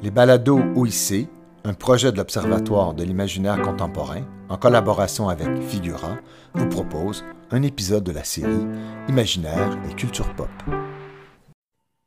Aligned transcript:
Les 0.00 0.12
balados 0.12 0.60
OIC, 0.76 1.28
un 1.64 1.74
projet 1.74 2.12
de 2.12 2.18
l'Observatoire 2.18 2.94
de 2.94 3.02
l'imaginaire 3.02 3.60
contemporain, 3.60 4.22
en 4.48 4.56
collaboration 4.56 5.28
avec 5.28 5.48
Figura, 5.60 6.18
vous 6.54 6.68
propose 6.68 7.24
un 7.50 7.62
épisode 7.62 8.04
de 8.04 8.12
la 8.12 8.22
série 8.22 8.66
Imaginaire 9.08 9.76
et 9.90 9.94
culture 9.94 10.32
pop. 10.34 10.48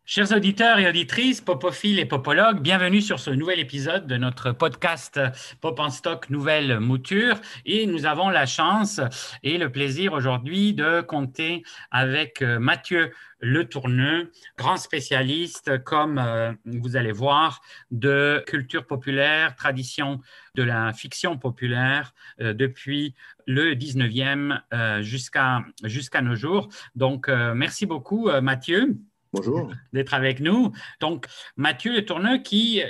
Chers 0.04 0.32
auditeurs 0.32 0.80
et 0.80 0.90
auditrices, 0.90 1.42
popophiles 1.42 2.00
et 2.00 2.06
popologues, 2.06 2.60
bienvenue 2.60 3.02
sur 3.02 3.20
ce 3.20 3.30
nouvel 3.30 3.60
épisode 3.60 4.08
de 4.08 4.18
notre 4.18 4.52
podcast 4.52 5.22
Pop 5.62 5.80
en 5.80 5.92
stock 5.92 6.32
nouvelle 6.32 6.80
mouture. 6.80 7.40
Et 7.66 7.86
nous 7.86 8.08
avons 8.08 8.30
la 8.30 8.48
chance 8.48 9.00
et 9.44 9.60
le 9.60 9.72
plaisir 9.72 10.14
aujourd'hui 10.14 10.74
de 10.74 11.02
compter 11.02 11.64
avec 11.92 12.42
euh, 12.42 12.58
Mathieu 12.58 13.14
Le 13.40 13.70
Tourneux, 13.70 14.32
grand 14.58 14.78
spécialiste, 14.78 15.84
comme 15.84 16.18
euh, 16.18 16.52
vous 16.66 16.96
allez 16.96 17.12
voir, 17.12 17.62
de 17.92 18.44
culture 18.48 18.88
populaire, 18.88 19.56
tradition 19.56 20.20
de 20.56 20.64
la 20.64 20.94
fiction 20.94 21.38
populaire 21.38 22.16
euh, 22.42 22.54
depuis 22.54 23.14
le 23.46 23.76
19e 23.76 25.02
jusqu'à 25.02 26.22
nos 26.22 26.36
jours. 26.36 26.70
Donc, 26.96 27.28
merci 27.28 27.86
beaucoup, 27.86 28.30
Mathieu. 28.40 28.98
Bonjour. 29.34 29.72
D'être 29.94 30.14
avec 30.14 30.40
nous. 30.40 30.72
Donc, 31.00 31.28
Mathieu 31.56 31.94
Le 31.94 32.06
Tourneux, 32.06 32.40
qui, 32.40 32.82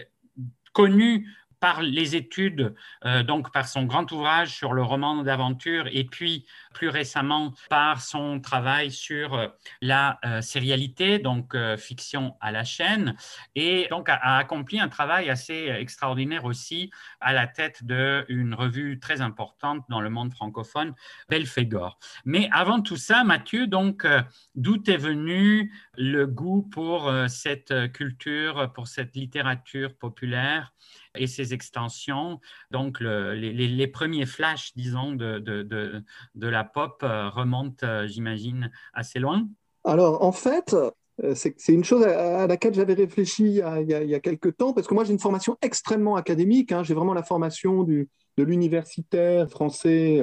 connu 0.74 1.28
par 1.62 1.84
les 1.84 2.16
études, 2.16 2.74
euh, 3.06 3.22
donc 3.22 3.52
par 3.54 3.68
son 3.68 3.84
grand 3.84 4.12
ouvrage 4.12 4.56
sur 4.56 4.74
le 4.74 4.82
roman 4.82 5.22
d'aventure 5.22 5.88
et 5.92 6.04
puis 6.04 6.46
plus 6.74 6.90
récemment 6.90 7.54
par 7.70 8.02
son 8.02 8.40
travail 8.40 8.92
sur 8.92 9.34
euh, 9.34 9.48
la 9.82 10.20
euh, 10.26 10.42
sérialité, 10.42 11.20
donc 11.20 11.56
fiction 11.78 12.36
à 12.40 12.52
la 12.52 12.64
chaîne, 12.64 13.16
et 13.56 13.88
donc 13.90 14.10
a, 14.10 14.38
accompli 14.38 14.80
un 14.80 14.88
travail 14.88 15.30
assez 15.30 15.68
extraordinaire 15.80 16.46
aussi 16.46 16.92
à 17.20 17.34
la 17.34 17.48
tête 17.48 17.84
d'une 17.84 18.54
revue 18.54 19.00
très 19.00 19.22
importante 19.22 19.84
dans 19.90 20.02
le 20.02 20.10
monde 20.10 20.34
francophone, 20.34 20.94
Belphégor. 21.30 22.00
Mais 22.26 22.50
avant 22.52 22.82
tout 22.82 22.98
ça, 22.98 23.24
Mathieu, 23.24 23.68
donc 23.68 24.08
d'où 24.56 24.82
est 24.88 24.98
venu 24.98 25.74
le 25.98 26.26
goût 26.26 26.64
pour 26.72 27.12
cette 27.28 27.92
culture, 27.92 28.72
pour 28.74 28.88
cette 28.88 29.16
littérature 29.16 29.94
populaire 29.96 30.74
et 31.16 31.28
ses 31.28 31.54
extensions. 31.54 32.40
Donc, 32.72 33.00
les, 33.00 33.88
premiers 33.88 34.26
flashs, 34.26 34.74
disons, 34.76 35.14
de, 35.14 35.40
de, 35.40 36.48
la 36.48 36.61
pop 36.64 37.02
euh, 37.04 37.30
remontent, 37.30 37.86
euh, 37.86 38.08
j'imagine, 38.08 38.72
assez 38.94 39.20
loin. 39.20 39.48
Alors, 39.84 40.24
en 40.24 40.32
fait, 40.32 40.76
euh, 41.24 41.34
c'est 41.36 41.74
une 41.74 41.84
chose 41.84 42.04
à 42.04 42.48
laquelle 42.48 42.74
j'avais 42.74 42.94
réfléchi 42.94 43.44
il 43.46 43.54
y, 43.54 43.62
a, 43.62 44.04
il 44.04 44.22
quelques 44.22 44.58
temps, 44.58 44.74
parce 44.74 44.88
que 44.88 44.94
moi 44.94 45.04
j'ai 45.04 45.14
une 45.14 45.20
formation 45.20 45.58
extrêmement 45.62 46.16
académique, 46.16 46.72
hein. 46.72 46.84
j'ai 46.84 46.94
vraiment 46.94 47.14
la 47.14 47.24
formation 47.24 47.84
de 47.84 48.08
l'universitaire 48.38 49.50
français 49.50 50.20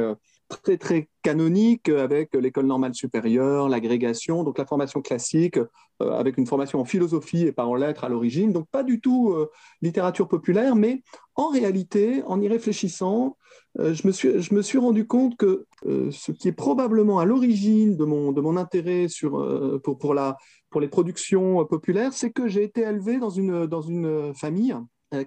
très 0.48 0.78
très 0.78 1.08
canonique 1.22 1.88
avec 1.88 2.34
l'école 2.34 2.66
normale 2.66 2.94
supérieure, 2.94 3.68
l'agrégation, 3.68 4.44
donc 4.44 4.58
la 4.58 4.66
formation 4.66 5.02
classique, 5.02 5.58
euh, 6.00 6.12
avec 6.12 6.38
une 6.38 6.46
formation 6.46 6.80
en 6.80 6.84
philosophie 6.84 7.46
et 7.46 7.52
pas 7.52 7.66
en 7.66 7.74
lettres 7.74 8.04
à 8.04 8.08
l'origine, 8.08 8.52
donc 8.52 8.66
pas 8.70 8.82
du 8.82 9.00
tout 9.00 9.30
euh, 9.32 9.50
littérature 9.82 10.28
populaire, 10.28 10.74
mais 10.74 11.02
en 11.34 11.48
réalité, 11.48 12.22
en 12.26 12.40
y 12.40 12.48
réfléchissant, 12.48 13.36
euh, 13.78 13.92
je, 13.92 14.06
me 14.06 14.12
suis, 14.12 14.40
je 14.40 14.54
me 14.54 14.62
suis 14.62 14.78
rendu 14.78 15.06
compte 15.06 15.36
que 15.36 15.66
ce 15.84 16.32
qui 16.32 16.48
est 16.48 16.52
probablement 16.52 17.18
à 17.18 17.24
l'origine 17.24 17.96
de 17.96 18.04
mon, 18.04 18.32
de 18.32 18.40
mon 18.40 18.56
intérêt 18.56 19.08
sur, 19.08 19.80
pour, 19.84 19.98
pour, 19.98 20.14
la, 20.14 20.36
pour 20.70 20.80
les 20.80 20.88
productions 20.88 21.64
populaires, 21.66 22.12
c'est 22.12 22.30
que 22.30 22.48
j'ai 22.48 22.64
été 22.64 22.80
élevé 22.80 23.18
dans 23.18 23.30
une, 23.30 23.66
dans 23.66 23.82
une 23.82 24.34
famille 24.34 24.74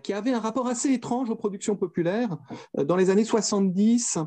qui 0.03 0.13
avait 0.13 0.31
un 0.31 0.39
rapport 0.39 0.67
assez 0.67 0.91
étrange 0.91 1.29
aux 1.29 1.35
productions 1.35 1.75
populaires. 1.75 2.37
Dans 2.77 2.97
les 2.97 3.09
années 3.09 3.23
70, 3.23 4.19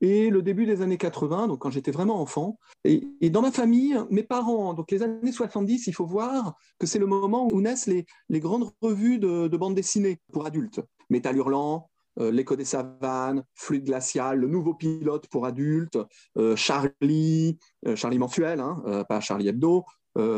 et 0.00 0.30
le 0.30 0.42
début 0.42 0.66
des 0.66 0.82
années 0.82 0.98
80, 0.98 1.48
donc 1.48 1.60
quand 1.60 1.70
j'étais 1.70 1.90
vraiment 1.90 2.20
enfant. 2.20 2.58
Et, 2.84 3.30
dans 3.30 3.42
ma 3.42 3.50
famille, 3.50 3.96
mes 4.10 4.22
parents, 4.22 4.74
donc 4.74 4.90
les 4.90 5.02
années 5.02 5.32
70, 5.32 5.86
il 5.86 5.94
faut 5.94 6.06
voir 6.06 6.54
que 6.78 6.86
c'est 6.86 6.98
le 6.98 7.06
moment 7.06 7.48
où 7.52 7.60
naissent 7.60 7.86
les, 7.86 8.06
grandes 8.40 8.70
revues 8.80 9.18
de, 9.18 9.48
de 9.48 9.56
bande 9.56 9.74
dessinée 9.74 10.18
pour 10.32 10.46
adultes. 10.46 10.80
Métal 11.08 11.36
Hurlant, 11.36 11.88
euh, 12.18 12.30
L'écho 12.30 12.56
des 12.56 12.64
savanes, 12.64 13.44
Fluide 13.54 13.84
glacial, 13.84 14.38
Le 14.38 14.48
nouveau 14.48 14.74
pilote 14.74 15.26
pour 15.28 15.46
adultes, 15.46 15.98
euh, 16.38 16.56
Charlie, 16.56 17.58
euh, 17.86 17.96
Charlie 17.96 18.18
mensuel, 18.18 18.60
hein, 18.60 19.04
pas 19.08 19.20
Charlie 19.20 19.48
Hebdo, 19.48 19.84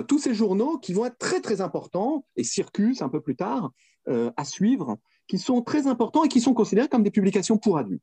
tous 0.09 0.19
ces 0.19 0.34
journaux 0.34 0.78
qui 0.78 0.93
vont 0.93 1.06
être 1.06 1.19
très 1.19 1.41
très 1.41 1.60
importants, 1.60 2.27
et 2.34 2.43
Circus 2.43 3.00
un 3.00 3.09
peu 3.09 3.21
plus 3.21 3.37
tard, 3.37 3.71
à 4.09 4.44
suivre, 4.44 4.97
qui 5.28 5.38
sont 5.38 5.62
très 5.62 5.87
importants 5.87 6.25
et 6.25 6.28
qui 6.28 6.41
sont 6.41 6.53
considérés 6.53 6.88
comme 6.88 7.04
des 7.04 7.12
publications 7.12 7.59
pour 7.59 7.78
adultes. 7.78 8.03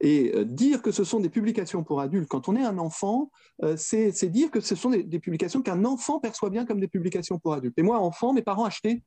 Et 0.00 0.32
euh, 0.34 0.44
dire 0.44 0.82
que 0.82 0.90
ce 0.90 1.04
sont 1.04 1.20
des 1.20 1.28
publications 1.28 1.82
pour 1.82 2.00
adultes 2.00 2.28
quand 2.28 2.48
on 2.48 2.56
est 2.56 2.62
un 2.62 2.78
enfant, 2.78 3.30
euh, 3.62 3.76
c'est 3.76 4.12
dire 4.26 4.50
que 4.50 4.60
ce 4.60 4.74
sont 4.74 4.90
des, 4.90 5.18
publications 5.18 5.62
qu'un 5.62 5.84
enfant 5.84 6.20
perçoit 6.20 6.50
bien 6.50 6.66
comme 6.66 6.80
des 6.80 6.88
publications 6.88 7.38
pour 7.38 7.54
adultes. 7.54 7.78
Et 7.78 7.82
moi, 7.82 7.98
enfant, 7.98 8.32
mes 8.32 8.42
parents 8.42 8.64
achetaient 8.64 9.02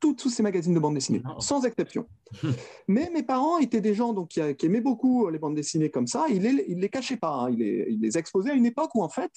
tous 0.00 0.28
ces 0.28 0.42
magazines 0.42 0.74
de 0.74 0.80
bande 0.80 0.94
dessinée, 0.94 1.22
sans 1.38 1.64
exception. 1.64 2.06
Mais 2.88 3.10
mes 3.12 3.22
parents 3.22 3.58
étaient 3.58 3.80
des 3.80 3.94
gens 3.94 4.12
donc, 4.12 4.28
qui, 4.28 4.40
aimaient 4.40 4.80
beaucoup 4.80 5.28
les 5.30 5.38
bandes 5.38 5.54
dessinées 5.54 5.90
comme 5.90 6.06
ça. 6.06 6.26
Ils 6.28 6.42
ne 6.42 6.56
les, 6.56 6.74
les, 6.74 6.88
cachaient 6.88 7.16
pas. 7.16 7.32
Hein. 7.32 7.50
Ils, 7.50 7.58
les, 7.58 7.86
ils 7.88 8.00
les 8.00 8.18
exposaient 8.18 8.50
à 8.50 8.54
une 8.54 8.66
époque 8.66 8.94
où, 8.94 9.02
en 9.02 9.08
fait, 9.08 9.32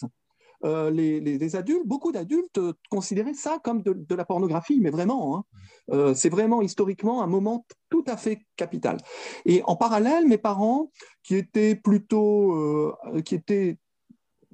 euh, 0.65 0.89
les, 0.89 1.55
adultes, 1.55 1.85
beaucoup 1.85 2.11
d'adultes 2.11 2.59
considéraient 2.89 3.33
ça 3.33 3.59
comme 3.63 3.83
de, 3.83 4.15
la 4.15 4.25
pornographie, 4.25 4.79
mais 4.81 4.89
vraiment, 4.89 5.37
hein. 5.37 5.43
euh, 5.91 6.13
c'est 6.13 6.29
vraiment 6.29 6.61
historiquement 6.61 7.21
un 7.21 7.27
moment 7.27 7.65
tout 7.89 8.03
à 8.07 8.17
fait 8.17 8.39
capital. 8.55 8.97
Et 9.45 9.61
en 9.65 9.75
parallèle, 9.75 10.27
mes 10.27 10.37
parents, 10.37 10.91
qui 11.23 11.35
étaient 11.35 11.75
plutôt, 11.75 12.53
euh, 12.53 13.21
qui 13.23 13.35
étaient 13.35 13.77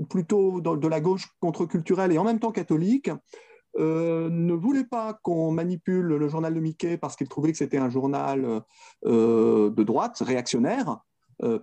plutôt 0.10 0.60
de 0.60 0.88
la 0.88 1.00
gauche 1.00 1.28
contre-culturelle 1.40 2.12
et 2.12 2.18
en 2.18 2.24
même 2.24 2.40
temps 2.40 2.52
catholiques, 2.52 3.12
ne 3.76 4.54
voulaient 4.54 4.84
pas 4.84 5.18
qu'on 5.24 5.52
manipule 5.52 6.06
le 6.06 6.28
journal 6.28 6.54
de 6.54 6.60
Mickey 6.60 6.98
parce 6.98 7.16
qu'ils 7.16 7.30
trouvaient 7.30 7.52
que 7.52 7.58
c'était 7.58 7.78
un 7.78 7.90
journal 7.90 8.62
de 9.04 9.84
droite, 9.84 10.18
réactionnaire, 10.20 11.00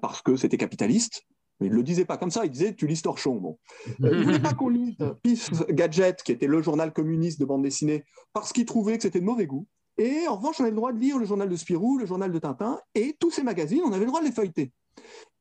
parce 0.01 0.22
que 0.22 0.37
c'était 0.37 0.57
capitaliste. 0.57 1.25
Mais 1.60 1.66
il 1.66 1.72
ne 1.72 1.76
le 1.76 1.82
disait 1.82 2.04
pas 2.04 2.16
comme 2.16 2.31
ça, 2.31 2.44
il 2.44 2.50
disait 2.50 2.75
tu 2.75 2.87
lis 2.87 3.03
Torchon. 3.03 3.37
Bon. 3.37 3.59
Euh, 4.03 4.10
il 4.12 4.21
ne 4.21 4.25
voulait 4.25 4.41
pas 4.41 4.54
qu'on 4.54 4.69
lise 4.69 4.97
Pif 5.22 5.50
Gadget, 5.71 6.22
qui 6.22 6.32
était 6.32 6.47
le 6.47 6.62
journal 6.62 6.93
communiste 6.93 7.38
de 7.41 7.44
bande 7.44 7.62
dessinée, 7.62 8.04
parce 8.32 8.53
qu'il 8.53 8.65
trouvait 8.65 8.97
que 8.97 9.03
c'était 9.03 9.21
de 9.21 9.25
mauvais 9.25 9.47
goût. 9.47 9.66
Et 9.98 10.26
en 10.26 10.37
revanche, 10.37 10.56
on 10.60 10.62
avait 10.62 10.71
le 10.71 10.76
droit 10.76 10.93
de 10.93 10.98
lire 10.98 11.19
le 11.19 11.26
journal 11.26 11.48
de 11.48 11.56
Spirou, 11.56 11.98
le 11.98 12.06
journal 12.06 12.32
de 12.32 12.38
Tintin, 12.38 12.81
et 12.94 13.16
tous 13.21 13.31
ces 13.31 13.43
magazines, 13.43 13.82
on 13.84 13.93
avait 13.93 14.04
le 14.04 14.06
droit 14.06 14.21
de 14.21 14.26
les 14.26 14.32
feuilleter. 14.32 14.72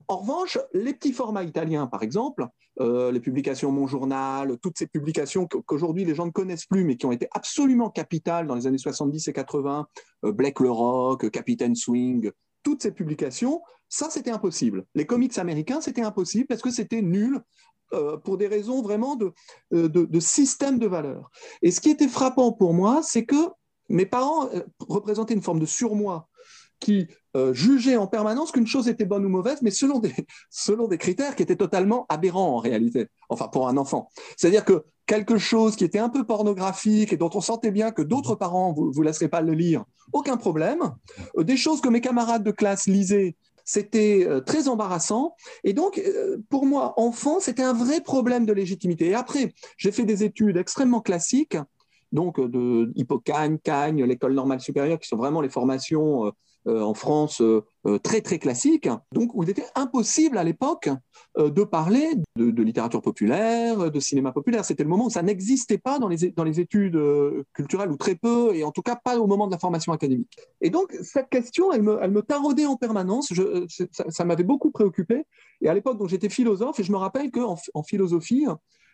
En 0.10 0.18
revanche, 0.18 0.58
les 0.74 0.94
petits 0.94 1.14
formats 1.14 1.44
italiens, 1.44 1.86
par 1.86 2.02
exemple, 2.02 2.48
euh, 2.82 3.12
les 3.12 3.20
publications 3.20 3.72
Mon 3.72 3.86
Journal, 3.86 4.58
toutes 4.60 4.78
ces 4.80 4.88
publications 4.88 5.48
qu'aujourd'hui 5.48 6.04
les 6.04 6.16
gens 6.16 6.26
ne 6.26 6.32
connaissent 6.32 6.66
plus, 6.66 6.84
mais 6.84 6.98
qui 6.98 7.06
ont 7.06 7.12
été 7.12 7.28
absolument 7.32 7.92
capitales 7.92 8.48
dans 8.48 8.56
les 8.56 8.66
années 8.66 8.80
70 8.80 9.28
et 9.28 9.34
80, 9.34 9.88
euh, 10.26 10.32
Black 10.32 10.60
le 10.62 10.72
Rock, 10.72 11.30
Captain 11.30 11.76
Swing, 11.76 12.32
toutes 12.64 12.82
ces 12.82 12.92
publications, 12.92 13.62
ça, 13.90 14.10
c'était 14.10 14.32
impossible. 14.32 14.86
Les 14.94 15.06
comics 15.06 15.38
américains, 15.38 15.82
c'était 15.82 16.04
impossible 16.04 16.46
parce 16.48 16.62
que 16.62 16.72
c'était 16.72 17.02
nul 17.02 17.42
euh, 17.94 18.18
pour 18.18 18.38
des 18.38 18.48
raisons 18.48 18.84
vraiment 18.84 19.18
euh, 19.74 19.90
de, 19.90 20.06
de, 20.06 20.20
système 20.20 20.78
de 20.78 20.86
valeurs. 20.86 21.32
Et 21.64 21.72
ce 21.72 21.82
qui 21.82 21.90
était 21.90 22.08
frappant 22.08 22.52
pour 22.52 22.74
moi, 22.74 23.02
c'est 23.04 23.26
que 23.26 23.50
mes 23.90 24.06
parents 24.06 24.48
euh, 24.54 24.62
représentaient 24.88 25.34
une 25.34 25.42
forme 25.42 25.60
de 25.60 25.66
surmoi 25.66 26.30
qui 26.80 27.08
jugeait 27.54 27.96
en 27.96 28.08
permanence 28.08 28.52
qu'une 28.52 28.66
chose 28.66 28.88
était 28.88 29.06
bonne 29.06 29.24
ou 29.24 29.30
mauvaise, 29.30 29.62
mais 29.62 29.70
selon 29.70 30.00
des, 30.00 30.14
selon 30.50 30.88
des 30.88 30.98
critères 30.98 31.36
qui 31.36 31.44
étaient 31.44 31.56
totalement 31.56 32.06
aberrants 32.10 32.56
en 32.56 32.58
réalité, 32.58 33.08
enfin 33.30 33.48
pour 33.48 33.68
un 33.68 33.78
enfant. 33.78 34.10
C'est-à-dire 34.36 34.66
que 34.66 34.84
quelque 35.06 35.38
chose 35.38 35.76
qui 35.76 35.84
était 35.84 36.00
un 36.00 36.10
peu 36.10 36.26
pornographique 36.26 37.14
et 37.14 37.18
dont 37.18 37.30
on 37.34 37.42
sentait 37.42 37.72
bien 37.72 37.92
que 37.92 38.02
d'autres 38.02 38.36
parents 38.36 38.72
ne 38.72 38.76
vous, 38.76 38.92
vous 38.92 39.02
laisseraient 39.02 39.30
pas 39.30 39.42
le 39.42 39.54
lire, 39.54 39.86
aucun 40.12 40.38
problème. 40.38 40.96
Des 41.38 41.58
choses 41.58 41.82
que 41.82 41.90
mes 41.90 42.02
camarades 42.02 42.44
de 42.44 42.52
classe 42.52 42.88
lisaient 42.88 43.36
c'était 43.70 44.26
euh, 44.28 44.42
très 44.42 44.68
embarrassant. 44.68 45.36
Et 45.64 45.74
donc, 45.74 46.00
euh, 46.00 46.38
pour 46.50 46.66
moi, 46.66 46.96
enfant, 46.98 47.40
c'était 47.40 47.62
un 47.62 47.74
vrai 47.74 48.02
problème 48.02 48.48
de 48.48 48.54
légitimité. 48.54 49.10
Et 49.10 49.14
après, 49.14 49.54
j'ai 49.78 49.92
fait 49.92 50.06
des 50.06 50.24
études 50.24 50.58
extrêmement 50.58 51.02
classiques, 51.02 51.56
donc 52.12 52.42
de 52.42 52.92
Hippocagne, 52.96 53.60
Cagne, 53.60 54.04
l'école 54.06 54.34
normale 54.34 54.60
supérieure, 54.60 54.98
qui 54.98 55.08
sont 55.08 55.18
vraiment 55.18 55.42
les 55.42 55.50
formations 55.50 56.26
euh, 56.26 56.30
euh, 56.30 56.32
en 56.66 56.94
France 56.94 57.42
euh, 57.42 57.64
euh, 57.86 57.98
très 57.98 58.22
très 58.22 58.40
classique, 58.40 58.90
donc 59.14 59.34
où 59.34 59.44
il 59.44 59.50
était 59.50 59.66
impossible 59.76 60.38
à 60.38 60.44
l'époque 60.44 60.90
de 61.38 61.64
parler 61.64 62.12
de, 62.36 62.64
littérature 62.64 63.02
populaire, 63.02 63.92
de 63.92 64.00
cinéma 64.00 64.32
populaire. 64.32 64.66
C'était 64.66 64.84
le 64.84 64.90
moment 64.90 65.06
où 65.06 65.10
ça 65.10 65.22
n'existait 65.22 65.78
pas 65.78 66.00
dans 66.00 66.08
les, 66.08 66.32
dans 66.32 66.44
les 66.44 66.60
études 66.60 67.00
culturelles, 67.54 67.92
ou 67.92 67.98
très 67.98 68.16
peu, 68.16 68.54
et 68.54 68.64
en 68.64 68.72
tout 68.72 68.82
cas 68.82 68.96
pas 68.96 69.18
au 69.18 69.28
moment 69.28 69.48
de 69.48 69.52
la 69.52 69.60
formation 69.60 69.94
académique. 69.94 70.36
Et 70.62 70.70
donc 70.70 70.94
cette 71.02 71.30
question, 71.30 71.72
elle 71.72 71.84
me, 71.84 71.98
elle 72.02 72.12
me 72.12 72.22
taraudait 72.22 72.66
en 72.66 72.76
permanence, 72.76 73.32
ça, 74.10 74.26
m'avait 74.26 74.44
beaucoup 74.44 74.72
préoccupé. 74.72 75.26
Et 75.62 75.70
à 75.70 75.74
l'époque, 75.74 75.98
j'étais 76.08 76.30
philosophe, 76.30 76.80
et 76.80 76.84
je 76.84 76.92
me 76.92 76.98
rappelle 76.98 77.32
qu'en 77.32 77.56
en 77.74 77.84
philosophie, 77.84 78.46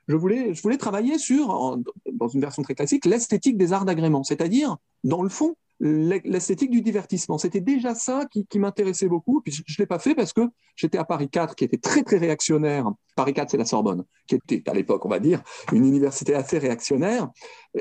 je 0.07 0.15
voulais, 0.15 0.53
je 0.53 0.61
voulais 0.61 0.77
travailler 0.77 1.17
sur, 1.17 1.79
dans 2.13 2.27
une 2.27 2.41
version 2.41 2.61
très 2.61 2.75
classique, 2.75 3.05
l'esthétique 3.05 3.57
des 3.57 3.73
arts 3.73 3.85
d'agrément, 3.85 4.23
c'est-à-dire, 4.23 4.77
dans 5.03 5.23
le 5.23 5.29
fond, 5.29 5.55
l'esthétique 5.79 6.71
du 6.71 6.81
divertissement. 6.81 7.37
C'était 7.37 7.59
déjà 7.59 7.95
ça 7.95 8.25
qui, 8.31 8.59
m'intéressait 8.59 9.07
beaucoup. 9.07 9.41
Puis 9.41 9.51
je 9.53 9.61
ne 9.61 9.83
l'ai 9.83 9.85
pas 9.85 9.99
fait 9.99 10.15
parce 10.15 10.33
que 10.33 10.41
j'étais 10.75 10.97
à 10.97 11.03
Paris 11.03 11.29
4, 11.29 11.55
qui 11.55 11.65
était 11.65 11.77
très, 11.77 12.03
très 12.03 12.17
réactionnaire. 12.17 12.89
Paris 13.15 13.33
4, 13.33 13.51
c'est 13.51 13.57
la 13.57 13.65
Sorbonne, 13.65 14.03
qui 14.27 14.35
était 14.35 14.63
à 14.69 14.73
l'époque, 14.73 15.05
on 15.05 15.09
va 15.09 15.19
dire, 15.19 15.41
une 15.71 15.85
université 15.85 16.35
assez 16.35 16.57
réactionnaire. 16.57 17.29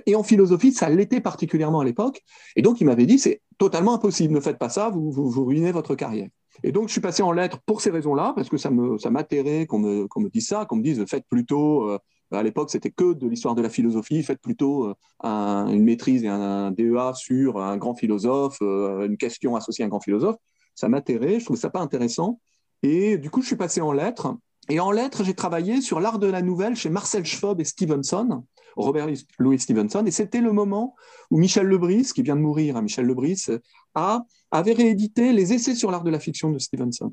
Et 0.07 0.15
en 0.15 0.23
philosophie, 0.23 0.73
ça 0.73 0.89
l'était 0.89 1.21
particulièrement 1.21 1.81
à 1.81 1.85
l'époque. 1.85 2.23
Et 2.57 2.63
donc, 2.63 2.81
il 2.81 2.85
m'avait 2.85 3.07
dit, 3.07 3.19
c'est 3.19 3.43
totalement 3.59 3.95
impossible, 3.95 4.35
ne 4.35 4.41
faites 4.41 4.59
pas 4.59 4.69
ça, 4.69 4.91
vous, 4.91 5.11
vous, 5.11 5.45
ruinez 5.45 5.73
votre 5.73 5.95
carrière. 5.95 6.29
Et 6.63 6.73
donc, 6.73 6.89
je 6.89 6.93
suis 6.93 7.01
passé 7.01 7.23
en 7.23 7.33
lettres 7.33 7.59
pour 7.67 7.81
ces 7.81 7.91
raisons-là, 7.91 8.33
parce 8.35 8.49
que 8.49 8.57
ça 8.57 8.71
m'atterrait 8.71 9.61
ça 9.61 9.67
qu'on 9.67 9.79
me, 9.81 10.07
me 10.17 10.29
dise 10.29 10.47
ça, 10.47 10.67
qu'on 10.67 10.77
me 10.77 10.83
dise, 10.83 11.05
faites 11.07 11.27
plutôt... 11.29 11.99
Euh, 12.33 12.39
à 12.39 12.43
l'époque, 12.43 12.71
c'était 12.71 12.91
que 12.91 13.13
de 13.13 13.27
l'histoire 13.29 13.55
de 13.55 13.63
la 13.63 13.69
philosophie. 13.69 14.23
Faites 14.23 14.41
plutôt 14.41 14.89
euh, 14.89 15.67
une 15.67 15.85
maîtrise 15.85 16.25
et 16.25 16.29
un, 16.29 16.71
DEA 16.71 17.13
sur 17.15 17.61
un 17.61 17.77
grand 17.77 17.95
philosophe, 17.95 18.59
euh, 18.63 19.07
une 19.07 19.17
question 19.17 19.57
associée 19.57 19.85
à 19.85 19.87
un 19.87 19.91
grand 19.91 20.01
philosophe. 20.01 20.37
Ça 20.75 20.89
m'intéressait, 20.89 21.41
je 21.41 21.45
trouvais 21.45 21.61
ça 21.61 21.71
pas 21.71 21.81
intéressant. 21.81 22.41
Et 22.83 23.19
du 23.19 23.31
coup, 23.31 23.43
je 23.43 23.49
suis 23.49 23.57
passé 23.57 23.81
en 23.81 23.93
lettres. 23.93 24.37
Et 24.69 24.81
en 24.81 24.91
lettres, 24.91 25.25
j'ai 25.25 25.35
travaillé 25.35 25.81
sur 25.81 26.01
l'art 26.01 26.19
de 26.19 26.27
la 26.27 26.43
nouvelle 26.43 26.75
chez 26.75 26.89
Marcel 26.89 27.25
Schwab 27.25 27.61
et 27.61 27.65
Stevenson, 27.65 28.45
Robert 28.77 29.09
Louis 29.39 29.59
Stevenson. 29.59 30.05
Et 30.07 30.11
c'était 30.11 30.41
le 30.41 30.53
moment 30.53 30.95
où 31.31 31.39
Michel 31.39 31.67
Lebris, 31.67 32.11
qui 32.15 32.23
vient 32.23 32.37
de 32.37 32.41
mourir, 32.41 32.77
hein, 32.77 32.83
Michel 32.83 33.07
Lebris, 33.07 33.47
a, 33.95 34.25
avait 34.51 34.73
réédité 34.73 35.33
les 35.33 35.53
essais 35.53 35.75
sur 35.75 35.91
l'art 35.91 36.03
de 36.03 36.11
la 36.11 36.19
fiction 36.19 36.51
de 36.51 36.59
Stevenson. 36.59 37.13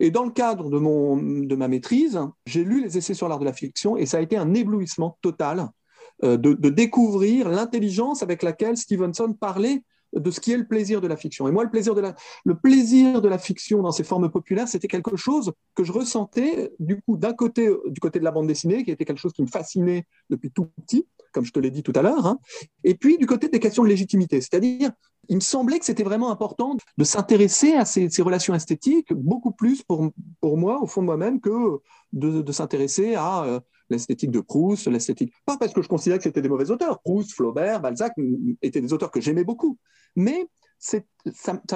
Et 0.00 0.10
dans 0.10 0.24
le 0.24 0.30
cadre 0.30 0.70
de, 0.70 0.78
mon, 0.78 1.16
ma 1.16 1.68
maîtrise, 1.68 2.20
j'ai 2.46 2.64
lu 2.64 2.82
les 2.82 2.98
essais 2.98 3.14
sur 3.14 3.28
l'art 3.28 3.38
de 3.38 3.44
la 3.44 3.52
fiction 3.52 3.96
et 3.96 4.06
ça 4.06 4.18
a 4.18 4.20
été 4.20 4.36
un 4.36 4.54
éblouissement 4.54 5.18
total 5.22 5.68
euh, 6.24 6.36
de, 6.36 6.68
découvrir 6.68 7.48
l'intelligence 7.48 8.22
avec 8.22 8.42
laquelle 8.42 8.76
Stevenson 8.76 9.34
parlait 9.38 9.82
de 10.14 10.30
ce 10.30 10.40
qui 10.40 10.52
est 10.52 10.56
le 10.56 10.66
plaisir 10.66 11.00
de 11.00 11.06
la 11.06 11.16
fiction. 11.16 11.46
Et 11.48 11.52
moi, 11.52 11.64
le 11.64 11.70
plaisir 11.70 11.94
de 11.94 12.00
la, 13.28 13.38
fiction 13.38 13.82
dans 13.82 13.92
ses 13.92 14.04
formes 14.04 14.30
populaires, 14.30 14.66
c'était 14.66 14.88
quelque 14.88 15.16
chose 15.16 15.52
que 15.74 15.84
je 15.84 15.92
ressentais 15.92 16.72
du 16.78 17.02
d'un 17.08 17.34
côté 17.34 17.70
du 17.86 18.00
côté 18.00 18.18
de 18.18 18.24
la 18.24 18.30
bande 18.30 18.46
dessinée, 18.46 18.84
qui 18.84 18.90
était 18.90 19.04
quelque 19.04 19.20
chose 19.20 19.34
qui 19.34 19.42
me 19.42 19.48
fascinait 19.48 20.06
depuis 20.30 20.50
tout 20.50 20.68
petit, 20.82 21.06
comme 21.32 21.44
je 21.44 21.52
te 21.52 21.60
l'ai 21.60 21.70
dit 21.70 21.82
tout 21.82 21.92
à 21.94 22.02
l'heure, 22.02 22.26
hein, 22.26 22.38
et 22.84 22.94
puis 22.94 23.18
du 23.18 23.26
côté 23.26 23.48
des 23.48 23.60
questions 23.60 23.82
de 23.82 23.88
légitimité, 23.88 24.40
c'est-à-dire 24.40 24.90
il 25.28 25.36
me 25.36 25.40
semblait 25.40 25.78
que 25.78 25.84
c'était 25.84 26.02
vraiment 26.02 26.30
important 26.30 26.76
de 26.96 27.04
s'intéresser 27.04 27.74
à 27.74 27.84
ces, 27.84 28.08
relations 28.22 28.54
esthétiques 28.54 29.12
beaucoup 29.12 29.52
plus 29.52 29.82
pour, 29.82 30.10
pour 30.40 30.56
moi, 30.56 30.80
au 30.82 30.86
fond 30.86 31.02
de 31.02 31.06
moi-même, 31.06 31.40
que 31.40 31.80
de, 32.12 32.52
s'intéresser 32.52 33.14
à 33.14 33.44
euh, 33.44 33.60
l'esthétique 33.90 34.30
de 34.30 34.40
Proust, 34.40 34.86
l'esthétique. 34.86 35.32
Pas 35.44 35.58
parce 35.58 35.72
que 35.72 35.82
je 35.82 35.88
considérais 35.88 36.18
que 36.18 36.24
c'était 36.24 36.42
des 36.42 36.48
mauvais 36.48 36.70
auteurs. 36.70 37.00
Proust, 37.00 37.32
Flaubert, 37.32 37.80
Balzac 37.80 38.14
étaient 38.62 38.80
des 38.80 38.92
auteurs 38.92 39.10
que 39.10 39.20
j'aimais 39.20 39.44
beaucoup. 39.44 39.76
Mais 40.16 40.46
ça, 40.78 40.98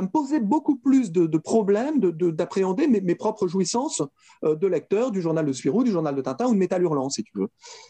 me 0.02 0.06
posait 0.08 0.40
beaucoup 0.40 0.76
plus 0.76 1.10
de, 1.12 1.38
problèmes 1.38 2.00
d'appréhender 2.00 2.86
mes, 2.86 3.14
propres 3.14 3.48
jouissances 3.48 4.02
euh, 4.44 4.54
de 4.54 4.66
lecteur 4.66 5.10
du 5.10 5.20
journal 5.20 5.44
de 5.44 5.52
Spirou, 5.52 5.84
du 5.84 5.90
journal 5.90 6.14
de 6.14 6.20
Tintin 6.20 6.46
ou 6.46 6.54
de 6.54 6.58
Métal 6.58 6.82
Hurlant, 6.82 7.10
si 7.10 7.22
tu 7.22 7.32
veux. 7.34 7.48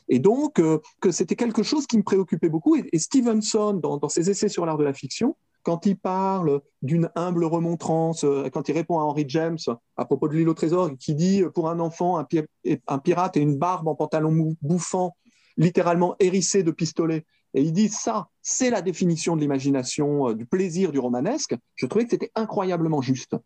Et 0.08 0.18
donc, 0.18 0.58
euh, 0.58 0.78
que 1.00 1.10
c'était 1.10 1.36
quelque 1.36 1.62
chose 1.62 1.86
qui 1.86 1.98
me 1.98 2.02
préoccupait 2.02 2.48
beaucoup. 2.48 2.76
Et, 2.76 2.98
Stevenson, 2.98 3.74
dans, 3.74 4.08
ses 4.08 4.30
essais 4.30 4.48
sur 4.48 4.66
l'art 4.66 4.78
de 4.78 4.84
la 4.84 4.94
fiction, 4.94 5.36
quand 5.62 5.86
il 5.86 5.96
parle 5.96 6.60
d'une 6.80 7.10
humble 7.14 7.44
remontrance, 7.44 8.24
euh, 8.24 8.48
quand 8.50 8.68
il 8.68 8.72
répond 8.72 8.98
à 8.98 9.02
Henry 9.02 9.24
James 9.28 9.58
à 9.96 10.04
propos 10.04 10.28
de 10.28 10.34
l'île 10.34 10.48
au 10.48 10.54
trésor, 10.54 10.90
qui 10.98 11.14
dit 11.14 11.42
pour 11.54 11.68
un 11.68 11.78
enfant, 11.78 12.18
un, 12.18 12.98
pirate 12.98 13.36
et 13.36 13.40
une 13.40 13.56
barbe 13.56 13.86
en 13.86 13.94
pantalon 13.94 14.56
bouffant, 14.62 15.16
littéralement 15.56 16.16
hérissé 16.18 16.62
de 16.62 16.70
pistolets. 16.70 17.24
Et 17.54 17.62
il 17.62 17.72
dit 17.72 17.88
ça, 17.88 18.28
c'est 18.40 18.70
la 18.70 18.82
définition 18.82 19.36
de 19.36 19.40
l'imagination, 19.40 20.30
euh, 20.30 20.34
du 20.34 20.46
plaisir 20.46 20.92
du 20.92 20.98
romanesque. 20.98 21.54
Je 21.76 21.86
trouvais 21.86 22.04
que 22.04 22.10
c'était 22.10 22.32
incroyablement 22.34 23.02
juste. 23.02 23.36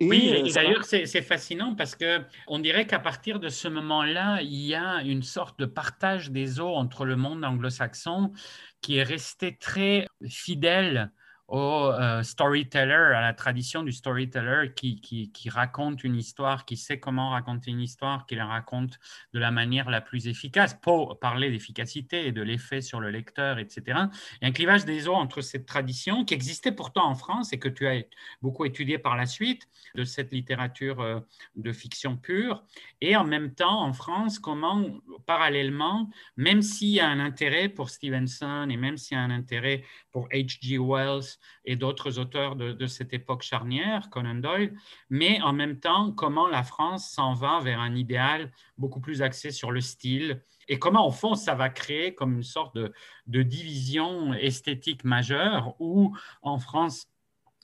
oui, 0.00 0.28
et 0.28 0.52
d'ailleurs, 0.52 0.84
c'est 0.84 1.22
fascinant 1.22 1.74
parce 1.74 1.94
que 1.96 2.20
on 2.48 2.58
dirait 2.58 2.86
qu'à 2.86 2.98
partir 2.98 3.40
de 3.40 3.48
ce 3.48 3.68
moment-là, 3.68 4.40
il 4.42 4.66
y 4.66 4.74
a 4.74 5.02
une 5.02 5.22
sorte 5.22 5.58
de 5.58 5.66
partage 5.66 6.30
des 6.30 6.60
eaux 6.60 6.74
entre 6.74 7.04
le 7.04 7.16
monde 7.16 7.44
anglo-saxon 7.44 8.32
qui 8.80 8.98
est 8.98 9.02
resté 9.02 9.56
très 9.56 10.06
fidèle 10.28 11.10
au 11.48 11.90
euh, 11.92 12.22
storyteller, 12.22 13.12
à 13.14 13.20
la 13.20 13.34
tradition 13.34 13.82
du 13.82 13.92
storyteller 13.92 14.72
qui, 14.74 15.00
qui, 15.00 15.50
raconte 15.50 16.02
une 16.02 16.16
histoire, 16.16 16.64
qui 16.64 16.76
sait 16.76 16.98
comment 16.98 17.30
raconter 17.30 17.70
une 17.70 17.80
histoire, 17.80 18.26
qui 18.26 18.34
la 18.34 18.46
raconte 18.46 18.98
de 19.34 19.38
la 19.38 19.50
manière 19.50 19.90
la 19.90 20.00
plus 20.00 20.26
efficace, 20.26 20.74
pour 20.74 21.18
parler 21.18 21.50
d'efficacité 21.50 22.26
et 22.26 22.32
de 22.32 22.40
l'effet 22.40 22.80
sur 22.80 22.98
le 22.98 23.10
lecteur, 23.10 23.58
etc. 23.58 23.82
Il 23.86 24.42
y 24.42 24.44
a 24.46 24.48
un 24.48 24.52
clivage 24.52 24.86
des 24.86 25.06
eaux 25.06 25.14
entre 25.14 25.42
cette 25.42 25.66
tradition 25.66 26.24
qui 26.24 26.32
existait 26.32 26.72
pourtant 26.72 27.06
en 27.06 27.14
France 27.14 27.52
et 27.52 27.58
que 27.58 27.68
tu 27.68 27.86
as 27.86 28.02
beaucoup 28.40 28.64
étudié 28.64 28.98
par 28.98 29.16
la 29.16 29.26
suite, 29.26 29.68
de 29.94 30.04
cette 30.04 30.32
littérature 30.32 31.00
euh, 31.00 31.20
de 31.56 31.72
fiction 31.72 32.16
pure, 32.16 32.64
et 33.02 33.16
en 33.16 33.24
même 33.24 33.54
temps 33.54 33.82
en 33.82 33.92
France, 33.92 34.38
comment 34.38 34.82
parallèlement, 35.26 36.10
même 36.36 36.62
s'il 36.62 36.88
y 36.88 37.00
a 37.00 37.08
un 37.08 37.20
intérêt 37.20 37.68
pour 37.68 37.90
Stevenson 37.90 38.68
et 38.70 38.76
même 38.76 38.96
s'il 38.96 39.16
y 39.16 39.20
a 39.20 39.22
un 39.22 39.30
intérêt 39.30 39.84
pour 40.10 40.28
H.G. 40.28 40.78
Wells, 40.78 41.33
et 41.64 41.76
d'autres 41.76 42.18
auteurs 42.18 42.56
de, 42.56 42.86
cette 42.86 43.12
époque 43.12 43.42
charnière, 43.42 44.10
Conan 44.10 44.36
Doyle, 44.36 44.74
mais 45.10 45.40
en 45.42 45.52
même 45.52 45.80
temps, 45.80 46.12
comment 46.12 46.48
la 46.48 46.62
France 46.62 47.10
s'en 47.10 47.34
va 47.34 47.60
vers 47.60 47.80
un 47.80 47.94
idéal 47.94 48.52
beaucoup 48.78 49.00
plus 49.00 49.22
axé 49.22 49.50
sur 49.50 49.70
le 49.70 49.80
style 49.80 50.42
et 50.68 50.78
comment, 50.78 51.06
au 51.06 51.10
fond, 51.10 51.34
ça 51.34 51.54
va 51.54 51.68
créer 51.68 52.14
comme 52.14 52.34
une 52.34 52.42
sorte 52.42 52.74
de, 52.74 52.92
de 53.26 53.42
division 53.42 54.32
esthétique 54.34 55.04
majeure 55.04 55.74
où, 55.78 56.16
en 56.42 56.58
France, 56.58 57.08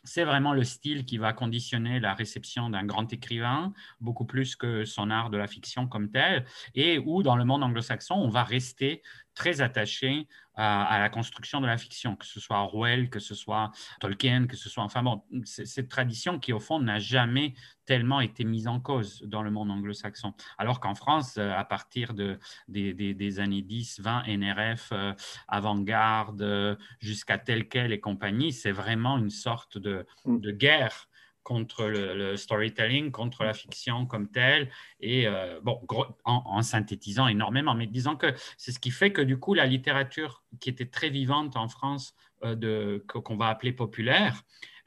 c'est 0.04 0.24
vraiment 0.24 0.52
le 0.52 0.64
style 0.64 1.04
qui 1.04 1.18
va 1.18 1.32
conditionner 1.32 2.00
la 2.00 2.14
réception 2.14 2.70
d'un 2.70 2.84
grand 2.84 3.12
écrivain, 3.12 3.72
beaucoup 4.00 4.24
plus 4.24 4.56
que 4.56 4.84
son 4.84 5.10
art 5.10 5.30
de 5.30 5.36
la 5.36 5.46
fiction 5.46 5.86
comme 5.86 6.10
tel, 6.10 6.44
et 6.74 6.98
où 6.98 7.22
dans 7.22 7.36
le 7.36 7.44
monde 7.44 7.62
anglo-saxon, 7.62 8.14
on 8.14 8.28
va 8.28 8.44
rester 8.44 9.02
très 9.40 9.62
attaché 9.62 10.28
à, 10.54 10.98
la 10.98 11.08
construction 11.08 11.62
de 11.62 11.66
la 11.66 11.78
fiction, 11.78 12.14
que 12.14 12.26
ce 12.26 12.40
soit 12.40 12.58
Orwell, 12.58 13.08
que 13.08 13.20
ce 13.20 13.34
soit 13.34 13.70
Tolkien, 14.00 14.46
que 14.46 14.54
ce 14.54 14.68
soit, 14.68 14.82
enfin 14.82 15.02
bon, 15.02 15.22
cette 15.44 15.88
tradition 15.88 16.38
qui 16.38 16.52
au 16.52 16.60
fond 16.60 16.78
n'a 16.78 16.98
jamais 16.98 17.54
tellement 17.86 18.20
été 18.20 18.44
mise 18.44 18.68
en 18.68 18.80
cause 18.80 19.22
dans 19.22 19.42
le 19.42 19.50
monde 19.50 19.70
anglo-saxon. 19.70 20.34
Alors 20.58 20.78
qu'en 20.78 20.94
France, 20.94 21.38
euh, 21.38 21.52
à 21.52 21.64
partir 21.64 22.12
de, 22.12 22.38
des, 22.68 23.40
années 23.40 23.62
10, 23.62 24.00
20, 24.00 24.24
NRF, 24.26 24.90
euh, 24.92 25.14
avant-garde, 25.48 26.42
euh, 26.42 26.76
jusqu'à 26.98 27.38
tel 27.38 27.66
quel 27.66 27.94
et 27.94 28.00
compagnie, 28.00 28.52
c'est 28.52 28.72
vraiment 28.72 29.16
une 29.16 29.30
sorte 29.30 29.78
de, 29.78 30.06
mm. 30.26 30.40
de 30.40 30.50
guerre 30.50 31.08
contre 31.42 31.86
le, 31.86 32.36
storytelling, 32.36 33.10
contre 33.10 33.44
la 33.44 33.54
fiction 33.54 34.06
comme 34.06 34.30
telle, 34.30 34.70
et 35.00 35.26
euh, 35.26 35.60
bon, 35.62 35.80
en, 36.24 36.62
synthétisant 36.62 37.28
énormément, 37.28 37.74
mais 37.74 37.86
disant 37.86 38.16
que 38.16 38.34
c'est 38.56 38.72
ce 38.72 38.78
qui 38.78 38.90
fait 38.90 39.12
que 39.12 39.22
du 39.22 39.38
coup, 39.38 39.54
la 39.54 39.66
littérature 39.66 40.44
qui 40.60 40.70
était 40.70 40.86
très 40.86 41.10
vivante 41.10 41.56
en 41.56 41.68
France, 41.68 42.14
euh, 42.44 43.00
qu'on 43.06 43.36
va 43.36 43.48
appeler 43.48 43.72
populaire, 43.72 44.42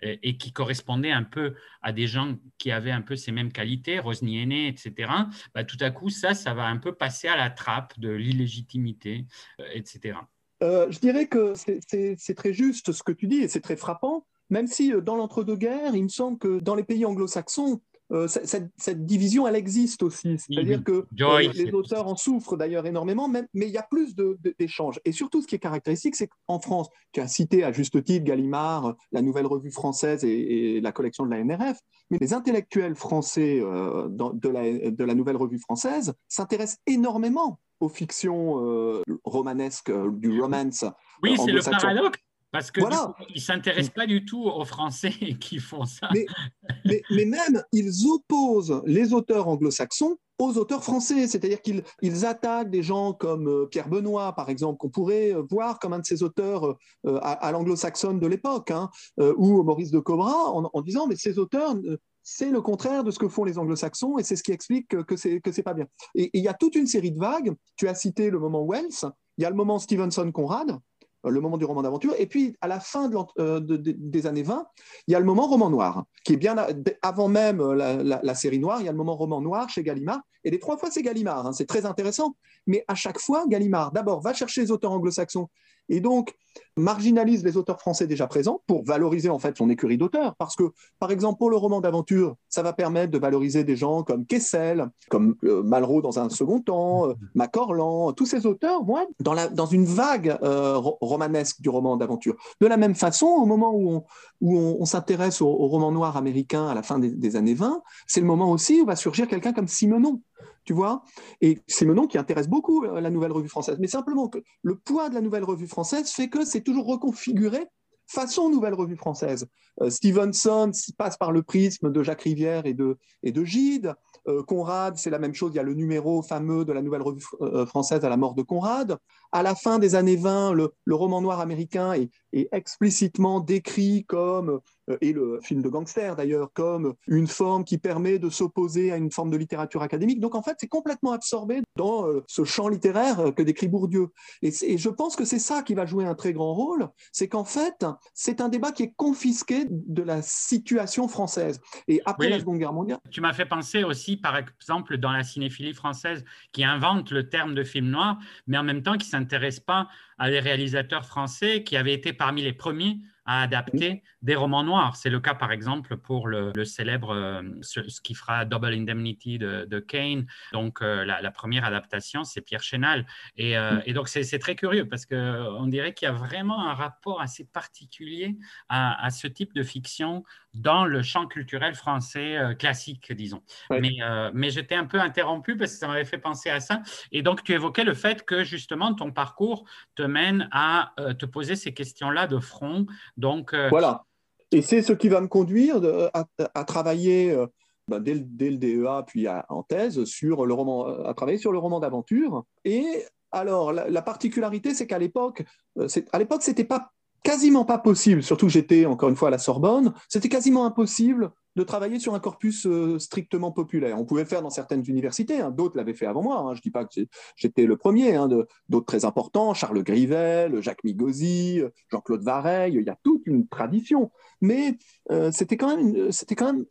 et, 0.06 0.36
qui 0.38 0.52
correspondait 0.52 1.14
un 1.14 1.24
peu 1.24 1.56
à 1.82 1.94
des 1.94 2.08
gens 2.08 2.38
qui 2.58 2.72
avaient 2.72 2.92
un 2.92 3.02
peu 3.02 3.16
ces 3.16 3.32
mêmes 3.32 3.54
qualités, 3.54 4.00
Rosny 4.00 4.42
Aîné, 4.42 4.68
etc., 4.68 5.10
bah, 5.56 5.64
tout 5.64 5.78
à 5.80 5.92
coup, 5.92 6.10
ça, 6.10 6.34
ça 6.34 6.54
va 6.54 6.66
un 6.66 6.76
peu 6.76 6.94
passer 6.94 7.30
à 7.30 7.38
la 7.38 7.50
trappe 7.50 7.98
de 7.98 8.10
l'illégitimité, 8.10 9.26
euh, 9.62 9.66
etc. 9.74 10.18
je 10.62 11.00
dirais 11.00 11.28
que 11.28 11.54
c'est 11.56 12.36
très 12.36 12.54
juste 12.54 12.92
ce 12.92 13.02
que 13.02 13.14
tu 13.14 13.28
dis 13.28 13.38
et 13.38 13.48
c'est 13.48 13.62
très 13.62 13.78
frappant 13.78 14.26
même 14.54 14.68
si 14.68 14.94
euh, 14.94 15.02
dans 15.02 15.16
l'entre-deux-guerres, 15.16 15.96
il 15.96 16.04
me 16.04 16.10
semble 16.10 16.38
que 16.38 16.60
dans 16.60 16.76
les 16.76 16.84
pays 16.84 17.06
anglo-saxons, 17.06 17.82
euh, 18.12 18.28
cette, 18.28 19.06
division, 19.06 19.48
elle 19.48 19.56
existe 19.56 20.04
aussi. 20.04 20.38
C'est-à-dire 20.38 20.84
que 20.84 21.08
euh, 21.22 21.52
les 21.54 21.74
auteurs 21.74 22.06
en 22.06 22.16
souffrent 22.16 22.56
d'ailleurs 22.56 22.86
énormément, 22.86 23.28
mais, 23.28 23.48
il 23.56 23.70
y 23.70 23.78
a 23.78 23.88
plus 23.90 24.14
d'échanges. 24.60 25.00
Et 25.06 25.12
surtout, 25.12 25.42
ce 25.42 25.48
qui 25.48 25.56
est 25.56 25.60
caractéristique, 25.60 26.16
c'est 26.16 26.28
qu'en 26.28 26.60
France, 26.60 26.90
tu 27.14 27.22
as 27.22 27.28
cité 27.28 27.64
à 27.64 27.72
juste 27.72 28.04
titre 28.04 28.26
Gallimard, 28.26 28.96
la 29.12 29.24
nouvelle 29.24 29.48
revue 29.48 29.72
française 29.72 30.24
et, 30.24 30.80
la 30.82 30.92
collection 30.92 31.26
de 31.26 31.32
la 31.32 31.44
NRF, 31.44 31.80
mais 32.12 32.20
les 32.22 32.34
intellectuels 32.34 32.96
français 32.96 33.60
de, 33.60 34.50
la, 34.50 34.92
de, 34.92 35.04
la, 35.04 35.16
nouvelle 35.16 35.38
revue 35.38 35.60
française 35.60 36.14
s'intéressent 36.28 36.80
énormément 36.86 37.60
aux 37.80 37.90
fictions 37.90 39.02
romanesques, 39.24 39.92
du 40.12 40.40
romance. 40.40 40.86
Oui, 41.24 41.36
c'est 41.38 41.52
le 41.52 41.64
paradoxe. 41.64 42.20
Parce 42.54 42.70
que 42.70 42.82
voilà. 42.82 43.16
ils 43.30 43.38
ne 43.38 43.40
s'intéressent 43.40 43.96
pas 43.96 44.06
du 44.06 44.26
tout 44.26 44.44
aux 44.44 44.64
Français 44.64 45.10
qui 45.42 45.58
font 45.58 45.86
ça. 45.86 46.08
Mais, 46.14 47.02
mais, 47.10 47.26
même, 47.26 47.64
ils 47.72 48.08
opposent 48.08 48.80
les 48.86 49.12
auteurs 49.12 49.48
anglo-saxons 49.48 50.18
aux 50.38 50.58
auteurs 50.58 50.84
français, 50.84 51.28
c'est-à-dire 51.28 51.62
qu'ils 51.62 51.84
ils 52.02 52.26
attaquent 52.26 52.70
des 52.70 52.84
gens 52.84 53.14
comme 53.14 53.48
euh, 53.48 53.66
Pierre 53.66 53.88
Benoît, 53.88 54.34
par 54.34 54.50
exemple, 54.50 54.78
qu'on 54.78 54.90
pourrait 54.90 55.34
euh, 55.34 55.42
voir 55.50 55.80
comme 55.80 55.94
un 55.94 56.00
de 56.00 56.06
ces 56.06 56.22
auteurs 56.22 56.76
euh, 57.06 57.20
à, 57.22 57.52
l'anglo-saxonne 57.52 58.20
de 58.20 58.28
l'époque, 58.28 58.70
hein, 58.70 58.90
ou 59.18 59.64
Maurice 59.64 59.92
de 59.92 60.00
Cobra, 60.00 60.52
en, 60.52 60.82
disant 60.82 61.08
mais 61.08 61.16
ces 61.16 61.40
auteurs, 61.40 61.76
c'est 62.22 62.50
le 62.50 62.62
contraire 62.62 63.04
de 63.04 63.12
ce 63.12 63.20
que 63.20 63.28
font 63.28 63.46
les 63.46 63.58
anglo-saxons 63.58 64.18
et 64.18 64.24
c'est 64.24 64.36
ce 64.36 64.44
qui 64.44 64.52
explique 64.52 64.88
que, 64.90 65.16
c'est 65.16 65.40
que 65.40 65.52
c'est 65.52 65.64
pas 65.64 65.74
bien. 65.74 65.88
Et 66.16 66.30
il 66.34 66.44
y 66.44 66.48
a 66.48 66.54
toute 66.54 66.76
une 66.76 66.88
série 66.88 67.12
de 67.12 67.20
vagues. 67.20 67.54
Tu 67.76 67.88
as 67.88 67.96
cité 67.96 68.30
le 68.30 68.40
moment 68.40 68.66
Wells, 68.66 69.12
il 69.38 69.44
y 69.44 69.46
a 69.46 69.50
le 69.50 69.56
moment 69.56 69.80
Stevenson-Conrad, 69.80 70.78
le 71.24 71.42
moment 71.42 71.58
du 71.58 71.66
roman 71.66 71.82
d'aventure. 71.82 72.14
Et 72.18 72.28
puis, 72.28 72.56
à 72.62 72.68
la 72.68 72.80
fin 72.80 73.10
de, 73.10 73.78
des 73.78 74.28
années 74.28 74.44
20, 74.44 74.66
il 75.08 75.12
y 75.12 75.16
a 75.16 75.20
le 75.20 75.26
moment 75.26 75.48
roman 75.48 75.70
noir, 75.70 76.06
qui 76.24 76.34
est 76.34 76.38
bien 76.38 76.56
avant 77.02 77.28
même 77.28 77.62
la, 77.72 78.36
série 78.36 78.60
noire, 78.60 78.82
il 78.82 78.86
y 78.86 78.90
a 78.90 78.92
le 78.92 78.98
moment 78.98 79.16
roman 79.16 79.42
noir 79.42 79.70
chez 79.70 79.84
Gallimard. 79.84 80.22
Et 80.44 80.52
les 80.52 80.60
trois 80.60 80.78
fois, 80.78 80.92
c'est 80.92 81.02
Gallimard. 81.02 81.48
Hein, 81.48 81.54
c'est 81.54 81.68
très 81.68 81.86
intéressant. 81.86 82.36
Mais 82.68 82.84
à 82.88 82.96
chaque 82.96 83.20
fois, 83.20 83.46
Gallimard, 83.48 83.92
d'abord, 83.92 84.22
va 84.22 84.34
chercher 84.34 84.62
les 84.62 84.72
auteurs 84.72 84.92
anglo-saxons 84.92 85.48
et 85.90 86.00
donc 86.00 86.36
marginalise 86.76 87.44
les 87.44 87.58
auteurs 87.58 87.80
français 87.80 88.08
déjà 88.08 88.28
présents 88.28 88.62
pour 88.68 88.84
valoriser 88.84 89.30
en 89.30 89.40
fait 89.40 89.58
son 89.58 89.70
écurie 89.70 89.98
d'auteurs. 89.98 90.36
Parce 90.36 90.56
que, 90.56 90.72
par 91.00 91.12
exemple, 91.12 91.38
pour 91.38 91.50
le 91.50 91.58
roman 91.58 91.82
d'aventure, 91.82 92.36
ça 92.50 92.64
va 92.64 92.74
permettre 92.74 93.12
de 93.12 93.18
valoriser 93.18 93.64
des 93.64 93.76
gens 93.76 94.04
comme 94.04 94.26
Kessel, 94.26 94.90
comme 95.10 95.36
euh, 95.44 95.64
Malraux 95.64 96.02
dans 96.02 96.20
un 96.20 96.30
second 96.30 96.60
temps, 96.60 97.10
euh, 97.10 97.14
Macorlan, 97.36 98.14
tous 98.14 98.26
ces 98.26 98.46
auteurs 98.46 98.84
vont 98.84 99.08
dans, 99.20 99.34
la, 99.34 99.48
dans 99.48 99.66
une 99.66 99.86
vague 99.86 100.38
euh, 100.44 100.78
romanesque 100.78 101.62
du 101.62 101.70
roman 101.70 101.98
d'aventure. 101.98 102.36
De 102.62 102.68
la 102.68 102.78
même 102.78 102.96
façon, 102.96 103.28
au 103.28 103.46
moment 103.46 103.72
où 103.74 103.92
on, 103.92 104.04
où 104.42 104.58
on, 104.58 104.86
s'intéresse 104.86 105.42
au, 105.42 105.50
roman 105.50 105.92
noir 105.92 106.18
américain 106.18 106.68
à 106.68 106.74
la 106.74 106.84
fin 106.84 107.00
des, 107.00 107.10
des 107.10 107.36
années 107.36 107.54
20, 107.54 107.82
c'est 108.08 108.20
le 108.20 108.26
moment 108.26 108.52
aussi 108.52 108.82
où 108.82 108.86
va 108.86 108.96
surgir 108.96 109.28
quelqu'un 109.28 109.54
comme 109.54 109.68
Simenon 109.68 110.22
tu 110.64 110.74
vois. 110.74 111.04
Et 111.42 111.60
c'est 111.68 111.86
nom 111.86 112.08
qui 112.08 112.18
intéresse 112.18 112.48
beaucoup 112.48 112.84
euh, 112.86 113.02
la 113.02 113.10
Nouvelle 113.10 113.32
Revue 113.32 113.50
Française. 113.50 113.78
Mais 113.80 113.88
simplement 113.88 114.28
que 114.28 114.40
le 114.62 114.76
poids 114.76 115.10
de 115.10 115.16
la 115.16 115.22
Nouvelle 115.22 115.44
Revue 115.44 115.68
Française 115.68 116.10
fait 116.10 116.30
que 116.30 116.46
c'est 116.46 116.62
toujours 116.62 116.86
reconfiguré 116.86 117.68
façon 118.08 118.50
Nouvelle 118.50 118.74
Revue 118.74 118.98
Française. 118.98 119.48
Euh, 119.82 119.90
Stevenson 119.90 120.72
passe 120.98 121.18
par 121.18 121.32
le 121.32 121.42
prisme 121.42 121.92
de 121.92 122.04
Jacques 122.04 122.22
Rivière 122.22 122.66
et 122.66 122.74
de, 122.74 122.98
et 123.24 123.32
de 123.32 123.44
Gide. 123.44 123.94
Euh, 124.28 124.44
Conrad, 124.44 124.98
c'est 124.98 125.10
la 125.10 125.20
même 125.20 125.34
chose. 125.34 125.52
Il 125.54 125.58
y 125.58 125.60
a 125.60 125.64
le 125.64 125.74
numéro 125.74 126.22
fameux 126.22 126.66
de 126.66 126.74
la 126.74 126.82
Nouvelle 126.82 127.02
Revue 127.02 127.24
Française 127.66 128.04
à 128.06 128.10
la 128.10 128.18
mort 128.18 128.36
de 128.36 128.42
Conrad. 128.42 128.98
À 129.32 129.42
la 129.42 129.56
fin 129.56 129.80
des 129.80 129.96
années 129.96 130.16
20, 130.16 130.54
le, 130.54 130.72
roman 130.92 131.22
noir 131.22 131.40
américain 131.40 131.94
est, 131.94 132.10
explicitement 132.52 133.40
décrit 133.40 134.06
comme 134.06 134.50
euh, 134.50 134.60
et 135.02 135.14
le 135.14 135.40
film 135.42 135.62
de 135.62 135.70
gangster 135.70 136.16
d'ailleurs, 136.16 136.52
comme 136.54 136.94
une 137.08 137.28
forme 137.28 137.64
qui 137.64 137.78
permet 137.78 138.20
de 138.20 138.30
s'opposer 138.30 138.92
à 138.92 138.98
une 138.98 139.12
forme 139.12 139.30
de 139.30 139.38
littérature 139.38 139.82
académique. 139.82 140.20
Donc 140.20 140.36
en 140.36 140.42
fait, 140.42 140.56
c'est 140.60 140.68
complètement 140.68 141.12
absorbé 141.14 141.62
dans 141.76 142.08
euh, 142.08 142.24
ce 142.28 142.44
champ 142.44 142.68
littéraire 142.68 143.20
euh, 143.20 143.32
que 143.32 143.42
décrit 143.44 143.68
Bourdieu. 143.68 144.08
Et, 144.42 144.52
je 144.78 144.90
pense 144.90 145.16
que 145.16 145.26
c'est 145.26 145.40
ça 145.40 145.64
qui 145.64 145.74
va 145.74 145.86
jouer 145.86 146.06
un 146.06 146.16
très 146.16 146.34
grand 146.34 146.54
rôle, 146.54 146.90
c'est 147.12 147.28
qu'en 147.28 147.44
fait, 147.44 147.86
c'est 148.14 148.42
un 148.42 148.50
débat 148.50 148.72
qui 148.72 148.84
est 148.84 148.94
confisqué 148.96 149.66
de 149.70 150.04
la 150.04 150.22
situation 150.22 151.08
française. 151.08 151.62
Et 151.88 152.02
après 152.06 152.30
la 152.30 152.40
Seconde 152.40 152.60
Guerre 152.60 152.74
mondiale. 152.74 153.00
Tu 153.12 153.22
m'as 153.22 153.34
fait 153.34 153.46
penser 153.46 153.84
aussi, 153.84 154.18
par 154.18 154.38
exemple, 154.38 154.98
dans 154.98 155.12
la 155.12 155.24
cinéphilie 155.24 155.74
française, 155.74 156.24
qui 156.52 156.64
invente 156.64 157.12
le 157.12 157.30
terme 157.30 157.56
de 157.56 157.64
film 157.64 157.90
noir, 157.90 158.18
mais 158.48 158.58
en 158.58 158.64
même 158.64 158.84
temps 158.84 158.98
qui 158.98 159.08
ne 159.08 159.12
s'intéresse 159.12 159.60
pas 159.60 159.88
à 160.18 160.30
des 160.30 160.40
réalisateurs 160.40 161.06
français 161.06 161.64
qui 161.64 161.78
avaient 161.78 161.94
été 161.94 162.14
parmi 162.14 162.42
les 162.42 162.54
premiers 162.54 163.00
à 163.26 163.42
adapter 163.42 164.04
des 164.22 164.36
romans 164.36 164.64
noirs. 164.64 164.96
C'est 164.96 165.10
le 165.10 165.20
cas, 165.20 165.34
par 165.34 165.52
exemple, 165.52 165.98
pour 165.98 166.28
le, 166.28 166.52
célèbre 166.66 167.14
euh, 167.14 167.42
ce, 167.62 167.80
qui 168.02 168.16
fera 168.16 168.46
Double 168.46 168.74
Indemnity 168.74 169.38
de, 169.38 169.80
Kane. 169.80 170.26
Donc, 170.52 170.82
euh, 170.82 171.06
la, 171.06 171.32
première 171.32 171.66
adaptation, 171.66 172.24
c'est 172.24 172.42
Pierre 172.42 172.64
Chénal. 172.64 173.06
Et, 173.38 173.58
euh, 173.58 173.82
et 173.86 173.94
donc, 173.94 174.08
c'est 174.08 174.40
très 174.40 174.56
curieux 174.56 174.88
parce 174.88 175.06
qu'on 175.06 175.68
dirait 175.68 175.94
qu'il 175.94 176.08
y 176.08 176.10
a 176.10 176.14
vraiment 176.14 176.68
un 176.68 176.74
rapport 176.74 177.22
assez 177.22 177.46
particulier 177.46 178.38
à, 178.70 179.10
ce 179.10 179.28
type 179.28 179.54
de 179.54 179.64
fiction 179.64 180.24
dans 180.54 180.86
le 180.86 181.02
champ 181.02 181.26
culturel 181.28 181.74
français 181.76 182.38
classique, 182.60 183.12
disons. 183.12 183.42
Mais, 183.70 183.98
mais 184.34 184.50
j'étais 184.50 184.76
un 184.76 184.86
peu 184.86 185.00
interrompu 185.00 185.58
parce 185.58 185.74
que 185.74 185.78
ça 185.78 185.88
m'avait 185.88 186.06
fait 186.06 186.18
penser 186.18 186.50
à 186.50 186.60
ça. 186.60 186.82
Et 187.12 187.22
donc, 187.22 187.44
tu 187.44 187.54
évoquais 187.54 187.84
le 187.84 187.94
fait 187.94 188.24
que 188.24 188.44
justement, 188.44 188.94
ton 188.94 189.12
parcours 189.12 189.66
te 189.96 190.04
mène 190.04 190.48
à 190.52 190.94
te 191.18 191.26
poser 191.26 191.56
ces 191.56 191.74
questions-là 191.74 192.28
de 192.28 192.40
front 192.40 192.86
donc, 193.18 193.54
euh, 193.54 193.70
Voilà. 193.70 194.06
Et 194.52 194.62
c'est 194.62 194.82
ce 194.82 194.94
qui 194.94 195.10
va 195.10 195.22
me 195.22 195.28
conduire 195.28 195.82
à, 196.14 196.64
travailler 196.64 197.32
euh, 197.32 197.48
ben, 197.88 198.00
dès, 198.00 198.14
le, 198.14 198.58
DEA, 198.58 199.04
puis 199.08 199.28
en 199.28 199.64
thèse, 199.64 200.04
sur 200.06 200.46
le 200.46 200.54
roman, 200.54 200.86
à 201.06 201.14
travailler 201.14 201.40
sur 201.40 201.52
le 201.52 201.58
roman 201.58 201.80
d'aventure. 201.80 202.46
Et 202.64 202.86
alors, 203.32 203.74
la, 203.74 204.02
particularité, 204.04 204.76
c'est 204.76 204.86
qu'à 204.86 205.00
l'époque, 205.00 205.44
euh, 205.80 205.88
à 206.12 206.20
l'époque, 206.20 206.44
c'était 206.44 206.66
pas 206.66 206.92
quasiment 207.24 207.66
pas 207.66 207.78
possible, 207.78 208.22
surtout 208.22 208.50
j'étais 208.50 208.86
encore 208.86 209.10
une 209.10 209.16
fois 209.16 209.30
à 209.30 209.32
la 209.32 209.38
Sorbonne, 209.38 209.94
c'était 210.10 210.30
quasiment 210.30 210.66
impossible 210.66 211.32
de 211.56 211.64
travailler 211.64 212.00
sur 212.00 212.16
un 212.16 212.20
corpus 212.20 212.66
euh, 212.66 212.98
strictement 213.00 213.52
populaire. 213.52 214.00
On 214.00 214.06
pouvait 214.06 214.26
faire 214.26 214.42
dans 214.42 214.50
certaines 214.50 214.84
universités, 214.88 215.40
hein. 215.40 215.52
d'autres 215.52 215.78
l'avaient 215.78 215.94
fait 215.94 216.06
avant 216.06 216.24
moi. 216.24 216.38
Hein. 216.40 216.54
Je 216.54 216.60
ne 216.60 216.64
dis 216.64 216.72
pas 216.72 216.84
que 216.84 217.02
j'étais 217.36 217.66
le 217.66 217.78
premier, 217.78 218.16
hein, 218.16 218.28
d'autres 218.70 218.86
très 218.86 219.06
importants, 219.06 219.54
Charles 219.54 219.84
Grivel, 219.84 220.62
Jacques 220.62 220.84
Migosi, 220.84 221.62
Jean-Claude 221.90 222.24
Vareille, 222.24 222.74
il 222.76 222.84
y 222.84 222.90
a 222.90 222.98
toute 223.04 223.26
une 223.26 223.48
tradition. 223.48 224.12
Mais 224.42 224.78
euh, 225.12 225.32
c'était 225.32 225.58
quand 225.58 225.78
même, 225.78 226.12
c'était 226.12 226.36
quand 226.36 226.54
même 226.54 226.66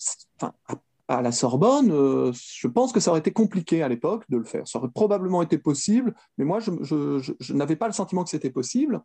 à 1.18 1.22
la 1.22 1.32
Sorbonne, 1.32 1.90
euh, 1.90 2.32
je 2.34 2.66
pense 2.66 2.92
que 2.92 3.00
ça 3.00 3.10
aurait 3.10 3.20
été 3.20 3.32
compliqué 3.32 3.82
à 3.82 3.88
l'époque 3.88 4.24
de 4.28 4.38
le 4.38 4.44
faire. 4.44 4.66
Ça 4.66 4.78
aurait 4.78 4.90
probablement 4.92 5.42
été 5.42 5.58
possible, 5.58 6.14
mais 6.38 6.44
moi, 6.44 6.58
je, 6.60 7.52
n'avais 7.52 7.76
pas 7.76 7.86
le 7.86 7.92
sentiment 7.92 8.24
que 8.24 8.30
c'était 8.30 8.50
possible. 8.50 9.02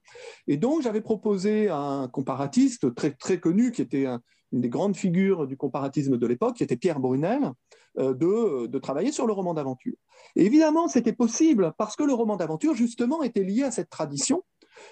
Et 0.47 0.57
donc, 0.57 0.81
j'avais 0.81 1.01
proposé 1.01 1.69
à 1.69 1.77
un 1.77 2.07
comparatiste 2.07 2.95
très, 2.95 3.11
très 3.11 3.39
connu, 3.39 3.71
qui 3.71 3.81
était 3.81 4.05
une 4.53 4.61
des 4.61 4.69
grandes 4.69 4.95
figures 4.95 5.47
du 5.47 5.57
comparatisme 5.57 6.17
de 6.17 6.27
l'époque, 6.27 6.55
qui 6.55 6.63
était 6.63 6.77
Pierre 6.77 6.99
Brunel, 6.99 7.51
euh, 7.99 8.13
de, 8.13 8.67
de, 8.67 8.79
travailler 8.79 9.11
sur 9.11 9.27
le 9.27 9.33
roman 9.33 9.53
d'aventure. 9.53 9.95
Et 10.35 10.45
évidemment, 10.45 10.87
c'était 10.87 11.13
possible 11.13 11.73
parce 11.77 11.95
que 11.95 12.03
le 12.03 12.13
roman 12.13 12.37
d'aventure, 12.37 12.73
justement, 12.73 13.21
était 13.23 13.43
lié 13.43 13.63
à 13.63 13.71
cette 13.71 13.89
tradition 13.89 14.43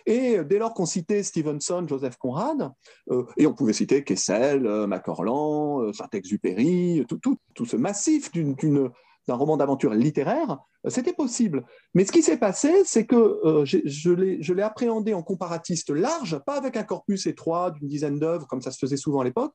et 0.06 0.44
dès 0.44 0.60
lors 0.60 0.74
qu'on 0.74 0.86
citait 0.86 1.24
Stevenson, 1.24 1.86
Joseph 1.88 2.18
Conrad, 2.18 2.72
euh, 3.12 3.24
et 3.38 3.48
on 3.48 3.54
pouvait 3.54 3.74
citer 3.74 4.04
Kessel, 4.04 4.65
euh, 4.65 4.88
Macorlan, 4.88 5.82
euh, 5.82 5.94
Saint-Exupéry, 5.94 7.06
tout, 7.08 7.65
ce 7.65 7.75
massif 7.75 8.32
d'un 8.32 9.36
roman 9.36 9.58
d'aventure 9.58 9.94
littéraire, 9.94 10.60
c'était 10.88 11.13
possible. 11.13 11.65
Mais 11.94 12.06
ce 12.06 12.12
qui 12.12 12.22
s'est 12.22 12.38
passé, 12.38 12.84
c'est 12.86 13.06
que 13.06 13.39
je 13.65 14.54
l'ai 14.54 14.62
appréhendé 14.62 15.13
en 15.13 15.24
comparatiste 15.24 15.89
large, 15.89 16.39
pas 16.46 16.58
avec 16.58 16.77
un 16.77 16.84
corpus 16.84 17.25
étroit 17.25 17.72
d'une 17.72 17.88
dizaine 17.88 18.20
d'œuvres, 18.20 18.48
comme 18.48 18.62
ça 18.62 18.72
se 18.72 18.77
faisait 18.77 18.98
souvent 18.98 19.22
à 19.22 19.24
l'époque, 19.24 19.54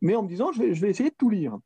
mais 0.00 0.16
en 0.16 0.24
me 0.24 0.28
disant, 0.28 0.50
je 0.52 0.60
vais, 0.60 0.74
je 0.74 0.80
vais 0.80 0.90
essayer 0.90 1.10
de 1.10 1.16
tout 1.16 1.30
lire. 1.30 1.56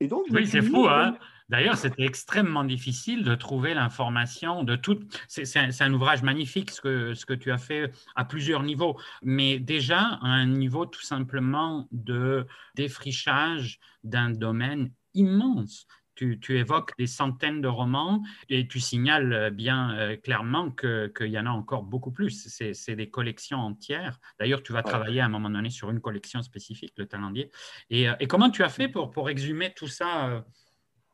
Et 0.00 0.08
donc, 0.08 0.24
oui, 0.30 0.46
c'est 0.46 0.62
fou, 0.62 0.86
hein 0.86 1.16
D'ailleurs, 1.50 1.76
c'était 1.76 2.04
extrêmement 2.04 2.62
difficile 2.62 3.24
de 3.24 3.34
trouver 3.34 3.74
l'information 3.74 4.62
de 4.62 4.76
tout. 4.76 5.00
C'est 5.26 5.82
un, 5.82 5.92
ouvrage 5.92 6.22
magnifique 6.22 6.70
ce 6.70 6.80
que, 6.80 7.14
ce 7.14 7.26
que 7.26 7.34
tu 7.34 7.50
as 7.50 7.58
fait 7.58 7.90
à 8.14 8.24
plusieurs 8.24 8.62
niveaux, 8.62 8.96
mais 9.22 9.58
déjà 9.58 9.98
à 9.98 10.28
un 10.28 10.46
niveau 10.46 10.86
tout 10.86 11.02
simplement 11.02 11.88
de 11.90 12.46
défrichage 12.76 13.80
d'un 14.04 14.30
domaine 14.30 14.92
immense. 15.14 15.88
Tu, 16.14 16.38
tu, 16.38 16.58
évoques 16.58 16.92
des 16.98 17.06
centaines 17.06 17.62
de 17.62 17.68
romans 17.68 18.22
et 18.48 18.68
tu 18.68 18.78
signales 18.78 19.50
bien 19.50 19.96
euh, 19.96 20.16
clairement 20.16 20.70
qu'il 20.70 21.30
y 21.30 21.38
en 21.38 21.46
a 21.46 21.50
encore 21.50 21.82
beaucoup 21.82 22.12
plus. 22.12 22.46
C'est 22.48 22.94
des 22.94 23.08
collections 23.08 23.58
entières. 23.58 24.20
D'ailleurs, 24.38 24.62
tu 24.62 24.72
vas 24.72 24.82
travailler 24.82 25.20
à 25.20 25.24
un 25.24 25.30
moment 25.30 25.48
donné 25.48 25.70
sur 25.70 25.90
une 25.90 26.00
collection 26.00 26.42
spécifique, 26.42 26.92
le 26.98 27.06
Talendier. 27.06 27.50
Et, 27.88 28.08
euh, 28.08 28.14
et 28.20 28.26
comment 28.26 28.50
tu 28.50 28.62
as 28.62 28.68
fait 28.68 28.88
pour, 28.88 29.10
pour 29.10 29.30
exhumer 29.30 29.72
tout 29.74 29.88
ça 29.88 30.28
euh, 30.28 30.40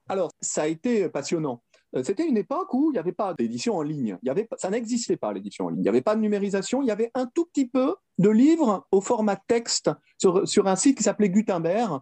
alors, 0.09 0.31
ça 0.41 0.63
a 0.63 0.67
été 0.67 1.09
passionnant. 1.09 1.63
Euh, 1.95 2.03
c'était 2.03 2.27
une 2.27 2.37
époque 2.37 2.73
où 2.75 2.91
il 2.91 2.95
n'y 2.95 2.99
avait 2.99 3.13
pas 3.13 3.35
d'édition 3.35 3.77
en 3.77 3.83
ligne. 3.83 4.19
Il 4.23 4.27
y 4.27 4.31
avait, 4.31 4.49
ça 4.57 4.71
n'existait 4.71 5.17
pas, 5.17 5.33
l'édition 5.33 5.67
en 5.67 5.69
ligne. 5.69 5.81
Il 5.81 5.83
n'y 5.83 5.89
avait 5.89 6.03
pas 6.03 6.17
de 6.17 6.21
numérisation. 6.21 6.83
Il 6.83 6.87
y 6.89 6.91
avait 6.91 7.11
un 7.15 7.27
tout 7.27 7.47
petit 7.47 7.67
peu 7.67 7.95
de 8.19 8.31
livres 8.31 8.87
au 8.93 9.01
format 9.01 9.37
texte 9.37 9.91
sur, 10.19 10.67
un 10.67 10.77
site 10.77 10.97
qui 10.97 11.03
s'appelait 11.03 11.29
Gutenberg, 11.29 12.01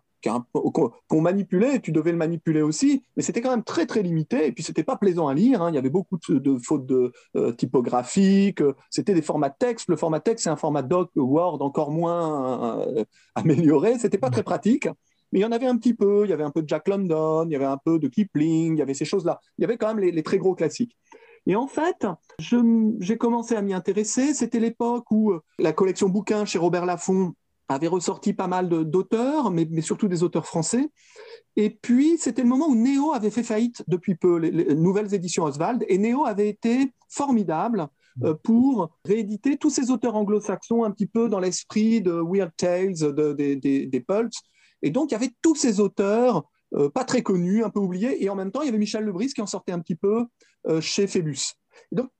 qu'on 1.09 1.21
manipulait, 1.21 1.81
tu 1.81 1.93
devais 1.93 2.13
le 2.13 2.17
manipuler 2.17 2.63
aussi, 2.63 3.03
mais 3.17 3.23
c'était 3.23 3.41
quand 3.41 3.51
même 3.51 3.65
très 3.65 3.85
très 3.87 4.03
limité, 4.03 4.47
et 4.47 4.53
puis 4.53 4.65
c'était 4.65 4.85
pas 4.85 4.97
plaisant 4.97 5.29
à 5.29 5.35
lire, 5.35 5.61
hein. 5.61 5.71
il 5.71 5.75
y 5.75 5.79
avait 5.79 5.91
beaucoup 5.91 6.19
de, 6.29 6.59
fautes 6.59 6.87
de, 6.87 7.13
euh, 7.37 7.53
typographiques, 7.53 8.63
c'était 8.91 9.13
des 9.13 9.23
formats 9.23 9.51
texte, 9.51 9.89
le 9.89 9.97
format 9.97 10.21
texte 10.21 10.45
c'est 10.45 10.51
un 10.51 10.57
format 10.57 10.83
doc 10.83 11.11
Word 11.17 11.61
encore 11.61 11.91
moins 11.91 12.81
euh, 12.81 13.05
amélioré, 13.35 13.99
c'était 13.99 14.19
pas 14.19 14.31
très 14.31 14.43
pratique, 14.43 14.89
mais 15.35 15.41
il 15.41 15.43
y 15.43 15.47
en 15.47 15.53
avait 15.53 15.67
un 15.67 15.77
petit 15.77 15.95
peu. 15.95 16.25
Il 16.25 16.31
y 16.31 16.33
avait 16.33 16.45
un 16.45 16.53
peu 16.53 16.63
de 16.63 16.69
Jack 16.69 16.87
London, 16.87 17.45
il 17.47 17.53
y 17.53 17.57
avait 17.57 17.65
un 17.65 17.77
peu 17.77 17.99
de 17.99 18.07
Kipling, 18.07 18.77
il 18.77 18.79
y 18.79 18.83
avait 18.83 18.95
ces 18.95 19.05
choses-là. 19.05 19.41
Il 19.59 19.63
y 19.63 19.65
avait 19.65 19.77
quand 19.77 19.93
même 19.93 19.99
les, 19.99 20.23
très 20.23 20.39
gros 20.39 20.55
classiques. 20.55 20.97
Et 21.47 21.57
en 21.57 21.67
fait, 21.67 22.07
j'ai 22.39 23.19
commencé 23.19 23.57
à 23.57 23.61
m'y 23.61 23.75
intéresser. 23.75 24.33
C'était 24.33 24.61
l'époque 24.61 25.11
où 25.11 25.33
euh, 25.33 25.41
la 25.59 25.73
collection 25.73 26.09
bouquins 26.09 26.45
chez 26.45 26.59
Robert 26.59 26.87
Laffont 26.87 27.35
avait 27.69 27.89
ressorti 27.89 28.33
pas 28.33 28.47
mal 28.47 28.69
d'auteurs, 28.69 29.51
mais, 29.51 29.67
surtout 29.81 30.07
des 30.07 30.23
auteurs 30.23 30.47
français. 30.47 30.89
Et 31.57 31.71
puis, 31.71 32.17
c'était 32.17 32.43
le 32.43 32.49
moment 32.49 32.69
où 32.69 32.77
Néo 32.77 33.13
avait 33.13 33.31
fait 33.31 33.43
faillite 33.43 33.83
depuis 33.89 34.15
peu, 34.15 34.37
les, 34.37 34.77
nouvelles 34.77 35.15
éditions 35.15 35.45
Oswald, 35.45 35.85
et 35.89 35.99
Néo 35.99 36.27
avait 36.27 36.49
été 36.49 36.93
formidable 37.09 37.89
euh, 38.23 38.35
pour 38.45 38.91
rééditer 39.05 39.57
tous 39.57 39.71
ces 39.71 39.91
auteurs 39.91 40.15
anglo-saxons 40.15 40.85
un 40.85 40.93
petit 40.93 41.07
peu 41.07 41.29
dans 41.29 41.41
l'esprit 41.41 42.01
de 42.01 42.13
Weird 42.13 42.53
Tales, 42.57 42.95
de, 42.95 43.33
des, 43.33 43.57
des 43.57 44.01
Pulps, 44.01 44.45
et 44.85 44.91
donc, 44.91 45.11
il 45.11 45.15
y 45.15 45.17
avait 45.17 45.33
tous 45.41 45.55
ces 45.55 45.81
auteurs, 45.81 46.45
euh, 46.75 46.91
pas 46.91 47.05
très 47.05 47.23
connus, 47.23 47.65
un 47.65 47.71
peu 47.71 47.81
oubliés, 47.81 48.23
et 48.23 48.29
en 48.29 48.35
même 48.35 48.53
temps, 48.53 48.61
il 48.61 48.67
y 48.67 48.69
avait 48.69 48.79
Michel 48.79 49.03
Lebris 49.03 49.29
qui 49.29 49.41
en 49.41 49.47
sortait 49.47 49.73
un 49.73 49.81
petit 49.81 49.95
peu 49.95 50.27
euh, 50.67 50.83
chez 50.83 51.07
Phébus. 51.07 51.55
donc, 51.91 52.11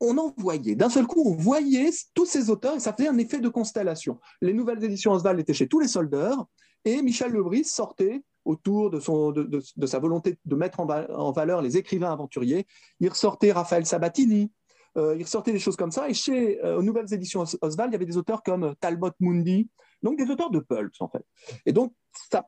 on 0.00 0.18
en 0.18 0.34
voyait. 0.36 0.74
D'un 0.74 0.88
seul 0.88 1.06
coup, 1.06 1.22
on 1.24 1.36
voyait 1.36 1.90
tous 2.12 2.26
ces 2.26 2.50
auteurs 2.50 2.74
et 2.74 2.80
ça 2.80 2.92
faisait 2.92 3.08
un 3.08 3.18
effet 3.18 3.38
de 3.38 3.48
constellation. 3.48 4.18
Les 4.42 4.52
nouvelles 4.52 4.82
éditions 4.82 5.12
Oswald 5.12 5.38
étaient 5.38 5.54
chez 5.54 5.68
tous 5.68 5.78
les 5.78 5.86
soldeurs 5.86 6.46
et 6.84 7.00
Michel 7.00 7.30
Lebris 7.30 7.62
sortait 7.62 8.24
autour 8.44 8.90
de, 8.90 8.98
son, 8.98 9.30
de, 9.30 9.86
sa 9.86 10.00
volonté 10.00 10.36
de 10.44 10.56
mettre 10.56 10.80
en, 10.80 11.30
valeur 11.30 11.62
les 11.62 11.76
écrivains 11.76 12.10
aventuriers. 12.10 12.66
Il 12.98 13.08
ressortait 13.08 13.52
Raphaël 13.52 13.86
Sabatini, 13.86 14.50
euh, 14.96 15.14
il 15.16 15.22
ressortait 15.22 15.52
des 15.52 15.60
choses 15.60 15.76
comme 15.76 15.92
ça. 15.92 16.08
Et 16.08 16.14
chez 16.14 16.60
euh, 16.64 16.82
Nouvelles 16.82 17.14
Éditions 17.14 17.44
Oswald, 17.60 17.90
il 17.90 17.92
y 17.92 17.94
avait 17.94 18.04
des 18.04 18.16
auteurs 18.16 18.42
comme 18.42 18.74
Talbot 18.80 19.12
Mundi, 19.20 19.68
donc 20.02 20.18
des 20.18 20.30
auteurs 20.30 20.50
de 20.50 20.60
pulp 20.60 20.92
en 21.00 21.08
fait. 21.08 21.24
Et 21.66 21.72
donc, 21.72 21.92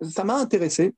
ça 0.03 0.25
m'a 0.25 0.37
intéressé. 0.37 0.95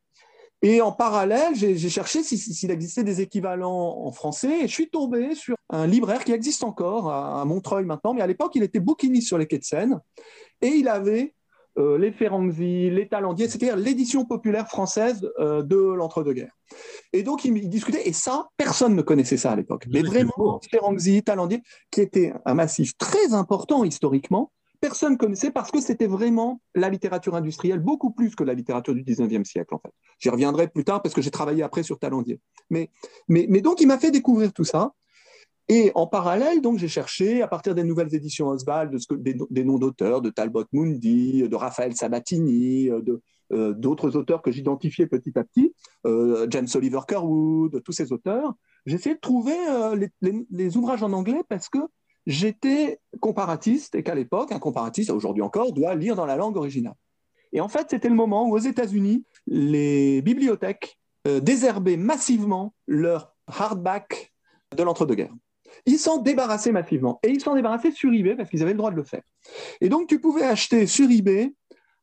Et 0.65 0.81
en 0.81 0.93
parallèle, 0.93 1.57
j'ai 1.57 1.89
cherché 1.89 2.23
s'il 2.23 2.71
existait 2.71 3.03
des 3.03 3.21
équivalents 3.21 4.07
en 4.07 4.13
français 4.13 4.61
et 4.61 4.69
je 4.69 4.73
suis 4.73 4.89
tombé 4.89 5.35
sur 5.35 5.57
un 5.71 5.89
libraire 5.89 6.23
qui 6.23 6.31
existe 6.31 6.63
encore 6.63 7.11
à, 7.11 7.45
Montreuil 7.45 7.85
maintenant, 7.85 8.15
mais 8.15 8.23
à 8.23 8.29
l'époque, 8.29 8.53
il 8.55 8.63
était 8.63 8.79
bouquiniste 8.79 9.27
sur 9.27 9.39
les 9.39 9.47
quais 9.47 9.59
de 9.59 9.65
Seine 9.65 10.01
et 10.61 10.69
il 10.69 10.87
avait 10.87 11.35
euh, 11.79 11.99
les 11.99 12.13
Ferranzi, 12.13 12.91
les 12.91 13.09
Talendier, 13.09 13.49
c'est-à-dire 13.49 13.77
l'édition 13.77 14.25
populaire 14.25 14.69
française 14.69 15.29
euh, 15.41 15.63
de 15.63 15.77
l'entre-deux-guerres. 15.77 16.55
Et 17.13 17.25
donc, 17.25 17.45
il, 17.45 17.69
discutait, 17.69 18.07
et 18.07 18.13
ça, 18.13 18.49
personne 18.57 18.95
ne 18.95 19.03
connaissait 19.03 19.39
ça 19.39 19.53
à 19.53 19.57
l'époque. 19.57 19.87
Mais 19.91 20.03
vraiment, 20.03 20.61
Ferranzi, 20.71 21.25
Talendier, 21.25 21.61
qui 21.91 22.03
était 22.03 22.35
un 22.45 22.55
massif 22.55 22.97
très 22.99 23.33
important 23.33 23.83
historiquement, 23.83 24.53
personne 24.83 25.17
connaissait 25.17 25.51
parce 25.51 25.71
que 25.71 25.81
c'était 25.81 26.07
vraiment 26.07 26.61
la 26.75 26.91
littérature 26.91 27.35
industrielle, 27.35 27.79
beaucoup 27.79 28.11
plus 28.11 28.35
que 28.35 28.45
la 28.45 28.53
littérature 28.53 28.95
du 28.95 29.03
19e 29.03 29.45
siècle, 29.45 29.75
en 29.75 29.79
fait. 29.79 29.93
J'y 30.19 30.29
reviendrai 30.29 30.69
plus 30.69 30.85
tard 30.85 31.01
parce 31.01 31.15
que 31.15 31.23
j'ai 31.23 31.31
travaillé 31.31 31.62
après 31.62 31.83
sur 31.83 31.99
Talendier. 31.99 32.41
Mais, 32.69 32.91
mais, 33.29 33.47
donc, 33.61 33.81
il 33.81 33.87
m'a 33.87 33.99
fait 33.99 34.11
découvrir 34.11 34.53
tout 34.53 34.65
ça. 34.65 34.93
Et 35.69 35.93
en 35.95 36.07
parallèle, 36.07 36.61
donc, 36.61 36.79
j'ai 36.79 36.89
cherché, 36.89 37.41
à 37.41 37.49
partir 37.49 37.75
des 37.75 37.85
nouvelles 37.85 38.15
éditions 38.15 38.49
Oswald, 38.49 38.95
des, 39.19 39.37
des, 39.49 39.65
noms 39.65 39.79
d'auteurs, 39.79 40.21
de 40.21 40.29
Talbot 40.29 40.65
Mundi, 40.73 41.49
de 41.49 41.57
Raphaël 41.57 41.95
Sabatini, 41.95 42.87
de, 42.87 43.23
euh, 43.53 43.75
d'autres 43.75 44.17
auteurs 44.17 44.41
que 44.41 44.51
j'identifiais 44.51 45.07
petit 45.07 45.39
à 45.39 45.45
petit, 45.45 45.75
euh, 46.07 46.47
James 46.49 46.69
Oliver 46.75 47.01
Curwood, 47.07 47.83
tous 47.85 47.93
ces 47.93 48.11
auteurs. 48.11 48.55
J'essayais 48.87 49.17
de 49.17 49.21
trouver 49.21 49.57
euh, 49.69 50.09
les, 50.51 50.77
ouvrages 50.77 51.03
en 51.03 51.12
anglais 51.12 51.43
parce 51.49 51.69
que 51.69 51.79
j'étais 52.26 53.00
comparatiste 53.21 53.95
et 53.95 54.02
qu'à 54.02 54.14
l'époque, 54.14 54.52
un 54.52 54.59
comparatiste, 54.59 55.11
aujourd'hui 55.11 55.43
encore, 55.43 55.73
doit 55.73 55.95
lire 55.95 56.17
dans 56.17 56.26
la 56.26 56.37
langue 56.37 56.57
originale. 56.57 56.95
Et 57.52 57.61
en 57.61 57.69
fait, 57.69 57.88
c'était 57.91 58.09
le 58.09 58.14
moment 58.14 58.49
où 58.49 58.55
aux 58.55 58.59
États-Unis, 58.59 59.25
les 59.47 60.23
bibliothèques 60.23 60.99
euh, 61.26 61.41
désherbaient 61.41 61.97
massivement 61.97 62.75
leurs 62.87 63.35
hardback 63.47 64.33
de 64.76 64.83
l'entre-deux-guerres. 64.83 65.35
Ils 65.87 65.99
s'en 65.99 66.19
débarrassaient 66.19 66.73
massivement. 66.73 67.21
Et 67.23 67.31
ils 67.31 67.41
s'en 67.41 67.55
débarrassaient 67.55 67.91
sur 67.91 68.12
eBay 68.12 68.37
parce 68.37 68.49
qu'ils 68.49 68.62
avaient 68.62 68.73
le 68.73 68.79
droit 68.79 68.91
de 68.91 68.97
le 68.97 69.05
faire. 69.05 69.23
Et 69.81 69.88
donc, 69.88 70.09
tu 70.09 70.21
pouvais 70.21 70.45
acheter 70.45 70.87
sur 70.87 71.11
eBay 71.11 71.52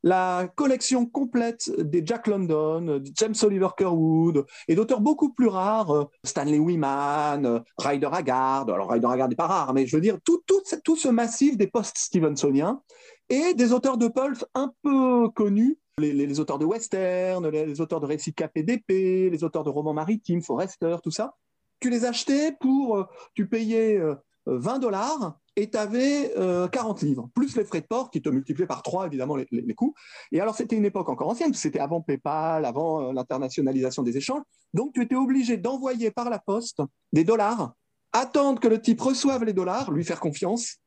la 0.02 0.48
collection 0.54 1.06
complète 1.06 1.70
des 1.78 2.02
Jack 2.04 2.26
London, 2.26 3.02
James 3.16 3.34
Oliver 3.42 3.68
Curwood 3.76 4.46
et 4.68 4.74
d'auteurs 4.74 5.00
beaucoup 5.00 5.32
plus 5.32 5.48
rares, 5.48 5.94
euh, 5.94 6.04
Stanley 6.24 6.58
Wiman, 6.58 7.44
euh, 7.44 7.60
Ryder 7.78 8.08
Haggard. 8.12 8.68
Alors 8.70 8.90
Ryder 8.90 9.08
Haggard 9.08 9.28
n'est 9.28 9.36
pas 9.36 9.46
rare, 9.46 9.74
mais 9.74 9.86
je 9.86 9.96
veux 9.96 10.02
dire 10.02 10.18
tout, 10.24 10.42
tout, 10.46 10.96
ce 10.96 11.08
massif 11.08 11.56
des 11.56 11.66
post-Stevensoniens 11.66 12.82
et 13.28 13.54
des 13.54 13.72
auteurs 13.72 13.98
de 13.98 14.08
pulp 14.08 14.44
un 14.54 14.72
peu 14.82 15.28
connus, 15.30 15.78
les, 15.98 16.40
auteurs 16.40 16.58
de 16.58 16.64
western, 16.64 17.46
les, 17.48 17.80
auteurs 17.80 18.00
de 18.00 18.06
récits 18.06 18.34
KPDP, 18.34 19.30
les 19.30 19.44
auteurs 19.44 19.64
de 19.64 19.70
romans 19.70 19.94
maritimes, 19.94 20.42
Forrester, 20.42 20.96
tout 21.02 21.10
ça. 21.10 21.34
Tu 21.78 21.90
les 21.90 22.04
achetais 22.04 22.52
pour, 22.60 22.96
euh, 22.96 23.04
tu 23.34 23.48
payais 23.48 24.00
20 24.46 24.78
dollars 24.78 25.38
et 25.56 25.70
tu 25.70 25.76
avais 25.76 26.32
40 26.72 27.02
livres, 27.02 27.28
plus 27.34 27.56
les 27.56 27.64
frais 27.64 27.80
de 27.80 27.86
port 27.86 28.10
qui 28.10 28.22
te 28.22 28.28
multipliaient 28.28 28.66
par 28.66 28.82
3, 28.82 29.06
évidemment, 29.06 29.36
les, 29.36 29.74
coûts. 29.74 29.94
Et 30.32 30.40
alors, 30.40 30.54
c'était 30.54 30.76
une 30.76 30.84
époque 30.84 31.08
encore 31.08 31.28
ancienne, 31.28 31.54
c'était 31.54 31.80
avant 31.80 32.00
PayPal, 32.00 32.64
avant 32.64 33.02
euh, 33.02 33.12
l'internationalisation 33.12 34.02
des 34.02 34.16
échanges. 34.16 34.42
Donc, 34.74 34.92
tu 34.94 35.02
étais 35.02 35.14
obligé 35.14 35.56
d'envoyer 35.56 36.10
par 36.10 36.30
la 36.30 36.38
poste 36.38 36.80
des 37.12 37.24
dollars, 37.24 37.74
attendre 38.12 38.60
que 38.60 38.68
le 38.68 38.80
type 38.80 39.00
reçoive 39.00 39.44
les 39.44 39.52
dollars, 39.52 39.90
lui 39.90 40.04
faire 40.04 40.20
confiance, 40.20 40.78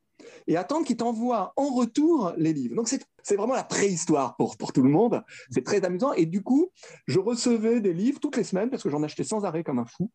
et 0.46 0.56
attendre 0.56 0.86
qu'il 0.86 0.96
t'envoie 0.96 1.52
en 1.56 1.68
retour 1.68 2.32
les 2.36 2.52
livres. 2.52 2.76
Donc, 2.76 2.88
c'est 2.88 3.36
vraiment 3.36 3.54
la 3.54 3.64
préhistoire 3.64 4.36
pour, 4.36 4.56
pour 4.56 4.72
tout 4.72 4.82
le 4.82 4.90
monde. 4.90 5.22
C'est 5.50 5.64
très 5.64 5.84
amusant. 5.84 6.12
Et 6.12 6.26
du 6.26 6.42
coup, 6.42 6.70
je 7.06 7.18
recevais 7.18 7.80
des 7.80 7.92
livres 7.92 8.20
toutes 8.20 8.36
les 8.36 8.44
semaines 8.44 8.70
parce 8.70 8.82
que 8.82 8.90
j'en 8.90 9.02
achetais 9.02 9.24
sans 9.24 9.44
arrêt 9.44 9.64
comme 9.64 9.78
un 9.78 9.86
fou. 9.86 10.10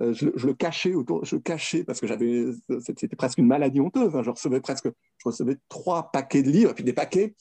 Euh, 0.00 0.12
je, 0.12 0.26
le 0.26 0.54
cachais 0.54 0.94
autour, 0.94 1.24
je 1.24 1.36
cachais 1.36 1.84
parce 1.84 2.00
que 2.00 2.06
j'avais, 2.06 2.46
c'était 2.80 3.16
presque 3.16 3.38
une 3.38 3.46
maladie 3.46 3.80
honteuse. 3.80 4.14
Hein. 4.14 4.22
Je 4.22 4.30
recevais 4.30 4.60
presque, 4.60 4.88
je 5.18 5.24
recevais 5.28 5.56
trois 5.68 6.10
paquets 6.10 6.42
de 6.42 6.50
livres, 6.50 6.70
et 6.70 6.74
puis 6.74 6.84
des 6.84 6.92
paquets 6.92 7.34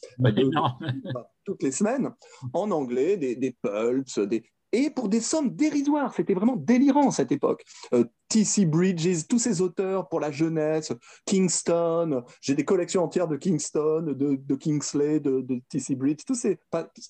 toutes 1.44 1.64
les 1.64 1.72
semaines 1.72 2.12
en 2.54 2.72
anglais, 2.72 3.18
des, 3.18 3.36
des 3.36 3.56
pulps, 3.62 4.20
des, 4.20 4.44
et 4.72 4.90
pour 4.90 5.10
des 5.10 5.20
sommes 5.20 5.56
dérisoires. 5.56 6.14
C'était 6.14 6.34
vraiment 6.34 6.56
délirant 6.56 7.12
cette 7.12 7.32
époque. 7.32 7.64
Euh, 7.94 8.06
T.C. 8.30 8.66
Bridges, 8.66 9.28
tous 9.28 9.40
ces 9.40 9.62
auteurs 9.62 10.08
pour 10.08 10.22
la 10.22 10.32
jeunesse, 10.32 10.94
Kingston, 11.26 12.24
j'ai 12.42 12.56
des 12.56 12.64
collections 12.64 13.04
entières 13.04 13.28
de 13.28 13.36
Kingston, 13.36 14.14
de, 14.18 14.36
de 14.36 14.56
Kingsley, 14.56 15.20
de, 15.20 15.42
de 15.42 15.62
T.C. 15.70 15.96
Bridges, 15.96 16.24
tous 16.26 16.36
ces. 16.36 16.58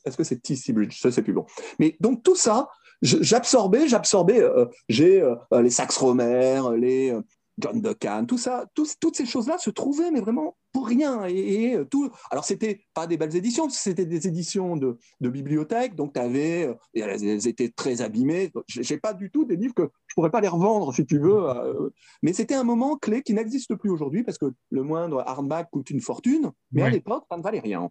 Est-ce 0.05 0.17
que 0.17 0.23
c'est 0.23 0.41
T.C. 0.41 0.73
Bridges? 0.73 0.99
Ça, 0.99 1.11
c'est 1.11 1.21
plus 1.21 1.33
bon. 1.33 1.45
Mais 1.77 1.95
donc 1.99 2.23
tout 2.23 2.35
ça, 2.35 2.69
j'absorbais, 3.01 3.87
j'absorbais, 3.87 4.41
euh, 4.41 4.65
j'ai 4.89 5.21
euh, 5.21 5.35
les 5.61 5.69
Sax 5.69 5.97
Romer, 5.97 6.61
les 6.77 7.15
John 7.57 7.81
Duncan, 7.81 8.25
tout 8.25 8.37
ça, 8.37 8.65
toutes 8.73 9.15
ces 9.15 9.25
choses-là 9.25 9.57
se 9.57 9.69
trouvaient, 9.69 10.09
mais 10.09 10.21
vraiment 10.21 10.57
pour 10.71 10.87
rien. 10.87 11.25
Et, 11.25 11.77
tout. 11.91 12.09
Alors, 12.31 12.45
c'était 12.45 12.85
pas 12.93 13.07
des 13.07 13.17
belles 13.17 13.35
éditions, 13.35 13.69
c'était 13.69 14.05
des 14.05 14.27
éditions 14.27 14.77
de, 14.77 14.97
de 15.19 15.29
bibliothèque, 15.29 15.95
donc 15.95 16.13
tu 16.13 16.19
avais, 16.19 16.67
euh, 16.67 16.73
et 16.93 17.01
elles, 17.01 17.47
étaient 17.47 17.69
très 17.69 18.01
abîmées. 18.01 18.51
J'ai 18.67 18.97
pas 18.97 19.13
du 19.13 19.29
tout 19.29 19.45
des 19.45 19.57
livres 19.57 19.73
que 19.75 19.89
je 20.07 20.15
pourrais 20.15 20.31
pas 20.31 20.41
les 20.41 20.47
revendre, 20.47 20.93
si 20.93 21.05
tu 21.05 21.19
veux. 21.19 21.91
mais 22.21 22.33
c'était 22.33 22.55
un 22.55 22.63
moment 22.63 22.97
clé 22.97 23.21
qui 23.21 23.33
n'existe 23.33 23.75
plus 23.75 23.89
aujourd'hui 23.89 24.23
parce 24.23 24.37
que 24.37 24.51
le 24.69 24.83
moindre 24.83 25.23
hardback 25.25 25.69
coûte 25.71 25.89
une 25.89 26.01
fortune, 26.01 26.51
mais 26.71 26.83
à 26.83 26.89
l'époque, 26.89 27.25
ça 27.29 27.37
ne 27.37 27.43
valait 27.43 27.59
rien. 27.59 27.89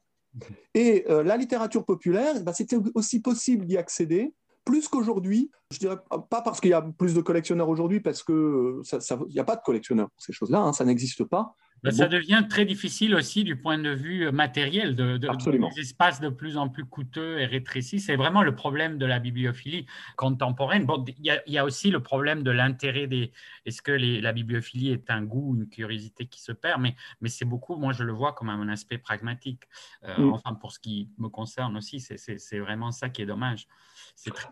Et 0.75 1.05
la 1.09 1.37
littérature 1.37 1.85
populaire, 1.85 2.42
bah, 2.42 2.53
c'était 2.53 2.77
aussi 2.94 3.20
possible 3.20 3.66
d'y 3.66 3.77
accéder 3.77 4.33
plus 4.64 4.88
qu'aujourd'hui. 4.88 5.51
Je 5.70 5.79
dirais 5.79 5.99
pas 6.31 6.42
parce 6.42 6.61
qu'il 6.61 6.70
y 6.70 6.75
a 6.75 6.83
plus 6.83 7.14
de 7.14 7.20
collectionneurs 7.20 7.68
aujourd'hui, 7.68 8.01
parce 8.01 8.23
qu'il 8.23 8.83
n'y 9.29 9.38
a 9.38 9.44
pas 9.44 9.57
de 9.57 9.62
collectionneurs 9.62 10.11
pour 10.11 10.23
ces 10.23 10.33
choses-là, 10.33 10.61
hein, 10.61 10.73
ça 10.73 10.85
n'existe 10.85 11.25
pas. 11.25 11.55
Ça 11.88 12.09
devient 12.09 12.45
très 12.49 12.64
difficile 12.64 13.14
aussi 13.14 13.45
du 13.45 13.57
point 13.57 13.79
de 13.79 13.90
vue 13.90 14.31
matériel, 14.33 14.95
de, 14.95 15.16
des 15.16 15.81
espaces 15.81 16.21
de 16.21 16.29
plus 16.29 16.57
en 16.57 16.69
plus 16.69 16.85
coûteux 16.85 17.38
et 17.38 17.47
rétrécis. 17.47 18.01
C'est 18.01 18.16
vraiment 18.16 18.43
le 18.43 18.55
problème 18.55 18.99
de 18.99 19.07
la 19.07 19.19
bibliophilie 19.19 19.87
contemporaine. 20.16 20.85
Bon, 20.85 21.05
il 21.07 21.40
y, 21.47 21.59
a 21.59 21.64
aussi 21.64 21.90
le 21.90 22.01
problème 22.03 22.43
de 22.43 22.51
l'intérêt 22.51 23.07
des. 23.07 23.33
Est-ce 23.64 23.83
que 23.83 23.93
la 23.93 24.33
bibliophilie 24.33 24.90
est 24.93 25.11
un 25.11 25.23
goût, 25.23 25.55
une 25.57 25.69
curiosité 25.69 26.27
qui 26.27 26.43
se 26.43 26.53
perd? 26.53 26.81
Mais, 26.81 26.95
mais 27.21 27.29
c'est 27.29 27.45
beaucoup, 27.45 27.77
moi 27.77 27.93
je 27.93 28.05
le 28.05 28.12
vois 28.12 28.33
comme 28.33 28.51
un 28.51 28.69
aspect 28.69 28.99
pragmatique. 28.99 29.62
Euh, 30.05 30.19
mm. 30.19 30.33
Enfin, 30.33 30.55
pour 30.55 30.73
ce 30.73 30.79
qui 30.79 31.11
me 31.19 31.29
concerne 31.29 31.77
aussi, 31.77 32.01
c'est 32.01 32.59
vraiment 32.59 32.90
ça 32.93 33.09
qui 33.09 33.23
est 33.23 33.27
dommage. 33.27 33.66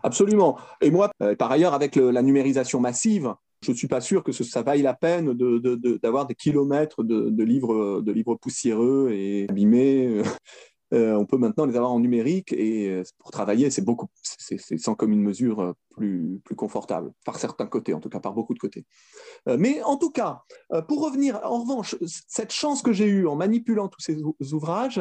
Absolument. 0.03 0.57
Et 0.81 0.89
moi, 0.89 1.11
euh, 1.21 1.35
par 1.35 1.51
ailleurs, 1.51 1.73
avec 1.73 1.95
la 1.95 2.21
numérisation 2.21 2.79
massive, 2.79 3.35
je 3.61 3.71
ne 3.71 3.75
suis 3.75 3.87
pas 3.87 4.01
sûr 4.01 4.23
que 4.23 4.31
ça 4.31 4.61
vaille 4.61 4.81
la 4.81 4.93
peine 4.93 5.33
d'avoir 5.33 6.25
des 6.25 6.35
kilomètres 6.35 7.03
de, 7.03 7.43
livres, 7.43 8.35
poussiéreux 8.35 9.09
et 9.11 9.47
abîmés. 9.49 10.21
Euh, 10.91 11.13
on 11.13 11.27
peut 11.27 11.37
maintenant 11.37 11.67
les 11.67 11.75
avoir 11.75 11.91
en 11.91 11.99
numérique 11.99 12.51
et 12.51 12.89
euh, 12.89 13.03
pour 13.19 13.29
travailler, 13.29 13.69
c'est 13.69 13.83
beaucoup, 13.83 14.07
c'est 14.23 14.79
sans 14.79 14.95
commune 14.95 15.21
mesure 15.21 15.75
plus, 15.91 16.41
plus 16.43 16.55
confortable, 16.55 17.11
par 17.23 17.37
certains 17.37 17.67
côtés, 17.67 17.93
en 17.93 17.99
tout 17.99 18.09
cas 18.09 18.19
par 18.19 18.33
beaucoup 18.33 18.55
de 18.55 18.59
côtés. 18.59 18.87
mais 19.45 19.83
en 19.83 19.97
tout 19.97 20.09
cas, 20.09 20.41
pour 20.87 21.05
revenir, 21.05 21.39
en 21.43 21.59
revanche, 21.59 21.95
cette 22.27 22.51
chance 22.51 22.81
que 22.81 22.91
j'ai 22.91 23.05
eue 23.05 23.27
en 23.27 23.35
manipulant 23.35 23.87
tous 23.87 24.01
ces 24.01 24.17
ouvrages, 24.51 24.99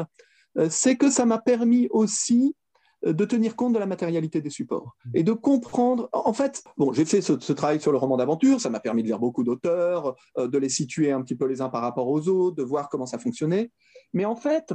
c'est 0.69 0.97
que 0.97 1.09
ça 1.09 1.25
m'a 1.25 1.39
permis 1.39 1.89
aussi 1.89 2.55
euh, 2.55 2.68
de 3.05 3.25
tenir 3.25 3.57
compte 3.57 3.73
de 3.73 3.79
la 3.79 3.87
matérialité 3.87 4.41
des 4.41 4.51
supports 4.51 4.97
et 5.15 5.23
de 5.23 5.33
comprendre. 5.33 6.09
En 6.13 6.33
fait, 6.33 6.63
bon, 6.77 6.93
j'ai 6.93 7.05
fait 7.05 7.21
ce, 7.21 7.33
travail 7.53 7.81
sur 7.81 7.93
le 7.93 7.99
roman 7.99 8.17
d'aventure, 8.17 8.61
ça 8.61 8.71
m'a 8.71 8.81
permis 8.81 9.03
de 9.03 9.09
lire 9.09 9.19
beaucoup 9.19 9.45
d'auteurs, 9.45 10.17
euh, 10.37 10.49
de 10.49 10.59
les 10.59 10.69
situer 10.69 11.13
un 11.13 11.23
petit 11.23 11.37
peu 11.37 11.47
les 11.47 11.61
uns 11.61 11.69
par 11.69 11.83
rapport 11.83 12.09
aux 12.09 12.29
autres, 12.29 12.57
de 12.57 12.63
voir 12.63 12.89
comment 12.89 13.07
ça 13.07 13.19
fonctionnait. 13.19 13.71
Mais 14.13 14.25
en 14.25 14.37
fait, 14.37 14.75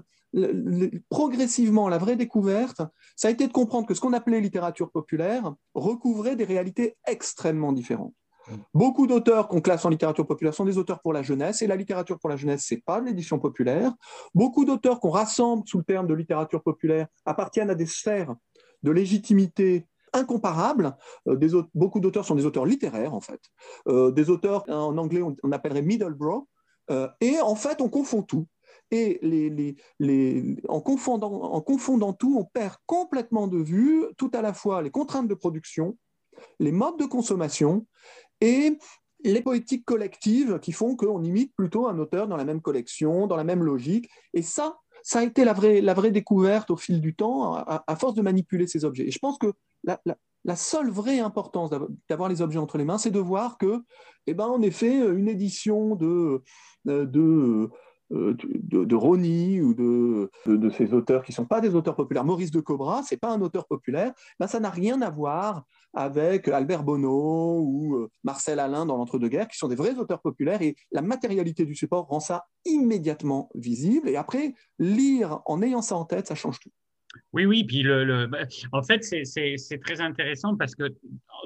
progressivement, 1.09 1.89
la 1.89 1.97
vraie 1.97 2.15
découverte, 2.15 2.81
ça 3.15 3.27
a 3.27 3.31
été 3.31 3.47
de 3.47 3.51
comprendre 3.51 3.87
que 3.87 3.93
ce 3.93 4.01
qu'on 4.01 4.13
appelait 4.13 4.41
littérature 4.41 4.91
populaire 4.91 5.53
recouvrait 5.73 6.35
des 6.35 6.43
réalités 6.43 6.95
extrêmement 7.05 7.71
différentes. 7.71 8.13
Beaucoup 8.73 9.07
d'auteurs 9.07 9.47
qu'on 9.47 9.61
classe 9.61 9.85
en 9.85 9.89
littérature 9.89 10.27
populaire 10.27 10.53
sont 10.53 10.65
des 10.65 10.77
auteurs 10.77 11.01
pour 11.01 11.13
la 11.13 11.21
jeunesse, 11.21 11.61
et 11.61 11.67
la 11.67 11.75
littérature 11.75 12.19
pour 12.19 12.29
la 12.29 12.35
jeunesse, 12.35 12.65
c'est 12.67 12.83
pas 12.83 12.99
l'édition 12.99 13.39
populaire. 13.39 13.93
Beaucoup 14.33 14.65
d'auteurs 14.65 14.99
qu'on 14.99 15.11
rassemble 15.11 15.67
sous 15.67 15.77
le 15.77 15.83
terme 15.83 16.07
de 16.07 16.13
littérature 16.13 16.61
populaire 16.61 17.07
appartiennent 17.25 17.69
à 17.69 17.75
des 17.75 17.85
sphères 17.85 18.35
de 18.83 18.91
légitimité 18.91 19.87
incomparables. 20.13 20.95
beaucoup 21.73 21.99
d'auteurs 21.99 22.25
sont 22.25 22.35
des 22.35 22.45
auteurs 22.45 22.65
littéraires, 22.65 23.13
en 23.13 23.21
fait. 23.21 23.39
des 23.87 24.29
auteurs, 24.29 24.63
en 24.69 24.97
anglais, 24.97 25.21
on, 25.21 25.51
appellerait 25.51 25.81
middlebrow. 25.81 26.47
et 27.21 27.39
en 27.41 27.55
fait, 27.55 27.81
on 27.81 27.89
confond 27.89 28.21
tout. 28.21 28.47
Et 28.91 29.19
en, 30.67 30.81
confondant, 30.81 32.13
tout, 32.13 32.37
on 32.37 32.45
perd 32.45 32.75
complètement 32.85 33.47
de 33.47 33.57
vue 33.57 34.05
tout 34.17 34.29
à 34.33 34.41
la 34.41 34.53
fois 34.53 34.81
les 34.83 34.91
contraintes 34.91 35.27
de 35.27 35.33
production, 35.33 35.97
les 36.59 36.71
modes 36.71 36.99
de 36.99 37.05
consommation 37.05 37.87
et 38.41 38.77
les 39.23 39.41
poétiques 39.41 39.85
collectives 39.85 40.59
qui 40.59 40.71
font 40.71 40.95
qu'on 40.95 41.23
imite 41.23 41.53
plutôt 41.55 41.87
un 41.87 41.97
auteur 41.97 42.27
dans 42.27 42.37
la 42.37 42.45
même 42.45 42.61
collection, 42.61 43.27
dans 43.27 43.37
la 43.37 43.43
même 43.43 43.63
logique. 43.63 44.09
Et 44.33 44.41
ça, 44.41 44.77
ça 45.01 45.19
a 45.19 45.23
été 45.23 45.45
la 45.45 45.53
vraie, 45.53 46.11
découverte 46.11 46.71
au 46.71 46.77
fil 46.77 46.99
du 46.99 47.15
temps, 47.15 47.55
à, 47.55 47.95
force 47.95 48.15
de 48.15 48.21
manipuler 48.21 48.67
ces 48.67 48.85
objets. 48.85 49.07
Et 49.07 49.11
je 49.11 49.19
pense 49.19 49.37
que 49.37 49.53
la, 49.83 50.55
seule 50.55 50.89
vraie 50.89 51.19
importance 51.19 51.69
d'avoir 52.09 52.29
les 52.29 52.41
objets 52.41 52.59
entre 52.59 52.77
les 52.77 52.85
mains, 52.85 52.97
c'est 52.97 53.11
de 53.11 53.19
voir 53.19 53.57
que, 53.57 53.81
eh 54.27 54.33
ben, 54.33 54.45
en 54.45 54.61
effet, 54.61 54.93
une 54.93 55.29
édition 55.29 55.95
de, 55.95 56.41
de 56.85 57.69
euh, 58.13 58.35
de, 58.53 58.83
de, 58.83 58.95
Rony 58.95 59.61
ou 59.61 59.73
de, 59.73 60.29
de, 60.45 60.69
ces 60.69 60.93
auteurs 60.93 61.23
qui 61.23 61.31
ne 61.31 61.35
sont 61.35 61.45
pas 61.45 61.61
des 61.61 61.73
auteurs 61.73 61.95
populaires. 61.95 62.25
Maurice 62.25 62.51
de 62.51 62.59
Cobra, 62.59 63.01
ce 63.01 63.13
n'est 63.13 63.19
pas 63.19 63.31
un 63.31 63.41
auteur 63.41 63.65
populaire, 63.65 64.13
ben, 64.39 64.47
ça 64.47 64.59
n'a 64.59 64.69
rien 64.69 65.01
à 65.01 65.09
voir 65.09 65.63
avec 65.93 66.47
Albert 66.47 66.83
Bonneau 66.83 67.59
ou 67.61 67.95
euh, 67.95 68.09
Marcel 68.23 68.59
Alain 68.59 68.85
dans 68.85 68.97
l'entre-deux-guerres, 68.97 69.47
qui 69.47 69.57
sont 69.57 69.67
des 69.67 69.75
vrais 69.75 69.95
auteurs 69.95 70.21
populaires, 70.21 70.61
et 70.61 70.75
la 70.91 71.01
matérialité 71.01 71.65
du 71.65 71.75
support 71.75 72.07
rend 72.07 72.19
ça 72.19 72.45
immédiatement 72.65 73.49
visible. 73.55 74.09
Et 74.09 74.15
après, 74.15 74.53
lire 74.79 75.41
en 75.45 75.61
ayant 75.61 75.81
ça 75.81 75.95
en 75.95 76.05
tête, 76.05 76.27
ça 76.27 76.35
change 76.35 76.59
tout. 76.59 76.71
Oui, 77.33 77.45
oui, 77.45 77.63
puis 77.63 77.81
le, 77.81 78.27
bah, 78.27 78.45
en 78.71 78.83
fait, 78.83 79.03
c'est 79.03 79.77
très 79.79 80.01
intéressant 80.01 80.55
parce 80.55 80.75
que 80.75 80.83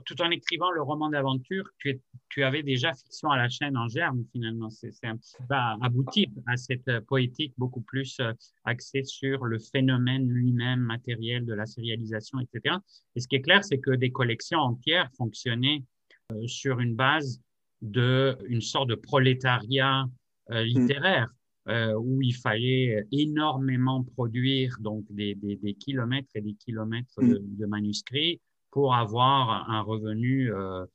tout 0.05 0.21
en 0.21 0.29
écrivant 0.31 0.71
le 0.71 0.81
roman 0.81 1.09
d'aventure, 1.09 1.69
tu, 1.79 2.01
tu, 2.29 2.43
avais 2.43 2.63
déjà 2.63 2.93
fiction 2.93 3.29
à 3.29 3.37
la 3.37 3.49
chaîne 3.49 3.77
en 3.77 3.87
germe, 3.87 4.23
finalement. 4.31 4.69
C'est 4.69 4.91
un 5.03 5.17
petit 5.17 5.35
peu 5.47 5.55
aboutir 5.81 6.27
à 6.47 6.57
cette 6.57 6.99
poétique 7.07 7.53
beaucoup 7.57 7.81
plus 7.81 8.17
euh, 8.19 8.33
axée 8.65 9.03
sur 9.03 9.45
le 9.45 9.59
phénomène 9.59 10.27
lui-même 10.27 10.79
matériel 10.81 11.45
de 11.45 11.53
la 11.53 11.65
sérialisation, 11.65 12.39
etc. 12.39 12.75
Et 13.15 13.21
ce 13.21 13.27
qui 13.27 13.35
est 13.35 13.41
clair, 13.41 13.63
c'est 13.63 13.79
que 13.79 13.91
des 13.91 14.11
collections 14.11 14.59
entières 14.59 15.09
fonctionnaient 15.17 15.83
euh, 16.31 16.47
sur 16.47 16.79
une 16.79 16.95
base 16.95 17.41
d'une 17.81 18.61
sorte 18.61 18.89
de 18.89 18.95
prolétariat 18.95 20.05
euh, 20.51 20.65
mmh. 20.65 21.25
Euh, 21.69 21.93
où 21.95 22.21
il 22.21 22.33
fallait 22.33 23.05
énormément 23.11 24.01
produire 24.01 24.77
donc 24.79 25.03
des, 25.09 25.35
des, 25.35 25.57
des 25.57 25.73
kilomètres 25.73 26.29
et 26.33 26.39
des 26.39 26.53
kilomètres 26.53 27.21
de, 27.21 27.39
mm. 27.39 27.57
de, 27.57 27.65
manuscrits 27.65 28.39
pour 28.71 28.95
avoir 28.95 29.69
un 29.69 29.81
revenu 29.81 30.53
euh, 30.53 30.85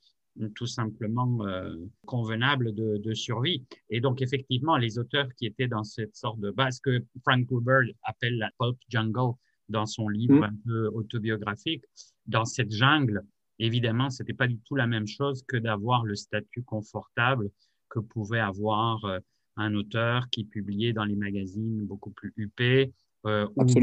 tout 0.54 0.66
simplement 0.66 1.46
euh, 1.46 1.74
convenable 2.06 2.74
de, 2.74 2.96
de, 2.96 3.12
survie. 3.12 3.66
Et 3.90 4.00
donc 4.00 4.22
effectivement, 4.22 4.78
les 4.78 4.98
auteurs 4.98 5.28
qui 5.36 5.44
étaient 5.44 5.68
dans 5.68 5.84
cette 5.84 6.16
sorte 6.16 6.40
de 6.40 6.50
base 6.50 6.80
que 6.80 7.04
Frank 7.22 7.44
Gruber 7.44 7.94
appelle 8.04 8.38
la 8.38 8.48
pulp 8.58 8.78
jungle 8.88 9.34
dans 9.68 9.84
son 9.84 10.08
livre 10.08 10.40
mm. 10.40 10.44
un 10.44 10.56
peu 10.64 10.86
autobiographique, 10.94 11.84
dans 12.26 12.46
cette 12.46 12.70
jungle, 12.70 13.22
évidemment, 13.58 14.08
c'était 14.08 14.32
pas 14.32 14.46
du 14.46 14.58
tout 14.60 14.76
la 14.76 14.86
même 14.86 15.06
chose 15.06 15.42
que 15.46 15.58
d'avoir 15.58 16.04
le 16.04 16.14
statut 16.14 16.62
confortable 16.62 17.50
que 17.90 18.00
pouvait 18.00 18.40
avoir 18.40 19.04
euh, 19.04 19.18
un 19.56 19.74
auteur 19.74 20.28
qui 20.30 20.44
publiait 20.44 20.92
dans 20.92 21.04
les 21.04 21.16
magazines 21.16 21.84
beaucoup 21.84 22.10
plus 22.10 22.32
huppés, 22.36 22.92
euh, 23.26 23.46
ou 23.56 23.64
qui 23.64 23.80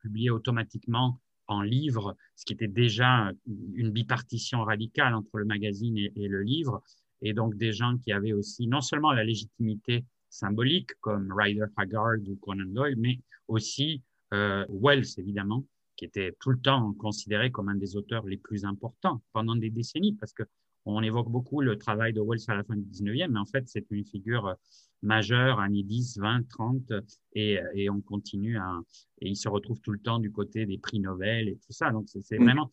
publiait 0.00 0.30
automatiquement 0.30 1.20
en 1.46 1.62
livre, 1.62 2.16
ce 2.36 2.44
qui 2.44 2.52
était 2.52 2.68
déjà 2.68 3.32
une 3.46 3.90
bipartition 3.90 4.62
radicale 4.62 5.14
entre 5.14 5.38
le 5.38 5.44
magazine 5.44 5.96
et, 5.96 6.28
le 6.28 6.42
livre, 6.42 6.82
et 7.22 7.32
donc 7.32 7.56
des 7.56 7.72
gens 7.72 7.96
qui 7.98 8.12
avaient 8.12 8.34
aussi 8.34 8.66
non 8.66 8.80
seulement 8.80 9.12
la 9.12 9.24
légitimité 9.24 10.04
symbolique 10.28 10.90
comme 11.00 11.32
Ryder 11.32 11.66
Haggard 11.76 12.18
ou 12.28 12.36
Conan 12.36 12.66
Doyle, 12.66 12.96
mais 12.98 13.18
aussi 13.48 14.02
euh, 14.34 14.64
Wells 14.68 15.08
évidemment, 15.16 15.64
qui 15.96 16.04
était 16.04 16.36
tout 16.38 16.50
le 16.50 16.60
temps 16.60 16.92
considéré 16.94 17.50
comme 17.50 17.70
un 17.70 17.74
des 17.74 17.96
auteurs 17.96 18.26
les 18.26 18.36
plus 18.36 18.64
importants 18.64 19.22
pendant 19.32 19.56
des 19.56 19.70
décennies, 19.70 20.14
parce 20.14 20.34
que 20.34 20.44
on 20.84 21.02
évoque 21.02 21.28
beaucoup 21.28 21.60
le 21.60 21.76
travail 21.76 22.12
de 22.12 22.20
Wells 22.20 22.40
à 22.48 22.54
la 22.54 22.64
fin 22.64 22.76
du 22.76 22.84
19e, 22.84 23.28
mais 23.28 23.38
en 23.38 23.46
fait, 23.46 23.64
c'est 23.66 23.86
une 23.90 24.04
figure 24.04 24.54
majeur, 25.02 25.60
années 25.60 25.82
10, 25.82 26.18
20, 26.18 26.48
30, 26.48 26.92
et, 27.34 27.58
et, 27.74 27.90
on 27.90 28.00
continue 28.00 28.58
à, 28.58 28.80
et 29.20 29.28
il 29.28 29.36
se 29.36 29.48
retrouve 29.48 29.80
tout 29.80 29.92
le 29.92 29.98
temps 29.98 30.18
du 30.18 30.32
côté 30.32 30.66
des 30.66 30.78
prix 30.78 31.00
Nobel 31.00 31.48
et 31.48 31.56
tout 31.56 31.72
ça. 31.72 31.90
Donc, 31.90 32.06
c'est 32.08 32.36
vraiment, 32.36 32.70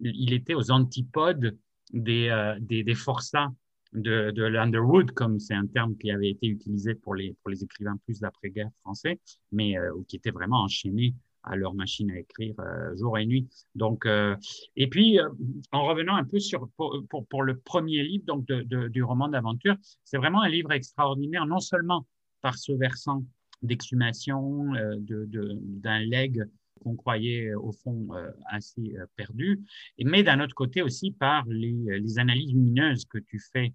il 0.00 0.32
était 0.32 0.54
aux 0.54 0.70
antipodes 0.70 1.56
des, 1.92 2.28
euh, 2.28 2.56
des, 2.60 2.82
des 2.82 2.94
forçats 2.94 3.52
de, 3.92 4.30
de 4.30 4.42
l'Underwood, 4.42 5.12
comme 5.12 5.38
c'est 5.38 5.54
un 5.54 5.66
terme 5.66 5.96
qui 5.96 6.10
avait 6.10 6.30
été 6.30 6.46
utilisé 6.46 6.94
pour 6.94 7.14
les, 7.14 7.34
pour 7.42 7.50
les 7.50 7.62
écrivains 7.62 7.96
plus 8.04 8.20
d'après-guerre 8.20 8.70
français, 8.80 9.20
mais 9.52 9.78
euh, 9.78 9.92
qui 10.08 10.16
était 10.16 10.30
vraiment 10.30 10.62
enchaîné 10.62 11.14
à 11.46 11.56
leur 11.56 11.74
machine 11.74 12.10
à 12.10 12.18
écrire 12.18 12.54
euh, 12.58 12.94
jour 12.96 13.16
et 13.18 13.24
nuit. 13.24 13.48
Donc, 13.74 14.04
euh, 14.04 14.36
et 14.74 14.88
puis, 14.88 15.18
euh, 15.18 15.28
en 15.72 15.86
revenant 15.86 16.16
un 16.16 16.24
peu 16.24 16.38
sur 16.38 16.68
pour, 16.76 17.02
pour, 17.30 17.42
le 17.42 17.56
premier 17.58 18.02
livre 18.02 18.24
donc 18.26 18.46
de, 18.46 18.62
de, 18.62 18.88
du 18.88 19.02
roman 19.02 19.28
d'aventure, 19.28 19.76
c'est 20.04 20.18
vraiment 20.18 20.42
un 20.42 20.48
livre 20.48 20.72
extraordinaire, 20.72 21.46
non 21.46 21.60
seulement 21.60 22.06
par 22.42 22.58
ce 22.58 22.72
versant 22.72 23.24
d'exhumation 23.62 24.72
d'un 24.98 25.98
legs 26.00 26.44
qu'on 26.82 26.94
croyait 26.94 27.54
au 27.54 27.72
fond 27.72 28.08
assez 28.50 28.94
perdu, 29.16 29.62
mais 30.04 30.22
d'un 30.22 30.40
autre 30.40 30.54
côté 30.54 30.82
aussi 30.82 31.10
par 31.10 31.44
les, 31.46 31.74
les, 31.98 32.18
analyses 32.18 32.52
lumineuses 32.52 33.06
que 33.06 33.18
tu 33.18 33.40
fais. 33.52 33.72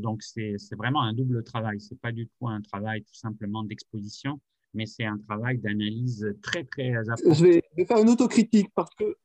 donc, 0.00 0.22
c'est 0.22 0.56
vraiment 0.78 1.02
un 1.02 1.12
double 1.12 1.42
travail. 1.42 1.80
C'est 1.80 2.00
pas 2.00 2.12
du 2.12 2.28
tout 2.28 2.46
un 2.46 2.60
travail 2.60 3.02
tout 3.02 3.14
simplement 3.14 3.64
d'exposition, 3.64 4.40
mais 4.76 4.86
c'est 4.86 5.04
un 5.04 5.18
travail 5.26 5.58
d'analyse 5.58 6.34
très, 6.42 6.64
très 6.64 6.94
important. 6.96 7.32
Je 7.32 7.44
vais, 7.44 7.62
faire 7.86 7.98
une 7.98 8.10
autocritique 8.10 8.68
parce 8.74 8.94
que 8.94 9.16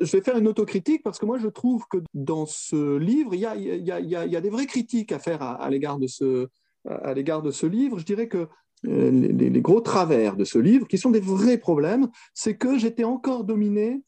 je 0.00 0.16
vais 0.16 0.22
faire 0.22 0.38
une 0.38 0.48
autocritique 0.48 1.02
parce 1.02 1.18
que 1.18 1.26
moi, 1.26 1.38
je 1.38 1.48
trouve 1.48 1.84
que 1.90 1.98
dans 2.14 2.46
ce 2.46 2.96
livre, 2.96 3.34
il 3.34 3.40
y 3.40 3.46
a, 3.46 3.54
il 3.56 3.84
y 3.84 3.92
a, 3.92 4.00
y 4.00 4.36
a 4.36 4.40
des 4.40 4.50
vraies 4.50 4.66
critiques 4.66 5.12
à 5.12 5.18
faire 5.18 5.42
à, 5.42 5.68
l'égard 5.70 5.98
de, 5.98 6.06
ce, 6.06 6.48
à 6.86 7.14
l'égard 7.14 7.42
de 7.42 7.50
ce 7.50 7.66
livre. 7.66 7.98
Je 7.98 8.04
dirais 8.04 8.28
que 8.28 8.48
euh, 8.86 9.10
les, 9.10 9.60
gros 9.60 9.80
travers 9.80 10.36
de 10.36 10.44
ce 10.44 10.58
livre, 10.58 10.86
qui 10.86 10.98
sont 10.98 11.10
des 11.10 11.20
vrais 11.20 11.58
problèmes, 11.58 12.08
c'est 12.34 12.56
que 12.56 12.78
j'étais 12.78 13.04
encore 13.04 13.44
dominé 13.44 14.02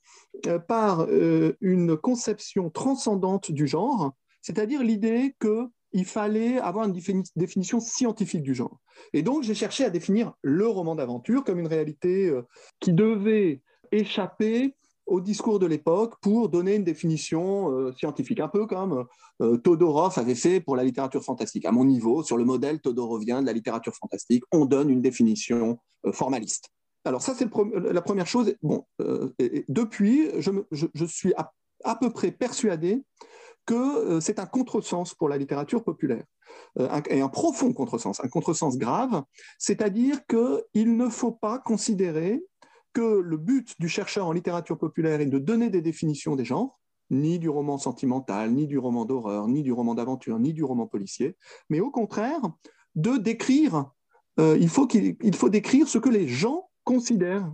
euh, 0.47 0.59
par 0.59 1.07
euh, 1.09 1.57
une 1.61 1.97
conception 1.97 2.71
transcendante 2.71 3.51
du 3.51 3.67
genre, 3.67 4.13
c'est-à-dire 4.43 4.83
l'idée 4.83 5.35
que 5.41 5.67
il 5.93 6.05
fallait 6.05 6.59
avoir 6.59 6.87
une 6.87 7.25
définition 7.37 7.81
scientifique 7.81 8.43
du 8.43 8.55
genre. 8.55 8.79
Et 9.13 9.23
donc, 9.23 9.43
j'ai 9.43 9.55
cherché 9.55 9.85
à 9.85 9.91
définir 9.91 10.33
le 10.43 10.67
roman 10.67 10.95
d'aventure 10.95 11.45
comme 11.45 11.59
une 11.59 11.67
réalité 11.67 12.29
euh, 12.29 12.43
qui 12.81 12.93
devait 12.93 13.63
échapper 13.93 14.77
au 15.07 15.21
discours 15.21 15.59
de 15.59 15.67
l'époque 15.67 16.15
pour 16.21 16.49
donner 16.49 16.77
une 16.77 16.85
définition 16.85 17.73
euh, 17.73 17.93
scientifique, 17.93 18.39
un 18.39 18.49
peu 18.49 18.67
comme 18.67 19.05
euh, 19.43 19.57
Todorov 19.57 20.17
avait 20.19 20.37
fait 20.37 20.61
pour 20.61 20.77
la 20.77 20.85
littérature 20.85 21.25
fantastique. 21.25 21.65
À 21.65 21.73
mon 21.73 21.85
niveau, 21.85 22.23
sur 22.23 22.37
le 22.37 22.45
modèle 22.45 22.81
todorovien 22.81 23.41
de 23.41 23.47
la 23.47 23.53
littérature 23.53 23.95
fantastique, 23.97 24.45
on 24.53 24.67
donne 24.67 24.91
une 24.91 25.03
définition 25.03 25.79
formaliste. 26.13 26.69
Alors 27.05 27.23
ça, 27.23 27.35
c'est 27.35 27.49
la 27.91 28.03
première 28.03 28.27
chose. 28.27 28.55
Bon, 28.63 28.85
depuis, 29.69 30.31
je, 30.39 31.05
suis 31.07 31.33
à, 31.35 31.97
peu 31.97 32.11
près 32.11 32.31
persuadé 32.31 33.03
que 33.67 33.75
euh, 33.75 34.21
c'est 34.21 34.39
un 34.39 34.47
contresens 34.47 35.15
pour 35.15 35.29
la 35.29 35.37
littérature 35.37 35.85
populaire, 35.85 36.25
euh, 36.79 37.01
et 37.09 37.21
un 37.21 37.29
profond 37.29 37.73
contresens, 37.73 38.21
un 38.23 38.29
contresens 38.29 38.77
grave, 38.79 39.23
c'est-à-dire 39.59 40.21
qu'il 40.27 40.97
ne 40.97 41.09
faut 41.09 41.33
pas 41.33 41.59
considérer 41.59 42.43
que 42.93 43.21
le 43.21 43.37
but 43.37 43.75
du 43.79 43.89
chercheur 43.89 44.27
en 44.27 44.33
littérature 44.33 44.79
populaire 44.79 45.21
est 45.21 45.27
de 45.27 45.39
donner 45.39 45.71
des 45.71 45.83
définitions 45.83 46.35
des 46.37 46.45
genres, 46.45 46.81
ni 47.11 47.39
du 47.39 47.49
roman 47.49 47.79
sentimental, 47.79 48.53
ni 48.53 48.67
du 48.67 48.79
roman 48.79 49.05
d'horreur, 49.05 49.49
ni 49.49 49.63
du 49.63 49.73
roman 49.73 49.95
d'aventure, 49.95 50.39
ni 50.39 50.53
du 50.53 50.65
roman 50.65 50.87
policier, 50.87 51.37
mais 51.69 51.81
au 51.81 51.91
contraire 51.91 52.41
de 52.95 53.17
décrire, 53.17 53.91
euh, 54.39 54.57
il, 54.61 54.69
faut 54.69 54.89
il 54.93 55.35
faut 55.35 55.49
décrire 55.49 55.89
ce 55.89 55.99
que 55.99 56.09
les 56.09 56.29
gens 56.29 56.69
considèrent 56.85 57.53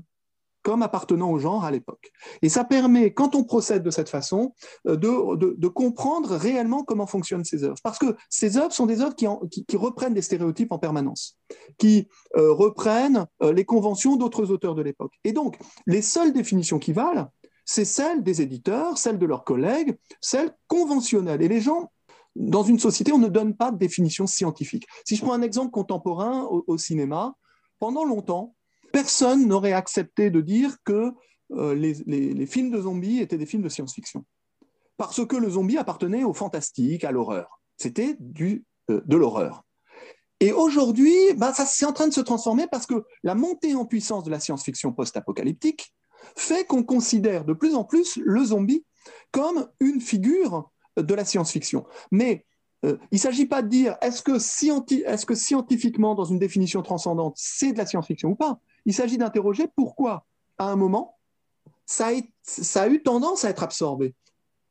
comme 0.66 0.83
appartenant 0.83 1.31
au 1.31 1.38
genre 1.38 1.64
à 1.64 1.70
l'époque. 1.70 2.11
Et 2.42 2.48
ça 2.48 2.64
permet, 2.64 3.12
quand 3.12 3.37
on 3.37 3.44
procède 3.44 3.85
de 3.85 3.90
cette 3.92 4.09
façon, 4.09 4.52
euh, 4.88 4.96
de, 4.96 5.68
comprendre 5.68 6.35
réellement 6.35 6.83
comment 6.83 7.07
fonctionnent 7.07 7.44
ces 7.44 7.62
œuvres. 7.62 7.76
Parce 7.85 8.00
que 8.00 8.16
ces 8.31 8.57
œuvres 8.57 8.72
sont 8.72 8.87
des 8.87 9.00
œuvres 9.00 9.14
qui, 9.14 9.76
reprennent 9.76 10.12
des 10.14 10.22
stéréotypes 10.22 10.72
en 10.72 10.81
permanence, 10.81 11.38
qui 11.79 12.09
euh, 12.37 12.52
reprennent 12.52 13.26
euh, 13.44 13.52
les 13.52 13.64
conventions 13.64 14.16
d'autres 14.16 14.50
auteurs 14.50 14.74
de 14.74 14.83
l'époque. 14.83 15.12
Et 15.22 15.33
donc, 15.33 15.57
les 15.87 16.02
seules 16.02 16.33
définitions 16.33 16.81
qui 16.81 16.92
valent, 16.92 17.29
c'est 17.64 17.85
celles 17.85 18.24
des 18.24 18.42
éditeurs, 18.42 18.98
celles 18.98 19.20
de 19.20 19.26
leurs 19.26 19.44
collègues, 19.44 19.96
celles 20.20 20.52
conventionnelles. 20.66 21.42
Et 21.42 21.48
les 21.48 21.61
gens 21.61 21.92
dans 22.35 22.64
une 22.64 22.81
société, 22.81 23.12
on 23.12 23.18
ne 23.18 23.29
donne 23.29 23.55
pas 23.55 23.70
de 23.70 23.79
définition 23.79 24.26
scientifique. 24.26 24.85
Si 25.07 25.14
je 25.14 25.22
prends 25.22 25.33
un 25.33 25.42
exemple 25.42 25.70
contemporain 25.70 26.42
au 26.42 26.76
cinéma, 26.76 27.35
pendant 27.79 28.05
longtemps, 28.05 28.57
personne 28.92 29.46
n'aurait 29.46 29.72
accepté 29.72 30.31
de 30.31 30.40
dire 30.40 30.77
que 30.85 31.12
euh, 31.53 31.75
les, 31.75 32.46
films 32.46 32.70
de 32.70 32.81
zombies 32.81 33.20
étaient 33.20 33.38
des 33.38 33.46
films 33.46 33.62
de 33.62 33.68
science-fiction. 33.68 34.25
parce 34.96 35.25
que 35.27 35.37
le 35.37 35.51
zombie 35.51 35.79
appartenait 35.79 36.25
au 36.25 36.33
fantastique, 36.33 37.05
à 37.05 37.12
l'horreur. 37.12 37.61
C'était 37.77 38.16
euh, 38.40 38.62
de 38.88 39.16
l'horreur. 39.16 39.62
Et 40.40 40.53
aujourd'hui, 40.53 41.14
bah, 41.37 41.53
ça 41.53 41.64
c'est 41.64 41.87
en 41.87 41.92
train 41.92 42.09
de 42.09 42.12
se 42.12 42.20
transformer 42.20 42.66
parce 42.70 42.87
que 42.87 43.05
la 43.22 43.35
montée 43.35 43.75
en 43.75 43.87
puissance 43.87 44.25
de 44.25 44.31
la 44.31 44.40
science-fiction 44.40 44.92
post-apocalyptique 44.92 45.94
fait 46.37 46.66
qu'on 46.66 46.83
considère 46.83 47.44
de 47.44 47.53
plus 47.53 47.75
en 47.75 47.85
plus 47.85 48.18
le 48.22 48.44
zombie 48.44 48.85
comme 49.31 49.68
une 49.81 50.01
figure 50.01 50.70
de 50.96 51.14
la 51.14 51.25
science-fiction. 51.25 51.87
Mais 52.11 52.44
euh, 52.85 52.99
il 53.11 53.17
ne 53.17 53.21
s'agit 53.21 53.47
pas 53.47 53.62
de 53.62 53.69
dire 53.69 53.97
est-ce 54.03 54.23
que, 54.23 54.39
scientifiquement, 55.35 56.15
dans 56.15 56.25
une 56.25 56.39
définition 56.39 56.83
transcendante, 56.83 57.35
c'est 57.37 57.73
de 57.73 57.79
la 57.79 57.87
science-fiction 57.87 58.31
ou 58.31 58.35
pas? 58.35 58.59
Il 58.85 58.95
s'agit 58.95 59.19
d'interroger 59.19 59.67
pourquoi, 59.75 60.27
à 60.59 60.67
un 60.67 60.77
moment, 60.77 61.19
ça 61.87 62.09
a, 62.09 62.89
eu 62.89 63.03
tendance 63.03 63.45
à 63.45 63.51
être 63.51 63.62
absorbé 63.62 64.15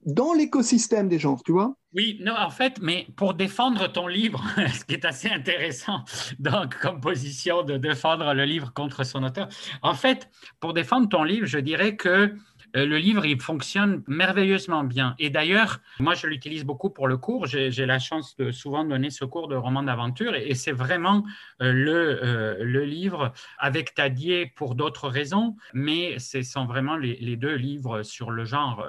dans 0.06 0.34
l'écosystème 0.34 1.10
des 1.10 1.18
gens, 1.18 1.36
tu 1.38 1.52
vois? 1.52 1.76
Oui, 1.94 2.20
non, 2.22 2.36
en 2.38 2.52
fait, 2.52 2.80
mais 2.80 3.08
pour 3.16 3.34
défendre 3.34 3.92
ton 3.92 4.06
livre, 4.06 4.44
ce 4.74 4.86
qui 4.86 4.94
est 4.94 5.06
assez 5.06 5.30
intéressant, 5.30 6.04
donc, 6.38 6.78
comme 6.78 7.02
position 7.02 7.64
de 7.64 7.78
défendre 7.78 8.34
le 8.34 8.46
livre 8.46 8.72
contre 8.74 9.04
son 9.04 9.24
auteur, 9.24 9.50
en 9.82 9.96
fait, 9.96 10.30
pour 10.60 10.74
défendre 10.74 11.10
ton 11.10 11.24
livre, 11.24 11.48
je 11.48 11.58
dirais 11.58 11.96
que 11.96 12.36
le 12.84 12.98
livre, 12.98 13.26
il 13.26 13.40
fonctionne 13.40 14.04
merveilleusement 14.08 14.84
bien. 14.84 15.16
Et 15.20 15.30
d'ailleurs, 15.30 15.80
moi, 16.00 16.14
je 16.14 16.28
l'utilise 16.28 16.66
beaucoup 16.66 16.90
pour 16.90 17.08
le 17.08 17.18
cours. 17.18 17.46
J'ai 17.46 17.86
la 17.86 18.00
chance 18.00 18.36
de 18.36 18.52
souvent 18.52 18.84
donner 18.84 19.10
ce 19.10 19.24
cours 19.24 19.48
de 19.48 19.56
roman 19.56 19.84
d'aventure 19.84 20.36
et, 20.36 20.56
c'est 20.56 20.72
vraiment 20.72 21.24
euh, 21.62 21.72
le, 21.72 22.20
euh, 22.24 22.56
le 22.64 22.86
livre 22.86 23.34
avec 23.60 23.94
Tadier 23.94 24.52
pour 24.56 24.76
d'autres 24.76 25.10
raisons, 25.10 25.56
mais 25.74 26.18
ce 26.20 26.42
sont 26.42 26.66
vraiment 26.66 26.98
les, 26.98 27.36
deux 27.36 27.56
livres 27.56 28.04
sur 28.04 28.32
le 28.32 28.46
genre, 28.46 28.86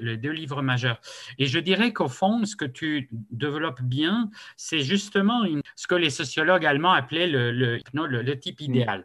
les 0.00 0.16
deux 0.16 0.30
livres 0.30 0.62
majeurs. 0.62 1.00
Et 1.38 1.46
je 1.46 1.58
dirais 1.58 1.92
qu'au 1.92 2.08
fond, 2.08 2.44
ce 2.44 2.56
que 2.56 2.64
tu 2.64 3.08
développes 3.30 3.82
bien, 3.82 4.30
c'est 4.56 4.80
justement 4.80 5.44
ce 5.76 5.86
que 5.86 5.94
les 5.94 6.10
sociologues 6.10 6.66
allemands 6.66 6.92
appelaient 6.92 7.26
le 7.26 8.34
type 8.34 8.60
idéal. 8.60 9.04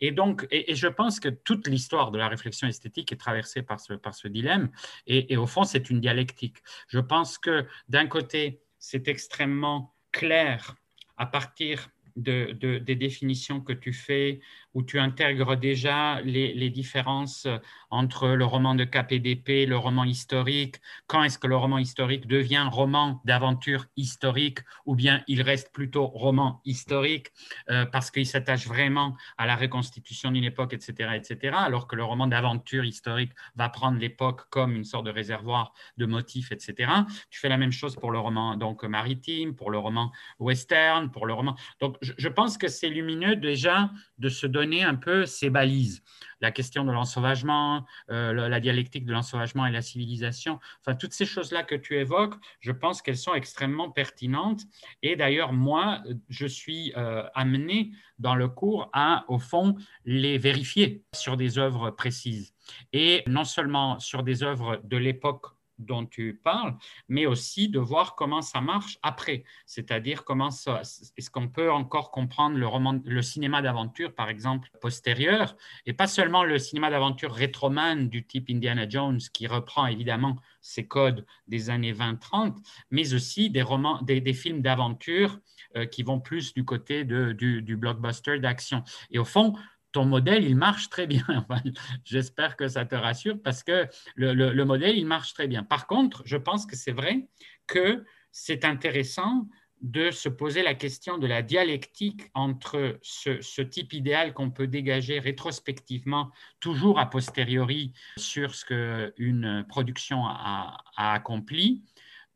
Et 0.00 0.12
donc, 0.12 0.46
et, 0.50 0.74
je 0.74 0.88
pense 0.88 1.20
que 1.20 1.28
toute 1.28 1.66
l'histoire 1.66 2.10
de 2.10 2.18
la 2.18 2.28
réflexion 2.28 2.68
esthétique 2.68 3.12
est 3.12 3.16
traversée 3.16 3.62
par 3.62 3.80
ce, 3.80 3.94
par 3.94 4.14
ce 4.14 4.28
dilemme. 4.28 4.70
Et, 5.06 5.36
au 5.36 5.46
fond, 5.46 5.64
c'est 5.64 5.90
une 5.90 6.00
dialectique. 6.00 6.58
Je 6.88 6.98
pense 6.98 7.38
que 7.38 7.66
d'un 7.88 8.06
côté, 8.06 8.62
c'est 8.78 9.08
extrêmement 9.08 9.94
clair 10.12 10.76
à 11.16 11.26
partir 11.26 11.90
de, 12.22 12.78
des 12.78 12.96
définitions 12.96 13.60
que 13.60 13.72
tu 13.72 13.92
fais 13.92 14.40
où 14.74 14.82
tu 14.82 14.98
intègres 14.98 15.56
déjà 15.56 16.20
les, 16.20 16.70
différences 16.70 17.48
entre 17.90 18.28
le 18.28 18.44
roman 18.44 18.76
de 18.76 18.84
KPDP, 18.84 19.66
le 19.66 19.76
roman 19.76 20.04
historique, 20.04 20.76
quand 21.08 21.24
est-ce 21.24 21.38
que 21.38 21.48
le 21.48 21.56
roman 21.56 21.78
historique 21.78 22.28
devient 22.28 22.66
roman 22.70 23.20
d'aventure 23.24 23.86
historique 23.96 24.60
ou 24.86 24.94
bien 24.94 25.24
il 25.26 25.42
reste 25.42 25.72
plutôt 25.72 26.06
roman 26.06 26.60
historique 26.64 27.32
euh, 27.70 27.84
parce 27.86 28.12
qu'il 28.12 28.26
s'attache 28.26 28.66
vraiment 28.66 29.16
à 29.36 29.46
la 29.46 29.56
reconstitution 29.56 30.30
d'une 30.30 30.44
époque, 30.44 30.72
etc., 30.72 31.10
etc., 31.14 31.56
alors 31.58 31.88
que 31.88 31.96
le 31.96 32.04
roman 32.04 32.28
d'aventure 32.28 32.84
historique 32.84 33.32
va 33.56 33.68
prendre 33.68 33.98
l'époque 33.98 34.48
comme 34.50 34.76
une 34.76 34.84
sorte 34.84 35.06
de 35.06 35.10
réservoir 35.10 35.72
de 35.96 36.06
motifs, 36.06 36.52
etc. 36.52 36.92
Tu 37.30 37.40
fais 37.40 37.48
la 37.48 37.58
même 37.58 37.72
chose 37.72 37.96
pour 37.96 38.12
le 38.12 38.18
roman 38.18 38.56
donc 38.56 38.84
maritime, 38.84 39.56
pour 39.56 39.70
le 39.70 39.78
roman 39.78 40.12
western, 40.38 41.10
pour 41.10 41.26
le 41.26 41.32
roman. 41.32 41.56
Donc 41.80 41.96
je 42.16 42.28
pense 42.28 42.58
que 42.58 42.68
c'est 42.68 42.88
lumineux 42.88 43.36
déjà 43.36 43.90
de 44.18 44.28
se 44.28 44.46
donner 44.46 44.82
un 44.82 44.94
peu 44.94 45.26
ces 45.26 45.50
balises. 45.50 46.02
La 46.40 46.50
question 46.50 46.84
de 46.84 46.92
l'ensauvagement, 46.92 47.84
euh, 48.10 48.48
la 48.48 48.60
dialectique 48.60 49.04
de 49.04 49.12
l'ensauvagement 49.12 49.66
et 49.66 49.72
la 49.72 49.82
civilisation, 49.82 50.58
enfin, 50.80 50.94
toutes 50.94 51.12
ces 51.12 51.26
choses-là 51.26 51.62
que 51.62 51.74
tu 51.74 51.96
évoques, 51.96 52.34
je 52.60 52.72
pense 52.72 53.02
qu'elles 53.02 53.16
sont 53.16 53.34
extrêmement 53.34 53.90
pertinentes. 53.90 54.62
Et 55.02 55.16
d'ailleurs, 55.16 55.52
moi, 55.52 56.02
je 56.28 56.46
suis 56.46 56.92
euh, 56.96 57.24
amené 57.34 57.92
dans 58.18 58.34
le 58.34 58.48
cours 58.48 58.88
à, 58.92 59.24
au 59.28 59.38
fond, 59.38 59.76
les 60.04 60.38
vérifier 60.38 61.04
sur 61.14 61.36
des 61.36 61.58
œuvres 61.58 61.90
précises. 61.90 62.54
Et 62.92 63.22
non 63.26 63.44
seulement 63.44 63.98
sur 63.98 64.22
des 64.22 64.42
œuvres 64.42 64.80
de 64.84 64.96
l'époque 64.96 65.46
dont 65.80 66.06
tu 66.06 66.40
parles, 66.42 66.76
mais 67.08 67.26
aussi 67.26 67.68
de 67.68 67.78
voir 67.78 68.14
comment 68.14 68.42
ça 68.42 68.60
marche 68.60 68.98
après. 69.02 69.44
C'est-à-dire 69.66 70.24
comment 70.24 70.48
est-ce 70.50 71.30
qu'on 71.30 71.48
peut 71.48 71.70
encore 71.70 72.10
comprendre 72.10 72.56
le, 72.56 72.66
roman, 72.66 73.00
le 73.04 73.22
cinéma 73.22 73.62
d'aventure, 73.62 74.14
par 74.14 74.28
exemple, 74.28 74.70
postérieur, 74.80 75.56
et 75.86 75.92
pas 75.92 76.06
seulement 76.06 76.44
le 76.44 76.58
cinéma 76.58 76.90
d'aventure 76.90 77.32
rétromane 77.32 78.08
du 78.08 78.26
type 78.26 78.50
Indiana 78.50 78.88
Jones, 78.88 79.20
qui 79.32 79.46
reprend 79.46 79.86
évidemment 79.86 80.36
ces 80.60 80.86
codes 80.86 81.24
des 81.48 81.70
années 81.70 81.92
20-30, 81.92 82.56
mais 82.90 83.14
aussi 83.14 83.50
des, 83.50 83.62
romans, 83.62 84.00
des, 84.02 84.32
films 84.32 84.62
d'aventure 84.62 85.38
euh, 85.76 85.86
qui 85.86 86.02
vont 86.02 86.20
plus 86.20 86.52
du 86.54 86.64
côté 86.64 87.04
de, 87.04 87.32
du, 87.32 87.62
du 87.62 87.76
blockbuster 87.76 88.38
d'action. 88.38 88.84
Et 89.10 89.18
au 89.18 89.24
fond, 89.24 89.54
ton 89.92 90.04
modèle, 90.04 90.44
il 90.44 90.56
marche 90.56 90.88
très 90.88 91.06
bien. 91.06 91.24
J'espère 92.04 92.56
que 92.56 92.68
ça 92.68 92.84
te 92.84 92.94
rassure 92.94 93.40
parce 93.42 93.62
que 93.62 93.86
le, 94.16 94.64
modèle, 94.64 94.96
il 94.96 95.06
marche 95.06 95.34
très 95.34 95.48
bien. 95.48 95.62
Par 95.62 95.86
contre, 95.86 96.22
je 96.24 96.36
pense 96.36 96.66
que 96.66 96.76
c'est 96.76 96.92
vrai 96.92 97.28
que 97.66 98.04
c'est 98.32 98.64
intéressant 98.64 99.48
de 99.80 100.10
se 100.10 100.28
poser 100.28 100.62
la 100.62 100.74
question 100.74 101.16
de 101.16 101.26
la 101.26 101.40
dialectique 101.40 102.30
entre 102.34 102.98
ce, 103.02 103.62
type 103.62 103.94
idéal 103.94 104.34
qu'on 104.34 104.50
peut 104.50 104.66
dégager 104.66 105.18
rétrospectivement, 105.18 106.30
toujours 106.60 106.98
a 106.98 107.08
posteriori, 107.08 107.94
sur 108.18 108.54
ce 108.54 108.66
qu'une 108.66 109.64
production 109.68 110.26
a, 110.26 110.76
a 110.96 111.14
accompli, 111.14 111.82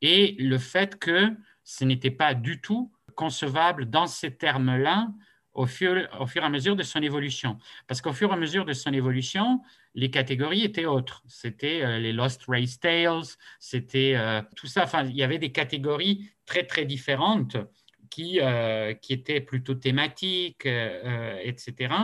et 0.00 0.36
le 0.38 0.56
fait 0.56 0.98
que 0.98 1.36
ce 1.64 1.84
n'était 1.84 2.10
pas 2.10 2.34
du 2.34 2.62
tout 2.62 2.90
concevable 3.14 3.90
dans 3.90 4.06
ces 4.06 4.34
termes-là 4.34 5.08
au 5.54 5.66
fur, 5.66 5.96
et 5.96 6.38
à 6.40 6.48
mesure 6.48 6.76
de 6.76 6.82
son 6.82 7.00
évolution. 7.00 7.58
Parce 7.86 8.00
qu'au 8.00 8.12
fur 8.12 8.30
et 8.30 8.34
à 8.34 8.36
mesure 8.36 8.64
de 8.64 8.72
son 8.72 8.92
évolution, 8.92 9.60
les 9.94 10.10
catégories 10.10 10.64
étaient 10.64 10.86
autres. 10.86 11.22
C'était 11.28 11.82
euh, 11.82 11.98
les 11.98 12.12
Lost 12.12 12.44
Race 12.48 12.78
Tales, 12.80 13.22
c'était 13.60 14.14
euh, 14.16 14.42
tout 14.56 14.66
ça. 14.66 14.84
Enfin, 14.84 15.04
il 15.04 15.16
y 15.16 15.22
avait 15.22 15.38
des 15.38 15.52
catégories 15.52 16.28
très, 16.44 16.64
très 16.64 16.84
différentes 16.84 17.56
qui, 18.10 18.40
euh, 18.40 18.94
qui 18.94 19.12
étaient 19.12 19.40
plutôt 19.40 19.74
thématiques, 19.74 20.66
etc., 20.66 21.94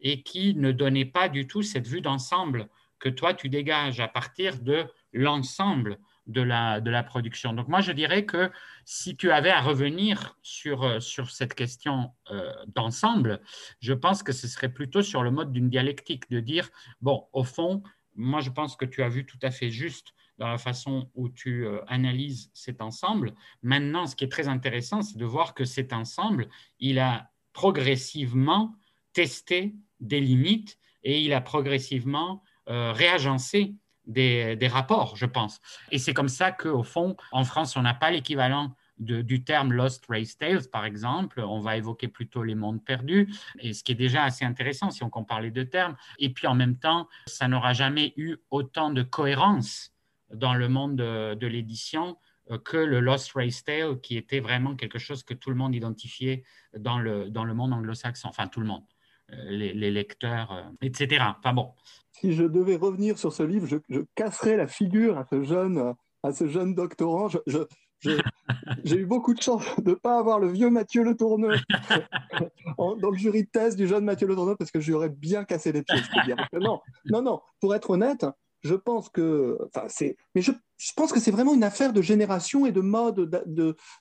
et 0.00 0.22
qui 0.22 0.54
ne 0.54 0.72
donnaient 0.72 1.04
pas 1.04 1.28
du 1.28 1.46
tout 1.46 1.62
cette 1.62 1.86
vue 1.86 2.00
d'ensemble 2.00 2.68
que 2.98 3.08
toi, 3.08 3.34
tu 3.34 3.48
dégages 3.48 4.00
à 4.00 4.08
partir 4.08 4.58
de 4.58 4.86
l'ensemble 5.12 5.98
de 6.28 6.42
la, 6.42 6.80
de 6.80 6.90
la 6.90 7.02
production. 7.02 7.54
Donc 7.54 7.68
moi, 7.68 7.80
je 7.80 7.90
dirais 7.90 8.24
que 8.24 8.50
si 8.84 9.16
tu 9.16 9.32
avais 9.32 9.50
à 9.50 9.60
revenir 9.60 10.38
sur, 10.42 10.84
euh, 10.84 11.00
sur 11.00 11.30
cette 11.30 11.54
question 11.54 12.12
euh, 12.30 12.52
d'ensemble, 12.74 13.40
je 13.80 13.94
pense 13.94 14.22
que 14.22 14.32
ce 14.32 14.46
serait 14.46 14.68
plutôt 14.68 15.02
sur 15.02 15.22
le 15.22 15.30
mode 15.30 15.52
d'une 15.52 15.70
dialectique, 15.70 16.30
de 16.30 16.40
dire, 16.40 16.70
bon, 17.00 17.26
au 17.32 17.44
fond, 17.44 17.82
moi, 18.14 18.40
je 18.40 18.50
pense 18.50 18.76
que 18.76 18.84
tu 18.84 19.02
as 19.02 19.08
vu 19.08 19.24
tout 19.24 19.38
à 19.42 19.50
fait 19.50 19.70
juste 19.70 20.14
dans 20.36 20.48
la 20.48 20.58
façon 20.58 21.10
où 21.14 21.30
tu 21.30 21.66
euh, 21.66 21.80
analyses 21.88 22.50
cet 22.52 22.82
ensemble. 22.82 23.34
Maintenant, 23.62 24.06
ce 24.06 24.14
qui 24.14 24.24
est 24.24 24.32
très 24.32 24.48
intéressant, 24.48 25.02
c'est 25.02 25.18
de 25.18 25.24
voir 25.24 25.54
que 25.54 25.64
cet 25.64 25.92
ensemble, 25.92 26.48
il 26.78 26.98
a 26.98 27.30
progressivement 27.54 28.74
testé 29.14 29.74
des 29.98 30.20
limites 30.20 30.78
et 31.02 31.22
il 31.22 31.32
a 31.32 31.40
progressivement 31.40 32.42
réagencé 32.66 33.74
des, 34.08 34.68
rapports, 34.68 35.16
je 35.16 35.26
pense. 35.26 35.60
Et 35.90 35.98
c'est 35.98 36.14
comme 36.14 36.28
ça 36.28 36.50
qu'au 36.50 36.82
fond, 36.82 37.16
en 37.30 37.44
France, 37.44 37.76
on 37.76 37.82
n'a 37.82 37.94
pas 37.94 38.10
l'équivalent 38.10 38.74
du 38.98 39.44
terme 39.44 39.72
Lost 39.72 40.06
Race 40.08 40.36
Tales, 40.36 40.68
par 40.72 40.84
exemple. 40.84 41.40
On 41.40 41.60
va 41.60 41.76
évoquer 41.76 42.08
plutôt 42.08 42.42
les 42.42 42.56
mondes 42.56 42.84
perdus, 42.84 43.32
et 43.60 43.72
ce 43.72 43.84
qui 43.84 43.92
est 43.92 43.96
déjà 43.96 44.24
assez 44.24 44.44
intéressant 44.44 44.90
si 44.90 45.04
on 45.04 45.10
compare 45.10 45.40
les 45.40 45.52
deux 45.52 45.66
termes. 45.66 45.96
Et 46.18 46.30
puis 46.30 46.46
en 46.46 46.54
même 46.54 46.76
temps, 46.76 47.08
ça 47.26 47.46
n'aura 47.46 47.72
jamais 47.74 48.12
eu 48.16 48.38
autant 48.50 48.90
de 48.90 49.02
cohérence 49.02 49.92
dans 50.32 50.54
le 50.54 50.68
monde 50.68 50.96
de, 50.96 51.46
l'édition 51.46 52.18
euh, 52.50 52.58
que 52.58 52.76
le 52.76 53.00
Lost 53.00 53.32
Race 53.32 53.64
Tale, 53.64 54.00
qui 54.00 54.16
était 54.16 54.40
vraiment 54.40 54.74
quelque 54.74 54.98
chose 54.98 55.22
que 55.22 55.34
tout 55.34 55.50
le 55.50 55.56
monde 55.56 55.74
identifiait 55.74 56.44
dans 56.76 56.98
le, 56.98 57.30
dans 57.30 57.44
le 57.44 57.54
monde 57.54 57.72
anglo-saxon, 57.72 58.28
enfin 58.28 58.48
tout 58.48 58.60
le 58.60 58.66
monde, 58.66 58.84
les, 59.28 59.72
les 59.72 59.90
lecteurs, 59.90 60.52
euh, 60.52 60.62
etc. 60.82 61.24
Enfin 61.38 61.52
bon, 61.52 61.72
si 62.12 62.32
je 62.32 62.44
devais 62.44 62.76
revenir 62.76 63.18
sur 63.18 63.32
ce 63.32 63.42
livre, 63.42 63.66
je, 63.66 64.00
casserais 64.14 64.56
la 64.56 64.66
figure 64.66 65.18
à 65.18 65.24
ce 65.24 65.42
jeune, 65.42 65.94
à 66.22 66.32
ce 66.32 66.48
jeune 66.48 66.74
doctorant. 66.74 67.28
j'ai 68.84 68.96
eu 68.96 69.06
beaucoup 69.06 69.34
de 69.34 69.42
chance 69.42 69.64
de 69.78 69.90
ne 69.90 69.94
pas 69.94 70.18
avoir 70.18 70.38
le 70.38 70.48
vieux 70.48 70.70
Mathieu 70.70 71.02
Le 71.02 71.16
Tourneux 71.16 71.56
dans 72.78 73.10
le 73.10 73.16
jury 73.16 73.44
de 73.44 73.48
thèse 73.48 73.76
du 73.76 73.86
jeune 73.86 74.04
Mathieu 74.04 74.26
Le 74.26 74.34
Tourneux 74.34 74.56
parce 74.56 74.70
que 74.70 74.80
j'aurais 74.80 75.08
bien 75.08 75.44
cassé 75.44 75.72
les 75.72 75.82
pieds. 75.82 76.02
non, 76.52 76.80
non, 77.06 77.22
non. 77.22 77.40
Pour 77.60 77.74
être 77.74 77.90
honnête, 77.90 78.26
je 78.62 78.74
pense 78.74 79.08
que, 79.08 79.58
enfin, 79.66 79.86
c'est, 79.88 80.16
mais 80.34 80.42
je, 80.42 80.52
je, 80.76 80.92
pense 80.96 81.12
que 81.12 81.20
c'est 81.20 81.30
vraiment 81.30 81.54
une 81.54 81.64
affaire 81.64 81.92
de 81.92 82.02
génération 82.02 82.66
et 82.66 82.72
de 82.72 82.80
mode 82.80 83.30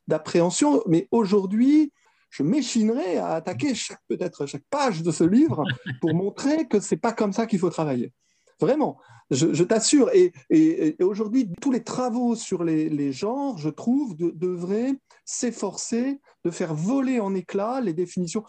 d'appréhension. 0.07 0.81
Mais 0.87 1.07
aujourd'hui, 1.11 1.91
je 2.29 2.43
m'échinerai 2.43 3.17
à 3.17 3.35
attaquer 3.35 3.73
peut-être 4.07 4.45
chaque 4.45 4.65
page 4.69 5.03
de 5.03 5.11
ce 5.11 5.23
livre 5.23 5.63
pour 6.01 6.13
montrer 6.13 6.67
que 6.67 6.79
c'est 6.79 6.97
pas 6.97 7.13
comme 7.13 7.33
ça 7.33 7.45
qu'il 7.45 7.59
faut 7.59 7.69
travailler. 7.69 8.11
Vraiment, 8.59 8.99
je, 9.29 9.63
t'assure. 9.63 10.09
Et, 10.13 10.95
aujourd'hui, 11.01 11.51
tous 11.61 11.71
les 11.71 11.83
travaux 11.83 12.35
sur 12.35 12.63
les, 12.63 13.11
genres, 13.11 13.57
je 13.57 13.69
trouve, 13.69 14.15
devraient 14.17 14.93
s'efforcer 15.25 16.19
de 16.45 16.51
faire 16.51 16.73
voler 16.73 17.19
en 17.19 17.35
éclats 17.35 17.81
les 17.81 17.93
définitions, 17.93 18.43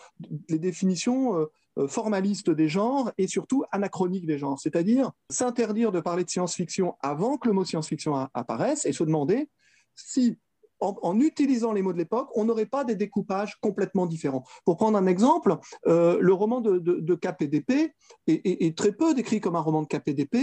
les 0.48 0.60
définitions 0.60 1.36
euh, 1.36 1.46
euh, 1.78 1.88
formalistes 1.88 2.50
des 2.50 2.68
genres 2.68 3.10
et 3.18 3.26
surtout 3.26 3.64
anachroniques 3.72 4.26
des 4.26 4.38
genres. 4.38 4.60
C'est-à-dire 4.60 5.10
s'interdire 5.30 5.90
de 5.90 6.00
parler 6.00 6.22
de 6.22 6.30
science-fiction 6.30 6.94
avant 7.00 7.36
que 7.36 7.48
le 7.48 7.54
mot 7.54 7.64
science-fiction 7.64 8.28
apparaisse 8.34 8.86
et 8.86 8.92
se 8.92 9.02
demander 9.02 9.48
si 9.96 10.38
en, 10.80 11.20
utilisant 11.20 11.72
les 11.72 11.82
mots 11.82 11.92
de 11.92 11.98
l'époque, 11.98 12.28
on 12.34 12.44
n'aurait 12.44 12.66
pas 12.66 12.84
des 12.84 12.94
découpages 12.94 13.56
complètement 13.60 14.06
différents. 14.06 14.44
Pour 14.64 14.76
prendre 14.76 14.98
un 14.98 15.06
exemple, 15.06 15.56
euh, 15.86 16.18
le 16.20 16.32
roman 16.32 16.60
de, 16.60 17.14
KPDP 17.14 17.92
est, 18.26 18.76
très 18.76 18.92
peu 18.92 19.14
décrit 19.14 19.40
comme 19.40 19.56
un 19.56 19.60
roman 19.60 19.82
de 19.82 19.88
KPDP, 19.88 20.36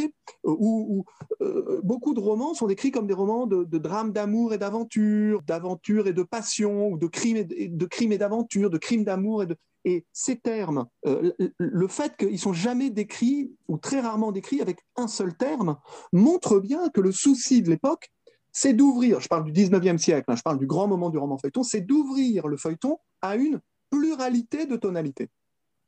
euh, 0.46 0.56
où, 0.58 1.06
euh, 1.42 1.80
beaucoup 1.84 2.14
de 2.14 2.20
romans 2.20 2.54
sont 2.54 2.68
décrits 2.68 2.92
comme 2.92 3.08
des 3.08 3.14
romans 3.14 3.48
de, 3.48 3.78
drames 3.78 4.12
d'amour 4.12 4.54
et 4.54 4.58
d'aventure, 4.58 5.42
d'aventure 5.44 6.08
et 6.08 6.14
de 6.14 6.24
passion, 6.24 6.90
ou 6.90 6.98
de 6.98 7.08
crimes 7.08 7.38
et, 7.38 8.18
d'aventure, 8.18 8.70
de 8.70 8.78
crimes 8.78 9.04
d'amour. 9.04 9.44
Et 9.88 10.06
ces 10.12 10.38
termes, 10.38 10.88
le 11.04 11.88
fait 11.88 12.18
qu'ils 12.18 12.40
sont 12.40 12.54
jamais 12.54 12.90
décrits 12.90 13.52
ou 13.68 13.78
très 13.78 14.00
rarement 14.00 14.32
décrits 14.32 14.62
avec 14.62 14.80
un 14.96 15.08
seul 15.08 15.38
terme, 15.38 15.78
montre 16.12 16.60
bien 16.60 16.90
que 16.90 17.02
le 17.02 17.12
souci 17.12 17.62
de 17.62 17.70
l'époque 17.70 18.10
c'est 18.56 18.72
d'ouvrir, 18.72 19.20
je 19.20 19.28
parle 19.28 19.44
du 19.44 19.52
19e 19.52 19.98
siècle, 19.98 20.24
hein, 20.30 20.36
je 20.38 20.42
parle 20.42 20.58
du 20.58 20.66
grand 20.66 20.88
moment 20.88 21.10
du 21.10 21.18
roman 21.18 21.38
feuilleton, 21.38 21.62
c'est 21.62 21.82
d'ouvrir 21.82 22.48
le 22.48 22.56
feuilleton 22.56 22.98
à 23.22 23.36
une 23.36 23.60
pluralité 23.90 24.66
de 24.66 24.78
tonalités. 24.78 25.30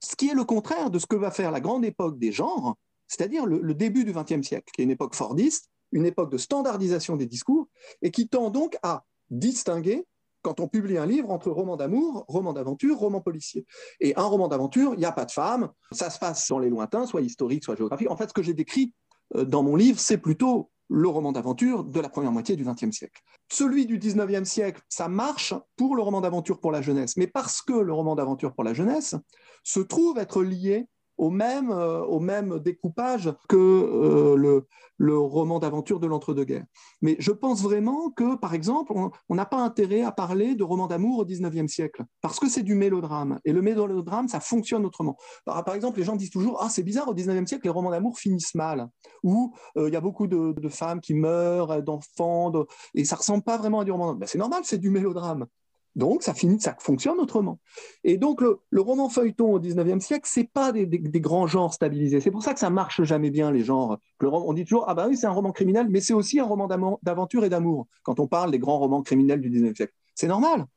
Ce 0.03 0.17
qui 0.17 0.27
est 0.29 0.33
le 0.33 0.43
contraire 0.43 0.89
de 0.89 0.99
ce 0.99 1.05
que 1.05 1.15
va 1.15 1.31
faire 1.31 1.49
la 1.49 1.61
grande 1.61 1.85
époque 1.85 2.19
des 2.19 2.33
genres, 2.33 2.75
c'est-à-dire 3.07 3.45
le, 3.45 3.73
début 3.73 4.03
du 4.03 4.11
20e 4.11 4.43
siècle, 4.43 4.69
qui 4.75 4.81
est 4.81 4.83
une 4.83 4.91
époque 4.91 5.15
fordiste, 5.15 5.69
une 5.93 6.05
époque 6.05 6.29
de 6.29 6.37
standardisation 6.37 7.15
des 7.15 7.25
discours, 7.25 7.69
et 8.01 8.11
qui 8.11 8.27
tend 8.27 8.49
donc 8.49 8.77
à 8.83 9.05
distinguer, 9.29 10.05
quand 10.41 10.59
on 10.59 10.67
publie 10.67 10.97
un 10.97 11.05
livre, 11.05 11.31
entre 11.31 11.49
roman 11.49 11.77
d'amour, 11.77 12.25
roman 12.27 12.51
d'aventure, 12.51 12.97
roman 12.97 13.21
policier. 13.21 13.65
Et 14.01 14.13
un 14.17 14.25
roman 14.25 14.49
d'aventure, 14.49 14.93
il 14.93 14.99
n'y 14.99 15.05
a 15.05 15.13
pas 15.13 15.25
de 15.25 15.31
femme, 15.31 15.71
ça 15.93 16.09
se 16.09 16.19
passe 16.19 16.45
dans 16.49 16.59
les 16.59 16.69
lointains, 16.69 17.05
soit 17.05 17.21
historique, 17.21 17.63
soit 17.63 17.77
géographique. 17.77 18.11
En 18.11 18.17
fait, 18.17 18.27
ce 18.27 18.33
que 18.33 18.43
j'ai 18.43 18.53
décrit 18.53 18.93
euh, 19.35 19.45
dans 19.45 19.63
mon 19.63 19.77
livre, 19.77 19.99
c'est 19.99 20.17
plutôt 20.17 20.69
le 20.89 21.07
roman 21.07 21.31
d'aventure 21.31 21.83
de 21.83 21.99
la 21.99 22.09
première 22.09 22.31
moitié 22.31 22.55
du 22.55 22.63
XXe 22.63 22.91
siècle. 22.91 23.21
Celui 23.49 23.85
du 23.85 23.97
XIXe 23.97 24.47
siècle, 24.47 24.81
ça 24.89 25.07
marche 25.07 25.53
pour 25.75 25.95
le 25.95 26.01
roman 26.01 26.21
d'aventure 26.21 26.59
pour 26.59 26.71
la 26.71 26.81
jeunesse, 26.81 27.17
mais 27.17 27.27
parce 27.27 27.61
que 27.61 27.73
le 27.73 27.93
roman 27.93 28.15
d'aventure 28.15 28.53
pour 28.53 28.63
la 28.63 28.73
jeunesse 28.73 29.15
se 29.63 29.79
trouve 29.79 30.17
être 30.17 30.43
lié 30.43 30.87
au 31.17 31.29
même, 31.29 31.71
euh, 31.71 32.03
au 32.03 32.19
même 32.19 32.59
découpage 32.59 33.33
que 33.47 33.57
euh, 33.57 34.35
le, 34.35 34.67
le, 34.97 35.17
roman 35.17 35.59
d'aventure 35.59 35.99
de 35.99 36.07
l'entre-deux-guerres. 36.07 36.65
Mais 37.01 37.15
je 37.19 37.31
pense 37.31 37.61
vraiment 37.61 38.11
que, 38.11 38.35
par 38.35 38.53
exemple, 38.53 38.93
on 39.29 39.35
n'a 39.35 39.45
pas 39.45 39.57
intérêt 39.57 40.03
à 40.03 40.11
parler 40.11 40.55
de 40.55 40.63
roman 40.63 40.87
d'amour 40.87 41.19
au 41.19 41.25
XIXe 41.25 41.71
siècle, 41.71 42.05
parce 42.21 42.39
que 42.39 42.49
c'est 42.49 42.63
du 42.63 42.75
mélodrame. 42.75 43.39
Et 43.45 43.51
le 43.51 43.61
mélodrame, 43.61 44.27
ça 44.27 44.39
fonctionne 44.39 44.85
autrement. 44.85 45.17
Par, 45.45 45.73
exemple, 45.73 45.99
les 45.99 46.05
gens 46.05 46.15
disent 46.15 46.29
toujours 46.29 46.59
Ah, 46.61 46.69
c'est 46.69 46.83
bizarre, 46.83 47.07
au 47.07 47.13
XIXe 47.13 47.47
siècle, 47.47 47.65
les 47.65 47.71
romans 47.71 47.91
d'amour 47.91 48.17
finissent 48.17 48.55
mal, 48.55 48.89
ou 49.23 49.53
euh, 49.77 49.87
il 49.87 49.93
y 49.93 49.97
a 49.97 50.01
beaucoup 50.01 50.27
de, 50.27 50.55
femmes 50.69 50.99
qui 50.99 51.13
meurent, 51.13 51.81
d'enfants, 51.81 52.51
et 52.93 53.05
ça 53.05 53.15
ressemble 53.15 53.43
pas 53.43 53.57
vraiment 53.57 53.79
à 53.79 53.85
du 53.85 53.91
roman. 53.91 54.13
Ben, 54.13 54.27
c'est 54.27 54.37
normal, 54.37 54.61
c'est 54.63 54.77
du 54.77 54.89
mélodrame. 54.89 55.47
Donc, 55.97 56.21
ça 56.21 56.35
finit, 56.35 56.61
ça 56.61 56.75
fonctionne 56.79 57.17
autrement. 57.19 57.59
Et 58.03 58.17
donc, 58.17 58.41
le, 58.41 58.59
roman 58.79 59.09
feuilleton 59.09 59.53
au 59.53 59.59
19e 59.59 59.99
siècle, 59.99 60.29
c'est 60.31 60.47
pas 60.47 60.71
des, 60.71 60.87
grands 61.19 61.47
genres 61.47 61.73
stabilisés. 61.73 62.21
C'est 62.21 62.29
pour 62.29 62.43
ça 62.43 62.53
que 62.53 62.59
ça 62.59 62.69
marche 62.69 63.01
jamais 63.01 63.31
bien, 63.31 63.51
les 63.51 63.63
genres. 63.63 63.97
on 64.21 64.53
dit 64.53 64.63
toujours, 64.63 64.85
ah 64.87 64.93
ben 64.93 65.07
oui, 65.07 65.17
c'est 65.17 65.25
un 65.25 65.31
roman 65.31 65.51
criminel, 65.51 65.87
mais 65.89 65.99
c'est 65.99 66.13
aussi 66.13 66.39
un 66.39 66.45
roman 66.45 66.67
d'aventure 67.01 67.43
et 67.45 67.49
d'amour, 67.49 67.87
quand 68.03 68.19
on 68.19 68.27
parle 68.27 68.51
des 68.51 68.59
grands 68.59 68.77
romans 68.77 69.01
criminels 69.01 69.41
du 69.41 69.49
19e 69.49 69.75
siècle. 69.75 69.93
C'est 70.13 70.27
normal. 70.27 70.67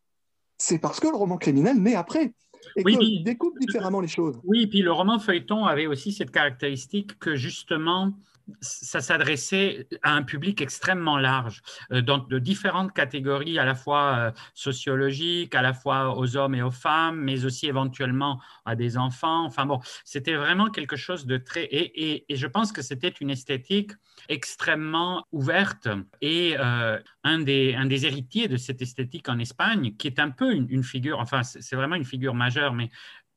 C'est 0.57 0.79
parce 0.79 1.01
que 1.01 1.09
le 1.09 1.17
roman 1.17 1.37
criminel 1.37 1.77
naît 1.77 1.97
après. 1.97 2.33
Et 2.77 2.83
qu'il 2.83 3.23
découpe 3.23 3.59
différemment 3.61 4.01
les 4.01 4.09
choses. 4.09 4.41
Oui, 4.45 4.67
puis 4.67 4.81
le 4.81 4.91
roman 4.91 5.19
feuilleton 5.19 5.67
avait 5.67 5.87
aussi 5.87 6.13
cette 6.13 6.31
caractéristique 6.31 7.19
que 7.19 7.37
justement, 7.37 8.13
ça 8.61 9.01
s'adressait 9.01 9.87
à 10.03 10.15
un 10.15 10.23
public 10.23 10.61
extrêmement 10.61 11.19
large, 11.19 11.63
euh, 11.93 12.03
de 12.03 12.39
différentes 12.39 12.93
catégories, 12.93 13.59
à 13.59 13.65
la 13.65 13.75
fois 13.75 14.17
euh, 14.17 14.31
sociologiques, 14.55 15.55
à 15.55 15.63
la 15.63 15.75
fois 15.75 16.17
aux 16.17 16.37
hommes 16.37 16.55
et 16.55 16.63
aux 16.63 16.71
femmes, 16.71 17.21
mais 17.21 17.45
aussi 17.45 17.67
éventuellement 17.67 18.41
à 18.65 18.77
des 18.77 18.97
enfants. 18.97 19.45
Enfin 19.45 19.67
bon, 19.67 19.81
c'était 20.05 20.35
vraiment 20.35 20.69
quelque 20.69 20.97
chose 20.97 21.27
de 21.27 21.37
très... 21.37 21.69
Et, 21.71 22.25
je 22.31 22.47
pense 22.47 22.73
que 22.73 22.83
c'était 22.83 23.15
une 23.21 23.31
esthétique 23.31 23.93
extrêmement 24.29 25.27
ouverte. 25.33 25.89
Et 26.21 26.57
euh, 26.59 26.99
un, 27.25 27.41
des, 27.41 27.75
un 27.75 27.87
des 27.87 28.07
héritiers 28.07 28.49
de 28.49 28.57
cette 28.57 28.83
esthétique 28.83 29.29
en 29.29 29.39
Espagne, 29.39 29.95
qui 29.97 30.07
est 30.07 30.19
un 30.19 30.31
peu 30.31 30.55
une 30.55 30.83
figure, 30.83 31.21
enfin 31.21 31.43
c'est 31.43 31.77
vraiment 31.77 31.97
une 31.97 32.05
figure 32.05 32.35
majeure, 32.35 32.73
mais 32.73 32.91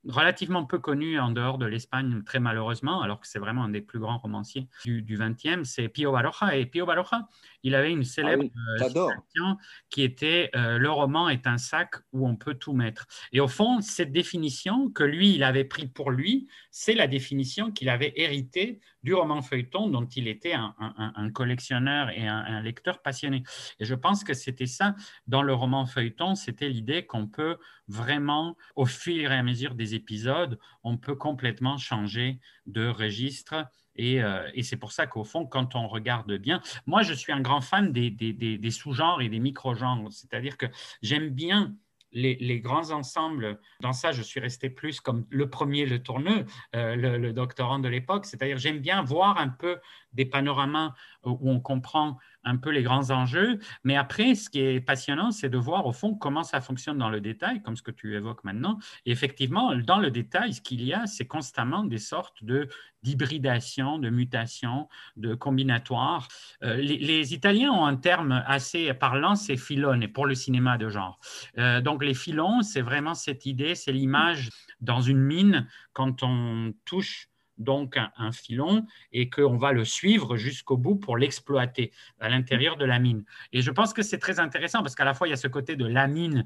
relativement 0.07 0.65
peu 0.65 0.79
connu 0.79 1.19
en 1.19 1.31
dehors 1.31 1.57
de 1.57 1.65
l'Espagne, 1.65 2.23
très 2.25 2.39
malheureusement, 2.39 3.01
alors 3.01 3.19
que 3.19 3.27
c'est 3.27 3.39
vraiment 3.39 3.63
un 3.63 3.69
des 3.69 3.81
plus 3.81 3.99
grands 3.99 4.17
romanciers 4.17 4.67
du, 4.83 5.17
XXe, 5.17 5.63
c'est 5.63 5.87
Pio 5.87 6.11
Baroja. 6.11 6.55
Et 6.55 6.65
Pio 6.65 6.85
Baroja, 6.85 7.27
il 7.63 7.75
avait 7.75 7.91
une 7.91 8.03
célèbre 8.03 8.43
ah 8.79 8.85
citation 8.85 9.57
qui 9.89 10.03
était 10.03 10.49
euh, 10.55 10.77
Le 10.77 10.89
roman 10.89 11.29
est 11.29 11.47
un 11.47 11.57
sac 11.57 11.95
où 12.11 12.27
on 12.27 12.35
peut 12.35 12.55
tout 12.55 12.73
mettre. 12.73 13.07
Et 13.31 13.39
au 13.39 13.47
fond, 13.47 13.81
cette 13.81 14.11
définition 14.11 14.89
que 14.89 15.03
lui, 15.03 15.33
il 15.33 15.43
avait 15.43 15.63
pris 15.63 15.87
pour 15.87 16.11
lui, 16.11 16.47
c'est 16.71 16.93
la 16.93 17.07
définition 17.07 17.71
qu'il 17.71 17.89
avait 17.89 18.13
héritée 18.15 18.81
du 19.03 19.13
roman 19.13 19.41
feuilleton 19.41 19.87
dont 19.89 20.05
il 20.05 20.27
était 20.27 20.53
un, 20.53 21.31
collectionneur 21.31 22.09
et 22.09 22.27
un, 22.27 22.61
lecteur 22.61 23.01
passionné. 23.01 23.43
Et 23.79 23.85
je 23.85 23.95
pense 23.95 24.23
que 24.23 24.33
c'était 24.33 24.65
ça 24.65 24.95
dans 25.27 25.41
le 25.41 25.53
roman 25.53 25.85
feuilleton, 25.85 26.35
c'était 26.35 26.69
l'idée 26.69 27.05
qu'on 27.05 27.27
peut 27.27 27.57
vraiment, 27.87 28.55
au 28.75 28.85
fur 28.85 29.31
et 29.31 29.35
à 29.35 29.43
mesure 29.43 29.75
des 29.75 29.93
épisodes, 29.93 30.57
on 30.83 30.97
peut 30.97 31.15
complètement 31.15 31.77
changer 31.77 32.39
de 32.65 32.87
registre. 32.87 33.65
Et, 33.95 34.23
euh, 34.23 34.49
c'est 34.61 34.77
pour 34.77 34.91
ça 34.91 35.07
qu'au 35.07 35.23
fond, 35.23 35.45
quand 35.45 35.75
on 35.75 35.87
regarde 35.87 36.33
bien, 36.37 36.61
moi 36.85 37.03
je 37.03 37.13
suis 37.13 37.31
un 37.31 37.41
grand 37.41 37.61
fan 37.61 37.91
des, 37.91 38.71
sous-genres 38.71 39.21
et 39.21 39.29
des 39.29 39.39
micro-genres, 39.39 40.11
c'est-à-dire 40.11 40.57
que 40.57 40.65
j'aime 41.01 41.29
bien 41.29 41.75
les, 42.13 42.59
grands 42.59 42.91
ensembles, 42.91 43.59
dans 43.79 43.93
ça, 43.93 44.11
je 44.11 44.21
suis 44.21 44.39
resté 44.39 44.69
plus 44.69 45.01
comme 45.01 45.25
le 45.29 45.49
premier, 45.49 45.85
le 45.85 46.01
tourneux, 46.01 46.45
euh, 46.75 46.95
le, 46.95 47.33
doctorant 47.33 47.79
de 47.79 47.87
l'époque, 47.87 48.25
c'est-à-dire 48.25 48.57
j'aime 48.57 48.79
bien 48.79 49.01
voir 49.01 49.39
un 49.39 49.49
peu 49.49 49.79
des 50.13 50.25
panoramas 50.25 50.93
où 51.25 51.49
on 51.49 51.59
comprend 51.59 52.17
un 52.43 52.57
peu 52.57 52.69
les 52.69 52.83
grands 52.83 53.09
enjeux, 53.11 53.59
mais 53.83 53.95
après, 53.95 54.35
ce 54.35 54.49
qui 54.49 54.59
est 54.59 54.81
passionnant, 54.81 55.31
c'est 55.31 55.49
de 55.49 55.57
voir 55.57 55.85
au 55.85 55.93
fond 55.93 56.13
comment 56.13 56.43
ça 56.43 56.61
fonctionne 56.61 56.97
dans 56.97 57.09
le 57.09 57.21
détail, 57.21 57.61
comme 57.61 57.77
ce 57.77 57.81
que 57.81 57.91
tu 57.91 58.15
évoques 58.15 58.43
maintenant. 58.43 58.79
Et 59.05 59.11
effectivement, 59.11 59.75
dans 59.75 59.99
le 59.99 60.11
détail, 60.11 60.53
ce 60.53 60.61
qu'il 60.61 60.83
y 60.83 60.93
a, 60.93 61.05
c'est 61.07 61.25
constamment 61.25 61.83
des 61.83 61.97
sortes 61.97 62.43
de 62.43 62.67
d'hybridation, 63.03 63.99
de 63.99 64.09
mutation, 64.09 64.87
de 65.17 65.35
combinatoire. 65.35 66.29
Euh, 66.63 66.77
les, 66.77 67.33
Italiens 67.33 67.71
ont 67.71 67.85
un 67.85 67.97
terme 67.97 68.43
assez 68.47 68.93
parlant, 68.93 69.35
c'est 69.35 69.57
filone, 69.57 70.07
pour 70.07 70.25
le 70.25 70.35
cinéma 70.35 70.77
de 70.77 70.87
genre. 70.89 71.19
Euh, 71.57 71.81
donc 71.81 72.03
les 72.03 72.13
filons, 72.13 72.61
c'est 72.61 72.81
vraiment 72.81 73.13
cette 73.13 73.45
idée, 73.45 73.75
c'est 73.75 73.91
l'image 73.91 74.49
dans 74.79 75.01
une 75.01 75.19
mine 75.19 75.67
quand 75.91 76.23
on 76.23 76.73
touche 76.85 77.27
donc 77.57 77.97
un, 77.97 78.31
filon 78.31 78.85
et 79.11 79.29
qu'on 79.29 79.57
va 79.57 79.71
le 79.71 79.85
suivre 79.85 80.37
jusqu'au 80.37 80.77
bout 80.77 80.95
pour 80.95 81.17
l'exploiter 81.17 81.91
à 82.19 82.29
l'intérieur 82.29 82.77
de 82.77 82.85
la 82.85 82.99
mine. 82.99 83.23
Et 83.51 83.61
je 83.61 83.69
pense 83.69 83.93
que 83.93 84.01
c'est 84.01 84.17
très 84.17 84.39
intéressant 84.39 84.81
parce 84.81 84.95
qu'à 84.95 85.05
la 85.05 85.13
fois 85.13 85.27
il 85.27 85.31
y 85.31 85.33
a 85.33 85.37
ce 85.37 85.47
côté 85.47 85.75
de 85.75 85.85
la 85.85 86.07
mine, 86.07 86.45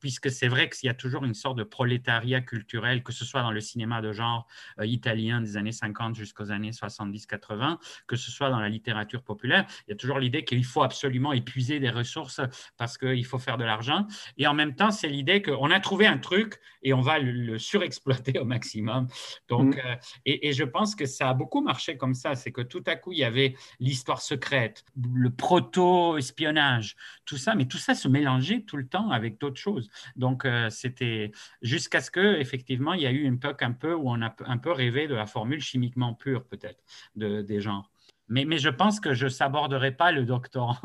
puisque 0.00 0.30
c'est 0.30 0.48
vrai 0.48 0.68
qu'il 0.68 0.86
y 0.86 0.90
a 0.90 0.94
toujours 0.94 1.24
une 1.24 1.34
sorte 1.34 1.58
de 1.58 1.64
prolétariat 1.64 2.40
culturel, 2.40 3.02
que 3.02 3.12
ce 3.12 3.24
soit 3.24 3.42
dans 3.42 3.50
le 3.50 3.60
cinéma 3.60 4.00
de 4.00 4.12
genre 4.12 4.46
euh, 4.80 4.86
italien 4.86 5.40
des 5.40 5.56
années 5.56 5.72
50 5.72 6.14
jusqu'aux 6.14 6.50
années 6.50 6.70
70-80, 6.70 7.78
que 8.06 8.16
ce 8.16 8.30
soit 8.30 8.50
dans 8.50 8.60
la 8.60 8.68
littérature 8.68 9.22
populaire, 9.22 9.66
il 9.86 9.90
y 9.90 9.92
a 9.92 9.96
toujours 9.96 10.18
l'idée 10.18 10.44
qu'il 10.44 10.64
faut 10.64 10.82
absolument 10.82 11.32
épuiser 11.32 11.80
des 11.80 11.90
ressources 11.90 12.40
parce 12.76 12.98
qu'il 12.98 13.24
faut 13.24 13.38
faire 13.38 13.58
de 13.58 13.64
l'argent. 13.64 14.06
Et 14.36 14.46
en 14.46 14.54
même 14.54 14.74
temps, 14.74 14.90
c'est 14.90 15.08
l'idée 15.08 15.42
qu'on 15.42 15.70
a 15.70 15.80
trouvé 15.80 16.06
un 16.06 16.18
truc 16.18 16.60
et 16.82 16.92
on 16.92 17.00
va 17.00 17.18
le, 17.18 17.58
surexploiter 17.58 18.38
au 18.38 18.44
maximum. 18.44 19.08
Donc, 19.48 19.76
mm. 19.76 19.80
euh, 19.84 19.96
et, 20.28 20.52
je 20.52 20.64
pense 20.64 20.94
que 20.94 21.06
ça 21.06 21.30
a 21.30 21.34
beaucoup 21.34 21.60
marché 21.60 21.96
comme 21.96 22.14
ça. 22.14 22.34
C'est 22.34 22.52
que 22.52 22.60
tout 22.60 22.82
à 22.86 22.96
coup, 22.96 23.12
il 23.12 23.18
y 23.18 23.24
avait 23.24 23.54
l'histoire 23.80 24.20
secrète, 24.20 24.84
le 24.96 25.30
proto-espionnage, 25.30 26.96
tout 27.24 27.36
ça, 27.36 27.54
mais 27.54 27.66
tout 27.66 27.78
ça 27.78 27.94
se 27.94 28.08
mélangeait 28.08 28.62
tout 28.62 28.76
le 28.76 28.86
temps 28.86 29.10
avec 29.10 29.38
d'autres 29.40 29.60
choses. 29.60 29.90
Donc, 30.16 30.44
euh, 30.44 30.70
c'était 30.70 31.32
jusqu'à 31.62 32.00
ce 32.00 32.10
que 32.10 32.38
effectivement, 32.40 32.94
il 32.94 33.02
y 33.02 33.06
a 33.06 33.10
eu 33.10 33.22
une 33.22 33.34
époque 33.34 33.62
un 33.62 33.72
peu 33.72 33.94
où 33.94 34.10
on 34.10 34.22
a 34.22 34.34
un 34.46 34.58
peu 34.58 34.72
rêvé 34.72 35.08
de 35.08 35.14
la 35.14 35.26
formule 35.26 35.60
chimiquement 35.60 36.14
pure, 36.14 36.44
peut-être, 36.44 36.82
de, 37.16 37.42
des 37.42 37.60
genres. 37.60 37.90
Mais, 38.28 38.58
je 38.58 38.68
pense 38.68 39.00
que 39.00 39.14
je 39.14 39.24
ne 39.24 39.30
s'aborderai 39.30 39.92
pas 39.92 40.12
le 40.12 40.24
doctorant, 40.24 40.76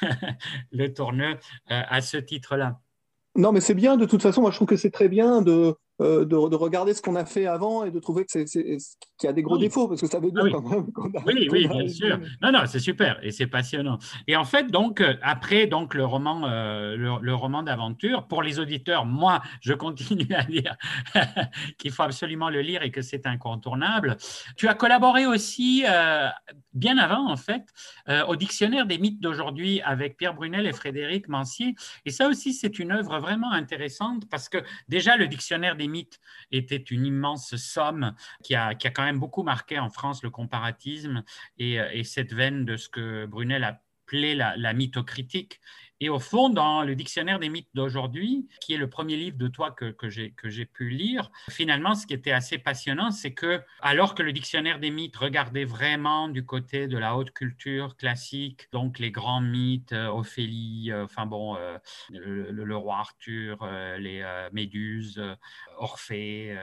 le 0.72 0.94
tourneux, 0.94 1.36
euh, 1.70 1.82
à 1.88 2.00
ce 2.00 2.16
titre-là. 2.16 2.80
Non, 3.36 3.52
mais 3.52 3.60
c'est 3.60 3.74
bien, 3.74 3.96
de 3.96 4.06
toute 4.06 4.22
façon, 4.22 4.40
moi 4.40 4.50
je 4.50 4.56
trouve 4.56 4.68
que 4.68 4.76
c'est 4.76 4.90
très 4.90 5.08
bien 5.08 5.42
de, 5.42 5.76
euh, 6.00 6.24
de, 6.24 6.36
regarder 6.36 6.94
ce 6.94 7.02
qu'on 7.02 7.16
a 7.16 7.24
fait 7.24 7.46
avant 7.46 7.84
et 7.84 7.90
de 7.90 7.98
trouver 7.98 8.24
qu'il 8.24 8.46
y 8.46 9.26
a 9.26 9.32
des 9.32 9.42
gros 9.42 9.58
défauts, 9.58 9.88
parce 9.88 10.00
que 10.00 10.06
ça 10.06 10.20
veut 10.20 10.30
dire 10.30 10.44
ah 10.46 10.50
quand 10.52 10.70
même 10.70 10.92
qu'on 10.92 11.08
a. 11.08 11.22
Oui, 11.26 11.48
oui, 11.50 11.66
bien 11.66 11.88
sûr. 11.88 12.20
Non, 12.40 12.52
non, 12.52 12.60
c'est 12.66 12.78
super 12.78 13.18
et 13.24 13.32
c'est 13.32 13.48
passionnant. 13.48 13.98
Et 14.28 14.36
en 14.36 14.44
fait, 14.44 14.70
donc, 14.70 15.00
euh, 15.00 15.14
après 15.22 15.66
donc, 15.66 15.94
le 15.94 16.04
roman, 16.04 16.46
euh, 16.46 16.96
le, 16.96 17.34
roman 17.34 17.64
d'aventure, 17.64 18.28
pour 18.28 18.44
les 18.44 18.60
auditeurs, 18.60 19.06
moi, 19.06 19.42
je 19.60 19.72
continue 19.72 20.32
à 20.34 20.44
dire 20.44 20.76
qu'il 21.78 21.90
faut 21.90 22.04
absolument 22.04 22.48
le 22.48 22.60
lire 22.60 22.82
et 22.82 22.92
que 22.92 23.02
c'est 23.02 23.26
incontournable. 23.26 24.18
Tu 24.56 24.68
as 24.68 24.74
collaboré 24.74 25.26
aussi, 25.26 25.84
bien 26.74 26.98
avant, 26.98 27.28
en 27.28 27.36
fait, 27.36 27.64
au 28.28 28.36
Dictionnaire 28.36 28.86
des 28.86 28.98
mythes 28.98 29.20
d'aujourd'hui 29.20 29.80
avec 29.82 30.16
Pierre 30.16 30.34
Brunel 30.34 30.66
et 30.66 30.72
Frédéric 30.72 31.28
Mancier. 31.28 31.74
Et 32.04 32.10
ça 32.10 32.28
aussi, 32.28 32.52
c'est 32.52 32.78
une 32.78 32.92
œuvre 32.92 33.18
vraiment 33.18 33.50
intéressante 33.50 34.28
parce 34.30 34.48
que 34.48 34.58
déjà, 34.88 35.16
le 35.16 35.26
Dictionnaire 35.26 35.76
des 35.76 35.87
était 36.50 36.76
une 36.76 37.06
immense 37.06 37.56
somme 37.56 38.14
qui 38.42 38.54
a, 38.54 38.74
quand 38.74 39.04
même 39.04 39.18
beaucoup 39.18 39.42
marqué 39.42 39.78
en 39.78 39.90
France 39.90 40.22
le 40.22 40.30
comparatisme 40.30 41.22
et, 41.58 41.74
et 41.92 42.04
cette 42.04 42.32
veine 42.32 42.64
de 42.64 42.76
ce 42.76 42.88
que 42.88 43.26
Brunel 43.26 43.64
appelait 43.64 44.34
la, 44.34 44.56
la 44.56 44.72
mythocritique 44.72 45.60
et 46.00 46.08
au 46.08 46.18
fond, 46.18 46.48
dans 46.48 46.82
le 46.82 46.94
dictionnaire 46.94 47.38
des 47.38 47.48
mythes 47.48 47.68
d'aujourd'hui, 47.74 48.48
qui 48.60 48.74
est 48.74 48.76
le 48.76 48.88
premier 48.88 49.16
livre 49.16 49.36
de 49.36 49.48
toi 49.48 49.72
que, 49.72 50.08
j'ai 50.08 50.64
pu 50.64 50.90
lire, 50.90 51.30
finalement, 51.50 51.94
ce 51.94 52.06
qui 52.06 52.14
était 52.14 52.30
assez 52.30 52.58
passionnant, 52.58 53.10
c'est 53.10 53.32
que, 53.32 53.60
alors 53.80 54.14
que 54.14 54.22
le 54.22 54.32
dictionnaire 54.32 54.78
des 54.78 54.90
mythes 54.90 55.16
regardait 55.16 55.64
vraiment 55.64 56.28
du 56.28 56.44
côté 56.44 56.86
de 56.86 56.96
la 56.96 57.16
haute 57.16 57.32
culture 57.32 57.96
classique, 57.96 58.68
donc 58.72 58.98
les 58.98 59.10
grands 59.10 59.40
mythes, 59.40 59.92
euh, 59.92 60.08
Ophélie, 60.08 60.92
euh, 60.92 61.04
enfin 61.04 61.26
bon, 61.26 61.56
euh, 61.56 61.78
le, 62.10 62.76
roi 62.76 62.98
Arthur, 62.98 63.66
les 63.98 64.24
Méduses, 64.52 65.22
Orphée, 65.78 66.56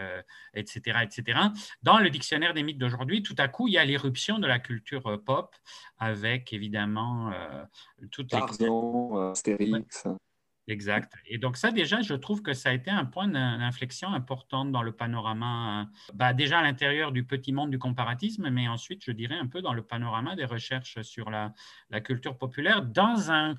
etc., 0.54 1.00
etc., 1.04 1.40
dans 1.84 2.00
le 2.00 2.10
dictionnaire 2.10 2.54
des 2.54 2.64
mythes 2.64 2.78
d'aujourd'hui, 2.78 3.22
tout 3.22 3.36
à 3.38 3.48
coup, 3.48 3.68
il 3.68 3.74
y 3.74 3.78
a 3.78 3.84
l'éruption 3.84 4.40
de 4.40 4.48
la 4.48 4.60
culture 4.60 5.22
pop 5.26 5.56
avec 5.98 6.54
évidemment 6.54 7.32
toutes 8.12 8.32
les 8.34 8.40
Astérix. 9.32 10.08
Exact. 10.68 11.14
Et 11.28 11.38
donc 11.38 11.58
ça, 11.58 11.72
déjà, 11.72 12.02
je 12.02 12.16
trouve 12.16 12.42
que 12.42 12.54
ça 12.54 12.70
a 12.70 12.74
été 12.74 12.90
un 12.90 13.06
point 13.06 13.28
d'inflexion 13.28 14.10
important 14.10 14.66
dans 14.66 14.82
le 14.82 14.92
panorama, 14.92 15.88
bah, 16.16 16.34
déjà 16.34 16.58
à 16.60 16.64
l'intérieur 16.64 17.12
du 17.12 17.24
petit 17.24 17.54
monde 17.54 17.70
du 17.70 17.78
comparatisme, 17.78 18.50
mais 18.50 18.68
ensuite, 18.68 19.04
je 19.06 19.12
dirais 19.12 19.38
un 19.38 19.46
peu 19.46 19.62
dans 19.62 19.74
le 19.74 19.84
panorama 19.84 20.36
des 20.36 20.46
recherches 20.46 21.02
sur 21.04 21.30
la, 21.30 21.54
la 21.92 22.02
culture 22.02 22.36
populaire, 22.40 22.82
dans 22.82 23.32
un, 23.32 23.56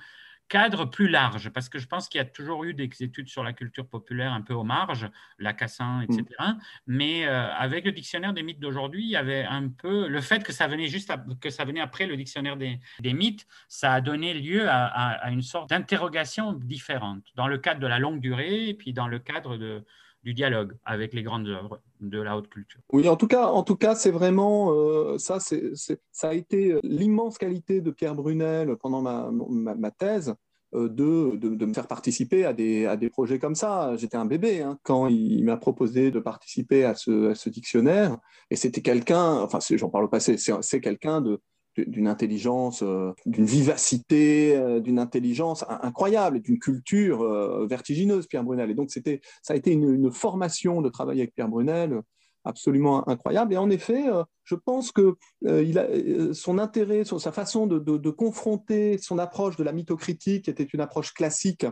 cadre 0.49 0.85
plus 0.85 1.09
large, 1.09 1.51
parce 1.51 1.69
que 1.69 1.79
je 1.79 1.87
pense 1.87 2.09
qu'il 2.09 2.19
y 2.19 2.23
a 2.23 2.25
toujours 2.25 2.65
eu 2.65 2.75
des 2.75 2.89
études 3.01 3.29
sur 3.29 3.43
la 3.43 3.53
culture 3.53 3.87
populaire 3.87 4.33
un 4.33 4.43
peu 4.43 4.55
aux 4.55 4.65
marges, 4.65 5.09
Lacassin, 5.39 6.03
etc. 6.03 6.25
Mm. 6.39 6.53
Mais 6.87 7.27
euh, 7.27 7.53
avec 7.55 7.85
le 7.85 7.93
dictionnaire 7.93 8.33
des 8.33 8.43
mythes 8.43 8.61
d'aujourd'hui, 8.61 9.03
il 9.03 9.11
y 9.11 9.17
avait 9.17 9.45
un 9.45 9.69
peu 9.69 10.09
le 10.09 10.21
fait 10.21 10.45
que 10.45 10.53
ça 10.53 10.67
venait 10.67 10.89
juste 10.89 11.13
que 11.41 11.51
ça 11.51 11.65
venait 11.65 11.81
après 11.81 12.07
le 12.07 12.17
dictionnaire 12.17 12.57
des, 12.57 12.81
mythes, 13.13 13.47
ça 13.69 13.95
a 13.95 14.01
donné 14.01 14.35
lieu 14.35 14.69
à, 14.69 15.31
une 15.31 15.43
sorte 15.43 15.71
d'interrogation 15.71 16.53
différente 16.53 17.25
dans 17.35 17.49
le 17.49 17.59
cadre 17.59 17.81
de 17.81 17.87
la 17.87 17.99
longue 17.99 18.21
durée 18.21 18.69
et 18.69 18.75
puis 18.75 18.93
dans 18.93 19.09
le 19.09 19.19
cadre 19.19 19.57
de, 19.57 19.85
du 20.27 20.35
dialogue 20.35 20.73
avec 20.85 21.15
les 21.15 21.23
grandes 21.23 21.47
œuvres 21.47 21.81
de 22.01 22.21
la 22.21 22.37
haute 22.37 22.49
culture. 22.49 22.81
Oui, 22.93 23.09
en 23.09 23.15
tout 23.15 23.29
cas, 23.29 23.47
en 23.47 23.63
tout 23.63 23.77
cas, 23.77 23.95
c'est 23.95 24.11
vraiment 24.11 24.73
euh, 24.73 25.19
ça. 25.19 25.39
C'est, 25.39 25.73
ça 26.11 26.31
a 26.31 26.35
été 26.35 26.77
l'immense 26.83 27.39
qualité 27.39 27.81
de 27.81 27.93
Pierre 27.93 28.17
Brunel 28.17 28.75
pendant 28.77 29.01
ma, 29.01 29.31
ma, 29.31 29.91
thèse. 29.93 30.35
Euh, 30.75 30.89
de, 30.89 31.37
de, 31.37 31.65
me 31.65 31.73
faire 31.73 31.87
participer 31.87 32.45
à 32.45 32.53
des, 32.53 32.87
à 32.87 32.97
des 32.97 33.09
projets 33.09 33.39
comme 33.39 33.55
ça. 33.55 33.97
J'étais 33.97 34.17
un 34.17 34.27
bébé 34.27 34.63
hein, 34.63 34.81
quand 34.83 35.07
il 35.07 35.45
m'a 35.45 35.57
proposé 35.57 36.11
de 36.11 36.19
participer 36.19 36.85
à 36.85 36.97
ce 36.97 37.49
dictionnaire. 37.49 38.19
Et 38.51 38.57
c'était 38.57 38.83
quelqu'un, 38.83 39.35
enfin, 39.43 39.61
j'en 39.61 39.91
parle 39.91 40.07
au 40.07 40.09
passé, 40.09 40.37
c'est 40.37 40.81
quelqu'un 40.81 41.21
de, 41.21 41.41
d'une 41.77 42.09
intelligence, 42.09 42.83
euh, 42.83 43.13
d'une 43.27 43.45
vivacité, 43.45 44.57
euh, 44.57 44.81
d'une 44.81 44.99
intelligence 44.99 45.65
incroyable, 45.69 46.41
d'une 46.41 46.59
culture 46.59 47.23
vertigineuse, 47.67 48.27
Pierre 48.27 48.45
Brunel. 48.45 48.71
Et 48.71 48.75
donc, 48.75 48.91
c'était, 48.91 49.21
ça 49.43 49.55
a 49.55 49.57
été 49.57 49.73
une, 49.73 49.93
une, 49.93 50.11
formation 50.11 50.83
de 50.83 50.89
travailler 50.89 51.23
avec 51.23 51.35
Pierre 51.35 51.49
Brunel 51.49 52.01
absolument 52.47 53.07
incroyable. 53.09 53.53
Et 53.53 53.57
en 53.57 53.69
effet, 53.71 54.09
euh, 54.09 54.23
je 54.45 54.55
pense 54.55 54.93
que 54.93 55.17
euh, 55.47 55.73
euh, 55.77 56.33
son 56.33 56.59
intérêt, 56.59 57.05
sa 57.05 57.33
façon 57.33 57.67
de, 57.67 58.11
confronter 58.11 58.99
son 58.99 59.19
approche 59.19 59.57
de 59.57 59.65
la 59.65 59.73
mythocritique, 59.73 60.49
était 60.49 60.65
une 60.65 60.81
approche 60.81 61.13
classique 61.13 61.67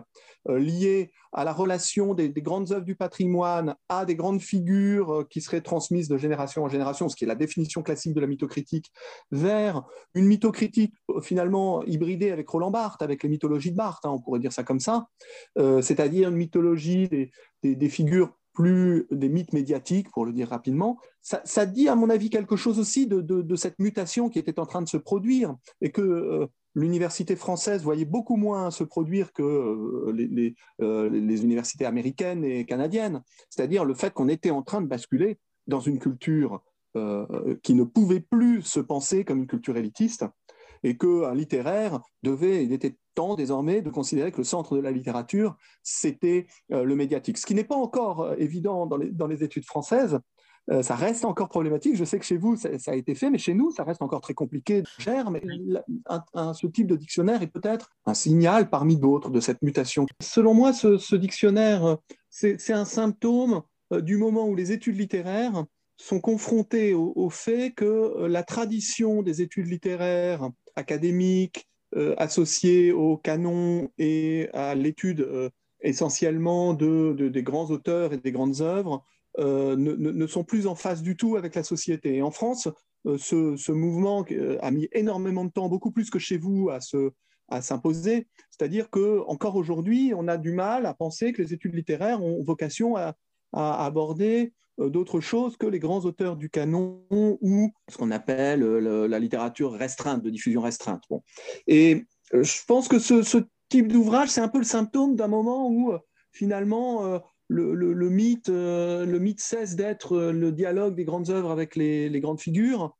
liée 0.47 1.11
à 1.33 1.45
la 1.45 1.53
relation 1.53 2.13
des, 2.13 2.29
grandes 2.31 2.73
œuvres 2.73 2.85
du 2.85 2.97
patrimoine 2.97 3.77
à 3.89 4.05
des 4.05 4.15
grandes 4.15 4.43
figures 4.43 5.27
qui 5.31 5.41
seraient 5.41 5.63
transmises 5.63 6.09
de 6.09 6.19
génération 6.19 6.65
en 6.65 6.69
génération, 6.69 7.09
ce 7.09 7.17
qui 7.17 7.25
est 7.25 7.29
la 7.29 7.35
définition 7.35 7.83
classique 7.83 8.13
de 8.13 8.21
la 8.21 8.27
mythocritique, 8.27 8.93
vers 9.31 9.85
une 10.15 10.27
mythocritique 10.27 10.95
finalement 11.23 11.83
hybridée 11.85 12.31
avec 12.31 12.49
Roland 12.49 12.71
Barthes, 12.71 13.01
avec 13.01 13.23
les 13.23 13.29
mythologies 13.31 13.71
de 13.71 13.77
Barthes, 13.77 14.05
hein, 14.05 14.11
on 14.11 14.21
pourrait 14.21 14.41
dire 14.41 14.53
ça 14.53 14.65
comme 14.65 14.81
ça, 14.81 15.07
c'est-à-dire 15.57 16.29
une 16.29 16.37
mythologie 16.37 17.09
des 17.63 17.89
figures 17.89 18.35
plus 18.55 19.07
des 19.11 19.29
mythes 19.29 19.53
médiatiques, 19.53 20.11
pour 20.11 20.25
le 20.25 20.33
dire 20.33 20.49
rapidement. 20.49 20.99
Ça, 21.21 21.67
dit, 21.67 21.89
à 21.89 21.97
mon 21.97 22.09
avis, 22.09 22.31
quelque 22.31 22.57
chose 22.57 22.79
aussi 22.79 23.07
de, 23.07 23.57
cette 23.57 23.79
mutation 23.79 24.31
qui 24.31 24.39
était 24.39 24.59
en 24.59 24.67
train 24.67 24.81
de 24.81 24.89
se 24.89 24.97
produire 24.97 25.55
et 25.81 25.91
que 25.91 26.03
euh, 26.03 26.47
l'université 26.75 27.37
française 27.37 27.83
voyait 27.83 28.05
beaucoup 28.05 28.37
moins 28.37 28.71
se 28.71 28.85
produire 28.85 29.33
que 29.33 29.43
euh, 29.43 30.55
euh, 30.81 31.11
les, 31.11 31.45
universités 31.45 31.85
américaines 31.85 32.45
et 32.45 32.65
canadiennes. 32.65 33.23
C'est-à-dire 33.51 33.85
le 33.85 33.95
fait 33.95 34.13
qu'on 34.13 34.29
était 34.29 34.51
en 34.51 34.63
train 34.63 34.81
de 34.81 34.87
basculer 34.87 35.39
dans 35.67 35.81
une 35.81 35.99
culture 35.99 36.63
qui 37.65 37.75
ne 37.75 37.83
pouvait 37.83 38.21
plus 38.21 38.63
se 38.63 38.79
penser 38.79 39.25
comme 39.25 39.39
une 39.39 39.49
culture 39.49 39.77
élitiste 39.77 40.27
et 40.85 40.97
qu'un 40.97 41.35
littéraire 41.35 42.01
devait, 42.23 42.65
il 42.65 42.73
était 42.73 42.97
temps 43.15 43.35
désormais 43.35 43.81
de 43.81 43.91
considérer 43.91 44.31
que 44.31 44.39
le 44.39 44.45
centre 44.45 44.77
de 44.77 44.81
la 44.81 44.91
littérature, 44.91 45.57
c'était 45.83 46.47
euh, 46.73 46.85
le 46.85 46.95
médiatique. 46.95 47.39
Ce 47.39 47.47
qui 47.47 47.55
n'est 47.55 47.65
pas 47.65 47.77
encore 47.77 48.21
euh, 48.21 48.35
évident 48.39 48.87
dans 48.87 48.97
les, 48.97 49.11
dans 49.11 49.27
les, 49.27 49.43
études 49.43 49.65
françaises. 49.65 50.19
Euh, 50.71 50.83
ça 50.83 50.95
reste 50.95 51.25
encore 51.25 51.49
problématique. 51.49 51.97
Je 51.97 52.05
sais 52.05 52.19
que 52.19 52.25
chez 52.25 52.39
vous, 52.39 52.57
ça, 52.57 52.69
a 52.87 52.95
été 52.95 53.15
fait, 53.15 53.31
mais 53.31 53.39
chez 53.39 53.55
nous, 53.55 53.71
ça 53.71 53.85
reste 53.85 54.03
encore 54.03 54.21
très 54.21 54.35
compliqué. 54.35 54.83
Cher, 54.99 55.31
mais 55.31 55.43
ce 56.55 56.67
type 56.67 56.87
de 56.87 56.97
dictionnaire 56.97 57.43
est 57.43 57.49
peut-être 57.49 57.91
un 58.07 58.15
signal 58.15 58.71
parmi 58.71 58.97
d'autres 58.97 59.31
de 59.31 59.41
cette 59.41 59.61
mutation. 59.63 60.07
Selon 60.23 60.55
moi, 60.55 60.73
ce, 60.73 61.17
dictionnaire, 61.17 61.99
c'est 62.31 62.73
un 62.73 62.87
symptôme 62.87 63.61
du 63.91 64.17
moment 64.17 64.49
où 64.49 64.55
les 64.55 64.73
études 64.73 64.99
littéraires 64.99 65.65
sont 65.99 66.21
confrontées 66.21 66.95
au, 66.95 67.13
au 67.15 67.29
fait 67.29 67.73
que 67.73 68.25
la 68.25 68.43
tradition 68.43 69.23
des 69.23 69.43
études 69.43 69.69
littéraires 69.69 70.49
académiques, 70.77 71.69
euh, 71.97 72.15
associés 72.19 72.91
au 72.91 73.17
canon 73.17 73.89
et 73.99 74.49
à 74.53 74.75
l'étude 74.75 75.21
euh, 75.21 75.49
essentiellement 75.81 76.75
de, 76.75 77.13
des 77.13 77.43
grands 77.45 77.71
auteurs 77.71 78.13
et 78.13 78.17
des 78.17 78.33
grandes 78.33 78.63
œuvres 78.63 79.05
euh, 79.39 79.77
ne, 79.77 80.27
sont 80.27 80.43
plus 80.43 80.67
en 80.67 80.75
phase 80.75 81.03
du 81.03 81.17
tout 81.17 81.37
avec 81.37 81.55
la 81.55 81.63
société. 81.63 82.21
En 82.21 82.33
France, 82.33 82.69
ce, 83.05 83.71
mouvement 83.71 84.25
a 84.61 84.71
mis 84.73 84.89
énormément 84.93 85.45
de 85.45 85.51
temps, 85.51 85.69
beaucoup 85.69 85.93
plus 85.93 86.11
que 86.11 86.19
chez 86.19 86.39
vous, 86.39 86.71
à 86.71 86.81
se, 86.81 87.13
à 87.49 87.63
s'imposer. 87.63 88.27
C'est-à-dire 88.51 88.91
que 88.91 89.21
encore 89.29 89.55
aujourd'hui, 89.55 90.13
on 90.17 90.27
a 90.27 90.37
du 90.37 90.53
mal 90.53 90.87
à 90.87 90.95
penser 90.95 91.33
que 91.33 91.43
les 91.43 91.53
études 91.53 91.75
littéraires 91.75 92.23
ont 92.23 92.43
vocation 92.43 92.97
à, 92.97 93.15
à 93.55 93.85
aborder 93.85 94.53
euh, 94.81 94.91
d'autres 94.91 95.21
choses 95.21 95.57
que 95.57 95.67
les 95.67 95.79
grands 95.79 96.01
auteurs 96.01 96.37
du 96.37 96.51
canon 96.51 97.05
ou 97.11 97.73
ce 97.89 97.97
qu'on 97.97 98.11
appelle 98.11 98.63
euh, 98.63 99.07
la 99.07 99.19
littérature 99.19 99.73
restreinte, 99.73 100.23
de 100.23 100.31
diffusion 100.31 100.61
restreinte. 100.61 101.03
Bon. 101.09 101.23
Et 101.67 102.05
euh, 102.35 102.43
je 102.43 102.65
pense 102.67 102.89
que 102.89 102.99
ce, 102.99 103.39
type 103.71 103.91
d'ouvrage, 103.91 104.29
c'est 104.29 104.43
un 104.43 104.49
peu 104.49 104.59
le 104.59 104.65
symptôme 104.65 105.17
d'un 105.17 105.27
moment 105.27 105.69
où 105.69 105.95
finalement 106.33 107.21
le, 107.49 108.11
mythe, 108.11 108.49
le 108.49 109.19
mythe 109.19 109.41
cesse 109.41 109.75
d'être 109.75 110.17
le 110.19 110.53
dialogue 110.53 110.95
des 110.95 111.05
grandes 111.05 111.31
œuvres 111.31 111.51
avec 111.51 111.75
les, 111.75 112.09
les 112.09 112.21
grandes 112.21 112.41
figures 112.41 112.95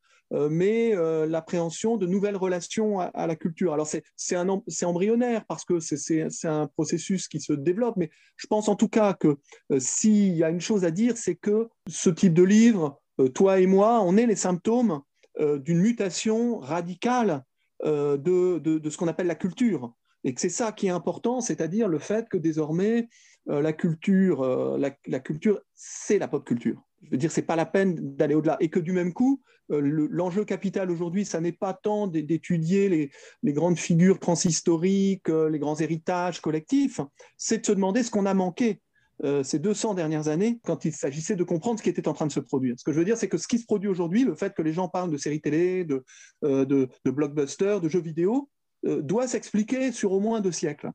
mais 0.51 0.95
euh, 0.95 1.27
l'appréhension 1.27 1.97
de 1.97 2.07
nouvelles 2.07 2.37
relations 2.37 3.01
à, 3.01 3.27
la 3.27 3.37
culture. 3.37 3.73
Alors 3.73 3.89
c'est 4.17 4.85
embryonnaire 4.85 5.45
parce 5.47 5.65
que 5.65 5.81
c'est 5.81 6.29
un 6.45 6.67
processus 6.67 7.29
qui 7.29 7.41
se 7.41 7.53
développe, 7.53 7.97
mais 7.97 8.11
je 8.37 8.47
pense 8.47 8.69
en 8.69 8.77
tout 8.77 8.89
cas 8.89 9.15
que 9.15 9.39
euh, 9.71 9.79
s'il 9.79 10.35
y 10.35 10.45
a 10.45 10.51
une 10.51 10.61
chose 10.61 10.85
à 10.85 10.91
dire, 10.91 11.17
c'est 11.17 11.37
que 11.37 11.69
ce 11.89 12.11
type 12.11 12.35
de 12.35 12.43
livre, 12.43 13.01
toi 13.35 13.61
et 13.61 13.67
moi, 13.67 14.01
on 14.03 14.17
est 14.17 14.27
les 14.27 14.37
symptômes 14.37 15.01
d'une 15.39 15.79
mutation 15.79 16.59
radicale 16.59 17.45
de, 17.85 18.59
de, 18.59 18.91
ce 18.91 18.97
qu'on 18.97 19.09
appelle 19.09 19.27
la 19.27 19.35
culture. 19.35 19.95
Et 20.25 20.35
que 20.35 20.41
c'est 20.41 20.49
ça 20.49 20.73
qui 20.73 20.87
est 20.87 20.91
important, 20.91 21.41
c'est-à-dire 21.41 21.87
le 21.87 21.99
fait 21.99 22.29
que 22.29 22.37
désormais, 22.37 23.09
la 23.47 23.73
culture, 23.73 24.79
la, 24.79 24.97
la 25.07 25.21
culture, 25.21 25.61
c'est 25.75 26.19
la 26.19 26.29
pop 26.29 26.45
culture. 26.45 26.83
Je 27.03 27.11
veux 27.11 27.17
dire, 27.19 27.31
c'est 27.31 27.43
pas 27.43 27.57
la 27.57 27.67
peine 27.67 28.17
d'aller 28.17 28.35
au-delà. 28.35 28.57
Et 28.61 28.71
que 28.71 28.81
du 28.81 28.93
même 28.93 29.13
coup, 29.13 29.43
euh, 29.71 30.09
l'enjeu 30.11 30.45
capital 30.45 30.91
aujourd'hui, 30.91 31.25
ça 31.25 31.41
n'est 31.41 31.53
pas 31.53 31.75
tant 31.75 32.07
d'étudier 32.07 33.11
les, 33.43 33.53
grandes 33.53 33.79
figures 33.79 34.19
transhistoriques, 34.19 35.29
euh, 35.29 35.51
les 35.51 35.59
grands 35.59 35.79
héritages 35.79 36.41
collectifs, 36.41 37.01
c'est 37.37 37.59
de 37.59 37.67
se 37.67 37.73
demander 37.73 38.03
ce 38.03 38.11
qu'on 38.11 38.27
a 38.27 38.35
manqué 38.35 38.81
euh, 39.23 39.45
ces 39.45 39.61
200 39.61 39.95
dernières 39.95 40.27
années 40.27 40.59
quand 40.65 40.85
il 40.85 40.93
s'agissait 40.93 41.37
de 41.37 41.45
comprendre 41.45 41.79
ce 41.79 41.85
qui 41.85 41.89
était 41.89 42.09
en 42.09 42.15
train 42.15 42.27
de 42.27 42.33
se 42.33 42.41
produire. 42.41 42.75
Ce 42.77 42.83
que 42.83 42.93
je 42.93 42.99
veux 42.99 43.05
dire, 43.05 43.17
c'est 43.17 43.29
que 43.29 43.39
ce 43.39 43.47
qui 43.47 43.61
se 43.61 43.65
produit 43.65 43.89
aujourd'hui, 43.89 44.25
le 44.25 44.35
fait 44.35 44.55
que 44.55 44.63
les 44.63 44.73
gens 44.73 44.89
parlent 44.89 45.11
de 45.11 45.17
séries 45.17 45.41
télé, 45.41 45.85
de, 45.85 46.05
euh, 46.45 46.65
de, 46.65 46.89
de 47.05 47.11
blockbusters, 47.13 47.81
de 47.81 47.89
jeux 47.89 48.01
vidéo, 48.01 48.51
euh, 48.87 49.03
doit 49.03 49.29
s'expliquer 49.29 49.93
sur 49.93 50.11
au 50.13 50.19
moins 50.19 50.41
deux 50.41 50.53
siècles 50.53 50.91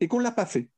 et 0.00 0.08
qu'on 0.08 0.18
ne 0.18 0.24
l'a 0.24 0.32
pas 0.32 0.46
fait 0.46 0.68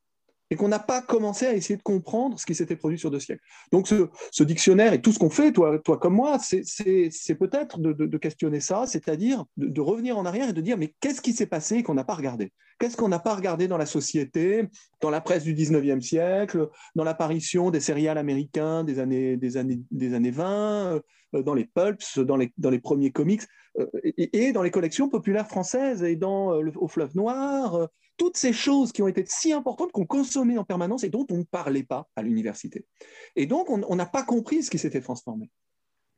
et 0.51 0.55
qu'on 0.55 0.67
n'a 0.67 0.79
pas 0.79 1.01
commencé 1.01 1.45
à 1.45 1.53
essayer 1.53 1.77
de 1.77 1.83
comprendre 1.83 2.39
ce 2.39 2.45
qui 2.45 2.53
s'était 2.53 2.75
produit 2.75 2.99
sur 2.99 3.11
deux 3.11 3.19
siècles. 3.19 3.41
Donc 3.71 3.87
ce, 3.87 4.43
dictionnaire 4.43 4.93
et 4.93 5.01
tout 5.01 5.11
ce 5.11 5.19
qu'on 5.19 5.29
fait, 5.29 5.51
toi, 5.51 5.79
toi 5.79 5.97
comme 5.97 6.15
moi, 6.15 6.37
c'est 6.39 7.35
peut-être 7.35 7.79
de, 7.79 8.17
questionner 8.17 8.59
ça, 8.59 8.85
c'est-à-dire 8.85 9.45
de, 9.57 9.81
revenir 9.81 10.17
en 10.17 10.25
arrière 10.25 10.49
et 10.49 10.53
de 10.53 10.61
dire 10.61 10.77
mais 10.77 10.93
qu'est-ce 10.99 11.21
qui 11.21 11.33
s'est 11.33 11.45
passé 11.45 11.83
qu'on 11.83 11.95
n'a 11.95 12.03
pas 12.03 12.15
regardé? 12.15 12.51
Qu'est-ce 12.79 12.97
qu'on 12.97 13.07
n'a 13.07 13.19
pas 13.19 13.35
regardé 13.35 13.67
dans 13.67 13.77
la 13.77 13.85
société, 13.85 14.67
dans 14.99 15.09
la 15.09 15.21
presse 15.21 15.43
du 15.43 15.53
19e 15.53 16.01
siècle, 16.01 16.69
dans 16.95 17.05
l'apparition 17.05 17.71
des 17.71 17.79
céréales 17.79 18.17
américains 18.17 18.83
des 18.83 18.99
années, 18.99 19.37
des 19.37 19.55
années, 19.55 19.79
des 19.91 20.13
années 20.13 20.31
20, 20.31 21.01
euh, 21.35 21.43
dans 21.43 21.53
les 21.53 21.65
pulps, 21.65 22.19
dans 22.19 22.35
les, 22.35 22.51
dans 22.57 22.69
les 22.69 22.79
premiers 22.79 23.11
comics, 23.11 23.43
euh, 23.79 23.87
et, 24.03 24.51
dans 24.51 24.61
les 24.61 24.71
collections 24.71 25.09
populaires 25.09 25.47
françaises 25.47 26.03
et 26.03 26.15
dans 26.15 26.53
euh, 26.53 26.61
le, 26.61 26.71
au 26.75 26.87
fleuve 26.87 27.15
noir 27.15 27.87
toutes 28.17 28.37
ces 28.37 28.53
choses 28.53 28.91
qui 28.91 29.01
ont 29.01 29.07
été 29.07 29.23
si 29.27 29.51
importantes 29.51 29.91
qu'on 29.91 30.05
consommait 30.05 30.57
en 30.57 30.63
permanence 30.63 31.03
et 31.03 31.09
dont 31.09 31.25
on 31.29 31.37
ne 31.37 31.43
parlait 31.43 31.83
pas 31.83 32.07
à 32.15 32.21
l'université. 32.21 32.85
Et 33.35 33.45
donc, 33.45 33.69
on 33.69 33.95
n'a 33.95 34.05
pas 34.05 34.23
compris 34.23 34.63
ce 34.63 34.69
qui 34.69 34.77
s'était 34.77 35.01
transformé. 35.01 35.51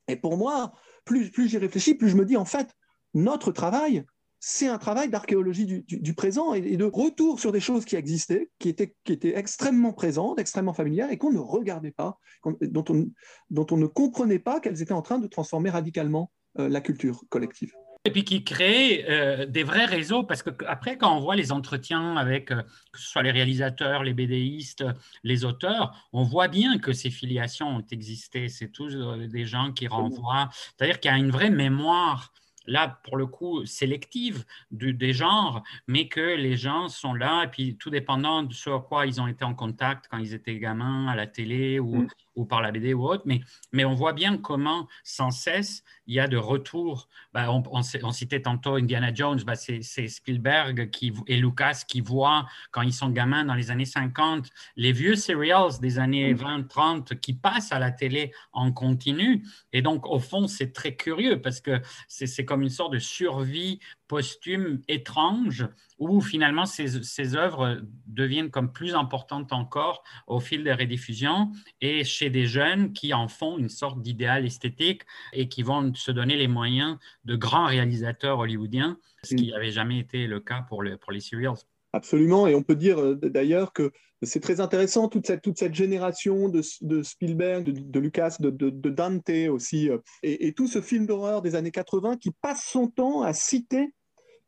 Et 0.07 0.15
pour 0.15 0.37
moi, 0.37 0.73
plus, 1.05 1.31
plus 1.31 1.47
j'y 1.49 1.57
réfléchis, 1.57 1.95
plus 1.95 2.09
je 2.09 2.15
me 2.15 2.25
dis, 2.25 2.37
en 2.37 2.45
fait, 2.45 2.69
notre 3.13 3.51
travail, 3.51 4.05
c'est 4.39 4.67
un 4.67 4.77
travail 4.77 5.09
d'archéologie 5.09 5.65
du, 5.65 6.13
présent 6.13 6.53
et, 6.53 6.77
de 6.77 6.85
retour 6.85 7.39
sur 7.39 7.51
des 7.51 7.59
choses 7.59 7.85
qui 7.85 7.95
existaient, 7.95 8.49
qui 8.59 8.69
étaient, 8.69 8.93
extrêmement 9.35 9.93
présentes, 9.93 10.39
extrêmement 10.39 10.73
familières 10.73 11.11
et 11.11 11.17
qu'on 11.17 11.31
ne 11.31 11.39
regardait 11.39 11.91
pas, 11.91 12.19
dont 12.61 12.85
on, 12.89 13.09
dont 13.49 13.65
on 13.71 13.77
ne 13.77 13.87
comprenait 13.87 14.39
pas 14.39 14.59
qu'elles 14.59 14.81
étaient 14.81 14.93
en 14.93 15.01
train 15.01 15.17
de 15.17 15.27
transformer 15.27 15.71
radicalement 15.71 16.31
euh, 16.59 16.69
la 16.69 16.81
culture 16.81 17.23
collective. 17.29 17.73
Et 18.07 18.09
puis 18.09 18.23
qui 18.23 18.45
crée 18.45 19.03
euh, 19.09 19.45
des 19.45 19.63
vrais 19.63 19.83
réseaux, 19.83 20.23
parce 20.23 20.41
que 20.41 20.49
après, 20.65 20.97
quand 20.97 21.13
on 21.13 21.19
voit 21.19 21.35
les 21.35 21.51
entretiens 21.51 22.15
avec, 22.15 22.51
euh, 22.51 22.61
que 22.93 22.99
ce 23.01 23.05
soit 23.05 23.21
les 23.21 23.31
réalisateurs, 23.31 24.01
les 24.01 24.13
BDistes, 24.13 24.85
les 25.25 25.43
auteurs, 25.43 26.07
on 26.13 26.23
voit 26.23 26.47
bien 26.47 26.77
que 26.77 26.93
ces 26.93 27.09
filiations 27.09 27.67
ont 27.67 27.85
existé. 27.91 28.47
C'est 28.47 28.69
tous 28.69 28.95
euh, 28.95 29.27
des 29.27 29.45
gens 29.45 29.73
qui 29.73 29.89
renvoient. 29.89 30.47
C'est-à-dire 30.53 31.01
qu'il 31.01 31.11
y 31.11 31.13
a 31.13 31.17
une 31.17 31.31
vraie 31.31 31.49
mémoire 31.49 32.31
là, 32.65 32.99
pour 33.03 33.17
le 33.17 33.25
coup, 33.25 33.65
sélective 33.65 34.45
des 34.71 35.11
genres, 35.11 35.63
mais 35.87 36.07
que 36.07 36.35
les 36.35 36.55
gens 36.55 36.87
sont 36.87 37.13
là, 37.13 37.43
et 37.43 37.47
puis 37.47 37.77
tout 37.77 37.89
dépendant 37.89 38.43
de 38.43 38.53
ce 38.53 38.69
à 38.69 38.79
quoi 38.79 39.05
ils 39.05 39.19
ont 39.19 39.27
été 39.27 39.43
en 39.43 39.53
contact 39.53 40.07
quand 40.09 40.17
ils 40.17 40.33
étaient 40.33 40.59
gamins, 40.59 41.07
à 41.07 41.15
la 41.15 41.27
télé 41.27 41.79
ou, 41.79 42.03
mm. 42.03 42.07
Ou 42.37 42.45
par 42.45 42.61
la 42.61 42.71
BD 42.71 42.93
ou 42.93 43.05
autre, 43.05 43.23
mais, 43.25 43.41
mais 43.73 43.83
on 43.83 43.95
voit 43.95 44.13
bien 44.13 44.37
comment, 44.37 44.87
sans 45.03 45.31
cesse, 45.31 45.83
il 46.05 46.15
y 46.15 46.19
a 46.19 46.27
de 46.27 46.37
retour. 46.37 47.09
Bah, 47.33 47.51
on, 47.51 47.63
on, 47.71 48.11
citait 48.11 48.43
tantôt 48.43 48.75
Indiana 48.75 49.13
Jones, 49.13 49.41
bah, 49.45 49.55
c'est 49.55 49.81
Spielberg 49.81 50.89
qui, 50.91 51.11
et 51.27 51.37
Lucas 51.37 51.83
qui 51.87 51.99
voient, 52.01 52.45
quand 52.71 52.83
ils 52.83 52.93
sont 52.93 53.09
gamins 53.09 53.43
dans 53.43 53.55
les 53.55 53.71
années 53.71 53.85
50, 53.85 54.49
les 54.75 54.91
vieux 54.91 55.15
serials 55.15 55.79
des 55.81 55.99
années 55.99 56.33
20-30 56.33 57.15
mm. 57.15 57.19
qui 57.19 57.33
passent 57.33 57.71
à 57.71 57.79
la 57.79 57.91
télé 57.91 58.31
en 58.53 58.71
continu. 58.71 59.43
Et 59.73 59.81
donc, 59.81 60.05
au 60.05 60.19
fond, 60.19 60.47
c'est 60.47 60.71
très 60.71 60.95
curieux 60.95 61.41
parce 61.41 61.59
que 61.59 61.81
c'est 62.07 62.45
comme 62.45 62.61
une 62.61 62.69
sorte 62.69 62.93
de 62.93 62.99
survie 62.99 63.79
posthume 64.07 64.81
étrange 64.87 65.67
où 65.99 66.21
finalement 66.21 66.65
ces, 66.65 67.35
œuvres 67.35 67.81
deviennent 68.05 68.49
comme 68.49 68.71
plus 68.71 68.95
importantes 68.95 69.51
encore 69.51 70.03
au 70.27 70.39
fil 70.39 70.63
des 70.63 70.73
rediffusions 70.73 71.51
et 71.81 72.03
chez 72.03 72.29
des 72.29 72.45
jeunes 72.45 72.93
qui 72.93 73.13
en 73.13 73.27
font 73.27 73.57
une 73.57 73.69
sorte 73.69 74.01
d'idéal 74.01 74.45
esthétique 74.45 75.03
et 75.33 75.47
qui 75.47 75.63
vont 75.63 75.93
se 75.93 76.11
donner 76.11 76.37
les 76.37 76.47
moyens 76.47 76.97
de 77.25 77.35
grands 77.35 77.65
réalisateurs 77.65 78.39
hollywoodiens, 78.39 78.97
ce 79.23 79.35
qui 79.35 79.51
n'avait 79.51 79.71
jamais 79.71 79.99
été 79.99 80.27
le 80.27 80.39
cas 80.39 80.61
pour, 80.61 80.83
le, 80.83 80.97
pour 80.97 81.11
les 81.11 81.19
serials. 81.19 81.55
Absolument, 81.93 82.47
et 82.47 82.53
on 82.53 82.63
peut 82.63 82.75
dire 82.75 82.99
euh, 82.99 83.15
d'ailleurs 83.15 83.71
que 83.73 83.91
c'est 84.21 84.39
très 84.39 84.59
intéressant, 84.59 85.07
toute 85.07 85.25
cette, 85.25 85.41
toute 85.41 85.57
cette 85.57 85.73
génération 85.73 86.49
de, 86.49 86.61
de 86.81 87.01
Spielberg, 87.01 87.63
de, 87.65 87.99
Lucas, 87.99 88.37
de, 88.39 88.49
de, 88.49 88.89
Dante 88.89 89.29
aussi, 89.49 89.89
euh, 89.89 89.97
et 90.21 90.53
tout 90.53 90.67
ce 90.67 90.81
film 90.81 91.05
d'horreur 91.05 91.41
des 91.41 91.55
années 91.55 91.71
80 91.71 92.17
qui 92.17 92.31
passe 92.31 92.65
son 92.65 92.87
temps 92.87 93.21
à 93.21 93.33
citer 93.33 93.93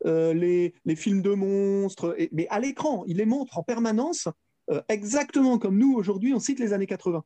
euh, 0.06 0.34
les, 0.34 0.96
films 0.96 1.22
de 1.22 1.34
monstres, 1.34 2.16
mais 2.32 2.48
à 2.50 2.60
l'écran, 2.60 3.04
il 3.08 3.18
les 3.18 3.26
montre 3.26 3.58
en 3.58 3.64
permanence, 3.64 4.28
exactement 4.88 5.58
comme 5.58 5.80
nous 5.80 5.96
aujourd'hui, 5.96 6.32
on 6.32 6.40
cite 6.40 6.60
les 6.60 6.74
années 6.74 6.86
80 6.86 7.24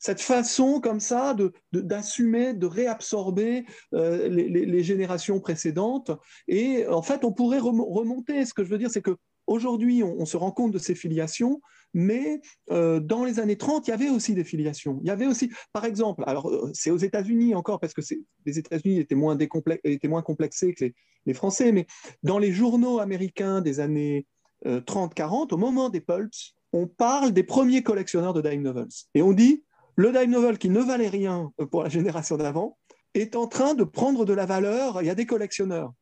cette 0.00 0.20
façon 0.20 0.80
comme 0.80 1.00
ça 1.00 1.36
d'assumer, 1.72 2.54
de, 2.54 2.58
de, 2.58 2.66
réabsorber 2.66 3.64
euh, 3.94 4.28
les, 4.28 4.48
les, 4.48 4.82
générations 4.82 5.40
précédentes. 5.40 6.10
Et 6.48 6.86
en 6.86 7.02
fait, 7.02 7.24
on 7.24 7.32
pourrait 7.32 7.58
remonter. 7.58 8.44
Ce 8.44 8.54
que 8.54 8.64
je 8.64 8.70
veux 8.70 8.78
dire, 8.78 8.90
c'est 8.90 9.02
que 9.02 9.16
Aujourd'hui, 9.46 10.02
on, 10.02 10.26
se 10.26 10.36
rend 10.36 10.50
compte 10.50 10.72
de 10.72 10.78
ces 10.78 10.94
filiations, 10.94 11.60
mais 11.94 12.40
euh, 12.70 13.00
dans 13.00 13.24
les 13.24 13.38
années 13.38 13.56
30, 13.56 13.86
il 13.86 13.90
y 13.90 13.94
avait 13.94 14.08
aussi 14.08 14.34
des 14.34 14.44
filiations. 14.44 14.98
Il 15.02 15.08
y 15.08 15.10
avait 15.10 15.26
aussi, 15.26 15.50
par 15.72 15.84
exemple, 15.84 16.24
alors 16.26 16.50
euh, 16.50 16.70
c'est 16.74 16.90
aux 16.90 16.96
États-Unis 16.96 17.54
encore, 17.54 17.80
parce 17.80 17.94
que 17.94 18.02
les 18.44 18.58
États-Unis 18.58 18.98
étaient 18.98 19.14
moins, 19.14 19.38
étaient 19.84 20.08
moins 20.08 20.22
complexés 20.22 20.74
que 20.74 20.86
les, 21.26 21.34
Français, 21.34 21.72
mais 21.72 21.86
dans 22.22 22.38
les 22.38 22.52
journaux 22.52 23.00
américains 23.00 23.60
des 23.60 23.80
années 23.80 24.26
30-40, 24.64 25.52
au 25.52 25.56
moment 25.56 25.90
des 25.90 26.00
pulps, 26.00 26.54
on 26.72 26.86
parle 26.86 27.32
des 27.32 27.42
premiers 27.42 27.82
collectionneurs 27.82 28.32
de 28.32 28.40
dime 28.40 28.62
novels. 28.62 28.88
Et 29.14 29.22
on 29.22 29.32
dit, 29.32 29.64
le 29.96 30.12
dime 30.12 30.30
novel 30.30 30.58
qui 30.58 30.70
ne 30.70 30.80
valait 30.80 31.08
rien 31.08 31.50
pour 31.70 31.82
la 31.82 31.88
génération 31.88 32.36
d'avant 32.36 32.78
est 33.16 33.36
en 33.36 33.46
train 33.46 33.74
de 33.74 33.84
prendre 33.84 34.24
de 34.24 34.32
la 34.32 34.46
valeur. 34.46 35.02
Il 35.02 35.06
y 35.06 35.10
a 35.10 35.14
des 35.14 35.26
collectionneurs. 35.26 35.92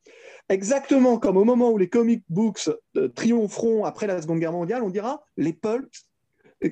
Exactement 0.49 1.19
comme 1.19 1.37
au 1.37 1.45
moment 1.45 1.71
où 1.71 1.79
les 1.79 1.89
comic 1.89 2.23
books 2.29 2.69
euh, 2.97 3.09
triompheront 3.09 3.85
après 3.85 4.07
la 4.07 4.21
Seconde 4.21 4.41
Guerre 4.41 4.53
mondiale, 4.53 4.83
on 4.83 4.91
dira 4.91 5.25
les 5.37 5.55
pulps 5.55 6.07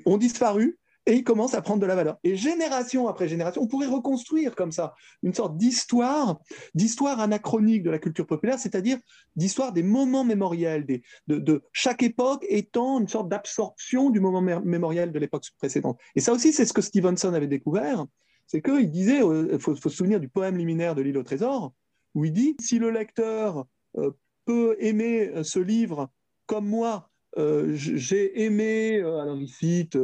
ont 0.07 0.18
disparu 0.18 0.78
et 1.07 1.14
ils 1.14 1.24
commencent 1.24 1.55
à 1.55 1.62
prendre 1.62 1.80
de 1.80 1.86
la 1.86 1.95
valeur. 1.95 2.16
Et 2.22 2.36
génération 2.36 3.09
après 3.09 3.28
génération, 3.28 3.62
on 3.62 3.66
pourrait 3.66 3.88
reconstruire 3.88 4.55
comme 4.55 4.70
ça 4.70 4.95
une 5.22 5.34
sorte 5.34 5.57
d'histoire, 5.57 6.38
d'histoire 6.74 7.20
anachronique 7.20 7.82
de 7.82 7.90
la 7.90 7.99
culture 7.99 8.26
populaire, 8.26 8.59
c'est-à-dire 8.59 8.99
d'histoire 9.34 9.72
des 9.72 9.82
moments 9.82 10.24
mémoriels, 10.24 10.86
des, 10.86 11.03
de, 11.26 11.62
chaque 11.72 12.03
époque 12.03 12.45
étant 12.49 13.01
une 13.01 13.09
sorte 13.09 13.28
d'absorption 13.28 14.11
du 14.11 14.20
moment 14.20 14.43
mémoriel 14.43 15.12
de 15.12 15.18
l'époque 15.18 15.45
précédente. 15.59 15.99
Et 16.14 16.20
ça 16.20 16.32
aussi, 16.32 16.53
c'est 16.53 16.66
ce 16.66 16.72
que 16.72 16.82
Stevenson 16.82 17.34
avait 17.34 17.49
découvert, 17.49 18.05
c'est 18.47 18.62
qu'il 18.62 18.90
disait, 18.90 19.18
il 19.18 19.22
euh, 19.22 19.59
faut, 19.59 19.76
se 19.76 19.88
souvenir 19.88 20.20
du 20.20 20.28
poème 20.28 20.57
liminaire 20.57 20.95
de 20.95 21.03
l'île 21.03 21.18
au 21.18 21.22
trésor, 21.22 21.72
où 22.14 22.24
il 22.24 22.32
dit, 22.32 22.57
si 22.61 22.78
le 22.78 22.90
lecteur 22.90 23.66
euh, 23.99 24.11
peut 24.45 24.76
aimer 24.80 25.28
euh, 25.28 25.43
ce 25.45 25.59
livre 25.59 26.11
comme 26.47 26.66
moi, 26.66 27.09
j'ai 27.74 28.43
aimé, 28.43 28.99
euh, 28.99 29.20
alors 29.20 29.38
il 29.38 29.49
cite 29.49 29.97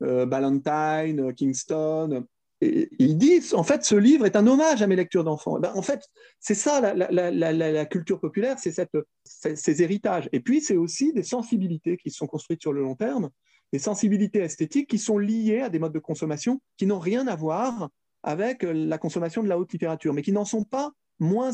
Ballantyne, 0.00 1.34
Kingston, 1.34 2.24
il 2.60 3.18
dit, 3.18 3.40
en 3.54 3.64
fait, 3.64 3.84
ce 3.84 3.96
livre 3.96 4.24
est 4.24 4.36
un 4.36 4.46
hommage 4.46 4.82
à 4.82 4.86
mes 4.86 4.94
lectures 4.94 5.24
d'enfants. 5.24 5.58
Ben, 5.58 5.72
en 5.74 5.82
fait, 5.82 6.08
c'est 6.38 6.54
ça 6.54 6.94
la, 6.94 7.86
culture 7.86 8.20
populaire, 8.20 8.56
c'est 8.58 8.88
ces 9.24 9.82
héritages. 9.82 10.28
Et 10.32 10.40
puis, 10.40 10.60
c'est 10.60 10.76
aussi 10.76 11.12
des 11.12 11.24
sensibilités 11.24 11.96
qui 11.96 12.10
sont 12.10 12.28
construites 12.28 12.62
sur 12.62 12.72
le 12.72 12.82
long 12.82 12.94
terme, 12.94 13.30
des 13.72 13.78
sensibilités 13.78 14.40
esthétiques 14.40 14.88
qui 14.88 14.98
sont 14.98 15.18
liées 15.18 15.60
à 15.60 15.68
des 15.68 15.78
modes 15.78 15.92
de 15.92 15.98
consommation 15.98 16.60
qui 16.76 16.86
n'ont 16.86 16.98
rien 16.98 17.26
à 17.26 17.36
voir 17.36 17.90
avec 18.22 18.62
la 18.62 18.98
consommation 18.98 19.42
de 19.42 19.48
la 19.48 19.58
haute 19.58 19.72
littérature, 19.72 20.12
mais 20.12 20.22
qui 20.22 20.32
n'en 20.32 20.44
sont 20.44 20.64
pas 20.64 20.92
moins, 21.18 21.52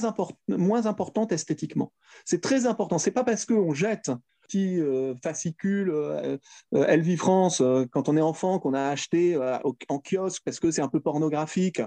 moins 0.49 0.87
importantes 0.87 1.33
esthétiquement. 1.33 1.93
C'est 2.25 2.41
très 2.41 2.67
important. 2.67 2.99
C'est 2.99 3.11
pas 3.11 3.25
parce 3.25 3.45
qu'on 3.45 3.75
jette 3.75 4.11
petit 4.43 4.81
euh, 4.81 5.15
fascicule 5.23 5.91
euh, 5.91 6.37
euh 6.75 7.17
France 7.17 7.61
euh, 7.61 7.85
quand 7.91 8.09
on 8.09 8.17
est 8.17 8.23
enfant 8.23 8.59
qu'on 8.59 8.75
a 8.75 8.89
acheté 8.89 9.37
en 9.37 9.99
kiosque 9.99 10.43
parce 10.45 10.61
que 10.61 10.71
c'est 10.71 10.83
un 10.83 10.89
peu 10.89 11.01
pornographique 11.01 11.81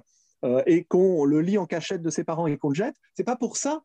et 0.68 0.84
qu'on 0.84 1.26
le 1.26 1.42
lit 1.42 1.58
en 1.58 1.66
cachette 1.66 2.04
de 2.04 2.10
ses 2.12 2.24
parents 2.24 2.46
et 2.46 2.56
qu'on 2.58 2.70
le 2.70 2.76
jette, 2.76 2.96
c'est 3.16 3.24
pas 3.24 3.36
pour 3.36 3.58
ça 3.58 3.82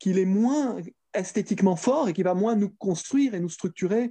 qu'il 0.00 0.18
est 0.18 0.24
moins 0.24 0.76
esthétiquement 1.14 1.76
fort 1.76 2.08
et 2.08 2.12
qu'il 2.12 2.24
va 2.24 2.34
moins 2.34 2.56
nous 2.56 2.70
construire 2.70 3.34
et 3.34 3.40
nous 3.40 3.48
structurer. 3.48 4.10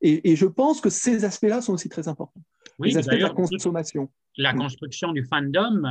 Et, 0.00 0.36
je 0.36 0.46
pense 0.46 0.80
que 0.80 0.90
ces 0.90 1.24
aspects-là 1.24 1.60
sont 1.60 1.74
aussi 1.74 1.88
très 1.88 2.08
importants. 2.08 2.42
Oui, 2.78 2.88
les 2.88 2.98
aspects 2.98 3.12
de 3.12 3.18
la 3.18 3.30
consommation. 3.30 4.10
La 4.36 4.52
mm. 4.52 4.58
construction 4.58 5.12
du 5.12 5.24
fandom, 5.24 5.82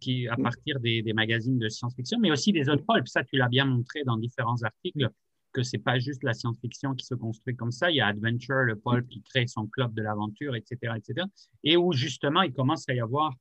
qui 0.00 0.28
à 0.28 0.36
mm. 0.36 0.42
partir 0.42 0.80
des, 0.80 1.02
des 1.02 1.12
magazines 1.12 1.58
de 1.58 1.68
science-fiction, 1.68 2.18
mais 2.20 2.30
aussi 2.30 2.52
des 2.52 2.68
autres 2.68 2.84
pulps, 2.86 3.10
ça 3.10 3.24
tu 3.24 3.36
l'as 3.36 3.48
bien 3.48 3.64
montré 3.64 4.02
dans 4.04 4.16
différents 4.18 4.62
articles, 4.62 5.10
que 5.56 5.62
c'est 5.62 5.78
pas 5.78 5.98
juste 5.98 6.22
la 6.22 6.34
science-fiction 6.34 6.94
qui 6.94 7.06
se 7.06 7.14
construit 7.14 7.56
comme 7.56 7.72
ça. 7.72 7.90
Il 7.90 7.96
y 7.96 8.00
a 8.02 8.08
Adventure, 8.08 8.64
le 8.64 8.76
Paul 8.76 9.06
qui 9.06 9.22
crée 9.22 9.46
son 9.46 9.66
club 9.66 9.94
de 9.94 10.02
l'aventure, 10.02 10.54
etc., 10.54 10.92
etc. 10.96 11.26
Et 11.64 11.78
où 11.78 11.92
justement 11.92 12.42
il 12.42 12.52
commence 12.52 12.86
à 12.90 12.94
y 12.94 13.00
avoir 13.00 13.32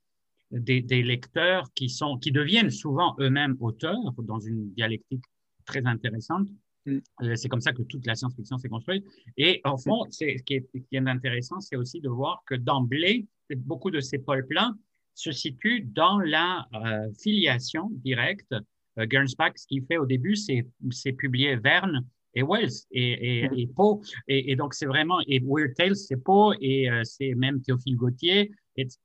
des, 0.52 0.82
lecteurs 1.04 1.66
qui 1.74 1.90
sont, 1.90 2.18
qui 2.18 2.32
deviennent 2.32 2.70
souvent 2.70 3.16
eux-mêmes 3.20 3.58
auteurs 3.60 4.14
dans 4.20 4.40
une 4.40 4.72
dialectique 4.74 5.24
très 5.66 5.86
intéressante 5.86 6.48
Mm. 6.86 6.98
Euh, 7.24 7.36
c'est 7.36 7.50
comme 7.50 7.62
ça 7.62 7.74
que 7.74 7.82
toute 7.84 8.06
la 8.06 8.16
science-fiction 8.16 8.58
s'est 8.58 8.70
construite. 8.70 9.06
Et 9.38 9.62
en 9.64 9.78
fond, 9.78 10.06
ce 10.10 10.26
qui 10.44 10.56
est, 10.56 10.66
qui 10.72 10.96
est 10.96 11.08
intéressant, 11.08 11.60
c'est 11.60 11.76
aussi 11.76 12.00
de 12.00 12.10
voir 12.10 12.44
que 12.46 12.56
d'emblée, 12.56 13.28
beaucoup 13.58 13.92
de 13.92 14.00
ces 14.00 14.20
pulps-là 14.20 14.74
se 15.14 15.32
situent 15.32 15.82
dans 15.82 16.20
la 16.20 16.68
euh, 16.74 17.12
filiation 17.22 17.90
directe. 17.92 18.54
Euh, 18.98 19.06
Gernsback, 19.10 19.58
ce 19.58 19.68
qu'il 19.68 19.84
fait 19.86 19.98
au 19.98 20.06
début, 20.06 20.36
c'est 20.36 20.66
publier 21.14 21.56
Verne 21.56 22.06
et 22.34 22.44
Wells 22.44 22.72
et, 22.92 23.44
et, 23.44 23.62
et 23.62 23.68
Poe. 23.68 24.02
Et, 24.28 24.56
donc, 24.56 24.74
c'est 24.74 24.86
vraiment, 24.86 25.20
et 25.28 25.40
Weird 25.40 25.74
Tales, 25.76 25.96
c'est 25.96 26.18
Poe, 26.18 26.54
et 26.60 26.90
c'est 27.04 27.34
même 27.34 27.62
Théophile 27.62 27.96
Gautier, 27.96 28.52
etc. 28.76 29.00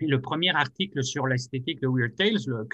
Et 0.00 0.06
le 0.06 0.20
premier 0.20 0.50
article 0.50 1.04
sur 1.04 1.28
l'esthétique 1.28 1.80
de 1.80 1.86
Weird 1.86 2.16
Tales 2.16 2.66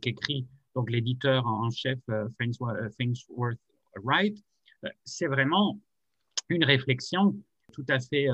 qu'écrit 0.00 0.46
donc 0.74 0.90
l'éditeur 0.90 1.46
en 1.46 1.70
chef 1.70 1.98
euh, 2.10 2.26
euh, 2.40 3.54
Wright, 4.02 4.36
euh, 4.84 4.88
c'est 5.04 5.26
vraiment 5.26 5.80
une 6.48 6.64
réflexion 6.64 7.36
tout 7.72 7.86
à 7.88 7.98
fait 7.98 8.28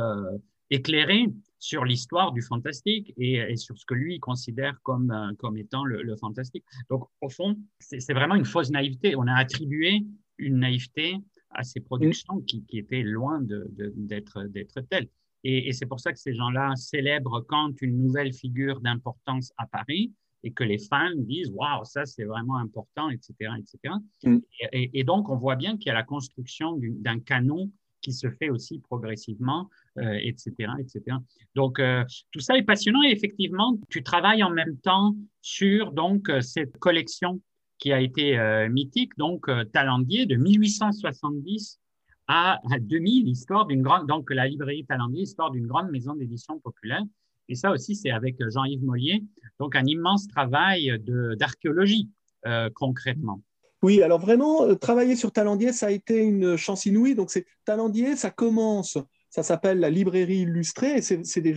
éclairée 0.68 1.26
sur 1.58 1.84
l'histoire 1.84 2.32
du 2.32 2.42
fantastique 2.42 3.14
et, 3.16 3.56
sur 3.56 3.78
ce 3.78 3.86
que 3.86 3.94
lui 3.94 4.18
considère 4.18 4.78
comme, 4.82 5.12
étant 5.56 5.84
le, 5.84 6.16
fantastique. 6.16 6.64
Donc, 6.90 7.04
au 7.20 7.28
fond, 7.28 7.56
c'est 7.78 8.12
vraiment 8.12 8.34
une 8.34 8.44
fausse 8.44 8.70
naïveté. 8.70 9.14
On 9.16 9.26
a 9.26 9.34
attribué 9.34 10.02
une 10.38 10.58
naïveté 10.58 11.16
à 11.50 11.62
ces 11.62 11.80
productions 11.80 12.40
qui, 12.40 12.64
étaient 12.72 13.02
loin 13.02 13.40
d'être 13.40 14.82
telles. 14.90 15.08
Et, 15.44 15.68
et 15.68 15.72
c'est 15.72 15.86
pour 15.86 16.00
ça 16.00 16.12
que 16.12 16.18
ces 16.18 16.34
gens-là 16.34 16.74
célèbrent 16.74 17.46
quand 17.46 17.80
une 17.80 18.02
nouvelle 18.02 18.34
figure 18.34 18.80
d'importance 18.80 19.52
apparaît 19.56 20.10
et 20.42 20.52
que 20.52 20.64
les 20.64 20.78
fans 20.78 21.14
disent 21.16 21.50
waouh 21.50 21.84
ça 21.84 22.06
c'est 22.06 22.24
vraiment 22.24 22.56
important 22.56 23.10
etc 23.10 23.32
etc 23.58 23.94
mm. 24.24 24.38
et, 24.72 25.04
donc 25.04 25.28
on 25.28 25.36
voit 25.36 25.56
bien 25.56 25.76
qu'il 25.76 25.88
y 25.88 25.90
a 25.90 25.94
la 25.94 26.02
construction 26.02 26.78
d'un 26.80 27.20
canon 27.20 27.70
qui 28.00 28.12
se 28.12 28.30
fait 28.30 28.48
aussi 28.48 28.78
progressivement 28.78 29.68
etc 30.00 30.52
euh, 30.60 30.78
etc 30.78 31.16
donc 31.54 31.78
euh, 31.78 32.04
tout 32.32 32.40
ça 32.40 32.56
est 32.56 32.62
passionnant 32.62 33.02
et 33.02 33.10
effectivement 33.10 33.78
tu 33.88 34.02
travailles 34.02 34.42
en 34.42 34.50
même 34.50 34.76
temps 34.78 35.14
sur 35.42 35.92
donc 35.92 36.28
euh, 36.28 36.40
cette 36.40 36.78
collection 36.78 37.40
qui 37.78 37.92
a 37.94 38.00
été 38.00 38.38
mythique 38.68 39.16
donc 39.16 39.46
Talendier 39.72 40.26
de 40.26 40.36
1870 40.36 41.80
à, 42.26 42.60
à 42.70 42.78
2000 42.78 43.24
l'histoire 43.24 43.64
d'une 43.64 43.80
grande 43.80 44.06
donc 44.06 44.30
la 44.30 44.46
librairie 44.46 44.84
Talendier 44.84 45.22
histoire 45.22 45.50
d'une 45.50 45.66
grande 45.66 45.90
maison 45.90 46.14
d'édition 46.14 46.60
populaire 46.60 47.02
et 47.50 47.56
ça 47.56 47.72
aussi, 47.72 47.96
c'est 47.96 48.10
avec 48.10 48.36
Jean-Yves 48.48 48.84
Mollier. 48.84 49.24
Donc, 49.58 49.74
un 49.74 49.84
immense 49.84 50.28
travail 50.28 50.96
d'archéologie, 51.36 52.08
euh, 52.46 52.70
concrètement. 52.72 53.42
Oui, 53.82 54.02
alors 54.02 54.20
vraiment, 54.20 54.64
euh, 54.64 54.74
travailler 54.76 55.16
sur 55.16 55.32
Talendier, 55.32 55.72
ça 55.72 55.86
a 55.86 55.90
été 55.90 56.18
une 56.18 56.56
chance 56.56 56.86
inouïe. 56.86 57.16
Donc, 57.16 57.30
c'est 57.30 57.46
Talendier, 57.64 58.14
ça 58.14 58.30
commence, 58.30 58.98
ça 59.30 59.42
s'appelle 59.42 59.80
la 59.80 59.90
librairie 59.90 60.42
illustrée, 60.42 61.02
c'est 61.02 61.40
des, 61.40 61.56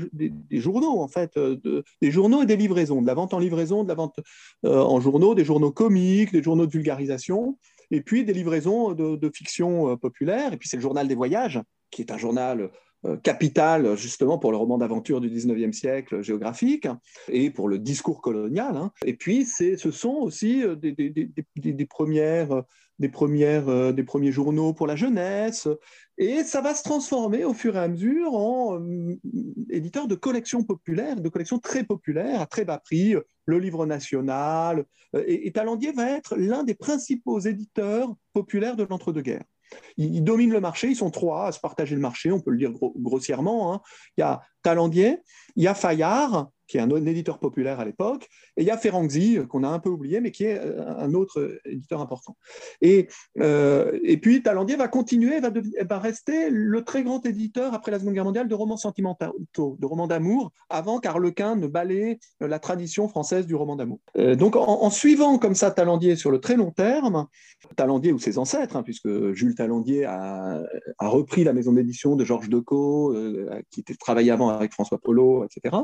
journaux, 0.60 1.00
en 1.00 1.08
fait, 1.08 1.38
euh, 1.38 1.84
des 2.02 2.10
journaux 2.10 2.42
et 2.42 2.48
des 2.48 2.56
livraisons, 2.56 3.04
de 3.04 3.08
la 3.08 3.14
vente 3.14 3.36
en 3.36 3.40
livraison, 3.40 3.84
de 3.84 3.90
la 3.90 3.96
vente 3.96 4.20
en 4.64 5.00
journaux, 5.00 5.36
des 5.36 5.46
journaux 5.46 5.72
comiques, 5.72 6.32
des 6.32 6.42
journaux 6.42 6.66
de 6.66 6.72
vulgarisation, 6.72 7.60
et 7.92 8.02
puis 8.02 8.26
des 8.26 8.34
livraisons 8.34 8.94
de 8.94 9.32
fiction 9.32 9.96
populaire. 9.98 10.54
Et 10.54 10.58
puis, 10.58 10.68
c'est 10.68 10.78
le 10.78 10.82
journal 10.82 11.08
des 11.08 11.16
voyages, 11.16 11.62
qui 11.92 12.02
est 12.02 12.12
un 12.12 12.18
journal 12.18 12.72
euh, 13.06 13.18
capital 13.18 13.98
justement 13.98 14.38
pour 14.38 14.52
le 14.52 14.58
roman 14.58 14.78
d'aventure 14.78 15.20
du 15.20 15.30
19e 15.30 15.74
siècle 15.74 16.22
géographique 16.22 16.88
et 17.28 17.50
pour 17.50 17.68
le 17.68 17.78
discours 17.78 18.22
colonial. 18.22 18.78
Hein. 18.78 18.92
Et 19.06 19.14
puis, 19.14 19.46
ce 19.46 19.92
sont 19.92 20.16
aussi 20.22 20.64
euh, 20.64 20.76
des, 20.76 20.94
des, 20.94 21.86
premières, 21.86 22.54
euh, 22.54 23.92
des 23.92 24.04
premiers 24.04 24.32
journaux 24.32 24.74
pour 24.74 24.88
la 24.88 24.96
jeunesse. 24.96 25.68
Et 26.18 26.44
ça 26.44 26.62
va 26.62 26.74
se 26.74 26.84
transformer 26.84 27.44
au 27.44 27.54
fur 27.54 27.76
et 27.76 27.80
à 27.80 27.90
mesure 27.90 28.36
en 28.36 28.80
éditeur 29.70 30.08
de 30.08 30.16
collections 30.16 30.64
populaires, 30.64 31.20
de 31.20 31.28
collections 31.28 31.60
très 31.60 31.84
populaires 31.84 32.40
à 32.40 32.46
très 32.46 32.64
bas 32.64 32.78
prix, 32.78 33.16
le 33.46 33.60
livre 33.60 33.86
national. 33.86 34.86
Et, 35.28 35.48
et 35.48 35.52
Talandier 35.52 35.92
va 35.92 36.10
être 36.12 36.38
l'un 36.38 36.64
des 36.64 36.76
principaux 36.76 37.40
éditeurs 37.40 38.16
populaires 38.34 38.78
de 38.78 38.88
l'entre-deux-guerres. 38.90 39.44
Ils, 39.98 40.24
dominent 40.24 40.52
le 40.52 40.60
marché, 40.60 40.90
ils 40.90 40.96
sont 40.96 41.12
trois 41.12 41.48
à 41.48 41.52
se 41.52 41.60
partager 41.60 41.96
le 41.96 42.02
marché, 42.02 42.32
on 42.32 42.40
peut 42.40 42.52
le 42.52 42.58
dire 42.58 42.72
grossièrement. 42.98 43.74
Hein. 43.74 43.82
Il 44.18 44.22
y 44.22 44.24
a 44.24 44.42
Talandier, 44.62 45.20
il 45.56 45.64
y 45.64 45.68
a 45.68 45.74
Fayard, 45.74 46.50
qui 46.74 46.80
est 46.80 46.82
un, 46.82 46.90
éditeur 46.90 47.38
populaire 47.38 47.80
à 47.80 47.86
l'époque, 47.86 48.28
et 48.58 48.64
il 48.64 48.66
y 48.66 48.72
a 48.72 48.78
Ferrangzi, 48.78 49.38
qu'on 49.48 49.64
a 49.64 49.68
un 49.68 49.78
peu 49.78 49.90
oublié, 49.90 50.22
mais 50.22 50.32
qui 50.32 50.46
est 50.46 50.58
euh, 50.58 50.84
un 50.98 51.14
autre 51.14 51.60
éditeur 51.66 52.02
important. 52.02 52.36
Et, 52.82 53.10
euh, 53.40 54.00
et 54.04 54.18
puis 54.18 54.42
Talandier 54.42 54.76
va 54.76 54.88
continuer, 54.88 55.40
va, 55.40 56.00
rester 56.00 56.50
le 56.50 56.84
très 56.84 57.04
grand 57.04 57.24
éditeur 57.28 57.76
après 57.76 57.92
la 57.92 58.00
Seconde 58.00 58.16
Guerre 58.16 58.26
mondiale 58.26 58.48
de 58.48 58.56
romans 58.56 58.78
sentimentaux, 58.78 59.78
de 59.80 59.86
romans 59.86 60.08
d'amour, 60.08 60.52
avant 60.72 61.00
qu'Arlequin 61.00 61.56
ne 61.56 61.68
balaye 61.68 62.18
la 62.40 62.58
tradition 62.58 63.08
française 63.08 63.46
du 63.46 63.54
roman 63.54 63.76
d'amour. 63.76 64.00
Euh, 64.18 64.36
donc 64.36 64.56
en, 64.56 64.90
suivant 64.90 65.38
comme 65.38 65.54
ça 65.54 65.70
Talandier 65.70 66.16
sur 66.16 66.32
le 66.32 66.40
très 66.40 66.56
long 66.56 66.72
terme, 66.72 67.28
Talandier 67.76 68.14
ou 68.14 68.18
ses 68.18 68.40
ancêtres, 68.40 68.78
hein, 68.78 68.82
puisque 68.82 69.34
Jules 69.34 69.54
Talandier 69.54 70.06
a, 70.06 70.60
a, 70.98 71.08
repris 71.08 71.44
la 71.44 71.54
maison 71.54 71.74
d'édition 71.74 72.16
de 72.16 72.26
Georges 72.26 72.50
Decaux, 72.50 73.16
qui 73.70 73.82
était 73.82 73.94
travaillé 73.94 74.32
avant 74.32 74.50
avec 74.50 74.74
François 74.74 74.98
Polo, 74.98 75.46
etc 75.46 75.78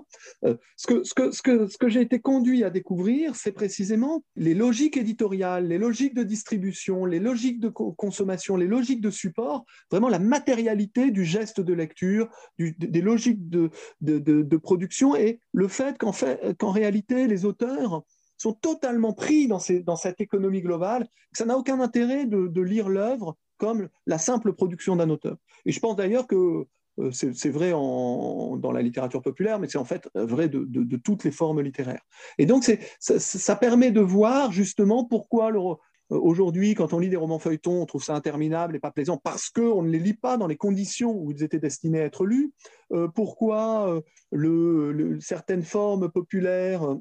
ce 0.79 1.77
que, 1.77 1.89
j'ai 1.89 2.01
été 2.01 2.19
conduit 2.19 2.63
à 2.63 2.69
découvrir, 2.69 3.35
c'est 3.35 3.51
précisément 3.51 4.23
les 4.37 4.53
logiques 4.53 4.95
éditoriales, 4.95 5.67
les 5.67 5.77
logiques 5.77 6.13
de 6.13 6.23
distribution, 6.23 7.03
les 7.03 7.19
logiques 7.19 7.59
de 7.59 7.67
consommation, 7.67 8.55
les 8.55 8.67
logiques 8.67 9.01
de 9.01 9.09
support, 9.09 9.65
vraiment 9.91 10.07
la 10.07 10.19
matérialité 10.19 11.11
du 11.11 11.25
geste 11.25 11.59
de 11.59 11.73
lecture, 11.73 12.29
des 12.57 13.01
logiques 13.01 13.49
de, 13.49 14.57
production 14.57 15.17
et 15.17 15.41
le 15.51 15.67
fait 15.67 15.97
qu'en 15.97 16.71
réalité, 16.71 17.27
les 17.27 17.43
auteurs 17.43 18.03
sont 18.37 18.53
totalement 18.53 19.11
pris 19.11 19.47
dans, 19.47 19.59
cette 19.59 20.21
économie 20.21 20.61
globale, 20.61 21.03
que 21.33 21.37
ça 21.37 21.45
n'a 21.45 21.57
aucun 21.57 21.81
intérêt 21.81 22.25
de, 22.25 22.61
lire 22.61 22.87
l'œuvre 22.87 23.35
comme 23.57 23.89
la 24.05 24.17
simple 24.17 24.53
production 24.53 24.95
d'un 24.95 25.09
auteur. 25.09 25.35
Et 25.65 25.73
je 25.73 25.79
pense 25.81 25.97
d'ailleurs 25.97 26.25
que 26.25 26.65
c'est 27.11 27.49
vrai 27.49 27.71
dans 27.71 28.71
la 28.73 28.81
littérature 28.81 29.21
populaire, 29.21 29.59
mais 29.59 29.67
c'est 29.67 29.77
en 29.77 29.85
fait 29.85 30.09
vrai 30.15 30.49
de, 30.49 30.97
toutes 30.97 31.23
les 31.23 31.31
formes 31.31 31.61
littéraires. 31.61 32.03
Et 32.37 32.45
donc, 32.45 32.69
ça, 32.99 33.55
permet 33.55 33.91
de 33.91 34.01
voir 34.01 34.51
justement 34.51 35.05
pourquoi 35.05 35.51
euh, 35.51 35.75
aujourd'hui, 36.09 36.73
quand 36.75 36.93
on 36.93 36.99
lit 36.99 37.09
des 37.09 37.15
romans 37.15 37.39
feuilletons, 37.39 37.81
on 37.81 37.85
trouve 37.85 38.03
ça 38.03 38.15
interminable 38.15 38.75
et 38.75 38.79
pas 38.79 38.91
plaisant 38.91 39.17
parce 39.17 39.49
qu'on 39.49 39.81
ne 39.81 39.89
les 39.89 39.99
lit 39.99 40.13
pas 40.13 40.37
dans 40.37 40.47
les 40.47 40.57
conditions 40.57 41.11
où 41.11 41.31
ils 41.31 41.43
étaient 41.43 41.59
destinés 41.59 42.01
à 42.01 42.05
être 42.05 42.25
lus. 42.25 42.53
Euh, 42.91 43.07
pourquoi 43.07 44.01
certaines 45.19 45.63
formes 45.63 46.09
populaires 46.09 46.95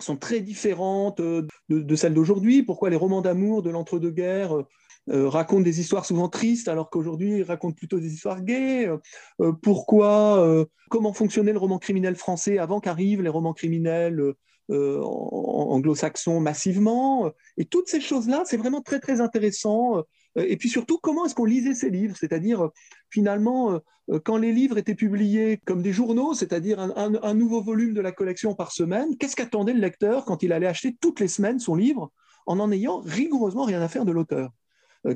sont 0.00 0.16
très 0.16 0.40
différentes 0.40 1.20
de 1.20 1.96
celles 1.96 2.14
d'aujourd'hui? 2.14 2.62
Pourquoi 2.62 2.90
les 2.90 2.96
romans 2.96 3.22
d'amour 3.22 3.62
de 3.62 3.70
l'entre-deux-guerres 3.70 4.64
euh, 5.10 5.28
raconte 5.28 5.64
des 5.64 5.80
histoires 5.80 6.04
souvent 6.04 6.28
tristes 6.28 6.68
alors 6.68 6.88
qu'aujourd'hui 6.88 7.38
il 7.38 7.42
raconte 7.42 7.76
plutôt 7.76 7.98
des 7.98 8.12
histoires 8.12 8.42
gaies. 8.42 8.86
Euh, 8.86 8.98
euh, 9.40 9.52
pourquoi, 9.52 10.66
comment 10.90 11.12
fonctionnait 11.12 11.52
le 11.52 11.58
roman 11.58 11.78
criminel 11.78 12.14
français 12.14 12.58
avant 12.58 12.80
qu'arrivent 12.80 13.22
les 13.22 13.28
romans 13.28 13.52
criminels 13.52 14.34
anglo-saxons 14.68 16.40
massivement? 16.40 17.30
Et 17.56 17.64
toutes 17.64 17.88
ces 17.88 18.00
choses-là, 18.00 18.42
c'est 18.46 18.56
vraiment 18.56 18.80
très 18.80 19.00
très 19.00 19.20
intéressant. 19.20 20.02
Et 20.36 20.56
puis 20.56 20.68
surtout, 20.68 20.98
comment 21.02 21.26
est-ce 21.26 21.34
qu'on 21.34 21.44
lisait 21.44 21.74
ces 21.74 21.90
livres? 21.90 22.16
C'est-à-dire, 22.18 22.70
finalement, 23.10 23.80
quand 24.24 24.36
les 24.36 24.52
livres 24.52 24.78
étaient 24.78 24.94
publiés 24.94 25.58
comme 25.66 25.82
des 25.82 25.92
journaux, 25.92 26.34
c'est-à-dire 26.34 26.78
un, 26.80 27.34
nouveau 27.34 27.62
volume 27.62 27.94
de 27.94 28.00
la 28.00 28.12
collection 28.12 28.54
par 28.54 28.72
semaine, 28.72 29.16
qu'est-ce 29.18 29.36
qu'attendait 29.36 29.74
le 29.74 29.80
lecteur 29.80 30.24
quand 30.24 30.42
il 30.42 30.52
allait 30.52 30.66
acheter 30.66 30.96
toutes 31.00 31.20
les 31.20 31.28
semaines 31.28 31.58
son 31.58 31.74
livre 31.74 32.10
en 32.46 32.56
n'en 32.56 32.70
ayant 32.70 33.00
rigoureusement 33.00 33.64
rien 33.64 33.82
à 33.82 33.88
faire 33.88 34.04
de 34.04 34.12
l'auteur? 34.12 34.50
euh, 34.50 34.61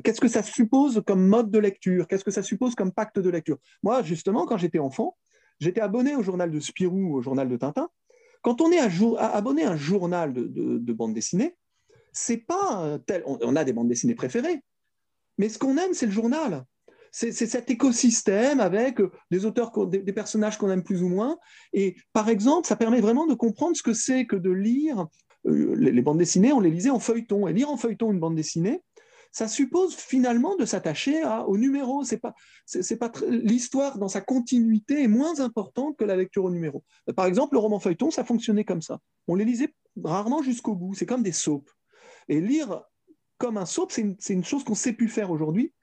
qu'est-ce 0.03 0.21
que 0.21 0.27
ça 0.27 0.43
suppose 0.43 1.01
comme 1.05 1.25
mode 1.27 1.51
de 1.51 1.59
lecture? 1.59 2.07
Qu'est-ce 2.07 2.23
que 2.23 2.31
ça 2.31 2.43
suppose 2.43 2.75
comme 2.75 2.91
pacte 2.91 3.19
de 3.19 3.29
lecture? 3.29 3.57
Moi, 3.83 4.03
justement, 4.03 4.45
quand 4.45 4.57
j'étais 4.57 4.79
enfant, 4.79 5.17
j'étais 5.59 5.81
abonné 5.81 6.15
au 6.15 6.23
journal 6.23 6.51
de 6.51 6.59
Spirou, 6.59 7.15
au 7.15 7.21
journal 7.21 7.47
de 7.49 7.57
Tintin. 7.57 7.89
Quand 8.41 8.61
on 8.61 8.71
est 8.71 8.79
abonné 9.19 9.63
à 9.63 9.71
un 9.71 9.75
journal 9.77 10.33
de, 10.33 10.93
bande 10.93 11.13
dessinée, 11.13 11.55
c'est 12.13 12.37
pas 12.37 12.99
tel. 13.05 13.23
On, 13.25 13.55
a 13.55 13.63
des 13.63 13.73
bandes 13.73 13.89
dessinées 13.89 14.15
préférées, 14.15 14.61
mais 15.37 15.49
ce 15.49 15.59
qu'on 15.59 15.77
aime, 15.77 15.93
c'est 15.93 16.05
le 16.05 16.11
journal. 16.11 16.63
C'est 17.11 17.31
cet 17.31 17.69
écosystème 17.71 18.59
avec 18.59 18.99
des 19.31 19.45
auteurs, 19.45 19.71
des, 19.87 20.13
personnages 20.13 20.57
qu'on 20.57 20.69
aime 20.69 20.83
plus 20.83 21.01
ou 21.01 21.09
moins. 21.09 21.37
Et 21.73 21.95
par 22.13 22.29
exemple, 22.29 22.67
ça 22.67 22.75
permet 22.75 23.01
vraiment 23.01 23.25
de 23.25 23.33
comprendre 23.33 23.75
ce 23.75 23.81
que 23.81 23.93
c'est 23.93 24.25
que 24.25 24.35
de 24.35 24.51
lire 24.51 25.07
euh, 25.47 25.73
les, 25.75 25.91
les, 25.91 26.01
bandes 26.01 26.19
dessinées. 26.19 26.53
On 26.53 26.59
les 26.59 26.69
lisait 26.69 26.91
en 26.91 26.99
feuilleton. 26.99 27.47
Et 27.47 27.53
lire 27.53 27.71
en 27.71 27.77
feuilleton 27.77 28.11
une 28.11 28.19
bande 28.19 28.35
dessinée, 28.35 28.81
ça 29.31 29.47
suppose 29.47 29.95
finalement 29.95 30.55
de 30.55 30.65
s'attacher 30.65 31.23
au 31.47 31.57
numéro. 31.57 32.03
C'est 32.03 32.17
pas, 32.17 32.33
c'est, 32.65 32.97
pas 32.97 33.11
l'histoire 33.27 33.97
dans 33.97 34.07
sa 34.07 34.21
continuité 34.21 35.03
est 35.03 35.07
moins 35.07 35.39
importante 35.39 35.97
que 35.97 36.05
la 36.05 36.15
lecture 36.15 36.45
au 36.45 36.49
numéro. 36.49 36.83
Par 37.15 37.25
exemple, 37.25 37.55
le 37.55 37.59
roman 37.59 37.79
feuilleton, 37.79 38.11
ça 38.11 38.23
fonctionnait 38.23 38.65
comme 38.65 38.81
ça. 38.81 38.99
On 39.27 39.35
les 39.35 39.45
lisait 39.45 39.73
rarement 40.03 40.41
jusqu'au 40.41 40.75
bout. 40.75 40.93
C'est 40.95 41.05
comme 41.05 41.23
des 41.23 41.31
soaps. 41.31 41.71
Et 42.29 42.41
lire 42.41 42.81
comme 43.37 43.57
un 43.57 43.65
soap, 43.65 43.91
c'est 43.91 44.33
une, 44.33 44.43
chose 44.43 44.63
qu'on 44.63 44.75
sait 44.75 44.93
plus 44.93 45.09
faire 45.09 45.31
aujourd'hui. 45.31 45.73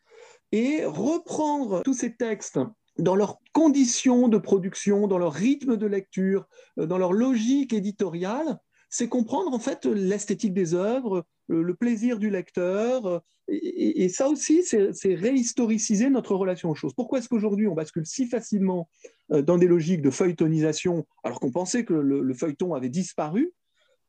Et 0.52 0.84
reprendre 0.84 1.82
tous 1.82 1.94
ces 1.94 2.14
textes 2.14 2.58
dans 2.98 3.16
leurs 3.16 3.40
conditions 3.52 4.28
de 4.28 4.38
production, 4.38 5.08
dans 5.08 5.18
leur 5.18 5.32
rythme 5.32 5.76
de 5.76 5.86
lecture, 5.86 6.46
euh, 6.78 6.86
dans 6.86 6.98
leur 6.98 7.12
logique 7.12 7.72
éditoriale, 7.72 8.58
c'est 8.88 9.08
comprendre 9.08 9.52
en 9.52 9.58
fait 9.58 9.86
l'esthétique 9.86 10.54
des 10.54 10.74
œuvres, 10.74 11.24
le 11.48 11.74
plaisir 11.74 12.18
du 12.18 12.30
lecteur. 12.30 13.22
Et, 13.48 14.08
ça 14.08 14.28
aussi, 14.28 14.62
c'est 14.62 15.14
réhistoriciser 15.14 16.08
notre 16.08 16.34
relation 16.34 16.70
aux 16.70 16.74
choses. 16.74 16.94
Pourquoi 16.94 17.18
est-ce 17.18 17.28
qu'aujourd'hui 17.28 17.68
on 17.68 17.74
bascule 17.74 18.06
si 18.06 18.26
facilement 18.26 18.88
euh, 19.32 19.42
dans 19.42 19.58
des 19.58 19.66
logiques 19.66 20.00
de 20.00 20.10
feuilletonisation 20.10 21.06
alors 21.24 21.40
qu'on 21.40 21.50
pensait 21.50 21.84
que 21.84 21.92
le, 21.92 22.34
feuilleton 22.34 22.74
avait 22.74 22.88
disparu? 22.88 23.52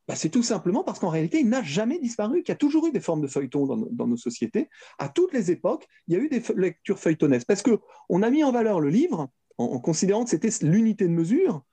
Bah, 0.07 0.15
c'est 0.15 0.29
tout 0.29 0.43
simplement 0.43 0.83
parce 0.83 0.99
qu'en 0.99 1.09
réalité, 1.09 1.39
il 1.39 1.49
n'a 1.49 1.63
jamais 1.63 1.99
disparu, 1.99 2.43
qu'il 2.43 2.49
y 2.49 2.55
a 2.55 2.57
toujours 2.57 2.86
eu 2.88 2.91
des 2.91 2.99
formes 2.99 3.21
de 3.21 3.27
feuilleton 3.27 3.65
dans, 3.65 4.07
nos 4.07 4.17
sociétés. 4.17 4.69
À 4.99 5.09
toutes 5.09 5.33
les 5.33 5.51
époques, 5.51 5.88
il 6.07 6.13
y 6.13 6.17
a 6.17 6.19
eu 6.19 6.29
des 6.29 6.41
lectures 6.55 6.99
feuilletonesques. 6.99 7.47
Parce 7.47 7.63
qu'on 7.63 8.21
a 8.21 8.29
mis 8.29 8.43
en 8.43 8.51
valeur 8.51 8.79
le 8.79 8.89
livre 8.89 9.29
en 9.57 9.79
considérant 9.79 10.25
que 10.25 10.29
c'était 10.29 10.49
l'unité 10.61 11.05
de 11.05 11.13
mesure, 11.13 11.63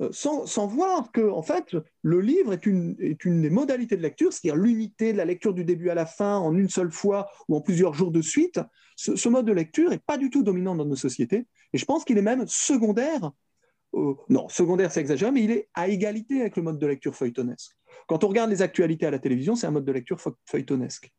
euh, 0.00 0.08
sans, 0.12 0.66
voir 0.66 1.12
que, 1.12 1.28
en 1.30 1.42
fait, 1.42 1.76
le 2.02 2.20
livre 2.20 2.52
est 2.52 2.66
une, 2.66 2.94
des 2.96 3.50
modalités 3.50 3.96
de 3.96 4.02
lecture, 4.02 4.32
c'est-à-dire 4.32 4.60
l'unité 4.60 5.12
de 5.12 5.18
la 5.18 5.24
lecture 5.24 5.52
du 5.52 5.64
début 5.64 5.90
à 5.90 5.94
la 5.94 6.06
fin 6.06 6.38
en 6.38 6.56
une 6.56 6.68
seule 6.68 6.90
fois 6.90 7.28
ou 7.48 7.56
en 7.56 7.60
plusieurs 7.60 7.94
jours 7.94 8.10
de 8.10 8.22
suite. 8.22 8.60
Ce, 8.96 9.28
mode 9.28 9.46
de 9.46 9.52
lecture 9.52 9.90
n'est 9.90 9.98
pas 9.98 10.18
du 10.18 10.30
tout 10.30 10.42
dominant 10.42 10.74
dans 10.74 10.84
nos 10.84 10.96
sociétés, 10.96 11.46
et 11.72 11.78
je 11.78 11.84
pense 11.84 12.04
qu'il 12.04 12.18
est 12.18 12.22
même 12.22 12.44
secondaire. 12.46 13.30
non, 14.28 14.48
secondaire, 14.48 14.92
c'est 14.92 15.00
exagéré, 15.00 15.32
mais 15.32 15.42
il 15.42 15.50
est 15.50 15.68
à 15.74 15.88
égalité 15.88 16.40
avec 16.40 16.56
le 16.56 16.62
mode 16.62 16.78
de 16.78 16.86
lecture 16.86 17.14
feuilletonesque. 17.14 17.72
Quand 18.06 18.24
on 18.24 18.28
regarde 18.28 18.50
les 18.50 18.62
actualités 18.62 19.06
à 19.06 19.10
la 19.10 19.18
télévision, 19.18 19.54
c'est 19.54 19.66
un 19.66 19.70
mode 19.70 19.84
de 19.84 19.92
lecture 19.92 20.18
feuilletonesque. 20.46 21.12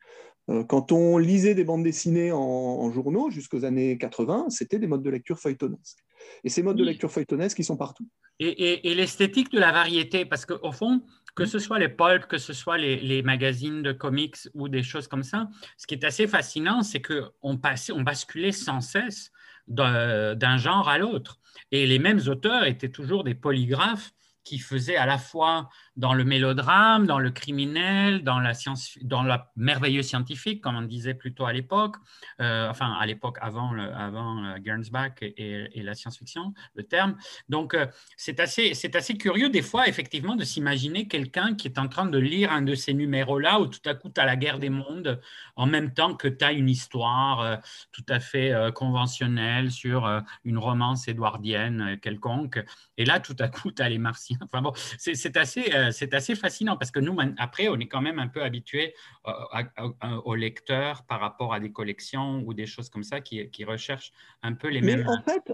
Euh, 0.49 0.63
quand 0.63 0.91
on 0.91 1.17
lisait 1.17 1.55
des 1.55 1.63
bandes 1.63 1.83
dessinées 1.83 2.31
en, 2.31 2.91
journaux 2.91 3.29
jusqu'aux 3.29 3.65
années 3.65 3.97
80, 3.97 4.47
c'était 4.49 4.79
des 4.79 4.87
modes 4.87 5.03
de 5.03 5.09
lecture 5.09 5.39
feuilletonesques. 5.39 5.99
Et 6.43 6.49
ces 6.49 6.63
modes 6.63 6.77
de 6.77 6.83
lecture 6.83 7.11
feuilletonesques, 7.11 7.59
ils 7.59 7.65
sont 7.65 7.77
partout. 7.77 8.07
Et, 8.39 8.95
l'esthétique 8.95 9.51
de 9.51 9.59
la 9.59 9.71
variété, 9.71 10.25
parce 10.25 10.45
qu'au 10.45 10.71
fond, 10.71 11.03
que 11.35 11.45
ce 11.45 11.59
soit 11.59 11.77
les 11.77 11.89
pulps, 11.89 12.25
que 12.25 12.39
ce 12.39 12.53
soit 12.53 12.77
les, 12.77 13.21
magazines 13.21 13.83
de 13.83 13.91
comics 13.91 14.37
ou 14.53 14.67
des 14.67 14.83
choses 14.83 15.07
comme 15.07 15.23
ça, 15.23 15.47
ce 15.77 15.85
qui 15.85 15.93
est 15.93 16.03
assez 16.03 16.27
fascinant, 16.27 16.81
c'est 16.81 17.01
qu'on 17.01 17.31
on 17.43 18.01
basculait 18.01 18.51
sans 18.51 18.81
cesse 18.81 19.31
d'un 19.67 20.57
genre 20.57 20.89
à 20.89 20.97
l'autre. 20.97 21.39
Et 21.71 21.85
les 21.85 21.99
mêmes 21.99 22.21
auteurs 22.27 22.65
étaient 22.65 22.89
toujours 22.89 23.23
des 23.23 23.35
polygraphes 23.35 24.11
qui 24.43 24.57
faisaient 24.57 24.95
à 24.95 25.05
la 25.05 25.19
fois 25.19 25.69
dans 25.97 26.13
le 26.13 26.23
mélodrame, 26.23 27.05
dans 27.05 27.19
le 27.19 27.31
criminel, 27.31 28.23
dans 28.23 28.39
la, 28.39 28.53
science, 28.53 28.97
dans 29.01 29.23
la 29.23 29.51
merveilleux 29.57 30.03
scientifique, 30.03 30.61
comme 30.61 30.75
on 30.77 30.83
disait 30.83 31.13
plutôt 31.13 31.45
à 31.45 31.53
l'époque, 31.53 31.97
euh, 32.39 32.69
enfin 32.69 32.93
à 32.93 33.05
l'époque 33.05 33.37
avant, 33.41 33.73
avant 33.77 34.43
euh, 34.43 34.57
Gernsback 34.63 35.21
et, 35.21 35.81
la 35.81 35.93
science-fiction, 35.93 36.53
le 36.75 36.83
terme. 36.83 37.17
Donc 37.49 37.73
euh, 37.73 37.87
c'est 38.15 38.39
assez, 38.39 38.71
assez 38.93 39.17
curieux 39.17 39.49
des 39.49 39.61
fois 39.61 39.87
effectivement 39.87 40.35
de 40.35 40.45
s'imaginer 40.45 41.07
quelqu'un 41.07 41.55
qui 41.55 41.67
est 41.67 41.77
en 41.77 41.87
train 41.87 42.05
de 42.05 42.17
lire 42.17 42.51
un 42.51 42.61
de 42.61 42.75
ces 42.75 42.93
numéros-là 42.93 43.59
où 43.59 43.67
tout 43.67 43.81
à 43.85 43.93
coup 43.93 44.09
tu 44.09 44.21
as 44.21 44.25
la 44.25 44.37
guerre 44.37 44.59
des 44.59 44.69
mondes 44.69 45.19
en 45.57 45.65
même 45.65 45.93
temps 45.93 46.15
que 46.15 46.29
tu 46.29 46.45
as 46.45 46.53
une 46.53 46.69
histoire 46.69 47.59
tout 47.91 48.05
à 48.07 48.19
fait 48.19 48.53
conventionnelle 48.73 49.71
sur 49.71 50.23
une 50.45 50.57
romance 50.57 51.07
édouardienne 51.07 51.97
quelconque. 52.01 52.63
Et 52.97 53.05
là 53.05 53.19
tout 53.19 53.35
à 53.39 53.49
coup 53.49 53.71
tu 53.71 53.81
as 53.81 53.89
les 53.89 53.97
martiens. 53.97 54.37
Enfin 54.41 54.61
bon, 54.61 54.73
c'est 54.97 55.37
assez 55.37 55.71
euh, 55.81 55.91
c'est 55.91 56.13
assez 56.13 56.35
fascinant 56.35 56.77
parce 56.77 56.91
que 56.91 56.99
nous, 56.99 57.17
après, 57.37 57.67
on 57.67 57.79
est 57.79 57.87
quand 57.87 58.01
même 58.01 58.19
un 58.19 58.27
peu 58.27 58.43
habitué 58.43 58.93
euh, 59.27 60.15
aux 60.23 60.35
lecteurs 60.35 61.03
par 61.05 61.19
rapport 61.19 61.53
à 61.53 61.59
des 61.59 61.71
collections 61.71 62.43
ou 62.45 62.53
des 62.53 62.65
choses 62.65 62.89
comme 62.89 63.03
ça 63.03 63.21
qui, 63.21 63.49
recherchent 63.63 64.11
un 64.41 64.53
peu 64.53 64.69
les 64.69 64.81
mêmes. 64.81 65.07
En 65.07 65.21
fait, 65.21 65.53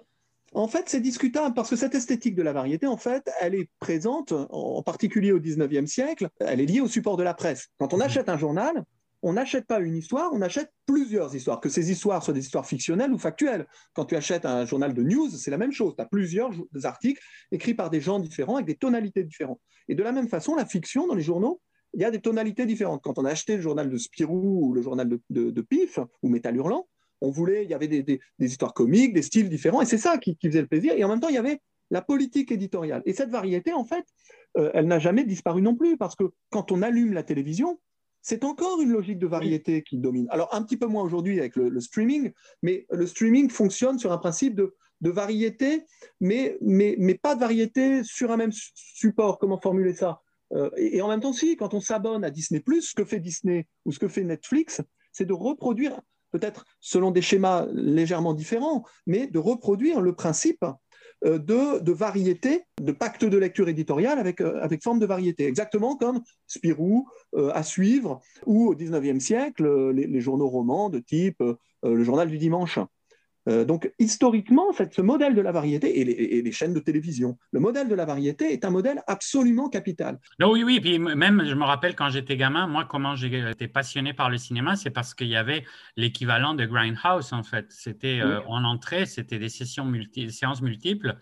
en 0.53 0.67
fait, 0.67 0.87
c'est 0.87 1.01
discutable 1.01 1.53
parce 1.53 1.69
que 1.69 1.75
cette 1.75 1.93
esthétique 1.93 2.35
de 2.35 2.41
la 2.41 2.53
variété, 2.53 2.87
en 2.87 2.97
fait, 2.97 3.29
elle 3.41 3.53
est 3.53 3.69
présente, 3.79 4.31
en 4.31 4.81
particulier 4.81 5.31
au 5.31 5.39
19e 5.39 5.87
siècle, 5.87 6.29
elle 6.39 6.61
est 6.61 6.65
liée 6.65 6.81
au 6.81 6.87
support 6.87 7.17
de 7.17 7.23
la 7.23 7.33
presse. 7.33 7.69
Quand 7.79 7.93
on 7.93 7.97
mmh. 7.97 8.01
achète 8.01 8.29
un 8.29 8.37
journal, 8.37 8.83
on 9.23 9.33
n'achète 9.33 9.65
pas 9.65 9.79
une 9.79 9.95
histoire, 9.95 10.31
on 10.33 10.41
achète 10.41 10.71
plusieurs 10.85 11.33
histoires, 11.35 11.59
que 11.59 11.69
ces 11.69 11.91
histoires 11.91 12.23
soient 12.23 12.33
des 12.33 12.41
histoires 12.41 12.65
fictionnelles 12.65 13.11
ou 13.11 13.17
factuelles. 13.17 13.67
Quand 13.93 14.05
tu 14.05 14.15
achètes 14.15 14.45
un 14.45 14.65
journal 14.65 14.93
de 14.93 15.03
news, 15.03 15.29
c'est 15.29 15.51
la 15.51 15.57
même 15.57 15.71
chose. 15.71 15.95
Tu 15.95 16.01
as 16.01 16.05
plusieurs 16.05 16.51
articles 16.83 17.21
écrits 17.51 17.73
par 17.73 17.89
des 17.89 18.01
gens 18.01 18.19
différents 18.19 18.55
avec 18.55 18.67
des 18.67 18.75
tonalités 18.75 19.23
différentes. 19.23 19.59
Et 19.87 19.95
de 19.95 20.03
la 20.03 20.11
même 20.11 20.27
façon, 20.27 20.55
la 20.55 20.65
fiction 20.65 21.07
dans 21.07 21.15
les 21.15 21.23
journaux, 21.23 21.61
il 21.93 22.01
y 22.01 22.05
a 22.05 22.11
des 22.11 22.21
tonalités 22.21 22.65
différentes. 22.65 23.01
Quand 23.01 23.17
on 23.17 23.25
a 23.25 23.31
acheté 23.31 23.55
le 23.55 23.61
journal 23.61 23.89
de 23.89 23.97
Spirou 23.97 24.67
ou 24.67 24.73
le 24.73 24.81
journal 24.81 25.09
de, 25.29 25.61
Pif 25.61 25.99
ou 26.21 26.29
Métal 26.29 26.55
Hurlant, 26.55 26.87
on 27.21 27.31
voulait, 27.31 27.63
il 27.63 27.69
y 27.69 27.73
avait 27.73 27.87
des, 27.87 28.19
histoires 28.39 28.73
comiques, 28.73 29.13
des 29.13 29.23
styles 29.23 29.49
différents, 29.49 29.81
et 29.81 29.85
c'est 29.85 29.97
ça 29.97 30.17
qui, 30.19 30.37
faisait 30.43 30.61
le 30.61 30.67
plaisir. 30.67 30.93
Et 30.95 31.03
en 31.03 31.09
même 31.09 31.19
temps, 31.19 31.29
il 31.29 31.35
y 31.35 31.39
avait 31.39 31.59
la 31.89 32.01
politique 32.01 32.51
éditoriale. 32.51 33.01
Et 33.05 33.13
cette 33.13 33.29
variété, 33.29 33.73
en 33.73 33.85
fait, 33.85 34.05
euh, 34.57 34.69
elle 34.73 34.87
n'a 34.87 34.99
jamais 34.99 35.23
disparu 35.23 35.61
non 35.61 35.75
plus, 35.75 35.97
parce 35.97 36.15
que 36.15 36.25
quand 36.51 36.71
on 36.71 36.81
allume 36.81 37.13
la 37.13 37.23
télévision, 37.23 37.79
c'est 38.27 38.43
encore 38.43 38.81
une 38.81 38.91
logique 38.91 39.19
de 39.19 39.25
variété 39.25 39.83
qui 39.83 39.97
domine. 39.97 40.27
Alors, 40.31 40.53
un 40.53 40.61
petit 40.61 40.75
peu 40.75 40.85
moins 40.85 41.01
aujourd'hui 41.01 41.39
avec 41.39 41.55
le, 41.55 41.79
streaming, 41.79 42.33
mais 42.61 42.85
le 42.91 43.07
streaming 43.07 43.49
fonctionne 43.49 43.97
sur 43.97 44.11
un 44.11 44.17
principe 44.17 44.53
de, 44.53 44.75
variété, 44.99 45.85
mais, 46.19 46.57
pas 47.23 47.35
de 47.35 47.39
variété 47.39 48.03
sur 48.03 48.29
un 48.31 48.35
même 48.35 48.51
support. 48.51 49.39
Comment 49.39 49.61
formuler 49.61 49.93
ça 49.93 50.21
euh, 50.53 50.69
et, 50.75 51.01
en 51.01 51.07
même 51.07 51.21
temps, 51.21 51.31
si, 51.31 51.55
quand 51.55 51.73
on 51.73 51.79
s'abonne 51.79 52.25
à 52.25 52.29
Disney, 52.29 52.61
ce 52.81 52.93
que 52.93 53.05
fait 53.05 53.21
Disney 53.21 53.65
ou 53.85 53.93
ce 53.93 53.99
que 53.99 54.09
fait 54.09 54.25
Netflix, 54.25 54.81
c'est 55.13 55.25
de 55.25 55.33
reproduire, 55.33 55.97
peut-être 56.31 56.65
selon 56.81 57.11
des 57.11 57.21
schémas 57.21 57.65
légèrement 57.71 58.33
différents, 58.33 58.83
mais 59.05 59.27
de 59.27 59.39
reproduire 59.39 60.01
le 60.01 60.13
principe 60.13 60.65
euh, 61.25 61.39
de, 61.39 61.91
variété, 61.91 62.63
de 62.79 62.91
pacte 62.91 63.25
de 63.25 63.37
lecture 63.37 63.67
éditoriale 63.69 64.19
avec, 64.19 64.39
euh, 64.39 64.67
forme 64.83 64.99
de 64.99 65.05
variété, 65.07 65.47
exactement 65.47 65.95
comme 65.95 66.21
Spirou, 66.45 67.07
euh, 67.33 67.49
à 67.55 67.63
suivre, 67.63 68.21
ou 68.45 68.67
au 68.67 68.75
XIXe 68.75 69.23
siècle, 69.23 69.91
les, 69.91 70.21
journaux 70.21 70.47
romans 70.47 70.89
de 70.89 70.99
type 70.99 71.43
le 71.83 72.03
journal 72.03 72.29
du 72.29 72.37
dimanche. 72.37 72.79
Donc 73.65 73.91
historiquement, 73.99 74.65
ce 74.91 75.01
modèle 75.01 75.35
de 75.35 75.41
la 75.41 75.51
variété 75.51 75.99
et 75.99 76.41
les, 76.41 76.51
chaînes 76.51 76.73
de 76.73 76.79
télévision, 76.79 77.37
le 77.51 77.59
modèle 77.59 77.87
de 77.87 77.95
la 77.95 78.05
variété 78.05 78.51
est 78.51 78.65
un 78.65 78.69
modèle 78.69 79.01
absolument 79.07 79.69
capital. 79.69 80.19
Non, 80.39 80.51
oui, 80.51 80.63
oui, 80.63 80.79
puis 80.79 80.99
même 80.99 81.43
je 81.45 81.53
me 81.53 81.63
rappelle 81.63 81.95
quand 81.95 82.09
j'étais 82.09 82.35
gamin, 82.35 82.67
moi 82.67 82.85
comment 82.85 83.15
j'ai 83.15 83.49
été 83.49 83.67
passionné 83.67 84.13
par 84.13 84.29
le 84.29 84.37
cinéma, 84.37 84.75
c'est 84.75 84.89
parce 84.89 85.13
qu'il 85.13 85.27
y 85.27 85.35
avait 85.35 85.63
l'équivalent 85.95 86.53
de 86.53 86.65
Grindhouse 86.65 87.33
en 87.33 87.43
fait. 87.43 87.67
C'était 87.69 88.21
en 88.47 88.63
entrée, 88.63 89.05
c'était 89.05 89.39
des 89.39 89.49
sessions 89.49 89.85
multi, 89.85 90.31
séances 90.31 90.61
multiples. 90.61 91.17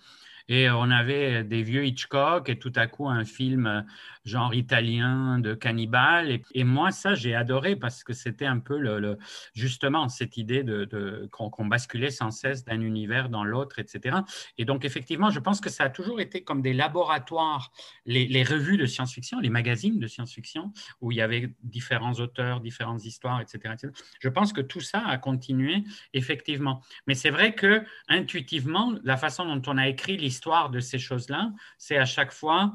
Et 0.47 0.69
on 0.69 0.91
avait 0.91 1.43
des 1.43 1.63
vieux 1.63 1.85
Hitchcock 1.85 2.49
et 2.49 2.59
tout 2.59 2.73
à 2.75 2.87
coup 2.87 3.09
un 3.09 3.25
film 3.25 3.85
genre 4.25 4.53
italien 4.53 5.39
de 5.39 5.53
cannibale. 5.53 6.39
Et, 6.53 6.63
moi, 6.63 6.91
ça, 6.91 7.13
j'ai 7.13 7.35
adoré 7.35 7.75
parce 7.75 8.03
que 8.03 8.13
c'était 8.13 8.45
un 8.45 8.59
peu 8.59 8.77
le, 8.77 9.17
justement 9.53 10.09
cette 10.09 10.37
idée 10.37 10.63
de, 10.63 11.29
qu'on 11.31 11.65
basculait 11.65 12.09
sans 12.09 12.31
cesse 12.31 12.65
d'un 12.65 12.81
univers 12.81 13.29
dans 13.29 13.43
l'autre, 13.43 13.79
etc. 13.79 14.17
Et 14.57 14.65
donc, 14.65 14.83
effectivement, 14.83 15.29
je 15.29 15.39
pense 15.39 15.61
que 15.61 15.69
ça 15.69 15.85
a 15.85 15.89
toujours 15.89 16.19
été 16.19 16.43
comme 16.43 16.61
des 16.61 16.73
laboratoires, 16.73 17.71
les, 18.05 18.43
revues 18.43 18.77
de 18.77 18.85
science-fiction, 18.85 19.39
les 19.39 19.49
magazines 19.49 19.99
de 19.99 20.07
science-fiction, 20.07 20.73
où 21.01 21.11
il 21.11 21.17
y 21.17 21.21
avait 21.21 21.51
différents 21.63 22.13
auteurs, 22.13 22.61
différentes 22.61 23.05
histoires, 23.05 23.41
etc., 23.41 23.73
etc. 23.73 23.89
Je 24.19 24.29
pense 24.29 24.53
que 24.53 24.61
tout 24.61 24.81
ça 24.81 25.03
a 25.05 25.17
continué, 25.17 25.83
effectivement. 26.13 26.81
Mais 27.07 27.13
c'est 27.13 27.29
vrai 27.29 27.53
que 27.53 27.83
intuitivement, 28.07 28.93
la 29.03 29.17
façon 29.17 29.45
dont 29.45 29.61
on 29.71 29.77
a 29.77 29.87
écrit 29.87 30.17
l'histoire 30.17 30.34
de 30.71 30.79
ces 30.79 30.99
choses-là, 30.99 31.51
c'est 31.77 31.97
à 31.97 32.05
chaque 32.05 32.31
fois 32.31 32.73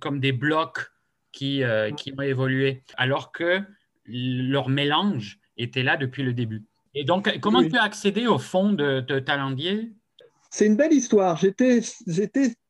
comme 0.00 0.20
des 0.20 0.32
blocs 0.32 0.90
qui, 1.32 1.62
euh, 1.62 1.90
qui 1.92 2.12
ont 2.16 2.22
évolué, 2.22 2.82
alors 2.96 3.32
que 3.32 3.60
leur 4.06 4.68
mélange 4.68 5.38
était 5.56 5.82
là 5.82 5.96
depuis 5.96 6.22
le 6.22 6.32
début. 6.32 6.64
Et 6.94 7.04
donc, 7.04 7.38
comment 7.40 7.62
tu 7.62 7.76
as 7.76 7.82
accédé 7.82 8.26
au 8.26 8.38
fond 8.38 8.72
de, 8.72 9.18
Talendier? 9.20 9.92
C'est 10.50 10.66
une 10.66 10.76
belle 10.76 10.92
histoire. 10.92 11.36
J'étais 11.36 11.80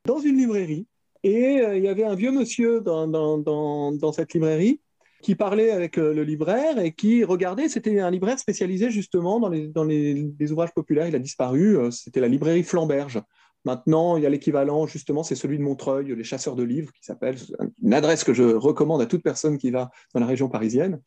dans 0.05 0.18
une 0.18 0.36
librairie 0.36 0.86
et 1.22 1.61
euh, 1.61 1.76
il 1.76 1.84
y 1.84 1.89
avait 1.89 2.05
un 2.05 2.14
vieux 2.14 2.32
monsieur 2.32 2.80
dans, 2.80 3.07
dans, 3.07 3.39
dans, 3.39 4.12
cette 4.12 4.34
librairie 4.34 4.80
qui 5.22 5.34
parlait 5.34 5.70
avec 5.70 5.99
euh, 5.99 6.12
le 6.12 6.24
libraire 6.24 6.78
et 6.78 6.93
qui 6.93 7.24
regardait. 7.24 7.68
C'était 7.68 8.01
un 8.01 8.11
libraire 8.11 8.39
spécialisé 8.39 8.91
justement 8.91 9.39
dans 9.39 9.49
les, 9.49 9.68
dans 9.68 9.84
les, 9.84 10.28
les 10.39 10.53
ouvrages 10.53 10.74
populaires. 10.74 11.07
Il 11.07 11.14
a 11.14 11.20
disparu. 11.20 11.78
C'était 11.93 12.20
la 12.20 12.28
librairie 12.28 12.64
Flamberge. 12.64 13.22
Maintenant, 13.64 14.16
il 14.16 14.22
y 14.22 14.26
a 14.26 14.30
l'équivalent, 14.30 14.86
justement, 14.86 15.22
c'est 15.22 15.34
celui 15.34 15.59
de 15.59 15.62
Montreuil, 15.62 16.14
les 16.14 16.24
chasseurs 16.24 16.54
de 16.54 16.62
livres, 16.62 16.92
qui 16.92 17.04
s'appelle, 17.04 17.36
une 17.82 17.94
adresse 17.94 18.24
que 18.24 18.32
je 18.32 18.44
recommande 18.44 19.02
à 19.02 19.06
toute 19.06 19.22
personne 19.22 19.59
qui 19.59 19.70
va 19.70 19.90
dans 20.14 20.20
la 20.20 20.26
région 20.26 20.48
parisienne. 20.48 21.00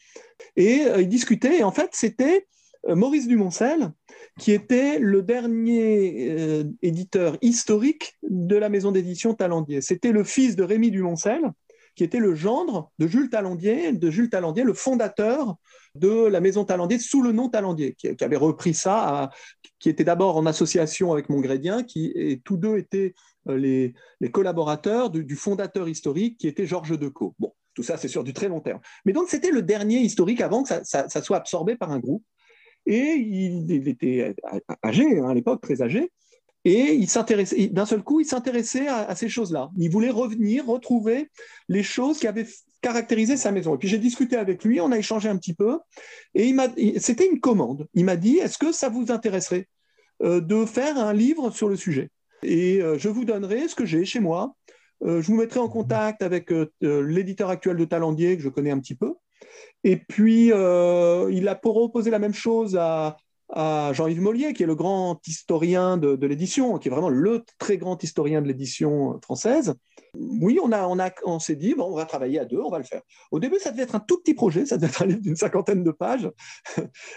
Et 0.55 0.81
euh, 0.85 1.01
ils 1.01 1.09
discutaient, 1.09 1.59
et 1.59 1.63
en 1.63 1.71
fait, 1.71 1.89
c'était 1.93 2.47
euh, 2.89 2.95
Maurice 2.95 3.27
Dumoncel, 3.27 3.91
qui 4.39 4.51
était 4.51 4.99
le 4.99 5.21
dernier 5.21 6.29
euh, 6.31 6.63
éditeur 6.81 7.37
historique 7.41 8.17
de 8.23 8.55
la 8.55 8.69
maison 8.69 8.91
d'édition 8.91 9.33
Talendier. 9.33 9.81
C'était 9.81 10.11
le 10.11 10.23
fils 10.23 10.55
de 10.55 10.63
Rémy 10.63 10.91
Dumoncel, 10.91 11.51
qui 11.95 12.03
était 12.03 12.19
le 12.19 12.35
gendre 12.35 12.91
de 12.99 13.07
Jules 13.07 13.29
Talandier, 13.29 13.91
de 13.91 14.09
Jules 14.09 14.29
Talandier, 14.29 14.63
le 14.63 14.73
fondateur 14.73 15.55
de 15.95 16.25
la 16.25 16.39
maison 16.39 16.63
Talandier 16.63 16.99
sous 16.99 17.21
le 17.21 17.31
nom 17.31 17.49
Talandier, 17.49 17.95
qui, 17.95 18.15
avait 18.23 18.37
repris 18.37 18.73
ça, 18.73 19.29
qui 19.79 19.89
était 19.89 20.03
d'abord 20.03 20.37
en 20.37 20.45
association 20.45 21.11
avec 21.11 21.29
Montgrédien, 21.29 21.83
qui 21.83 22.11
et 22.15 22.39
tous 22.43 22.57
deux 22.57 22.77
étaient 22.77 23.13
euh, 23.49 23.57
les, 23.57 24.31
collaborateurs 24.31 25.09
du, 25.09 25.35
fondateur 25.35 25.89
historique 25.89 26.37
qui 26.37 26.47
était 26.47 26.65
Georges 26.65 26.97
Decaux. 26.97 27.35
Bon, 27.39 27.53
tout 27.73 27.83
ça, 27.83 27.97
c'est 27.97 28.07
sur 28.07 28.23
du 28.23 28.33
très 28.33 28.47
long 28.47 28.61
terme. 28.61 28.79
Mais 29.05 29.13
donc, 29.13 29.29
c'était 29.29 29.51
le 29.51 29.61
dernier 29.61 29.99
historique 29.99 30.41
avant 30.41 30.63
que 30.63 30.69
ça, 30.83 31.07
soit 31.21 31.37
absorbé 31.37 31.75
par 31.75 31.91
un 31.91 31.99
groupe. 31.99 32.23
Et 32.85 33.15
il, 33.15 33.87
était 33.87 34.35
âgé, 34.83 35.19
hein, 35.19 35.29
à 35.29 35.33
l'époque, 35.33 35.61
très 35.61 35.81
âgé. 35.81 36.11
Et 36.63 37.03
d'un 37.71 37.85
seul 37.85 38.03
coup, 38.03 38.19
il 38.19 38.25
s'intéressait 38.25 38.87
à, 38.87 39.15
ces 39.15 39.29
choses-là. 39.29 39.69
Il 39.77 39.89
voulait 39.89 40.11
revenir, 40.11 40.67
retrouver 40.67 41.29
les 41.69 41.83
choses 41.83 42.19
qui 42.19 42.27
avaient 42.27 42.47
caractérisé 42.81 43.37
sa 43.37 43.51
maison. 43.51 43.75
Et 43.75 43.77
puis 43.77 43.87
j'ai 43.87 43.97
discuté 43.97 44.35
avec 44.35 44.63
lui, 44.63 44.79
on 44.81 44.91
a 44.91 44.97
échangé 44.97 45.29
un 45.29 45.37
petit 45.37 45.53
peu, 45.53 45.79
et 46.35 46.53
c'était 46.99 47.27
une 47.27 47.39
commande. 47.39 47.87
Il 47.93 48.05
m'a 48.05 48.15
dit, 48.15 48.37
est-ce 48.37 48.57
que 48.57 48.71
ça 48.71 48.89
vous 48.89 49.11
intéresserait 49.11 49.67
euh, 50.23 50.41
de 50.41 50.65
faire 50.65 50.97
un 50.97 51.13
livre 51.13 51.51
sur 51.51 51.67
le 51.67 51.75
sujet? 51.75 52.09
Et 52.43 52.81
euh, 52.81 52.97
je 52.97 53.09
vous 53.09 53.25
donnerai 53.25 53.67
ce 53.67 53.75
que 53.75 53.85
j'ai 53.85 54.05
chez 54.05 54.19
moi. 54.19 54.55
Euh, 55.03 55.21
je 55.21 55.27
vous 55.27 55.37
mettrai 55.37 55.59
en 55.59 55.69
contact 55.69 56.21
avec 56.21 56.51
l'éditeur 56.81 57.49
actuel 57.49 57.77
de 57.77 57.85
Talendier, 57.85 58.37
que 58.37 58.43
je 58.43 58.49
connais 58.49 58.71
un 58.71 58.79
petit 58.79 58.95
peu. 58.95 59.13
Et 59.83 59.97
puis, 59.97 60.47
il 60.47 61.47
a 61.47 61.55
proposé 61.55 62.11
la 62.11 62.19
même 62.19 62.35
chose 62.35 62.77
à, 62.79 63.17
à 63.51 63.91
Jean-Yves 63.93 64.21
Mollier, 64.21 64.53
qui 64.53 64.63
est 64.63 64.67
le 64.67 64.75
grand 64.75 65.19
historien 65.27 65.97
de, 65.97 66.25
l'édition, 66.25 66.77
qui 66.77 66.87
est 66.87 66.91
vraiment 66.91 67.09
le 67.09 67.43
très 67.57 67.77
grand 67.77 68.01
historien 68.01 68.41
de 68.41 68.47
l'édition 68.47 69.19
française. 69.21 69.73
Oui, 70.13 70.59
on, 70.61 70.71
a, 70.71 71.11
on, 71.25 71.39
s'est 71.39 71.55
dit, 71.55 71.73
bon, 71.73 71.85
on 71.85 71.95
va 71.95 72.05
travailler 72.05 72.39
à 72.39 72.45
deux, 72.45 72.59
on 72.59 72.69
va 72.69 72.79
le 72.79 72.83
faire. 72.83 73.01
Au 73.31 73.39
début, 73.39 73.59
ça 73.59 73.71
devait 73.71 73.83
être 73.83 73.95
un 73.95 73.99
tout 73.99 74.19
petit 74.19 74.33
projet, 74.33 74.65
ça 74.65 74.77
devait 74.77 74.87
être 74.87 75.01
un 75.01 75.05
livre 75.05 75.21
d'une 75.21 75.35
cinquantaine 75.35 75.83
de 75.83 75.91
pages. 75.91 76.29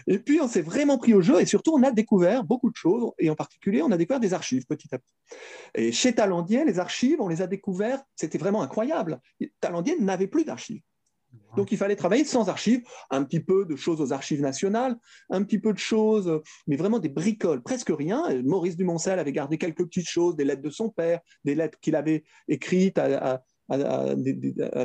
Et 0.07 0.19
puis, 0.19 0.41
on 0.41 0.49
s'est 0.49 0.63
vraiment 0.63 0.99
pris 0.99 1.15
au 1.15 1.21
jeu 1.21 1.41
et 1.41 1.47
surtout, 1.47 1.73
on 1.75 1.83
a 1.83 1.91
découvert 1.91 2.45
beaucoup 2.45 2.71
de 2.71 2.77
choses, 2.77 3.11
et 3.19 3.31
en 3.31 3.35
particulier, 3.35 3.83
on 3.83 3.91
a 3.91 3.97
découvert 3.97 4.21
des 4.21 4.35
archives 4.35 4.65
petit 4.67 4.89
à 4.93 4.99
petit. 4.99 5.15
Et 5.75 5.93
chez 5.93 6.13
Talandier, 6.15 6.65
les 6.65 6.79
archives, 6.79 7.21
on 7.21 7.29
les 7.29 7.43
a 7.43 7.47
découvertes, 7.47 8.05
c'était 8.17 8.39
vraiment 8.39 8.63
incroyable. 8.63 9.21
Talandier 9.61 9.99
n'avait 10.01 10.29
plus 10.29 10.45
d'archives. 10.45 10.83
Donc 11.57 11.73
il 11.73 11.79
fallait 11.79 11.97
travailler 11.97 12.25
sans 12.25 12.49
archives, 12.49 12.83
un 13.11 13.23
petit 13.25 13.41
peu 13.41 13.65
de 13.65 13.77
choses 13.77 14.01
aux 14.01 14.13
archives 14.13 14.41
nationales, 14.41 14.97
un 15.31 15.43
petit 15.43 15.59
peu 15.59 15.73
de 15.73 15.79
choses, 15.79 16.41
mais 16.67 16.77
vraiment 16.77 16.99
des 16.99 17.09
bricoles, 17.09 17.63
presque 17.63 17.91
rien. 17.91 18.25
Maurice 18.43 18.77
Dumoncel 18.77 19.19
avait 19.19 19.33
gardé 19.33 19.59
quelques 19.59 19.85
petites 19.85 20.09
choses, 20.09 20.37
des 20.37 20.45
lettres 20.45 20.63
de 20.63 20.71
son 20.71 20.91
père, 20.91 21.21
des 21.45 21.55
lettres 21.55 21.79
qu'il 21.81 21.97
avait 21.97 22.25
écrites 22.49 22.99
à, 22.99 23.43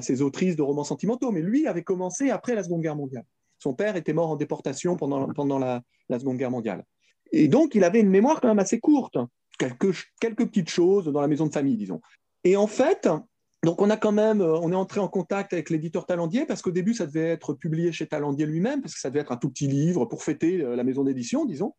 ses 0.02 0.22
autrices 0.22 0.56
de 0.56 0.62
romans 0.62 0.84
sentimentaux, 0.84 1.32
mais 1.32 1.42
lui 1.42 1.68
avait 1.68 1.84
commencé 1.84 2.30
après 2.30 2.56
la 2.56 2.64
Seconde 2.64 2.82
Guerre 2.82 2.96
mondiale. 2.96 3.26
Son 3.58 3.74
père 3.74 3.96
était 3.96 4.14
mort 4.14 4.30
en 4.30 4.36
déportation 4.36 4.96
pendant, 4.96 5.28
pendant 5.34 5.60
la, 5.60 5.84
Seconde 6.12 6.38
Guerre 6.38 6.52
mondiale. 6.52 6.86
Et 7.32 7.48
donc 7.48 7.76
il 7.76 7.84
avait 7.84 8.00
une 8.00 8.10
mémoire 8.10 8.40
quand 8.42 8.48
même 8.48 8.60
assez 8.60 8.80
courte, 8.80 9.18
quelques, 9.58 9.94
quelques 10.20 10.48
petites 10.48 10.70
choses 10.70 11.06
dans 11.06 11.22
la 11.22 11.28
maison 11.28 11.48
de 11.48 11.52
famille, 11.52 11.78
disons. 11.78 12.00
Et 12.44 12.56
en 12.56 12.68
fait, 12.68 13.10
donc 13.64 13.82
on 13.82 13.90
a 13.90 13.98
quand 13.98 14.14
même, 14.14 14.42
euh, 14.42 14.58
on 14.60 14.72
est 14.72 14.76
entré 14.76 15.00
en 15.00 15.10
contact 15.10 15.52
avec 15.52 15.70
l'éditeur 15.70 16.06
Talendier 16.06 16.46
parce 16.46 16.62
qu'au 16.62 16.72
début 16.72 16.94
ça 16.94 17.06
devait 17.06 17.30
être 17.30 17.54
publié 17.54 17.92
chez 17.92 18.08
Talendier 18.08 18.46
lui-même 18.46 18.82
parce 18.82 18.94
que 18.94 19.00
ça 19.02 19.10
devait 19.10 19.20
être 19.20 19.34
un 19.34 19.38
tout 19.38 19.50
petit 19.50 19.68
livre 19.68 20.06
pour 20.06 20.24
fêter 20.24 20.62
euh, 20.62 20.76
la 20.76 20.84
maison 20.84 21.04
d'édition, 21.04 21.46
disons. 21.46 21.76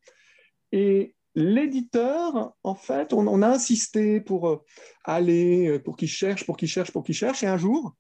Et 0.73 1.15
l'éditeur, 1.35 2.55
en 2.65 2.75
fait, 2.75 3.13
on, 3.13 3.43
a 3.43 3.49
insisté 3.49 4.21
pour 4.21 4.49
euh, 4.49 4.63
aller, 5.05 5.79
pour 5.81 5.97
qu'il 5.97 6.09
cherche, 6.09 6.45
pour 6.45 6.57
qu'il 6.57 6.69
cherche, 6.69 6.91
pour 6.93 7.03
qu'il 7.03 7.15
cherche. 7.15 7.43
Et 7.43 7.47
un 7.47 7.57
jour, 7.57 7.95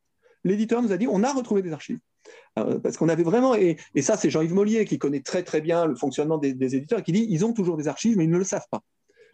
l'éditeur 0.45 0.83
nous 0.83 0.93
a 0.93 0.97
dit, 0.97 1.09
on 1.09 1.25
a 1.25 1.33
retrouvé 1.33 1.63
des 1.63 1.73
archives. 1.73 2.01
parce 2.55 2.97
qu'on 2.97 3.09
avait 3.09 3.23
vraiment, 3.23 3.55
et, 3.55 3.77
ça 4.03 4.17
c'est 4.17 4.31
Jean-Yves 4.31 4.55
Mollier 4.55 4.85
qui 4.85 4.99
connaît 4.99 5.21
très 5.21 5.43
très 5.43 5.61
bien 5.61 5.87
le 5.87 5.95
fonctionnement 5.97 6.39
des, 6.39 6.53
des 6.55 6.77
éditeurs, 6.77 7.03
qui 7.03 7.13
dit, 7.13 7.27
ils 7.31 7.45
ont 7.45 7.53
toujours 7.53 7.77
des 7.77 7.89
archives, 7.89 8.17
mais 8.17 8.25
ils 8.25 8.31
ne 8.31 8.39
le 8.39 8.45
savent 8.45 8.69
pas 8.71 8.83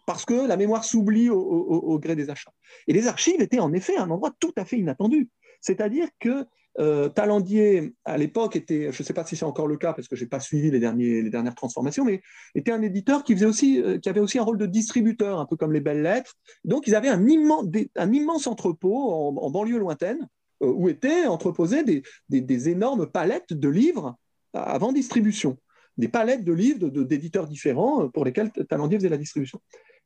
parce 0.07 0.23
que 0.23 0.47
la 0.47 0.55
mémoire 0.55 0.85
s'oublie 0.85 1.29
au, 1.29 1.99
gré 1.99 2.15
des 2.15 2.29
achats. 2.29 2.53
Et 2.87 2.93
les 2.93 3.07
archives 3.07 3.41
étaient 3.41 3.59
en 3.59 3.73
effet 3.73 3.97
un 3.97 4.09
endroit 4.09 4.31
tout 4.39 4.53
à 4.55 4.63
fait 4.63 4.77
inattendu. 4.77 5.29
C'est-à-dire 5.59 6.07
que 6.21 6.45
euh, 6.79 7.09
Talandier, 7.09 7.93
à 8.05 8.17
l'époque, 8.17 8.55
était, 8.55 8.93
je 8.93 9.01
ne 9.01 9.05
sais 9.05 9.13
pas 9.13 9.25
si 9.25 9.35
c'est 9.35 9.43
encore 9.43 9.67
le 9.67 9.75
cas 9.75 9.91
parce 9.91 10.07
que 10.07 10.15
je 10.15 10.23
n'ai 10.23 10.29
pas 10.29 10.39
suivi 10.39 10.71
les, 10.71 10.79
dernières 10.79 11.55
transformations, 11.55 12.05
mais 12.05 12.21
était 12.55 12.71
un 12.71 12.81
éditeur 12.81 13.25
qui, 13.25 13.33
faisait 13.33 13.47
aussi, 13.47 13.81
euh, 13.81 13.99
qui 13.99 14.07
avait 14.07 14.21
aussi 14.21 14.39
un 14.39 14.43
rôle 14.43 14.57
de 14.57 14.65
distributeur, 14.65 15.41
un 15.41 15.45
peu 15.45 15.57
comme 15.57 15.73
les 15.73 15.81
belles 15.81 16.03
lettres. 16.03 16.35
Donc, 16.63 16.87
ils 16.87 16.95
avaient 16.95 17.09
un 17.09 17.27
immense, 17.27 18.47
entrepôt 18.47 19.11
en, 19.11 19.51
banlieue 19.51 19.77
lointaine 19.77 20.29
euh, 20.61 20.71
où 20.71 20.87
étaient 20.87 21.25
entreposées 21.25 21.83
des, 21.83 22.69
énormes 22.69 23.07
palettes 23.07 23.51
de 23.51 23.67
livres 23.67 24.15
avant 24.53 24.93
distribution 24.93 25.57
des 25.97 26.07
palettes 26.07 26.43
de 26.43 26.53
livres 26.53 26.89
d'éditeurs 26.89 27.47
différents 27.47 28.07
pour 28.09 28.23
lesquels 28.23 28.51
Talandier 28.69 28.99
faisait 28.99 29.09
la 29.09 29.17
distribution. 29.17 29.59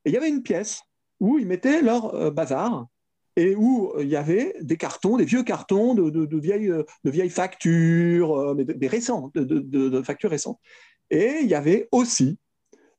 Et 0.06 0.10
il 0.10 0.14
y 0.14 0.18
avait 0.18 0.30
une 0.30 0.44
pièce 0.44 0.82
où 1.20 1.38
ils 1.38 1.48
mettaient 1.48 1.82
leur 1.82 2.14
euh, 2.16 2.32
bazar 2.32 2.88
et 3.38 3.56
où 3.56 3.94
euh, 3.96 4.04
il 4.04 4.10
y 4.10 4.16
avait 4.16 4.56
des 4.62 4.78
cartons, 4.78 5.18
des 5.18 5.26
vieux 5.26 5.44
cartons 5.44 5.94
de, 5.94 6.38
vieilles, 6.38 6.70
euh, 6.70 6.84
vieilles, 7.06 7.30
factures, 7.30 8.56
mais 8.56 8.66
des 8.66 8.88
récents, 8.88 9.32
de, 9.36 10.02
factures 10.02 10.32
récentes. 10.32 10.60
Et 11.10 11.40
il 11.42 11.48
y 11.48 11.56
avait 11.56 11.88
aussi 11.92 12.38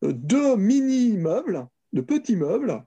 deux 0.03 0.57
mini-meubles, 0.57 1.66
de 1.92 2.00
petits 2.00 2.36
meubles, 2.36 2.84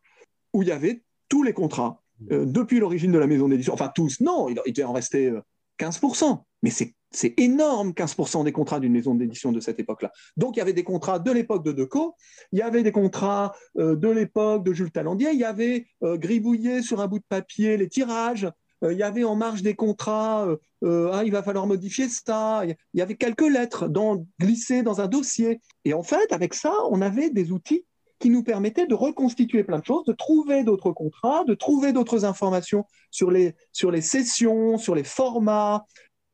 où 0.54 0.64
il 0.64 0.70
y 0.70 0.72
avait 0.72 1.04
tous 1.30 1.44
les 1.44 1.54
contrats, 1.54 2.02
depuis 2.20 2.80
l'origine 2.80 3.12
de 3.12 3.20
la 3.20 3.28
maison 3.28 3.48
d'édition. 3.48 3.74
Enfin, 3.74 3.92
tous, 3.94 4.20
non, 4.22 4.50
il, 4.50 4.60
il 4.66 4.74
devait 4.74 4.88
en 4.88 4.94
rester 4.94 5.34
15%. 5.80 6.44
Mais 6.66 6.72
c'est 6.72 7.36
énorme, 7.38 7.92
15% 7.92 8.44
des 8.44 8.52
contrats 8.52 8.80
d'une 8.80 8.92
maison 8.92 9.14
d'édition 9.14 9.52
de 9.52 9.60
cette 9.60 9.80
époque-là. 9.80 10.12
Donc 10.36 10.56
il 10.56 10.60
y 10.60 10.62
avait 10.64 10.74
des 10.74 10.84
contrats 10.84 11.20
de 11.20 11.30
l'époque 11.30 11.64
de 11.64 11.72
Decaux, 11.72 12.16
il 12.52 12.58
y 12.58 12.64
avait 12.64 12.82
des 12.82 12.92
contrats 12.92 13.54
euh, 13.78 13.96
de 13.96 14.10
l'époque 14.10 14.64
de 14.64 14.74
Jules 14.74 14.92
Talandier, 14.92 15.30
il 15.32 15.40
y 15.40 15.44
avait 15.44 15.86
euh, 16.02 16.18
gribouillé 16.18 16.82
sur 16.82 17.02
un 17.02 17.08
bout 17.08 17.20
de 17.20 17.26
papier 17.30 17.78
les 17.78 17.88
tirages, 17.88 18.50
euh, 18.84 18.94
il 18.94 18.98
y 18.98 19.04
avait 19.04 19.24
en 19.24 19.36
marge 19.36 19.62
des 19.62 19.76
contrats, 19.76 20.48
ah, 20.84 21.22
il 21.24 21.32
va 21.32 21.44
falloir 21.44 21.68
modifier 21.68 22.10
ça, 22.10 22.64
il 22.66 22.76
y 22.96 23.02
avait 23.02 23.16
quelques 23.16 23.48
lettres 23.48 23.88
dans, 23.88 24.26
glissées 24.40 24.82
dans 24.82 25.02
un 25.02 25.08
dossier. 25.08 25.62
Et 25.84 25.94
en 25.94 26.02
fait, 26.02 26.32
avec 26.32 26.56
ça, 26.56 26.74
on 26.90 27.00
avait 27.00 27.30
des 27.30 27.52
outils 27.52 27.86
qui 28.20 28.30
nous 28.30 28.44
permettaient 28.44 28.88
de 28.88 28.96
reconstituer 28.96 29.64
plein 29.64 29.80
de 29.80 29.86
choses, 29.86 30.06
de 30.06 30.14
trouver 30.14 30.64
d'autres 30.64 30.92
contrats, 30.92 31.44
de 31.44 31.54
trouver 31.54 31.94
d'autres 31.94 32.26
informations 32.26 32.86
sur 33.12 33.30
les, 33.30 33.56
sur 33.72 33.92
les 33.92 34.02
sessions, 34.02 34.78
sur 34.78 34.96
les 34.96 35.04
formats, 35.04 35.86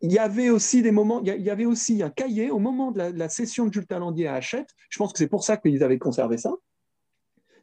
il 0.01 0.11
y 0.11 0.17
avait 0.17 0.49
aussi 0.49 0.81
des 0.81 0.91
moments, 0.91 1.21
il 1.23 1.41
y 1.41 1.49
avait 1.49 1.65
aussi 1.65 2.01
un 2.01 2.09
cahier 2.09 2.49
au 2.49 2.59
moment 2.59 2.91
de 2.91 2.99
la, 2.99 3.29
session 3.29 3.67
de 3.67 3.73
Jules 3.73 3.85
Talandier 3.85 4.27
à 4.27 4.35
Hachette. 4.35 4.69
Je 4.89 4.97
pense 4.97 5.13
que 5.13 5.19
c'est 5.19 5.27
pour 5.27 5.43
ça 5.43 5.57
qu'ils 5.57 5.83
avaient 5.83 5.99
conservé 5.99 6.37
ça. 6.37 6.53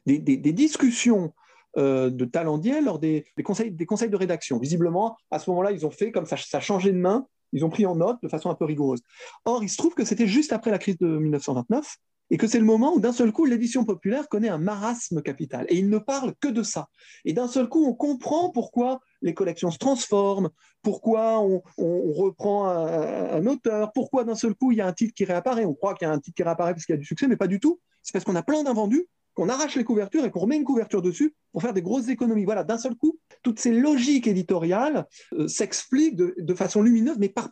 Des, 0.05 0.37
discussions 0.37 1.33
euh, 1.77 2.09
de 2.09 2.25
Talandier 2.25 2.81
lors 2.81 2.97
des, 2.97 3.25
conseils, 3.43 3.71
des 3.71 3.85
conseils 3.85 4.09
de 4.09 4.15
rédaction. 4.15 4.57
Visiblement, 4.57 5.17
à 5.31 5.39
ce 5.39 5.49
moment-là, 5.49 5.71
ils 5.71 5.85
ont 5.85 5.91
fait 5.91 6.11
comme 6.11 6.25
ça, 6.25 6.37
ça 6.37 6.59
changé 6.59 6.91
de 6.91 6.97
main. 6.97 7.27
Ils 7.51 7.65
ont 7.65 7.69
pris 7.69 7.85
en 7.85 7.95
note 7.95 8.17
de 8.23 8.29
façon 8.29 8.49
un 8.49 8.55
peu 8.55 8.65
rigoureuse. 8.65 9.01
Or, 9.43 9.63
il 9.63 9.69
se 9.69 9.77
trouve 9.77 9.93
que 9.93 10.05
c'était 10.05 10.27
juste 10.27 10.53
après 10.53 10.71
la 10.71 10.77
crise 10.77 10.97
de 10.97 11.07
1929 11.07 11.97
et 12.29 12.37
que 12.37 12.47
c'est 12.47 12.59
le 12.59 12.65
moment 12.65 12.93
où 12.93 12.99
d'un 12.99 13.11
seul 13.11 13.31
coup 13.31 13.45
l'édition 13.45 13.85
populaire 13.85 14.29
connaît 14.29 14.49
un 14.49 14.57
marasme 14.57 15.21
capital 15.21 15.65
et 15.69 15.77
il 15.77 15.89
ne 15.89 15.97
parle 15.97 16.33
que 16.39 16.47
de 16.47 16.63
ça. 16.63 16.87
Et 17.25 17.33
d'un 17.33 17.47
seul 17.47 17.67
coup, 17.67 17.85
on 17.85 17.93
comprend 17.93 18.49
pourquoi 18.49 18.99
les 19.21 19.33
collections 19.33 19.71
se 19.71 19.77
transforment, 19.77 20.49
pourquoi 20.81 21.41
on, 21.41 21.61
reprend 21.77 22.67
un, 22.67 23.45
auteur, 23.45 23.91
pourquoi 23.93 24.23
d'un 24.23 24.35
seul 24.35 24.53
coup 24.53 24.71
il 24.71 24.77
y 24.77 24.81
a 24.81 24.87
un 24.87 24.93
titre 24.93 25.13
qui 25.13 25.25
réapparaît. 25.25 25.65
On 25.65 25.73
croit 25.73 25.93
qu'il 25.93 26.07
y 26.07 26.11
a 26.11 26.13
un 26.13 26.19
titre 26.19 26.35
qui 26.35 26.43
réapparaît 26.43 26.73
parce 26.73 26.85
qu'il 26.85 26.93
y 26.93 26.97
a 26.97 26.99
du 26.99 27.05
succès, 27.05 27.27
mais 27.27 27.37
pas 27.37 27.47
du 27.47 27.59
tout. 27.59 27.79
C'est 28.01 28.13
parce 28.13 28.25
qu'on 28.25 28.35
a 28.35 28.43
plein 28.43 28.63
d'invendus 28.63 29.07
qu'on 29.33 29.49
arrache 29.49 29.75
les 29.75 29.83
couvertures 29.83 30.25
et 30.25 30.31
qu'on 30.31 30.41
remet 30.41 30.57
une 30.57 30.63
couverture 30.63 31.01
dessus 31.01 31.33
pour 31.51 31.61
faire 31.61 31.73
des 31.73 31.81
grosses 31.81 32.09
économies. 32.09 32.45
Voilà, 32.45 32.63
d'un 32.63 32.77
seul 32.77 32.95
coup, 32.95 33.19
toutes 33.43 33.59
ces 33.59 33.71
logiques 33.71 34.27
éditoriales 34.27 35.07
euh, 35.33 35.47
s'expliquent 35.47 36.15
de, 36.15 36.53
façon 36.53 36.81
lumineuse, 36.81 37.17
mais 37.19 37.29
par 37.29 37.49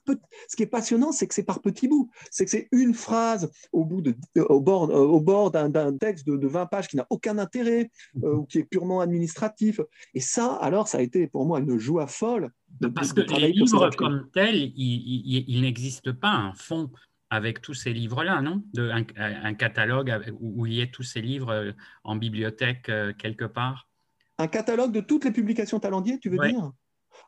ce 0.48 0.56
qui 0.56 0.64
est 0.64 0.68
passionnant, 0.68 1.12
c'est 1.12 1.28
que 1.28 1.34
c'est 1.34 1.44
par 1.44 1.62
petits 1.62 1.88
bouts. 1.88 2.10
C'est 2.30 2.46
que 2.46 2.52
c'est 2.52 2.68
une 2.72 2.94
phrase 2.94 3.50
au, 3.72 3.86
bout 3.86 4.02
de, 4.02 4.16
au 4.42 4.60
bord, 4.60 4.90
euh, 4.90 4.98
au 4.98 5.22
bord 5.22 5.52
d'un 5.52 5.98
texte 5.98 6.28
de, 6.28 6.48
20 6.48 6.66
pages 6.66 6.88
qui 6.88 6.98
n'a 6.98 7.08
aucun 7.10 7.38
intérêt 7.38 7.90
euh, 8.24 8.36
ou 8.36 8.46
qui 8.46 8.60
est 8.60 8.64
purement 8.64 9.00
administratif. 9.00 9.80
Et 10.14 10.20
ça, 10.20 10.54
alors, 10.56 10.88
ça 10.88 10.98
a 10.98 11.02
été 11.02 11.28
pour 11.28 11.46
moi 11.46 11.60
une 11.60 11.78
joie 11.78 12.08
folle. 12.08 12.52
Parce 12.94 13.14
que 13.14 13.22
les 13.40 13.54
livres 13.54 13.90
comme 13.96 14.30
tels, 14.34 14.74
il, 14.76 15.46
il 15.48 15.62
n'existe 15.62 16.12
pas 16.12 16.30
un 16.30 16.54
fond 16.54 16.90
avec 17.30 17.62
tous 17.62 17.74
ces 17.74 17.94
livres-là, 17.94 18.42
non? 18.42 18.64
De, 18.74 18.90
un, 18.90 19.54
catalogue 19.54 20.14
où, 20.40 20.66
il 20.66 20.74
y 20.74 20.82
ait 20.82 20.92
tous 20.92 21.04
ces 21.04 21.22
livres 21.22 21.52
euh, 21.52 21.72
en 22.04 22.16
bibliothèque 22.16 22.90
euh, 22.90 23.14
quelque 23.14 23.46
part? 23.46 23.90
Un 24.38 24.48
catalogue 24.48 24.92
de 24.92 25.02
toutes 25.02 25.26
les 25.26 25.32
publications 25.32 25.80
Talendier, 25.80 26.20
tu 26.20 26.30
veux 26.30 26.38
dire? 26.38 26.72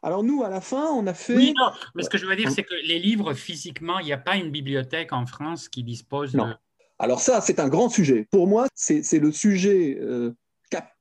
Alors 0.03 0.23
nous, 0.23 0.43
à 0.43 0.49
la 0.49 0.61
fin, 0.61 0.85
on 0.91 1.07
a 1.07 1.13
fait... 1.13 1.35
Oui, 1.35 1.53
non, 1.57 1.71
mais 1.95 2.03
ce 2.03 2.09
que 2.09 2.17
je 2.17 2.25
veux 2.25 2.35
dire, 2.35 2.51
c'est 2.51 2.63
que 2.63 2.75
les 2.85 2.99
livres, 2.99 3.33
physiquement, 3.33 3.99
il 3.99 4.05
n'y 4.05 4.13
a 4.13 4.17
pas 4.17 4.35
une 4.35 4.51
bibliothèque 4.51 5.11
en 5.11 5.25
France 5.25 5.67
qui 5.67 5.83
dispose 5.83 6.35
non. 6.35 6.53
Alors 6.99 7.21
ça, 7.21 7.39
c'est 7.39 7.59
un 7.59 7.69
grand 7.69 7.89
sujet. 7.89 8.27
Pour 8.29 8.47
moi, 8.47 8.67
c'est 8.75 9.19
le 9.19 9.31
sujet 9.31 9.97
euh, 10.01 10.35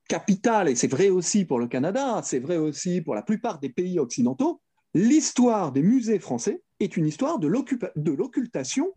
capital, 0.08 0.68
et 0.68 0.76
c'est 0.76 0.88
vrai 0.88 1.10
aussi 1.10 1.44
pour 1.44 1.58
le 1.58 1.66
Canada, 1.66 2.20
c'est 2.24 2.38
vrai 2.38 2.56
aussi 2.56 3.02
pour 3.02 3.14
la 3.14 3.22
plupart 3.22 3.58
des 3.58 3.68
pays 3.68 3.98
occidentaux, 3.98 4.62
l'histoire 4.94 5.72
des 5.72 5.82
musées 5.82 6.18
français 6.18 6.62
est 6.80 6.96
une 6.96 7.06
histoire 7.06 7.38
de 7.38 7.48
l'occultation 7.48 8.92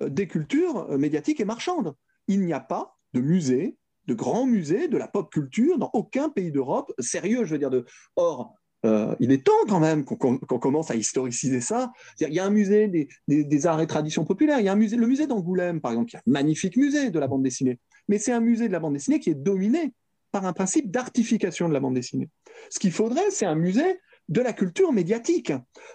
euh, 0.00 0.08
des 0.08 0.26
cultures 0.26 0.90
euh, 0.90 0.98
médiatiques 0.98 1.40
et 1.40 1.44
marchandes. 1.44 1.94
Il 2.28 2.40
n'y 2.42 2.52
a 2.52 2.60
pas 2.60 2.96
de 3.12 3.20
musée, 3.20 3.76
de 4.06 4.14
grands 4.14 4.46
musées 4.46 4.88
de 4.88 4.96
la 4.96 5.06
pop 5.06 5.30
culture 5.30 5.78
dans 5.78 5.90
aucun 5.92 6.28
pays 6.28 6.50
d'Europe 6.50 6.92
sérieux, 6.98 7.44
je 7.44 7.52
veux 7.52 7.58
dire. 7.58 7.70
Or, 8.16 8.54
euh, 8.84 9.14
il 9.20 9.30
est 9.32 9.44
temps 9.44 9.52
quand 9.68 9.80
même 9.80 10.04
qu'on 10.04 10.38
commence 10.38 10.90
à 10.90 10.96
historiciser 10.96 11.60
ça. 11.60 11.92
Il 12.20 12.32
y 12.32 12.40
a 12.40 12.44
un 12.44 12.50
musée 12.50 12.88
des, 13.28 13.66
arts 13.66 13.80
et 13.80 13.86
traditions 13.86 14.24
populaires, 14.24 14.60
il 14.60 14.66
y 14.66 14.68
a 14.68 14.74
le 14.74 15.06
musée 15.06 15.26
d'Angoulême, 15.26 15.80
par 15.80 15.92
exemple, 15.92 16.10
qui 16.10 16.16
est 16.16 16.20
un 16.20 16.22
magnifique 16.26 16.76
musée 16.76 17.10
de 17.10 17.18
la 17.18 17.28
bande 17.28 17.42
dessinée, 17.42 17.78
mais 18.08 18.18
c'est 18.18 18.32
un 18.32 18.40
musée 18.40 18.68
de 18.68 18.72
la 18.72 18.80
bande 18.80 18.94
dessinée 18.94 19.20
qui 19.20 19.30
est 19.30 19.34
dominé 19.34 19.92
par 20.32 20.46
un 20.46 20.52
principe 20.52 20.90
d'artification 20.90 21.68
de 21.68 21.74
la 21.74 21.80
bande 21.80 21.94
dessinée. 21.94 22.28
Ce 22.70 22.78
qu'il 22.78 22.92
faudrait, 22.92 23.30
c'est 23.30 23.46
un 23.46 23.54
musée 23.54 24.00
de 24.28 24.40
la 24.40 24.52
culture 24.52 24.92
médiatique 24.92 25.52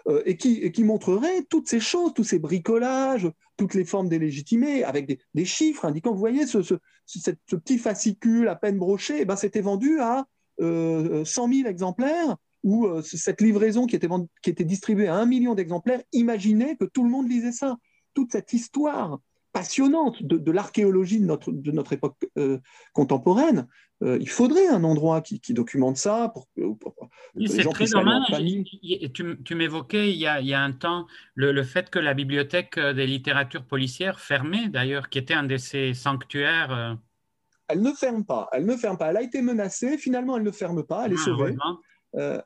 euh, 0.07 0.21
et, 0.25 0.37
qui, 0.37 0.71
qui, 0.71 0.83
montrerait 0.83 1.43
toutes 1.49 1.67
ces 1.67 1.79
choses, 1.79 2.13
tous 2.13 2.23
ces 2.23 2.39
bricolages, 2.39 3.29
toutes 3.57 3.73
les 3.73 3.85
formes 3.85 4.09
délégitimées, 4.09 4.83
avec 4.83 5.19
des, 5.33 5.45
chiffres 5.45 5.85
indiquant, 5.85 6.11
vous 6.11 6.19
voyez, 6.19 6.45
ce, 6.45 6.59
petit 7.55 7.77
fascicule 7.77 8.47
à 8.47 8.55
peine 8.55 8.77
broché, 8.77 9.17
eh 9.21 9.25
ben, 9.25 9.35
c'était 9.35 9.61
vendu 9.61 9.99
à 9.99 10.25
100 10.59 10.65
euh, 10.65 11.23
000 11.25 11.67
exemplaires, 11.67 12.37
ou 12.63 12.85
euh, 12.85 13.01
cette 13.01 13.41
livraison 13.41 13.85
qui 13.85 13.95
était, 13.95 14.09
qui 14.41 14.49
était 14.49 14.65
distribuée 14.65 15.07
à 15.07 15.15
un 15.15 15.25
million 15.25 15.55
d'exemplaires, 15.55 16.01
imaginez 16.11 16.75
que 16.77 16.85
tout 16.85 17.03
le 17.03 17.09
monde 17.09 17.29
lisait 17.29 17.51
ça. 17.51 17.77
Toute 18.13 18.31
cette 18.31 18.51
histoire 18.53 19.19
passionnante 19.57 20.21
de, 20.21 20.51
l'archéologie 20.51 21.19
de 21.19 21.25
notre, 21.25 21.51
de 21.51 21.71
notre 21.71 21.93
époque 21.93 22.17
euh, 22.37 22.59
contemporaine. 22.93 23.67
Euh, 24.03 24.19
il 24.21 24.29
faudrait 24.29 24.67
un 24.67 24.83
endroit 24.83 25.21
qui, 25.21 25.53
documente 25.53 25.97
ça. 25.97 26.31
Pour, 26.31 26.47
c'est 27.47 27.63
très 27.69 27.85
dommage. 27.85 28.25
Tu, 29.13 29.43
tu 29.43 29.55
m'évoquais 29.55 30.11
il, 30.11 30.17
y 30.17 30.27
a 30.27 30.61
un 30.61 30.71
temps 30.71 31.07
le, 31.33 31.63
fait 31.63 31.89
que 31.89 31.97
la 31.97 32.13
bibliothèque 32.13 32.79
des 32.79 33.07
littératures 33.07 33.65
policières 33.65 34.19
fermait, 34.19 34.69
d'ailleurs, 34.69 35.09
qui 35.09 35.17
était 35.17 35.33
un 35.33 35.43
de 35.43 35.57
ces 35.57 35.95
sanctuaires. 35.95 36.71
Euh. 36.71 36.93
Elle 37.69 37.81
ne 37.81 37.91
ferme 37.91 38.23
pas. 38.23 38.47
Elle 38.53 38.67
ne 38.67 38.75
ferme 38.75 38.97
pas. 38.97 39.09
Elle 39.09 39.17
a 39.17 39.23
été 39.23 39.41
menacée. 39.41 39.97
Finalement, 39.97 40.37
elle 40.37 40.43
ne 40.43 40.51
ferme 40.51 40.83
pas. 40.83 41.07
Elle 41.07 41.13
est 41.13 41.21
ah, 41.21 41.25
sauvée. 41.25 41.55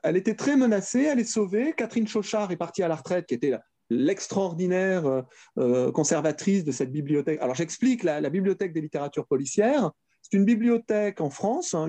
elle 0.02 0.16
était 0.16 0.34
très 0.34 0.56
menacée. 0.56 1.02
Elle 1.02 1.20
est 1.20 1.24
sauvée. 1.24 1.74
Catherine 1.76 2.08
Chauchard 2.08 2.50
est 2.50 2.56
partie 2.56 2.82
à 2.82 2.88
la 2.88 2.96
retraite, 2.96 3.26
qui 3.26 3.34
était 3.34 3.50
la, 3.50 3.62
l'extraordinaire 3.92 5.06
euh, 5.06 5.22
euh, 5.58 5.92
conservatrice 5.92 6.64
de 6.64 6.72
cette 6.72 6.92
bibliothèque. 6.92 7.40
Alors 7.40 7.54
j'explique, 7.54 8.02
la, 8.02 8.20
bibliothèque 8.30 8.72
des 8.72 8.80
littératures 8.80 9.26
policières, 9.26 9.90
c'est 10.22 10.36
une 10.36 10.44
bibliothèque 10.44 11.20
en 11.20 11.30
France 11.30 11.74
hein, 11.74 11.88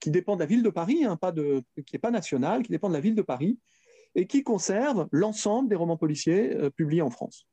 qui 0.00 0.10
dépend 0.10 0.36
de 0.36 0.40
la 0.40 0.46
ville 0.46 0.62
de 0.62 0.70
Paris, 0.70 1.04
hein, 1.04 1.18
qui 1.86 1.94
n'est 1.94 2.00
pas 2.00 2.10
nationale, 2.10 2.62
qui 2.62 2.70
dépend 2.70 2.88
de 2.88 2.94
la 2.94 3.00
ville 3.00 3.14
de 3.16 3.22
Paris, 3.22 3.58
et 4.14 4.26
qui 4.26 4.42
conserve 4.42 5.06
l'ensemble 5.12 5.68
des 5.68 5.76
romans 5.76 5.96
policiers 5.96 6.56
euh, 6.56 6.70
publiés 6.70 7.02
en 7.02 7.10
France. 7.10 7.46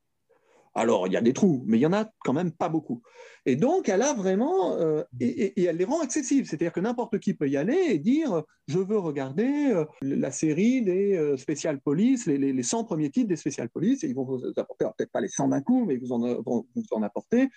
Alors, 0.76 1.08
il 1.08 1.14
y 1.14 1.18
a 1.18 1.22
des 1.22 1.34
trous, 1.34 1.64
mais 1.68 1.78
il 1.78 1.82
y 1.82 1.86
en 1.86 1.94
a 1.94 2.10
quand 2.24 2.34
même 2.34 2.52
pas 2.52 2.68
beaucoup. 2.68 3.04
Et 3.46 3.56
donc, 3.56 3.90
elle 3.90 4.02
a 4.02 4.14
vraiment, 4.14 4.76
euh, 4.78 5.04
et, 5.20 5.64
elle 5.66 5.78
les 5.78 5.86
rend 5.86 6.02
accessibles. 6.02 6.48
C'est-à-dire 6.48 6.74
que 6.74 6.80
n'importe 6.80 7.20
qui 7.20 7.36
peut 7.36 7.48
y 7.48 7.58
aller 7.58 7.78
et 7.90 8.00
dire, 8.00 8.44
je 8.68 8.80
veux 8.80 8.98
regarder 8.98 9.72
euh, 9.72 9.86
la 10.02 10.32
série 10.32 10.82
des 10.82 11.16
euh, 11.16 11.38
Special 11.38 11.80
Police, 11.80 12.26
les, 12.26 12.64
100 12.64 12.86
premiers 12.86 13.12
titres 13.12 13.28
des 13.28 13.36
Special 13.36 13.70
Police, 13.70 14.04
et 14.04 14.08
ils 14.08 14.16
vont 14.16 14.24
vous 14.24 14.42
apporter, 14.58 14.86
peut-être 14.98 15.12
pas 15.12 15.22
les 15.22 15.28
100 15.28 15.50
d'un 15.50 15.62
coup, 15.62 15.86
mais 15.86 15.96
ils 15.96 16.00
vous 16.00 16.12
en, 16.12 16.20
vont 16.42 16.66
vous 16.76 16.84
en 16.92 17.04
apporter 17.04 17.50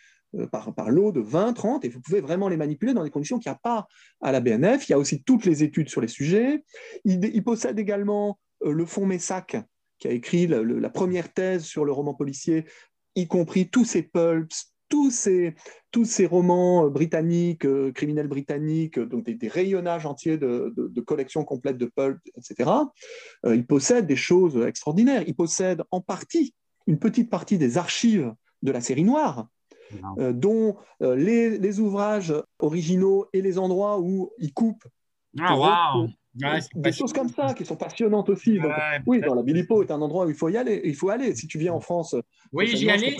par, 0.50 0.74
par 0.74 0.90
lot 0.90 1.12
de 1.12 1.20
20, 1.20 1.54
30, 1.54 1.84
et 1.86 1.88
vous 1.88 2.00
pouvez 2.00 2.20
vraiment 2.20 2.48
les 2.48 2.58
manipuler 2.58 2.92
dans 2.92 3.04
des 3.04 3.10
conditions 3.10 3.38
qu'il 3.38 3.50
n'y 3.50 3.56
a 3.56 3.60
pas 3.62 3.86
à 4.20 4.32
la 4.32 4.40
BNF. 4.40 4.88
Il 4.88 4.92
y 4.92 4.94
a 4.94 4.98
aussi 4.98 5.22
toutes 5.22 5.46
les 5.46 5.62
études 5.62 5.88
sur 5.88 6.02
les 6.02 6.08
sujets. 6.08 6.64
Il, 7.04 7.24
il 7.24 7.42
possède 7.42 7.78
également 7.78 8.38
le 8.60 8.84
fonds 8.84 9.06
Messac, 9.06 9.56
qui 9.98 10.08
a 10.08 10.10
écrit 10.10 10.46
la, 10.46 10.90
première 10.90 11.32
thèse 11.32 11.64
sur 11.64 11.84
le 11.84 11.92
roman 11.92 12.14
policier 12.14 12.66
y 13.16 13.26
compris 13.26 13.68
tous 13.68 13.84
ces 13.84 14.02
pulps, 14.02 14.72
tous 14.88 15.10
ces, 15.10 15.54
tous 15.90 16.04
ces 16.04 16.26
romans 16.26 16.86
euh, 16.86 16.90
britanniques, 16.90 17.66
euh, 17.66 17.92
criminels 17.92 18.28
britanniques, 18.28 18.98
donc 18.98 19.24
des, 19.24 19.48
rayonnages 19.48 20.06
entiers 20.06 20.38
de, 20.38 21.00
collections 21.00 21.44
complètes 21.44 21.78
de 21.78 21.86
pulps, 21.86 22.20
etc. 22.36 22.70
Euh, 23.44 23.56
il 23.56 23.66
possède 23.66 24.06
des 24.06 24.16
choses 24.16 24.56
extraordinaires. 24.66 25.24
Il 25.26 25.34
possède 25.34 25.82
en 25.90 26.00
partie, 26.00 26.54
une 26.86 26.98
petite 26.98 27.30
partie 27.30 27.58
des 27.58 27.78
archives 27.78 28.32
de 28.62 28.72
la 28.72 28.80
série 28.80 29.04
noire, 29.04 29.48
dont 30.18 30.76
les, 31.00 31.78
ouvrages 31.78 32.34
originaux 32.58 33.28
et 33.32 33.40
les 33.40 33.56
endroits 33.56 34.00
où 34.00 34.32
il 34.38 34.52
coupe 34.52 34.84
ah, 35.38 35.94
des 36.74 36.92
choses 36.92 37.12
comme 37.12 37.28
ça 37.28 37.54
qui 37.54 37.64
sont 37.64 37.76
passionnantes 37.76 38.28
aussi. 38.28 38.58
oui, 39.06 39.20
dans 39.20 39.34
la 39.34 39.42
Bilipo 39.42 39.82
est 39.82 39.90
un 39.90 40.00
endroit 40.00 40.26
où 40.26 40.30
il 40.30 40.34
faut 40.34 40.48
y 40.48 40.56
aller. 40.56 40.80
Il 40.84 40.94
faut 40.94 41.10
aller. 41.10 41.34
Si 41.34 41.46
tu 41.46 41.58
viens 41.58 41.72
en 41.72 41.80
France, 41.80 42.14
oui, 42.52 42.76
j'y 42.76 42.90
allais. 42.90 43.16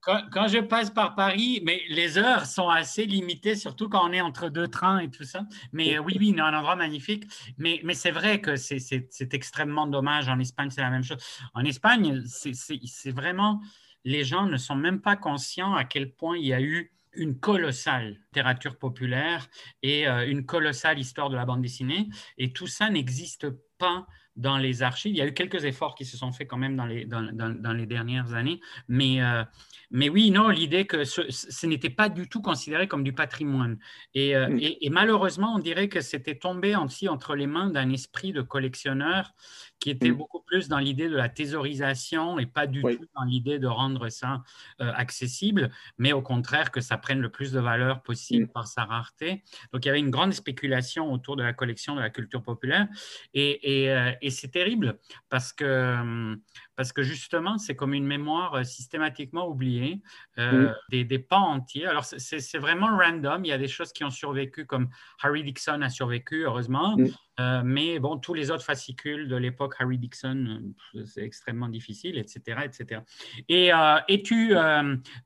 Quand, 0.00 0.20
quand, 0.32 0.48
je 0.48 0.58
passe 0.58 0.90
par 0.90 1.14
Paris, 1.14 1.62
mais 1.64 1.80
les 1.88 2.18
heures 2.18 2.46
sont 2.46 2.68
assez 2.68 3.06
limitées, 3.06 3.54
surtout 3.54 3.88
quand 3.88 4.08
on 4.08 4.12
est 4.12 4.20
entre 4.20 4.48
deux 4.48 4.68
trains 4.68 5.00
et 5.00 5.10
tout 5.10 5.24
ça. 5.24 5.44
Mais 5.72 5.98
oui, 5.98 6.16
oui, 6.18 6.32
c'est 6.34 6.40
un 6.40 6.54
endroit 6.54 6.76
magnifique. 6.76 7.24
Mais, 7.58 7.80
mais 7.84 7.94
c'est 7.94 8.10
vrai 8.10 8.40
que 8.40 8.56
c'est 8.56 9.34
extrêmement 9.34 9.86
dommage. 9.86 10.28
En 10.28 10.38
Espagne, 10.38 10.70
c'est 10.70 10.82
la 10.82 10.90
même 10.90 11.04
chose. 11.04 11.18
En 11.54 11.64
Espagne, 11.64 12.22
c'est 12.26 13.12
vraiment 13.12 13.60
les 14.04 14.24
gens 14.24 14.46
ne 14.46 14.56
sont 14.56 14.76
même 14.76 15.00
pas 15.00 15.16
conscients 15.16 15.74
à 15.74 15.84
quel 15.84 16.12
point 16.12 16.36
il 16.36 16.46
y 16.46 16.52
a 16.52 16.60
eu 16.60 16.92
une 17.12 17.38
colossale 17.38 18.18
littérature 18.26 18.76
populaire 18.76 19.48
et 19.82 20.06
euh, 20.06 20.26
une 20.28 20.46
colossale 20.46 20.98
histoire 20.98 21.30
de 21.30 21.36
la 21.36 21.44
bande 21.44 21.62
dessinée. 21.62 22.08
Et 22.38 22.52
tout 22.52 22.66
ça 22.66 22.90
n'existe 22.90 23.48
pas 23.78 24.06
dans 24.36 24.58
les 24.58 24.82
archives. 24.82 25.12
Il 25.12 25.18
y 25.18 25.22
a 25.22 25.26
eu 25.26 25.34
quelques 25.34 25.64
efforts 25.64 25.94
qui 25.94 26.04
se 26.04 26.16
sont 26.16 26.32
faits 26.32 26.48
quand 26.48 26.56
même 26.56 26.76
dans 26.76 26.86
les, 26.86 27.04
dans, 27.04 27.72
les 27.72 27.86
dernières 27.86 28.32
années. 28.34 28.60
Mais, 28.88 29.22
euh, 29.22 29.44
mais 29.90 30.08
oui, 30.08 30.30
non, 30.30 30.48
l'idée 30.48 30.86
que 30.86 31.04
ce, 31.04 31.66
n'était 31.66 31.90
pas 31.90 32.08
du 32.08 32.28
tout 32.28 32.40
considéré 32.40 32.88
comme 32.88 33.04
du 33.04 33.12
patrimoine. 33.12 33.78
Euh, 34.16 34.48
mm. 34.48 34.58
Et, 34.60 34.86
et, 34.86 34.90
malheureusement, 34.90 35.54
on 35.54 35.58
dirait 35.58 35.88
que 35.88 36.00
c'était 36.00 36.36
tombé 36.36 36.76
aussi 36.76 37.08
entre 37.08 37.34
les 37.34 37.46
mains 37.46 37.70
d'un 37.70 37.90
esprit 37.90 38.32
de 38.32 38.40
collectionneur 38.40 39.34
qui 39.80 39.90
était 39.90 40.10
mm. 40.10 40.14
beaucoup 40.14 40.40
plus 40.40 40.68
dans 40.68 40.78
l'idée 40.78 41.08
de 41.08 41.16
la 41.16 41.28
thésaurisation 41.28 42.38
et 42.38 42.46
pas 42.46 42.66
du 42.66 42.82
tout 42.82 43.06
dans 43.16 43.24
l'idée 43.24 43.58
de 43.58 43.66
rendre 43.66 44.08
ça 44.10 44.44
euh, 44.80 44.92
accessible, 44.94 45.70
mais 45.98 46.12
au 46.12 46.22
contraire 46.22 46.70
que 46.70 46.80
ça 46.80 46.98
prenne 46.98 47.20
le 47.20 47.30
plus 47.30 47.50
de 47.50 47.60
valeur 47.60 48.02
possible 48.02 48.44
mm. 48.44 48.48
par 48.48 48.68
sa 48.68 48.84
rareté. 48.84 49.42
Donc 49.72 49.84
il 49.84 49.88
y 49.88 49.90
avait 49.90 49.98
une 49.98 50.10
grande 50.10 50.34
spéculation 50.34 51.12
autour 51.12 51.36
de 51.36 51.42
la 51.42 51.52
collection 51.52 51.96
de 51.96 52.00
la 52.00 52.10
culture 52.10 52.42
populaire 52.42 52.86
et, 53.34 53.82
et, 53.82 53.90
euh, 53.90 54.12
et 54.20 54.30
c'est 54.30 54.48
terrible 54.48 54.98
parce 55.28 55.52
que 55.52 55.98
hum, 56.00 56.40
parce 56.80 56.94
que 56.94 57.02
justement, 57.02 57.58
c'est 57.58 57.76
comme 57.76 57.92
une 57.92 58.06
mémoire 58.06 58.54
euh, 58.54 58.64
systématiquement 58.64 59.46
oubliée 59.46 60.00
euh, 60.38 60.72
des, 60.88 61.04
des, 61.04 61.18
pans 61.18 61.50
entiers. 61.50 61.84
Alors, 61.84 62.06
c'est 62.06 62.56
vraiment 62.56 62.96
random. 62.96 63.44
Il 63.44 63.48
y 63.48 63.52
a 63.52 63.58
des 63.58 63.68
choses 63.68 63.92
qui 63.92 64.02
ont 64.02 64.08
survécu, 64.08 64.64
comme 64.64 64.88
Harry 65.22 65.44
Dixon 65.44 65.82
a 65.82 65.90
survécu, 65.90 66.44
heureusement. 66.44 66.96
Euh, 67.38 67.60
mais 67.62 67.98
bon, 67.98 68.16
tous 68.16 68.32
les 68.32 68.50
autres 68.50 68.64
fascicules 68.64 69.28
de 69.28 69.36
l'époque 69.36 69.74
Harry 69.78 69.98
Dixon, 69.98 70.72
c'est 71.04 71.22
extrêmement 71.22 71.68
difficile, 71.68 72.16
etc. 72.16 72.60
etc. 72.64 73.02
Et, 73.50 73.72
et 74.08 74.22
tu, 74.22 74.54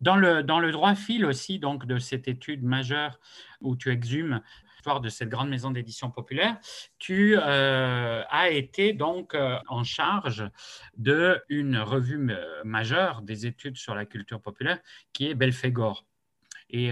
dans, 0.00 0.16
le, 0.16 0.42
dans 0.42 0.58
le 0.58 0.72
droit 0.72 0.96
fil 0.96 1.24
aussi 1.24 1.60
donc, 1.60 1.86
de 1.86 2.00
cette 2.00 2.26
étude 2.26 2.64
majeure 2.64 3.20
où 3.60 3.76
tu 3.76 3.90
exhumes 3.92 4.40
de 5.00 5.08
cette 5.08 5.28
grande 5.28 5.48
maison 5.48 5.70
d'édition 5.70 6.10
populaire, 6.10 6.58
tu 6.98 7.36
euh, 7.36 8.22
as 8.28 8.50
été 8.50 8.92
donc 8.92 9.34
euh, 9.34 9.56
en 9.68 9.84
charge 9.84 10.44
de 10.96 11.40
une 11.48 11.78
revue 11.78 12.30
euh, 12.30 12.62
majeure 12.64 13.22
des 13.22 13.46
études 13.46 13.76
sur 13.76 13.94
la 13.94 14.04
culture 14.04 14.40
populaire 14.40 14.78
qui 15.12 15.28
est 15.28 15.34
Belphégor. 15.34 16.04
Et 16.70 16.88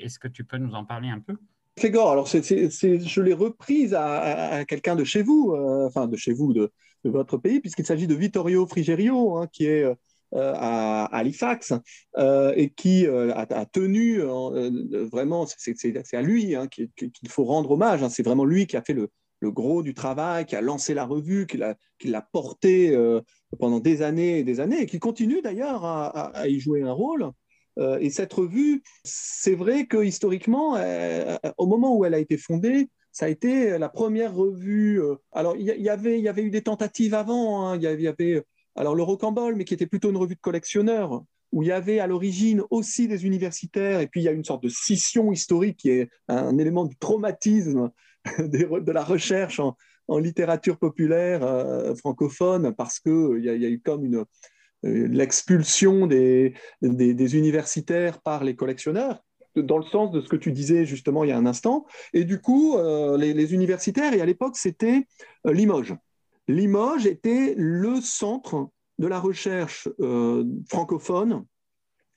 est-ce 0.00 0.18
que 0.18 0.26
tu 0.26 0.42
peux 0.42 0.56
nous 0.56 0.74
en 0.74 0.84
parler 0.84 1.08
un 1.08 1.20
peu? 1.20 1.36
Belphégor, 1.76 2.10
alors 2.10 2.26
je 2.26 3.20
l'ai 3.20 3.34
reprise 3.34 3.94
à, 3.94 4.64
quelqu'un 4.64 4.96
de 4.96 5.04
chez 5.04 5.22
vous, 5.22 5.54
enfin 5.86 6.08
de 6.08 6.16
chez 6.16 6.32
vous, 6.32 6.52
de, 6.52 6.72
votre 7.04 7.36
pays, 7.36 7.60
puisqu'il 7.60 7.86
s'agit 7.86 8.08
de 8.08 8.16
Vittorio 8.16 8.66
Frigerio, 8.66 9.36
hein, 9.36 9.46
qui 9.52 9.66
est 9.66 9.86
à, 10.36 11.04
Halifax 11.16 11.72
euh, 12.18 12.52
et 12.56 12.70
qui 12.70 13.06
euh, 13.06 13.32
a, 13.34 13.66
tenu 13.66 14.20
vraiment, 15.10 15.46
c'est 15.46 16.14
à 16.14 16.22
lui 16.22 16.54
hein, 16.54 16.68
qu'il 16.68 17.28
faut 17.28 17.44
rendre 17.44 17.72
hommage. 17.72 18.02
Hein. 18.02 18.08
C'est 18.08 18.22
vraiment 18.22 18.44
lui 18.44 18.66
qui 18.66 18.76
a 18.76 18.82
fait 18.82 18.94
le, 18.94 19.08
gros 19.42 19.82
du 19.82 19.94
travail, 19.94 20.44
qui 20.44 20.56
a 20.56 20.60
lancé 20.60 20.92
la 20.92 21.04
revue, 21.04 21.46
qui 21.46 21.58
l'a 22.08 22.22
porté 22.32 22.96
pendant 23.60 23.78
des 23.78 24.02
années 24.02 24.40
et 24.40 24.44
des 24.44 24.58
années, 24.58 24.82
et 24.82 24.86
qui 24.86 24.98
continue 24.98 25.40
d'ailleurs 25.40 25.84
à, 25.84 26.48
y 26.48 26.58
jouer 26.58 26.82
un 26.82 26.92
rôle. 26.92 27.30
et 28.00 28.10
cette 28.10 28.32
revue, 28.32 28.82
c'est 29.04 29.54
vrai 29.54 29.86
que 29.86 30.02
historiquement, 30.02 30.76
au 31.58 31.66
moment 31.66 31.96
où 31.96 32.04
elle 32.04 32.14
a 32.14 32.18
été 32.18 32.36
fondée, 32.36 32.88
ça 33.12 33.26
a 33.26 33.28
été 33.28 33.78
la 33.78 33.88
première 33.88 34.34
revue. 34.34 35.00
alors, 35.30 35.54
il 35.56 35.64
y, 35.64 35.88
avait, 35.88 36.20
y 36.20 36.28
avait 36.28 36.42
eu 36.42 36.50
des 36.50 36.62
tentatives 36.62 37.14
avant. 37.14 37.68
Hein. 37.68 37.76
Il 37.76 37.82
y 37.82 38.08
avait 38.08 38.42
alors 38.76 38.94
le 38.94 39.02
Rocambole, 39.02 39.56
mais 39.56 39.64
qui 39.64 39.74
était 39.74 39.86
plutôt 39.86 40.10
une 40.10 40.16
revue 40.16 40.34
de 40.34 40.40
collectionneurs, 40.40 41.22
où 41.52 41.62
il 41.62 41.68
y 41.68 41.72
avait 41.72 42.00
à 42.00 42.06
l'origine 42.06 42.62
aussi 42.70 43.08
des 43.08 43.24
universitaires, 43.24 44.00
et 44.00 44.06
puis 44.06 44.20
il 44.20 44.24
y 44.24 44.28
a 44.28 44.32
une 44.32 44.44
sorte 44.44 44.62
de 44.62 44.68
scission 44.68 45.32
historique 45.32 45.78
qui 45.78 45.90
est 45.90 46.10
un 46.28 46.58
élément 46.58 46.84
du 46.84 46.96
traumatisme 46.96 47.90
de 48.38 48.92
la 48.92 49.04
recherche 49.04 49.60
en 49.60 50.18
littérature 50.18 50.78
populaire 50.78 51.40
francophone 51.96 52.74
parce 52.74 53.00
qu'il 53.00 53.40
y, 53.40 53.48
a, 53.48 53.54
y 53.54 53.64
a 53.64 53.68
eu 53.68 53.80
comme 53.80 54.04
une, 54.04 54.24
l'expulsion 54.82 56.06
des, 56.06 56.54
des, 56.82 57.36
universitaires 57.36 58.20
par 58.20 58.44
les 58.44 58.56
collectionneurs, 58.56 59.24
dans 59.56 59.78
le 59.78 59.84
sens 59.84 60.10
de 60.10 60.20
ce 60.20 60.28
que 60.28 60.36
tu 60.36 60.52
disais 60.52 60.84
justement 60.84 61.24
il 61.24 61.30
y 61.30 61.32
a 61.32 61.38
un 61.38 61.46
instant. 61.46 61.86
Et 62.12 62.24
du 62.24 62.40
coup, 62.40 62.76
les, 63.18 63.54
universitaires, 63.54 64.12
et 64.12 64.20
à 64.20 64.26
l'époque, 64.26 64.56
c'était 64.56 65.06
Limoges. 65.44 65.94
Limoges 66.48 67.06
était 67.06 67.54
le 67.56 68.00
centre 68.00 68.68
de 68.98 69.06
la 69.06 69.20
recherche 69.20 69.88
francophone 70.68 71.44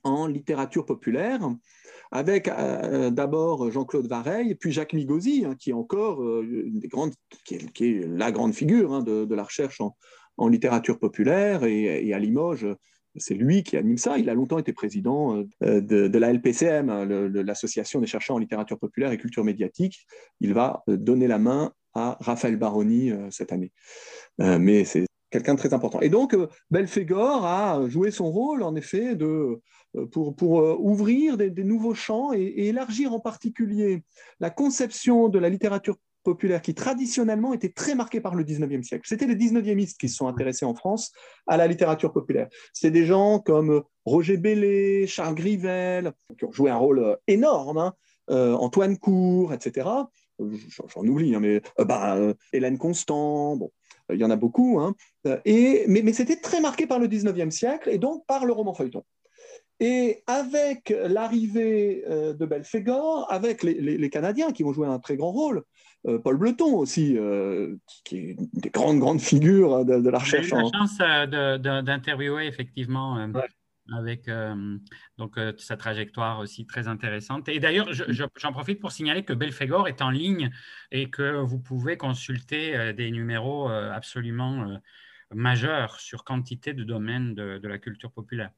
en 0.04 0.28
littérature 0.28 0.86
populaire, 0.86 1.42
avec 2.12 2.48
euh, 2.48 3.10
d'abord 3.10 3.70
Jean-Claude 3.72 4.08
Vareille, 4.08 4.56
puis 4.56 4.72
Jacques 4.72 4.94
Migosi, 4.94 5.46
hein, 5.46 5.56
qui 5.60 5.72
est 5.72 5.74
encore 5.74 6.24
euh, 6.24 6.66
des 6.74 6.88
grandes, 6.88 7.14
la 7.52 8.32
grande 8.32 8.54
figure 8.54 8.94
hein, 8.94 9.04
de, 9.04 9.36
la 9.36 9.44
recherche 9.44 9.82
en, 10.38 10.48
littérature 10.48 11.00
populaire, 11.00 11.66
et, 11.66 12.14
à 12.14 12.20
Limoges, 12.20 12.68
c'est 13.16 13.34
lui 13.34 13.64
qui 13.64 13.76
anime 13.76 13.98
ça. 13.98 14.18
Il 14.18 14.30
a 14.30 14.34
longtemps 14.34 14.58
été 14.58 14.72
président 14.72 15.44
euh, 15.64 15.82
de, 15.82 16.18
la 16.18 16.32
LPCM, 16.32 16.90
hein, 16.90 17.06
l'Association 17.06 18.00
des 18.00 18.08
chercheurs 18.08 18.38
en 18.38 18.40
littérature 18.40 18.80
populaire 18.80 19.12
et 19.12 19.18
culture 19.18 19.44
médiatique. 19.44 20.06
Il 20.40 20.54
va 20.54 20.84
donner 20.88 21.28
la 21.28 21.40
main 21.40 21.74
à 21.94 22.18
Raphaël 22.22 22.56
Baroni 22.56 23.12
cette 23.32 23.52
année. 23.52 23.72
mais 24.38 24.86
c'est 24.86 25.06
quelqu'un 25.32 25.54
de 25.54 25.60
très 25.60 25.74
important. 25.74 26.00
Et 26.02 26.10
donc, 26.10 26.36
Belphégor 26.72 27.46
a 27.46 27.88
joué 27.88 28.12
son 28.12 28.32
rôle, 28.32 28.64
en 28.64 28.76
effet, 28.76 29.16
de, 29.16 29.62
euh, 29.96 30.06
pour, 30.06 30.36
pour 30.36 30.62
euh, 30.62 30.76
ouvrir 30.80 31.38
des, 31.38 31.50
nouveaux 31.64 31.96
champs 31.96 32.32
et, 32.34 32.68
élargir 32.68 33.14
en 33.14 33.20
particulier 33.20 34.04
la 34.40 34.50
conception 34.50 35.30
de 35.30 35.40
la 35.40 35.50
littérature 35.50 35.96
populaire 36.24 36.62
qui 36.62 36.76
traditionnellement 36.76 37.54
était 37.54 37.70
très 37.70 37.96
marquée 37.96 38.22
par 38.22 38.36
le 38.36 38.44
19e 38.44 38.84
siècle. 38.84 39.04
C'était 39.08 39.26
les 39.26 39.36
19e 39.36 39.98
qui 39.98 40.10
se 40.10 40.16
sont 40.16 40.28
intéressés 40.28 40.66
en 40.66 40.76
France 40.76 41.12
à 41.48 41.58
la 41.58 41.66
littérature 41.66 42.12
populaire. 42.12 42.50
C'est 42.74 42.92
des 42.92 43.06
gens 43.06 43.40
comme 43.40 43.84
Roger 44.06 44.38
Bellé, 44.38 45.08
Charles 45.08 45.36
Grivel, 45.36 46.12
qui 46.38 46.46
ont 46.46 46.52
joué 46.52 46.70
un 46.70 46.76
rôle 46.76 47.18
énorme, 47.28 47.78
hein, 47.78 47.94
euh, 48.30 48.54
Antoine 48.56 48.98
Cour, 48.98 49.54
etc. 49.54 49.88
J'en 50.40 51.06
oublie, 51.06 51.36
hein, 51.36 51.40
mais 51.40 51.62
bah, 51.78 52.18
Hélène 52.54 52.78
Constant, 52.78 53.56
bon, 53.56 53.72
il 54.12 54.20
y 54.20 54.24
en 54.24 54.32
a 54.32 54.36
beaucoup. 54.36 54.80
Hein. 54.80 54.96
Et, 55.46 55.84
mais, 55.88 56.02
mais 56.02 56.14
c'était 56.14 56.38
très 56.38 56.62
marqué 56.62 56.88
par 56.88 57.00
le 57.00 57.08
19e 57.08 57.52
siècle 57.52 57.90
et 57.90 57.98
donc 57.98 58.26
par 58.26 58.46
le 58.46 58.54
roman 58.54 58.74
feuilleton. 58.74 59.04
Et 59.82 60.24
avec 60.28 60.94
l'arrivée 61.08 62.04
euh, 62.10 62.34
de 62.34 62.46
Belphégor, 62.46 63.28
avec 63.30 63.64
les, 63.64 64.10
Canadiens 64.10 64.52
qui 64.52 64.64
vont 64.64 64.74
jouer 64.74 64.88
un 64.88 65.00
très 65.00 65.16
grand 65.16 65.32
rôle, 65.32 65.64
euh, 66.06 66.20
Paul 66.20 66.36
Bleton 66.36 66.76
aussi, 66.76 67.18
euh, 67.18 67.76
qui, 68.04 68.18
est 68.18 68.32
une 68.32 68.50
des 68.54 68.70
grandes, 68.70 69.00
grandes 69.00 69.22
figures 69.22 69.86
de, 69.86 70.10
la 70.10 70.20
recherche. 70.20 70.48
J'ai 70.48 70.56
eu 70.56 70.60
la 70.60 70.70
chance 70.70 71.86
d'interviewer 71.86 72.46
effectivement 72.46 73.16
avec 73.96 74.30
donc, 75.18 75.40
sa 75.58 75.78
trajectoire 75.78 76.40
aussi 76.40 76.66
très 76.66 76.88
intéressante. 76.88 77.50
Et 77.50 77.60
d'ailleurs, 77.60 77.90
j'en 77.92 78.52
profite 78.52 78.80
pour 78.80 78.92
signaler 78.92 79.24
que 79.24 79.34
Belphégor 79.34 79.88
est 79.88 80.02
en 80.02 80.10
ligne 80.10 80.52
et 80.92 81.10
que 81.10 81.42
vous 81.42 81.60
pouvez 81.60 81.98
consulter 81.98 82.94
des 82.94 83.12
numéros 83.12 83.70
absolument 83.70 84.80
majeurs 85.34 86.00
sur 86.00 86.24
quantité 86.24 86.74
de 86.74 86.84
domaines 86.84 87.34
de 87.34 87.68
la 87.68 87.78
culture 87.78 88.12
populaire. 88.12 88.52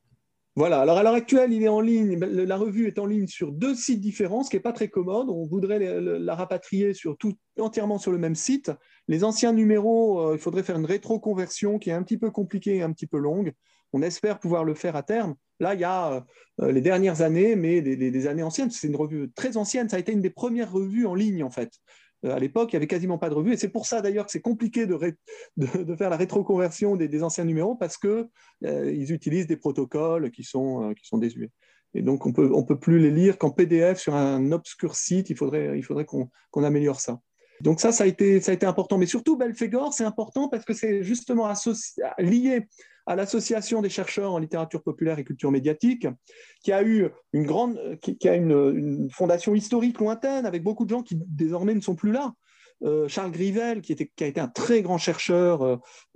Voilà, 0.58 0.82
alors 0.82 0.98
à 0.98 1.04
l'heure 1.04 1.14
actuelle, 1.14 1.54
il 1.54 1.64
est 1.64 1.70
en 1.70 1.80
ligne, 1.80 2.20
la 2.20 2.58
revue 2.58 2.86
est 2.86 3.00
en 3.00 3.06
ligne 3.06 3.28
sur 3.28 3.54
deux 3.54 3.74
sites 3.74 4.02
différents, 4.02 4.44
ce 4.44 4.50
qui 4.50 4.58
n'est 4.58 4.62
pas 4.62 4.74
très 4.74 4.90
commode. 4.90 5.30
On 5.30 5.46
voudrait 5.46 5.80
la 6.02 6.36
rapatrier 6.36 6.94
sur 6.94 7.18
tout, 7.18 7.38
entièrement 7.58 7.98
sur 7.98 8.12
le 8.12 8.18
même 8.18 8.36
site. 8.36 8.70
Les 9.08 9.24
anciens 9.24 9.54
numéros, 9.54 10.20
euh, 10.20 10.36
il 10.36 10.40
faudrait 10.40 10.64
faire 10.64 10.78
une 10.78 10.86
rétroconversion 10.86 11.80
qui 11.80 11.90
est 11.90 11.94
un 11.94 12.04
petit 12.04 12.18
peu 12.18 12.32
compliquée 12.32 12.76
et 12.76 12.82
un 12.82 12.92
petit 12.92 13.08
peu 13.08 13.18
longue. 13.18 13.54
On 13.94 14.02
espère 14.02 14.40
pouvoir 14.40 14.64
le 14.64 14.74
faire 14.74 14.96
à 14.96 15.04
terme. 15.04 15.36
Là, 15.60 15.74
il 15.76 15.80
y 15.80 15.84
a 15.84 16.26
euh, 16.62 16.72
les 16.72 16.82
dernières 16.82 17.22
années, 17.22 17.56
mais 17.56 17.82
des 17.82 18.28
années 18.28 18.44
anciennes. 18.44 18.72
C'est 18.72 18.88
une 18.88 18.96
revue 18.96 19.32
très 19.36 19.58
ancienne. 19.58 19.90
Ça 19.90 19.98
a 19.98 20.00
été 20.00 20.12
une 20.12 20.22
des 20.22 20.30
premières 20.30 20.72
revues 20.72 21.06
en 21.06 21.14
ligne, 21.14 21.44
en 21.44 21.50
fait. 21.50 21.72
Euh, 22.26 22.36
à 22.36 22.40
l'époque, 22.40 22.72
il 22.72 22.76
n'y 22.76 22.78
avait 22.78 22.88
quasiment 22.88 23.18
pas 23.18 23.30
de 23.30 23.36
revue. 23.36 23.54
Et 23.54 23.58
c'est 23.58 23.70
pour 23.70 23.86
ça 23.86 24.02
d'ailleurs 24.02 24.26
que 24.26 24.32
c'est 24.32 24.42
compliqué 24.42 24.86
de, 24.86 24.98
faire 25.98 26.10
la 26.10 26.18
rétroconversion 26.18 26.96
des, 26.96 27.24
anciens 27.24 27.46
numéros 27.46 27.76
parce 27.76 27.98
qu'ils 27.98 28.28
euh, 28.66 28.92
utilisent 29.10 29.48
des 29.48 29.58
protocoles 29.58 30.32
qui 30.32 30.44
sont, 30.44 30.94
qui 30.98 31.06
sont 31.06 31.18
désuets. 31.18 31.52
Et 31.94 32.02
donc, 32.02 32.26
on 32.26 32.30
ne 32.30 32.34
peut, 32.34 32.50
on 32.54 32.64
peut 32.64 32.80
plus 32.80 33.00
les 33.00 33.12
lire 33.12 33.38
qu'en 33.38 33.52
PDF 33.52 34.00
sur 34.00 34.16
un 34.16 34.52
obscur 34.52 34.96
site. 34.96 35.30
Il 35.30 35.36
faudrait, 35.36 35.78
il 35.78 35.84
faudrait 35.84 36.06
qu'on 36.06 36.64
améliore 36.64 37.02
ça. 37.02 37.20
Donc 37.62 37.80
ça, 37.80 37.92
ça 37.92 38.06
a 38.06 38.08
été, 38.08 38.42
ça 38.42 38.52
a 38.52 38.56
été 38.56 38.66
important. 38.66 38.98
Mais 38.98 39.06
surtout, 39.06 39.38
Belphégor, 39.38 39.94
c'est 39.94 40.04
important 40.04 40.50
parce 40.50 40.66
que 40.66 40.74
c'est 40.74 41.04
justement 41.04 41.52
lié 42.18 42.68
à 43.06 43.16
l'association 43.16 43.82
des 43.82 43.90
chercheurs 43.90 44.34
en 44.34 44.38
littérature 44.38 44.84
populaire 44.84 45.20
et 45.20 45.24
culture 45.24 45.52
médiatique, 45.52 46.08
qui 46.64 46.72
a 46.72 46.84
eu 46.84 47.10
une 47.34 47.46
grande, 47.46 47.80
qui, 48.02 48.28
a 48.28 48.36
une, 48.36 49.10
fondation 49.12 49.56
historique 49.56 50.00
lointaine 50.00 50.46
avec 50.46 50.64
beaucoup 50.64 50.86
de 50.86 50.90
gens 50.90 51.04
qui 51.04 51.18
désormais 51.28 51.74
ne 51.74 51.82
sont 51.82 51.96
plus 51.96 52.12
là. 52.12 52.34
Euh, 52.84 53.08
Charles 53.08 53.32
Grivel, 53.32 53.82
qui, 53.82 53.92
était, 53.92 54.12
qui, 54.16 54.24
a 54.24 54.28
été 54.28 54.40
un 54.40 54.48
très 54.48 54.82
grand 54.82 54.98
chercheur 54.98 55.64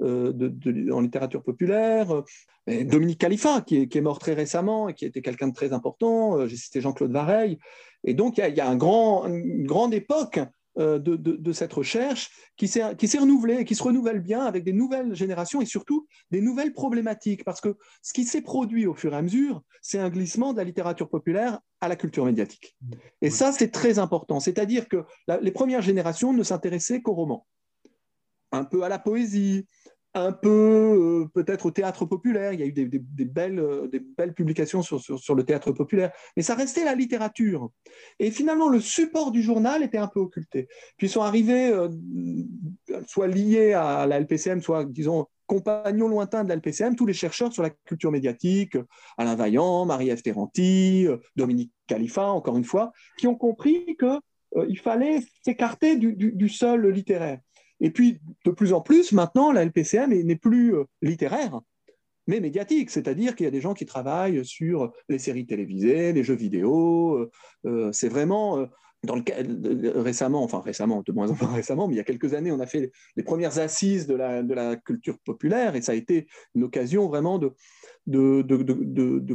euh, 0.02 0.34
de, 0.34 0.92
en 0.92 1.02
littérature 1.02 1.44
populaire, 1.44 2.24
Dominique 2.68 3.20
Khalifa, 3.20 3.62
qui 3.62 3.88
est, 3.92 4.02
mort 4.02 4.18
très 4.18 4.34
récemment 4.34 4.90
et 4.90 4.96
qui 4.96 5.06
était 5.06 5.22
quelqu'un 5.22 5.50
de 5.50 5.54
très 5.54 5.74
important, 5.74 6.40
euh, 6.40 6.48
j'ai 6.48 6.58
cité 6.58 6.82
Jean-Claude 6.82 7.12
Vareille. 7.12 7.60
Et 8.04 8.14
donc, 8.14 8.38
il 8.38 8.42
y 8.42 8.44
a, 8.44 8.50
il 8.50 8.56
y 8.56 8.62
a 8.62 8.68
un 8.68 8.76
grand, 8.76 9.28
une 9.28 9.68
grande 9.68 9.94
époque 9.94 10.40
euh, 10.78 11.00
de, 11.00 11.54
cette 11.54 11.72
recherche 11.72 12.32
qui 12.58 12.68
s'est 12.68 13.18
renouvelée 13.18 13.60
et 13.60 13.66
qui 13.66 13.76
se 13.76 13.84
renouvelle 13.84 14.20
bien 14.20 14.44
avec 14.44 14.64
des 14.64 14.74
nouvelles 14.74 15.16
générations 15.16 15.62
et 15.62 15.66
surtout 15.66 16.06
des 16.32 16.42
nouvelles 16.42 16.74
problématiques. 16.74 17.44
Parce 17.46 17.62
que 17.62 17.78
ce 18.02 18.14
qui 18.14 18.26
s'est 18.26 18.42
produit 18.42 18.86
au 18.86 18.94
fur 18.94 19.14
et 19.14 19.18
à 19.18 19.22
mesure, 19.22 19.62
c'est 19.82 20.00
un 20.00 20.10
glissement 20.10 20.52
de 20.52 20.58
la 20.58 20.64
littérature 20.66 21.10
populaire 21.10 21.60
à 21.80 21.88
la 21.88 21.96
culture 21.96 22.26
médiatique. 22.26 22.76
Et 23.22 23.30
ça, 23.30 23.52
c'est 23.52 23.72
très 23.72 24.00
important. 24.00 24.40
C'est-à-dire 24.40 24.90
que 24.90 25.06
les 25.42 25.52
premières 25.52 25.82
générations 25.82 26.34
ne 26.34 26.44
s'intéressaient 26.44 27.02
qu'au 27.02 27.14
roman, 27.14 27.46
un 28.52 28.66
peu 28.66 28.84
à 28.84 28.90
la 28.90 29.00
poésie, 29.00 29.68
un 30.16 30.32
peu 30.32 30.50
euh, 30.50 31.26
peut-être 31.34 31.66
au 31.66 31.72
théâtre 31.72 32.06
populaire. 32.06 32.54
Il 32.54 32.60
y 32.60 32.64
a 32.64 32.66
eu 32.66 32.72
des, 32.72 32.88
belles, 33.26 33.60
euh, 33.60 33.90
belles, 34.18 34.34
publications 34.34 34.82
sur, 34.82 35.36
le 35.36 35.44
théâtre 35.44 35.72
populaire, 35.72 36.12
mais 36.36 36.44
ça 36.44 36.56
restait 36.56 36.86
la 36.86 36.96
littérature. 36.96 37.70
Et 38.20 38.32
finalement, 38.32 38.70
le 38.70 38.80
support 38.80 39.32
du 39.32 39.42
journal 39.42 39.84
était 39.84 39.98
un 39.98 40.08
peu 40.08 40.22
occulté. 40.22 40.68
Puis 40.98 41.08
ils 41.08 41.10
sont 41.10 41.22
arrivés, 41.22 41.70
euh, 41.70 41.90
soit 43.08 43.28
liés 43.28 43.74
à 43.74 44.08
la 44.08 44.20
LPCM, 44.20 44.62
soit, 44.62 44.86
disons, 44.86 45.28
compagnons 45.48 46.08
lointains 46.08 46.44
de 46.44 46.50
la 46.50 46.56
LPCM, 46.56 46.96
tous 46.96 47.06
les 47.06 47.14
chercheurs 47.14 47.52
sur 47.52 47.62
la 47.62 47.70
culture 47.70 48.12
médiatique, 48.12 48.78
Alain 49.18 49.36
Vaillant, 49.36 49.86
Marie-Ève 49.86 50.22
Terranti, 50.22 51.08
Dominique 51.36 51.72
Khalifa, 51.88 52.26
encore 52.28 52.58
une 52.58 52.64
fois, 52.64 52.92
qui 53.20 53.28
ont 53.28 53.36
compris 53.36 53.96
qu'il 54.00 54.80
fallait 54.80 55.20
s'écarter 55.44 55.98
du 55.98 56.50
seul 56.50 56.88
littéraire. 56.88 57.40
Et 57.82 57.92
puis, 57.92 58.20
de 58.46 58.52
plus 58.52 58.74
en 58.74 58.82
plus, 58.82 59.12
maintenant, 59.12 59.52
la 59.52 59.64
LPCM 59.66 60.14
n'est 60.14 60.36
plus 60.36 60.76
euh, 60.76 60.84
littéraire, 61.02 61.60
mais 62.28 62.40
médiatique, 62.40 62.90
c'est-à-dire 62.90 63.36
qu'il 63.36 63.44
y 63.44 63.48
a 63.48 63.52
des 63.52 63.62
gens 63.62 63.74
qui 63.74 63.86
travaillent 63.86 64.46
sur 64.46 64.92
les 65.10 65.20
séries 65.20 65.46
télévisées, 65.46 66.14
les 66.14 66.24
jeux 66.24 66.36
vidéo. 66.36 67.18
Euh, 67.18 67.32
euh, 67.66 67.92
c'est 67.92 68.10
vraiment 68.10 68.68
dans 69.06 69.16
le 69.16 70.00
récemment, 70.00 70.44
enfin 70.44 70.62
récemment, 70.62 71.04
de 71.06 71.12
moins 71.12 71.30
en 71.30 71.36
moins 71.36 71.54
récemment, 71.54 71.88
mais 71.88 71.96
il 71.96 71.98
y 71.98 72.02
a 72.02 72.04
quelques 72.04 72.34
années, 72.34 72.52
on 72.52 72.60
a 72.60 72.68
fait 72.68 72.92
les 73.16 73.24
premières 73.24 73.60
assises 73.60 74.08
de 74.08 74.16
la, 74.16 74.76
culture 74.76 75.18
populaire 75.20 75.76
et 75.76 75.82
ça 75.82 75.94
a 75.94 75.96
été 75.96 76.28
une 76.54 76.64
occasion 76.64 77.08
vraiment 77.08 77.40
de, 77.40 77.54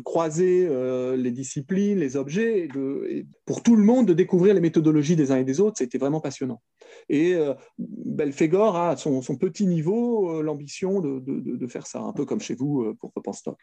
croiser 0.01 0.69
les 1.17 1.31
disciplines, 1.31 1.99
les 1.99 2.17
objets, 2.17 2.69
et 3.09 3.27
pour 3.47 3.63
tout 3.63 3.77
le 3.77 3.83
monde 3.83 4.07
de 4.07 4.13
découvrir 4.13 4.55
les 4.55 4.61
méthodologies 4.61 5.17
des 5.17 5.33
uns 5.33 5.37
et 5.37 5.45
des 5.45 5.61
autres. 5.61 5.79
C'était 5.79 5.99
vraiment 5.99 6.21
passionnant. 6.21 6.61
Et 7.09 7.35
euh, 7.35 7.55
Belphégor 7.79 8.77
a 8.77 8.91
à 8.91 8.97
son, 8.97 9.21
petit 9.37 9.67
niveau 9.67 10.31
euh, 10.31 10.43
l'ambition 10.43 11.01
de, 11.01 11.67
faire 11.67 11.87
ça, 11.87 12.01
un 12.01 12.13
peu 12.13 12.25
comme 12.25 12.41
chez 12.41 12.55
vous 12.55 12.83
euh, 12.83 12.95
pour 12.95 13.35
Stock. 13.35 13.59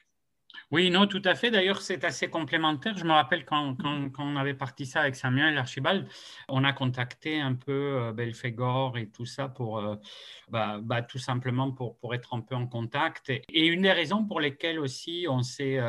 Oui, 0.70 0.90
non, 0.90 1.08
tout 1.08 1.22
à 1.24 1.34
fait. 1.34 1.50
D'ailleurs, 1.50 1.82
c'est 1.82 2.04
assez 2.04 2.30
complémentaire. 2.30 2.98
Je 2.98 3.06
me 3.06 3.14
rappelle 3.14 3.46
quand, 3.46 3.78
on 4.20 4.36
avait 4.36 4.54
parti 4.54 4.86
ça 4.86 5.00
avec 5.00 5.16
Samuel 5.16 5.58
Archibald, 5.58 6.06
on 6.50 6.66
a 6.66 6.74
contacté 6.74 7.40
un 7.40 7.54
peu 7.54 8.12
Belphégor 8.14 8.98
et 8.98 9.08
tout 9.08 9.26
ça 9.26 9.48
pour, 9.48 9.82
bah, 10.50 10.80
bah, 10.84 11.02
tout 11.02 11.20
simplement 11.20 11.72
pour, 11.72 11.98
pour 12.00 12.14
être 12.14 12.34
un 12.34 12.42
peu 12.42 12.54
en 12.54 12.68
contact. 12.68 13.30
Et, 13.30 13.66
une 13.66 13.84
des 13.84 13.94
raisons 13.94 14.26
pour 14.26 14.42
lesquelles 14.42 14.78
aussi 14.78 15.26
on 15.30 15.42
s'est 15.42 15.80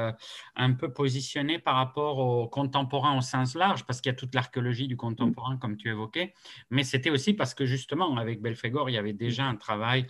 un 0.55 0.73
peu 0.75 0.93
positionné 0.93 1.59
par 1.59 1.75
rapport 1.75 2.19
aux 2.19 2.49
contemporains 2.49 3.19
au 3.19 3.21
sens 3.21 3.57
large, 3.57 3.85
parce 3.85 4.01
qu'il 4.01 4.11
y 4.11 4.15
a 4.15 4.17
toute 4.17 4.35
l'archéologie 4.35 4.87
du 4.87 4.97
contemporain, 4.97 5.57
comme 5.57 5.77
tu 5.77 5.89
évoquais, 5.89 6.35
mais 6.71 6.85
c'était 6.85 7.11
aussi 7.11 7.35
parce 7.35 7.53
que 7.53 7.67
justement, 7.67 8.17
avec 8.17 8.41
Belphégor, 8.41 8.89
il 8.91 8.93
y 8.93 8.99
avait 8.99 9.13
déjà 9.13 9.45
un 9.45 9.57
travail 9.57 10.07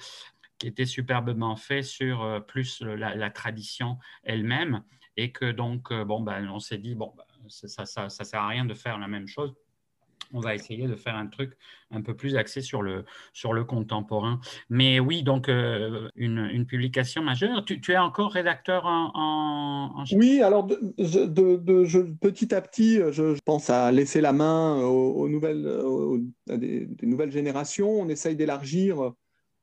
qui 0.58 0.66
était 0.66 0.86
superbement 0.86 1.56
fait 1.56 1.82
sur 1.82 2.22
euh, 2.22 2.40
plus 2.40 2.82
la, 2.82 3.30
tradition 3.30 3.98
elle-même 4.24 4.82
et 5.16 5.32
que 5.32 5.50
donc, 5.50 5.90
euh, 5.90 6.04
bon, 6.04 6.20
ben, 6.20 6.48
on 6.50 6.58
s'est 6.58 6.78
dit, 6.78 6.94
bon, 6.94 7.12
ben, 7.16 7.24
ça 7.48 8.04
ne 8.04 8.08
sert 8.08 8.40
à 8.40 8.48
rien 8.48 8.64
de 8.64 8.74
faire 8.74 8.98
la 8.98 9.08
même 9.08 9.26
chose. 9.26 9.54
on 10.32 10.40
va 10.40 10.54
essayer 10.54 10.86
de 10.86 10.94
faire 10.94 11.16
un 11.16 11.26
truc 11.26 11.56
un 11.90 12.02
peu 12.02 12.14
plus 12.14 12.36
axé 12.36 12.60
sur 12.60 12.82
le, 12.82 13.04
sur 13.32 13.52
le 13.52 13.64
contemporain. 13.64 14.40
Mais 14.68 15.00
oui, 15.00 15.22
donc 15.22 15.48
euh, 15.48 16.08
une, 16.16 16.66
publication 16.66 17.22
majeure. 17.22 17.64
Tu, 17.64 17.80
es 17.92 17.96
encore 17.96 18.32
rédacteur 18.32 18.86
en, 18.86 19.12
en, 19.14 20.04
Oui, 20.12 20.42
alors 20.42 20.64
de, 20.64 20.76
de, 20.98 22.12
petit 22.20 22.54
à 22.54 22.60
petit, 22.60 22.96
je, 23.10 23.38
pense 23.44 23.70
à 23.70 23.90
laisser 23.92 24.20
la 24.20 24.32
main 24.32 24.82
aux, 24.82 25.28
nouvelles, 25.28 25.66
à 26.50 26.56
des, 26.56 26.88
nouvelles 27.02 27.32
générations. 27.32 27.90
On 27.90 28.08
essaye 28.08 28.36
d'élargir 28.36 29.14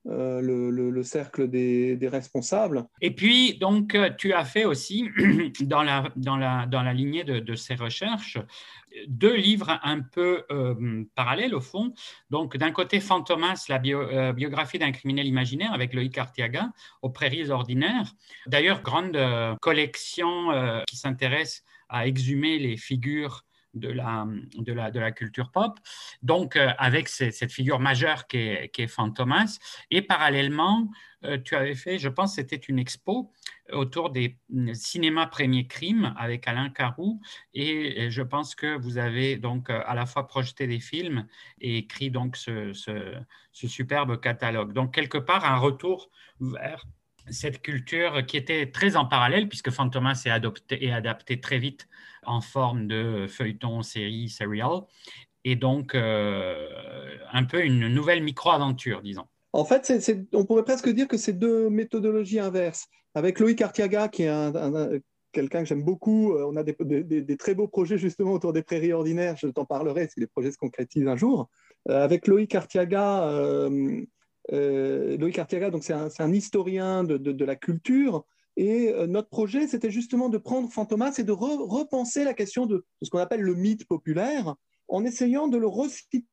euh, 0.07 0.39
le, 0.41 1.03
cercle 1.03 1.47
des, 1.47 1.97
responsables. 2.07 2.85
Et 3.01 3.11
puis, 3.11 3.57
donc, 3.57 3.97
tu 4.17 4.33
as 4.33 4.45
fait 4.45 4.65
aussi, 4.65 5.09
dans 5.61 5.81
la, 5.81 6.11
dans 6.15 6.37
la, 6.37 6.65
dans 6.67 6.83
la 6.83 6.93
lignée 6.93 7.23
de, 7.23 7.55
ces 7.55 7.75
recherches, 7.75 8.37
deux 9.07 9.35
livres 9.35 9.79
un 9.83 10.01
peu 10.01 10.43
euh, 10.51 11.03
parallèles 11.15 11.55
au 11.55 11.59
fond. 11.59 11.93
Donc, 12.29 12.55
d'un 12.57 12.71
côté, 12.71 12.99
Fantomas, 12.99 13.65
la 13.67 13.81
euh, 13.83 14.33
biographie 14.33 14.79
d'un 14.79 14.91
criminel 14.91 15.27
imaginaire 15.27 15.73
avec 15.73 15.93
Loïc 15.93 16.17
Artiaga, 16.17 16.69
aux 17.01 17.09
prairies 17.09 17.49
ordinaires. 17.49 18.13
D'ailleurs, 18.47 18.81
grande 18.83 19.17
collection 19.61 20.83
qui 20.87 20.97
s'intéresse 20.97 21.63
à 21.89 22.07
exhumer 22.07 22.59
les 22.59 22.77
figures 22.77 23.44
de 23.75 23.89
la, 23.89 24.25
de 24.57 24.73
la, 24.73 24.91
de 24.91 24.99
la 24.99 25.11
culture 25.11 25.51
pop, 25.51 25.79
donc 26.23 26.55
euh, 26.55 26.69
avec 26.77 27.07
cette 27.09 27.51
figure 27.51 27.79
majeure 27.79 28.27
qui 28.27 28.37
est, 28.37 28.69
qui 28.69 28.83
est 28.83 28.87
Fantomas. 28.87 29.59
Et 29.91 30.01
parallèlement, 30.01 30.89
euh, 31.25 31.37
tu 31.37 31.55
avais 31.55 31.75
fait, 31.75 31.97
je 31.97 32.09
pense, 32.09 32.35
c'était 32.35 32.55
une 32.55 32.79
expo 32.79 33.31
autour 33.71 34.09
des 34.09 34.37
mm, 34.49 34.73
cinémas 34.73 35.27
premiers 35.27 35.67
crimes 35.67 36.13
avec 36.17 36.47
Alain 36.47 36.69
Carou. 36.69 37.21
Et 37.53 38.09
je 38.09 38.21
pense 38.21 38.55
que 38.55 38.77
vous 38.77 38.97
avez 38.97 39.37
donc 39.37 39.69
euh, 39.69 39.81
à 39.85 39.95
la 39.95 40.05
fois 40.05 40.27
projeté 40.27 40.67
des 40.67 40.79
films 40.79 41.27
et 41.59 41.77
écrit 41.77 42.11
donc 42.11 42.37
ce, 42.37 42.73
ce, 42.73 43.15
ce 43.51 43.67
superbe 43.67 44.19
catalogue. 44.19 44.73
Donc, 44.73 44.93
quelque 44.93 45.17
part, 45.17 45.45
un 45.45 45.57
retour 45.57 46.09
vers 46.39 46.85
cette 47.29 47.61
culture 47.61 48.25
qui 48.25 48.37
était 48.37 48.71
très 48.71 48.95
en 48.95 49.05
parallèle, 49.05 49.47
puisque 49.47 49.71
Fantomas 49.71 50.21
est, 50.25 50.29
adopté, 50.29 50.83
et 50.83 50.91
adapté 50.91 51.39
très 51.39 51.59
vite 51.59 51.87
en 52.25 52.41
forme 52.41 52.87
de 52.87 53.27
feuilleton, 53.27 53.81
série, 53.81 54.29
serial, 54.29 54.81
et 55.43 55.55
donc 55.55 55.95
euh, 55.95 56.67
un 57.31 57.43
peu 57.43 57.63
une 57.63 57.87
nouvelle 57.87 58.23
micro-aventure, 58.23 59.01
disons. 59.01 59.25
En 59.53 59.63
fait, 59.63 59.91
on 60.33 60.43
pourrait 60.43 60.65
presque 60.65 60.89
dire 60.89 61.07
que 61.07 61.17
c'est 61.17 61.33
deux 61.33 61.69
méthodologies 61.69 62.39
inverses. 62.39 62.87
Avec 63.13 63.39
Loïc 63.39 63.61
Artiaga, 63.61 64.09
qui 64.09 64.23
est 64.23 65.01
quelqu'un 65.31 65.59
que 65.61 65.65
j'aime 65.65 65.83
beaucoup, 65.83 66.33
euh, 66.33 66.45
on 66.45 66.55
a 66.57 66.63
des, 66.63 67.37
très 67.37 67.55
beaux 67.55 67.67
projets 67.67 67.97
justement 67.97 68.33
autour 68.33 68.53
des 68.53 68.63
prairies 68.63 68.93
ordinaires, 68.93 69.35
je 69.37 69.47
t'en 69.47 69.65
parlerai 69.65 70.07
si 70.07 70.19
les 70.19 70.27
projets 70.27 70.51
se 70.51 70.57
concrétisent 70.57 71.07
un 71.07 71.15
jour. 71.15 71.49
Euh, 71.89 72.03
avec 72.03 72.27
Loïc 72.27 72.55
Artiaga, 72.55 73.29
Loïc 74.51 75.39
Artiaga, 75.39 75.69
donc 75.69 75.83
c'est 75.83 75.93
un, 75.93 76.33
historien 76.33 77.03
de, 77.03 77.45
la 77.45 77.55
culture. 77.55 78.25
Et 78.57 78.89
euh, 78.89 79.05
notre 79.07 79.29
projet, 79.29 79.67
c'était 79.67 79.91
justement 79.91 80.29
de 80.29 80.37
prendre 80.37 80.71
Fantomas 80.71 81.15
et 81.17 81.23
de 81.23 81.31
repenser 81.31 82.23
la 82.23 82.33
question 82.33 82.65
de, 82.65 82.85
ce 83.01 83.09
qu'on 83.09 83.19
appelle 83.19 83.41
le 83.41 83.53
mythe 83.53 83.85
populaire, 83.85 84.55
en 84.87 85.03
essayant 85.03 85.47
de 85.47 85.57
le 85.57 85.67
restituer 85.67 86.25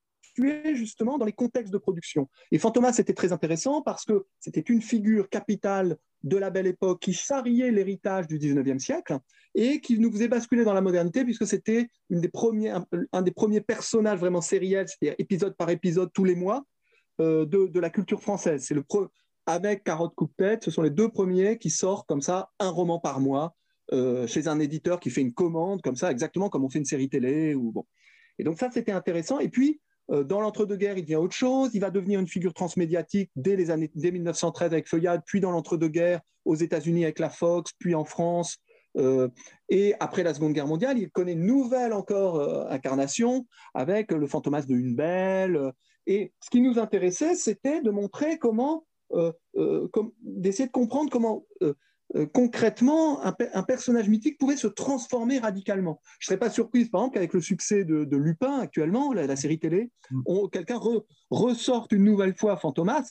justement 0.74 1.18
dans 1.18 1.24
les 1.24 1.32
contextes 1.32 1.72
de 1.72 1.78
production. 1.78 2.28
Et 2.52 2.58
Fantomas 2.58 2.94
était 2.98 3.12
très 3.12 3.32
intéressant 3.32 3.82
parce 3.82 4.04
que 4.04 4.24
c'était 4.38 4.60
une 4.60 4.82
figure 4.82 5.28
capitale 5.28 5.96
de 6.22 6.36
la 6.36 6.50
belle 6.50 6.68
époque 6.68 7.00
qui 7.00 7.12
charriait 7.12 7.72
l'héritage 7.72 8.28
du 8.28 8.38
19e 8.38 8.78
siècle 8.78 9.18
et 9.54 9.80
qui 9.80 9.98
nous 9.98 10.10
faisait 10.10 10.28
basculer 10.28 10.64
dans 10.64 10.72
la 10.72 10.80
modernité 10.80 11.24
puisque 11.24 11.46
c'était 11.46 11.88
un, 12.10 12.86
un, 13.12 13.22
des 13.22 13.32
premiers 13.32 13.60
personnages 13.60 14.20
vraiment 14.20 14.40
sériels, 14.40 14.86
c'est-à-dire 14.88 15.16
épisode 15.18 15.56
par 15.56 15.68
épisode 15.70 16.10
tous 16.12 16.24
les 16.24 16.36
mois, 16.36 16.64
euh, 17.20 17.44
de, 17.44 17.78
la 17.78 17.90
culture 17.90 18.22
française. 18.22 18.64
C'est 18.64 18.74
le 18.74 18.84
avec 19.44 19.84
Carotte 19.84 20.14
Coupe 20.14 20.34
Tête, 20.36 20.64
ce 20.64 20.70
sont 20.70 20.82
les 20.82 20.90
deux 20.90 21.08
premiers 21.08 21.58
qui 21.58 21.68
sortent 21.68 22.06
comme 22.08 22.22
ça 22.22 22.50
un 22.60 22.70
roman 22.70 23.00
par 23.00 23.20
mois 23.20 23.54
euh, 23.92 24.26
chez 24.26 24.46
un 24.46 24.60
éditeur 24.60 25.00
qui 25.00 25.10
fait 25.10 25.20
une 25.20 25.34
commande 25.34 25.82
comme 25.82 25.96
ça, 25.96 26.10
exactement 26.10 26.48
comme 26.48 26.64
on 26.64 26.70
fait 26.70 26.78
une 26.78 26.84
série 26.84 27.08
télé 27.08 27.54
ou 27.54 27.72
bon. 27.72 27.84
Et 28.38 28.44
donc 28.44 28.58
ça 28.58 28.70
c'était 28.70 28.92
intéressant. 28.92 29.40
Et 29.40 29.48
puis 29.48 29.80
euh, 30.10 30.24
dans 30.24 30.40
l'entre-deux-guerres, 30.40 30.96
il 30.96 31.02
devient 31.02 31.16
autre 31.16 31.34
chose. 31.34 31.70
Il 31.74 31.80
va 31.80 31.90
devenir 31.90 32.20
une 32.20 32.28
figure 32.28 32.54
transmédiatique 32.54 33.30
dès 33.36 33.56
les 33.56 33.70
années 33.70 33.90
dès 33.94 34.12
1913 34.12 34.72
avec 34.72 34.88
Feuillade, 34.88 35.22
puis 35.26 35.40
dans 35.40 35.50
l'entre-deux-guerres 35.50 36.20
aux 36.44 36.54
États-Unis 36.54 37.04
avec 37.04 37.18
la 37.18 37.28
Fox, 37.28 37.72
puis 37.78 37.94
en 37.94 38.04
France. 38.04 38.58
et 39.68 39.94
après 40.00 40.22
la 40.22 40.34
Seconde 40.34 40.52
Guerre 40.52 40.66
mondiale, 40.66 40.98
il 40.98 41.10
connaît 41.10 41.32
une 41.32 41.46
nouvelle 41.46 41.92
encore 41.92 42.40
incarnation 42.70 43.46
avec 43.74 44.12
le 44.12 44.26
fantomas 44.26 44.62
de 44.62 44.74
Une 44.74 44.94
Belle, 44.94 45.72
et 46.06 46.32
ce 46.40 46.50
qui 46.50 46.60
nous 46.60 46.78
intéressait, 46.78 47.34
c'était 47.34 47.80
de 47.80 47.90
montrer 47.90 48.38
comment, 48.38 48.84
euh, 49.12 49.32
euh, 49.56 49.88
d'essayer 50.22 50.66
de 50.66 50.72
comprendre 50.72 51.10
comment 51.10 51.46
euh, 51.62 51.74
concrètement 52.34 53.24
un, 53.24 53.62
personnage 53.62 54.08
mythique 54.08 54.38
pouvait 54.38 54.56
se 54.56 54.66
transformer 54.66 55.38
radicalement. 55.38 56.00
Je 56.18 56.26
ne 56.26 56.26
serais 56.26 56.38
pas 56.38 56.50
surprise, 56.50 56.90
par 56.90 57.00
exemple, 57.00 57.14
qu'avec 57.14 57.32
le 57.32 57.40
succès 57.40 57.84
de, 57.84 58.16
Lupin 58.16 58.58
actuellement, 58.58 59.14
la, 59.14 59.34
série 59.36 59.58
télé, 59.58 59.90
mm. 60.10 60.48
quelqu'un 60.52 60.78
ressorte 61.30 61.92
une 61.92 62.04
nouvelle 62.04 62.34
fois 62.34 62.58
Fantomas. 62.58 63.08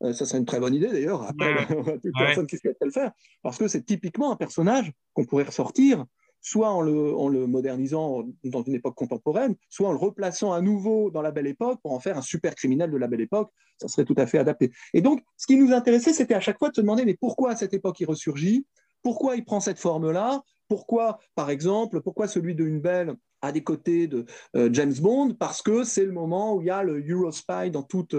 ça 0.00 0.12
serait 0.12 0.38
une 0.38 0.44
très 0.44 0.60
bonne 0.60 0.74
idée 0.74 0.92
d'ailleurs, 0.92 1.24
après, 1.24 1.66
toute 1.66 2.12
personne 2.18 2.46
qui 2.46 2.56
souhaite 2.58 2.76
le 2.80 2.92
faire, 2.92 3.10
parce 3.42 3.58
que 3.58 3.66
c'est 3.66 3.84
typiquement 3.84 4.30
un 4.30 4.36
personnage 4.36 4.92
qu'on 5.12 5.24
pourrait 5.24 5.44
ressortir 5.44 6.04
soit 6.46 6.70
en 6.70 6.80
le, 6.80 7.46
modernisant 7.48 8.22
dans 8.44 8.62
une 8.62 8.74
époque 8.74 8.94
contemporaine, 8.94 9.56
soit 9.68 9.88
en 9.88 9.92
le 9.92 9.98
replaçant 9.98 10.52
à 10.52 10.60
nouveau 10.60 11.10
dans 11.10 11.20
la 11.20 11.32
belle 11.32 11.48
époque 11.48 11.80
pour 11.82 11.92
en 11.92 11.98
faire 11.98 12.16
un 12.16 12.22
super 12.22 12.54
criminel 12.54 12.88
de 12.92 12.96
la 12.96 13.08
belle 13.08 13.20
époque. 13.20 13.50
Ça 13.80 13.88
serait 13.88 14.04
tout 14.04 14.14
à 14.16 14.26
fait 14.26 14.38
adapté. 14.38 14.70
Et 14.94 15.00
donc, 15.00 15.24
ce 15.36 15.48
qui 15.48 15.56
nous 15.56 15.72
intéressait, 15.72 16.12
c'était 16.12 16.34
à 16.34 16.40
chaque 16.40 16.60
fois 16.60 16.68
de 16.68 16.76
se 16.76 16.80
demander, 16.82 17.04
mais 17.04 17.16
pourquoi 17.16 17.50
à 17.50 17.56
cette 17.56 17.74
époque 17.74 17.98
il 17.98 18.04
ressurgit? 18.04 18.64
Pourquoi 19.02 19.34
il 19.34 19.44
prend 19.44 19.58
cette 19.58 19.80
forme-là? 19.80 20.40
Pourquoi, 20.68 21.18
par 21.34 21.50
exemple, 21.50 22.00
pourquoi 22.00 22.28
celui 22.28 22.54
de 22.54 22.64
Une 22.64 22.80
Belle 22.80 23.16
à 23.42 23.50
des 23.50 23.64
côtés 23.64 24.06
de 24.06 24.24
euh, 24.54 24.68
James 24.72 24.94
Bond? 25.00 25.34
Parce 25.34 25.62
que 25.62 25.82
c'est 25.82 26.04
le 26.04 26.12
moment 26.12 26.54
où 26.54 26.60
il 26.60 26.68
y 26.68 26.70
a 26.70 26.84
le 26.84 27.04
Eurospy 27.04 27.72
dans 27.72 27.82
toute, 27.82 28.14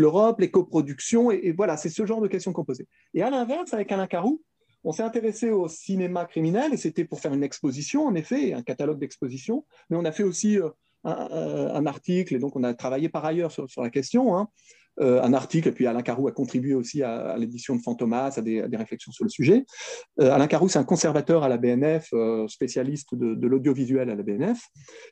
l'Europe, 0.00 0.40
les 0.40 0.50
coproductions, 0.50 1.30
et, 1.30 1.40
et 1.44 1.52
voilà, 1.52 1.76
c'est 1.76 1.90
ce 1.90 2.04
genre 2.06 2.20
de 2.20 2.28
questions 2.28 2.52
qu'on 2.52 2.64
posait. 2.64 2.88
Et 3.14 3.22
à 3.22 3.30
l'inverse, 3.30 3.72
avec 3.72 3.92
Alain 3.92 4.08
Carou, 4.08 4.42
on 4.84 4.92
s'est 4.92 5.02
intéressé 5.02 5.50
au 5.50 5.68
cinéma 5.68 6.24
criminel 6.24 6.74
et 6.74 6.76
c'était 6.76 7.04
pour 7.04 7.20
faire 7.20 7.32
une 7.34 7.44
exposition, 7.44 8.06
en 8.06 8.14
effet, 8.14 8.52
un 8.52 8.62
catalogue 8.62 8.98
d'exposition, 8.98 9.64
mais 9.90 9.96
on 9.96 10.04
a 10.04 10.12
fait 10.12 10.22
aussi 10.22 10.58
euh, 10.58 10.68
un, 11.04 11.86
article 11.86 12.34
et 12.34 12.38
donc 12.38 12.54
on 12.56 12.62
a 12.62 12.74
travaillé 12.74 13.08
par 13.08 13.24
ailleurs 13.24 13.50
sur, 13.50 13.66
la 13.82 13.90
question. 13.90 14.36
Hein. 14.36 14.48
Euh, 15.00 15.22
un 15.22 15.32
article, 15.32 15.68
et 15.68 15.72
puis 15.72 15.86
Alain 15.86 16.02
Carou 16.02 16.28
a 16.28 16.32
contribué 16.32 16.74
aussi 16.74 17.02
à, 17.02 17.36
l'édition 17.38 17.74
de 17.74 17.80
Fantomas, 17.80 18.34
à 18.36 18.42
des, 18.42 18.62
réflexions 18.76 19.10
sur 19.10 19.24
le 19.24 19.30
sujet. 19.30 19.64
Euh, 20.20 20.30
Alain 20.30 20.46
Carou, 20.46 20.68
c'est 20.68 20.78
un 20.78 20.84
conservateur 20.84 21.44
à 21.44 21.48
la 21.48 21.56
BNF, 21.56 22.12
spécialiste 22.48 23.14
de, 23.14 23.46
l'audiovisuel 23.46 24.10
à 24.10 24.14
la 24.14 24.22
BNF, 24.22 24.60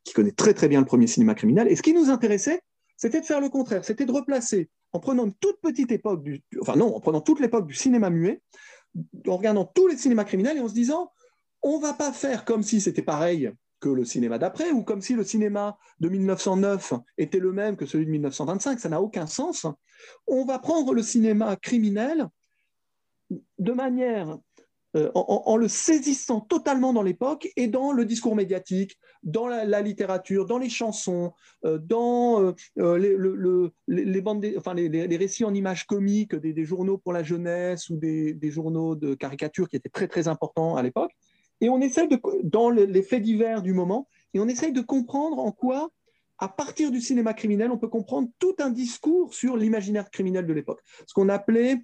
qui 0.05 0.13
connaît 0.13 0.33
très 0.33 0.53
très 0.53 0.69
bien 0.69 0.81
le 0.81 0.87
premier 0.87 1.07
cinéma 1.07 1.35
criminel. 1.35 1.67
Et 1.69 1.77
ce 1.77 1.83
qui 1.83 1.95
nous 1.95 2.11
intéressait, 2.11 2.61
c'était 2.97 3.23
de 3.23 3.27
faire 3.27 3.41
le 3.41 3.49
contraire, 3.49 3.83
c'était 3.83 4.05
de 4.05 4.13
replacer, 4.13 4.69
en 4.93 5.01
prenant 5.01 5.31
toute 5.41 5.59
petite 5.63 5.91
époque, 5.91 6.23
du, 6.23 6.43
enfin 6.61 6.77
non, 6.77 6.95
en 6.95 7.01
prenant 7.01 7.23
toute 7.23 7.41
l'époque 7.41 7.67
du 7.67 7.75
cinéma 7.75 8.11
muet, 8.11 8.43
en 9.27 9.37
regardant 9.37 9.65
tous 9.65 9.87
les 9.87 9.97
cinémas 9.97 10.25
criminels 10.25 10.57
et 10.57 10.61
en 10.61 10.69
se 10.69 10.75
disant, 10.75 11.12
on 11.62 11.79
va 11.79 11.93
pas 11.93 12.12
faire 12.12 12.45
comme 12.45 12.62
si 12.62 12.81
c'était 12.81 13.03
pareil 13.03 13.53
que 13.81 13.89
le 13.89 14.05
cinéma 14.05 14.39
d'après, 14.39 14.71
ou 14.71 14.83
comme 14.83 15.01
si 15.01 15.15
le 15.15 15.25
cinéma 15.25 15.79
de 16.01 16.09
1909 16.09 16.95
était 17.17 17.39
le 17.39 17.53
même 17.53 17.77
que 17.77 17.87
celui 17.87 18.07
de 18.07 18.11
1925, 18.11 18.79
ça 18.79 18.89
n'a 18.89 19.01
aucun 19.01 19.27
sens. 19.27 19.67
On 20.27 20.45
va 20.45 20.59
prendre 20.59 20.95
le 20.95 21.03
cinéma 21.03 21.57
criminel 21.57 22.29
de 23.59 23.73
manière 23.73 24.39
euh, 24.97 25.11
en, 25.15 25.57
le 25.57 25.69
saisissant 25.69 26.41
totalement 26.41 26.93
dans 26.93 27.03
l'époque 27.03 27.49
et 27.57 27.69
dans 27.69 27.93
le 27.93 28.05
discours 28.05 28.35
médiatique, 28.35 28.99
dans 29.23 29.47
la, 29.47 29.81
littérature, 29.83 30.47
dans 30.47 30.59
les 30.59 30.69
chansons, 30.69 31.33
euh, 31.65 31.79
dans 31.79 32.55
euh, 32.79 32.99
les, 33.87 34.21
bandes 34.21 34.45
enfin, 34.57 34.75
les, 34.75 35.17
récits 35.17 35.45
en 35.45 35.55
images 35.55 35.87
comiques 35.87 36.35
des, 36.35 36.65
journaux 36.65 36.99
pour 36.99 37.12
la 37.12 37.23
jeunesse 37.23 37.89
ou 37.89 37.97
des, 37.97 38.51
journaux 38.51 38.97
de 38.97 39.15
caricature 39.15 39.69
qui 39.69 39.77
étaient 39.77 39.89
très 39.89 40.09
très 40.09 40.27
importants 40.27 40.75
à 40.75 40.83
l'époque. 40.83 41.12
Et 41.61 41.69
on 41.69 41.81
essaye 41.81 42.09
de, 42.09 42.21
dans 42.43 42.71
les 42.71 43.03
faits 43.03 43.23
divers 43.23 43.62
du 43.62 43.75
moment, 43.75 44.09
et 44.35 44.41
on 44.41 44.49
essaye 44.49 44.73
de 44.73 44.81
comprendre 44.81 45.39
en 45.39 45.53
quoi 45.53 45.91
à 46.41 46.49
partir 46.49 46.91
du 46.91 47.01
cinéma 47.03 47.35
criminel, 47.35 47.71
on 47.71 47.77
peut 47.77 47.89
comprendre 47.89 48.29
tout 48.39 48.57
un 48.59 48.71
discours 48.71 49.35
sur 49.35 49.59
l'imaginaire 49.59 50.11
criminel 50.11 50.47
de 50.47 50.53
l'époque. 50.55 50.81
Ce 51.07 51.12
qu'on 51.12 51.29
appelait 51.29 51.77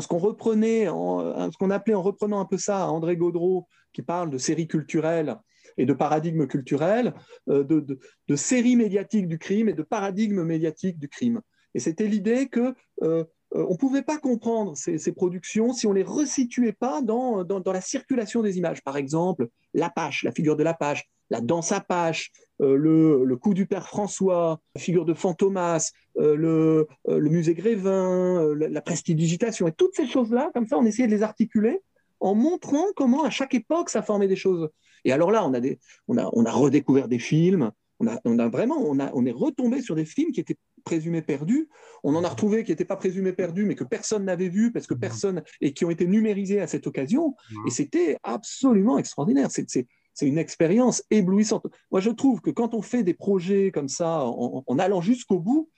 ce 0.00 0.08
qu'on 0.08 0.18
reprenait, 0.18 0.88
en, 0.88 1.50
ce 1.50 1.56
qu'on 1.56 1.70
appelait 1.70 1.94
en 1.94 2.02
reprenant 2.02 2.40
un 2.40 2.44
peu 2.44 2.58
ça 2.58 2.84
à 2.84 2.88
André 2.88 3.16
Gaudreau, 3.16 3.66
qui 3.92 4.02
parle 4.02 4.30
de 4.30 4.38
séries 4.38 4.68
culturelles 4.68 5.36
et 5.78 5.86
de 5.86 5.92
paradigmes 5.92 6.46
culturels, 6.46 7.14
euh, 7.48 7.64
de, 7.64 8.36
séries 8.36 8.76
médiatiques 8.76 9.28
du 9.28 9.38
crime 9.38 9.68
et 9.68 9.74
de 9.74 9.82
paradigmes 9.82 10.42
médiatiques 10.42 10.98
du 10.98 11.08
crime. 11.08 11.40
Et 11.74 11.80
c'était 11.80 12.06
l'idée 12.06 12.48
que 12.48 12.74
euh, 13.02 13.24
on 13.52 13.72
ne 13.72 13.76
pouvait 13.76 14.02
pas 14.02 14.18
comprendre 14.18 14.76
ces, 14.76 15.12
productions 15.12 15.72
si 15.72 15.86
on 15.86 15.90
ne 15.90 15.96
les 15.96 16.02
resituait 16.02 16.72
pas 16.72 17.00
dans, 17.00 17.44
dans, 17.44 17.72
la 17.72 17.80
circulation 17.80 18.42
des 18.42 18.58
images. 18.58 18.82
Par 18.82 18.96
exemple, 18.96 19.48
l'Apache, 19.72 20.24
la 20.24 20.32
figure 20.32 20.56
de 20.56 20.64
l'Apache, 20.64 21.04
la 21.30 21.40
danse 21.40 21.72
Apache, 21.72 22.32
le, 22.58 23.24
le, 23.24 23.36
coup 23.36 23.54
du 23.54 23.66
père 23.66 23.86
François, 23.86 24.60
la 24.74 24.80
figure 24.80 25.04
de 25.04 25.14
Fantomas, 25.14 25.92
le, 26.16 26.86
le, 27.06 27.30
musée 27.30 27.54
Grévin, 27.54 28.54
la, 28.54 28.68
la 28.68 28.80
prestidigitation, 28.80 29.68
et 29.68 29.72
toutes 29.72 29.94
ces 29.94 30.06
choses-là, 30.06 30.50
comme 30.54 30.66
ça, 30.66 30.78
on 30.78 30.84
essayait 30.84 31.08
de 31.08 31.14
les 31.14 31.22
articuler 31.22 31.80
en 32.20 32.34
montrant 32.34 32.86
comment 32.94 33.24
à 33.24 33.30
chaque 33.30 33.54
époque 33.54 33.90
ça 33.90 34.02
formait 34.02 34.28
des 34.28 34.36
choses. 34.36 34.70
Et 35.04 35.12
alors 35.12 35.30
là, 35.30 35.46
on 35.46 35.54
a, 35.54 35.60
des, 35.60 35.78
on 36.08 36.18
a, 36.18 36.28
on 36.32 36.44
a 36.44 36.50
redécouvert 36.50 37.08
des 37.08 37.18
films, 37.18 37.70
on 38.00 38.08
a, 38.08 38.20
on 38.24 38.38
a 38.38 38.48
vraiment, 38.48 38.76
on, 38.78 38.98
a, 38.98 39.10
on 39.14 39.24
est 39.26 39.32
retombé 39.32 39.80
sur 39.80 39.94
des 39.94 40.04
films 40.04 40.32
qui 40.32 40.40
étaient 40.40 40.56
présumés 40.84 41.22
perdus. 41.22 41.68
On 42.04 42.14
en 42.14 42.24
a 42.24 42.28
retrouvé 42.28 42.64
qui 42.64 42.70
n'étaient 42.70 42.84
pas 42.84 42.96
présumés 42.96 43.32
perdus, 43.32 43.64
mais 43.64 43.74
que 43.74 43.84
personne 43.84 44.24
n'avait 44.24 44.48
vu 44.48 44.72
parce 44.72 44.86
que 44.86 44.94
mmh. 44.94 45.00
personne 45.00 45.42
et 45.60 45.72
qui 45.72 45.84
ont 45.84 45.90
été 45.90 46.06
numérisés 46.06 46.60
à 46.60 46.66
cette 46.66 46.86
occasion. 46.86 47.34
Mmh. 47.50 47.68
Et 47.68 47.70
c'était 47.70 48.18
absolument 48.22 48.98
extraordinaire. 48.98 49.48
C'est 49.50 49.86
une 50.22 50.38
expérience 50.38 51.02
éblouissante. 51.10 51.66
Moi, 51.90 52.00
je 52.00 52.10
trouve 52.10 52.40
que 52.40 52.50
quand 52.50 52.72
on 52.72 52.80
fait 52.80 53.02
des 53.02 53.14
projets 53.14 53.70
comme 53.70 53.88
ça, 53.88 54.24
en, 54.24 54.64
en 54.66 54.78
allant 54.78 55.02
jusqu'au 55.02 55.38
bout, 55.38 55.68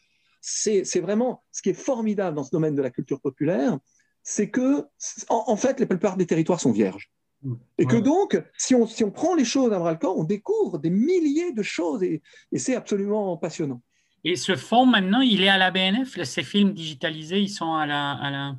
c'est 0.40 1.00
vraiment 1.00 1.42
ce 1.52 1.62
qui 1.62 1.70
est 1.70 1.74
formidable 1.74 2.36
dans 2.36 2.44
ce 2.44 2.50
domaine 2.50 2.74
de 2.74 2.82
la 2.82 2.90
culture 2.90 3.20
populaire, 3.20 3.78
c'est 4.22 4.50
que, 4.50 4.84
en, 5.28 5.56
fait, 5.56 5.80
la 5.80 5.86
plupart 5.86 6.16
des 6.16 6.26
territoires 6.26 6.60
sont 6.60 6.72
vierges. 6.72 7.10
Et 7.78 7.86
que 7.86 7.96
donc, 7.96 8.42
si 8.56 8.74
on, 8.74 8.86
si 8.86 9.04
on 9.04 9.10
prend 9.10 9.34
les 9.34 9.44
choses 9.44 9.72
à 9.72 9.78
bras 9.78 9.92
le 9.92 9.98
corps, 9.98 10.18
on 10.18 10.24
découvre 10.24 10.78
des 10.78 10.90
milliers 10.90 11.52
de 11.52 11.62
choses 11.62 12.02
et, 12.02 12.20
c'est 12.56 12.74
absolument 12.74 13.36
passionnant. 13.36 13.80
Et 14.24 14.34
ce 14.36 14.56
fonds, 14.56 14.84
maintenant, 14.84 15.20
il 15.20 15.42
est 15.42 15.48
à 15.48 15.56
la 15.56 15.70
BNF 15.70 16.22
Ces 16.24 16.42
films 16.42 16.74
digitalisés, 16.74 17.40
ils 17.40 17.48
sont 17.48 17.74
à 17.74 17.86
la... 17.86 18.12
À 18.12 18.30
la... 18.30 18.56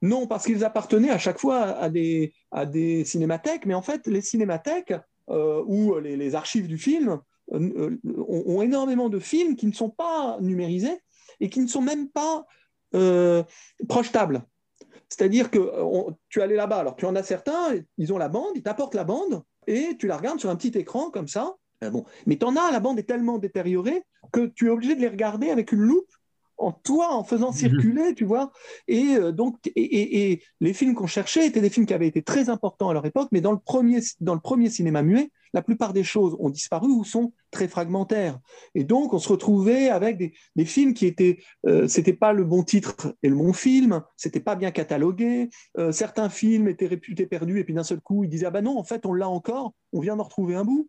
Non, 0.00 0.26
parce 0.26 0.46
qu'ils 0.46 0.64
appartenaient 0.64 1.10
à 1.10 1.18
chaque 1.18 1.38
fois 1.38 1.62
à 1.78 1.88
des, 1.90 2.32
à 2.50 2.66
des 2.66 3.04
cinémathèques, 3.04 3.66
mais 3.66 3.74
en 3.74 3.82
fait, 3.82 4.06
les 4.06 4.20
cinémathèques 4.20 4.92
euh, 4.92 4.98
ou 5.28 5.98
les, 5.98 6.34
archives 6.34 6.68
du 6.68 6.78
film 6.78 7.20
euh, 7.52 7.98
ont, 8.06 8.62
énormément 8.62 9.08
de 9.08 9.18
films 9.18 9.54
qui 9.56 9.66
ne 9.66 9.72
sont 9.72 9.90
pas 9.90 10.38
numérisés 10.40 10.98
et 11.40 11.50
qui 11.50 11.60
ne 11.60 11.66
sont 11.66 11.82
même 11.82 12.08
pas 12.08 12.46
euh, 12.94 13.42
projetables. 13.88 14.44
C'est-à-dire 15.10 15.50
que 15.50 15.58
tu 16.28 16.40
allais 16.40 16.56
là-bas, 16.56 16.78
alors 16.78 16.96
tu 16.96 17.04
en 17.04 17.14
as 17.14 17.22
certains, 17.22 17.74
ils 17.98 18.12
ont 18.12 18.18
la 18.18 18.28
bande, 18.28 18.52
ils 18.54 18.62
t'apportent 18.62 18.94
la 18.94 19.04
bande 19.04 19.42
et 19.66 19.96
tu 19.98 20.06
la 20.06 20.16
regardes 20.16 20.40
sur 20.40 20.48
un 20.48 20.56
petit 20.56 20.76
écran 20.78 21.10
comme 21.10 21.28
ça. 21.28 21.54
Euh, 21.82 21.90
bon. 21.90 22.04
Mais 22.26 22.36
tu 22.36 22.46
en 22.46 22.56
as, 22.56 22.70
la 22.70 22.80
bande 22.80 22.98
est 22.98 23.04
tellement 23.04 23.38
détériorée 23.38 24.02
que 24.32 24.46
tu 24.46 24.66
es 24.66 24.70
obligé 24.70 24.94
de 24.94 25.00
les 25.00 25.08
regarder 25.08 25.50
avec 25.50 25.72
une 25.72 25.80
loupe 25.80 26.10
en 26.58 26.72
toi, 26.72 27.14
en 27.14 27.24
faisant 27.24 27.50
mhm. 27.50 27.56
circuler, 27.56 28.14
tu 28.14 28.24
vois. 28.24 28.52
Et 28.88 29.16
euh, 29.16 29.32
donc, 29.32 29.58
et, 29.76 30.42
les 30.60 30.72
films 30.72 30.94
qu'on 30.94 31.06
cherchait 31.06 31.46
étaient 31.46 31.60
des 31.60 31.70
films 31.70 31.86
qui 31.86 31.94
avaient 31.94 32.06
été 32.06 32.22
très 32.22 32.48
importants 32.48 32.88
à 32.88 32.94
leur 32.94 33.06
époque, 33.06 33.28
mais 33.32 33.40
dans 33.40 33.52
le 33.52 33.58
premier, 33.58 34.00
dans 34.20 34.34
le 34.34 34.40
premier 34.40 34.70
cinéma 34.70 35.02
muet, 35.02 35.30
la 35.52 35.62
plupart 35.62 35.92
des 35.92 36.02
choses 36.02 36.36
ont 36.40 36.50
disparu 36.50 36.88
ou 36.88 37.04
sont 37.04 37.32
très 37.52 37.68
fragmentaires. 37.68 38.40
Et 38.74 38.82
donc, 38.82 39.14
on 39.14 39.18
se 39.18 39.28
retrouvait 39.28 39.88
avec 39.88 40.18
des, 40.18 40.64
films 40.64 40.94
qui 40.94 41.06
étaient, 41.06 41.38
euh, 41.66 41.86
c'était 41.86 42.12
pas 42.12 42.32
le 42.32 42.44
bon 42.44 42.64
titre 42.64 43.14
et 43.22 43.28
le 43.28 43.36
bon 43.36 43.52
film, 43.52 44.02
c'était 44.16 44.40
pas 44.40 44.56
bien 44.56 44.72
catalogué. 44.72 45.50
Euh, 45.78 45.92
certains 45.92 46.28
films 46.28 46.68
étaient 46.68 46.88
réputés 46.88 47.26
perdus 47.26 47.60
et 47.60 47.64
puis 47.64 47.74
d'un 47.74 47.84
seul 47.84 48.00
coup, 48.00 48.24
ils 48.24 48.30
disaient 48.30 48.46
ah 48.46 48.50
ben 48.50 48.64
non, 48.64 48.78
en 48.78 48.84
fait, 48.84 49.06
on 49.06 49.12
l'a 49.12 49.28
encore, 49.28 49.74
on 49.92 50.00
vient 50.00 50.16
d'en 50.16 50.24
retrouver 50.24 50.56
un 50.56 50.64
bout. 50.64 50.88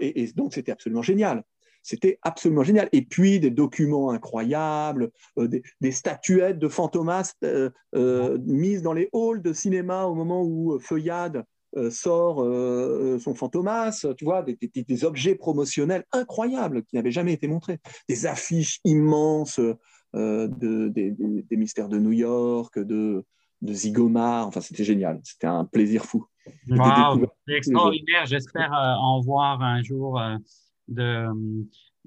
et 0.00 0.30
donc, 0.36 0.54
c'était 0.54 0.72
absolument 0.72 1.02
génial. 1.02 1.42
C'était 1.86 2.18
absolument 2.22 2.64
génial. 2.64 2.88
Et 2.90 3.02
puis 3.02 3.38
des 3.38 3.52
documents 3.52 4.10
incroyables, 4.10 5.12
euh, 5.38 5.46
des, 5.80 5.92
statuettes 5.92 6.58
de 6.58 6.66
Fantomas 6.66 7.34
euh, 7.44 7.70
euh, 7.94 8.38
mises 8.44 8.82
dans 8.82 8.92
les 8.92 9.08
halls 9.12 9.40
de 9.40 9.52
cinéma 9.52 10.06
au 10.06 10.14
moment 10.16 10.42
où 10.42 10.80
Feuillade 10.80 11.44
sort 11.90 12.36
son 13.20 13.34
Fantomas, 13.34 14.06
tu 14.16 14.24
vois, 14.24 14.42
des, 14.42 15.04
objets 15.04 15.34
promotionnels 15.34 16.04
incroyables 16.10 16.82
qui 16.84 16.96
n'avaient 16.96 17.10
jamais 17.10 17.34
été 17.34 17.48
montrés, 17.48 17.80
des 18.08 18.24
affiches 18.24 18.80
immenses 18.84 19.60
de, 20.14 20.88
des, 20.88 21.56
mystères 21.56 21.90
de 21.90 21.98
New 21.98 22.12
York, 22.12 22.78
de, 22.78 23.26
de 23.60 23.72
Zigomar, 23.74 24.46
enfin 24.46 24.62
c'était 24.62 24.84
génial, 24.84 25.20
c'était 25.22 25.48
un 25.48 25.66
plaisir 25.66 26.06
fou. 26.06 26.24
Wow, 26.70 27.26
c'est 27.46 27.56
extraordinaire, 27.56 28.24
j'espère 28.24 28.72
en 28.72 29.20
voir 29.20 29.60
un 29.60 29.82
jour 29.82 30.18
de, 30.88 31.26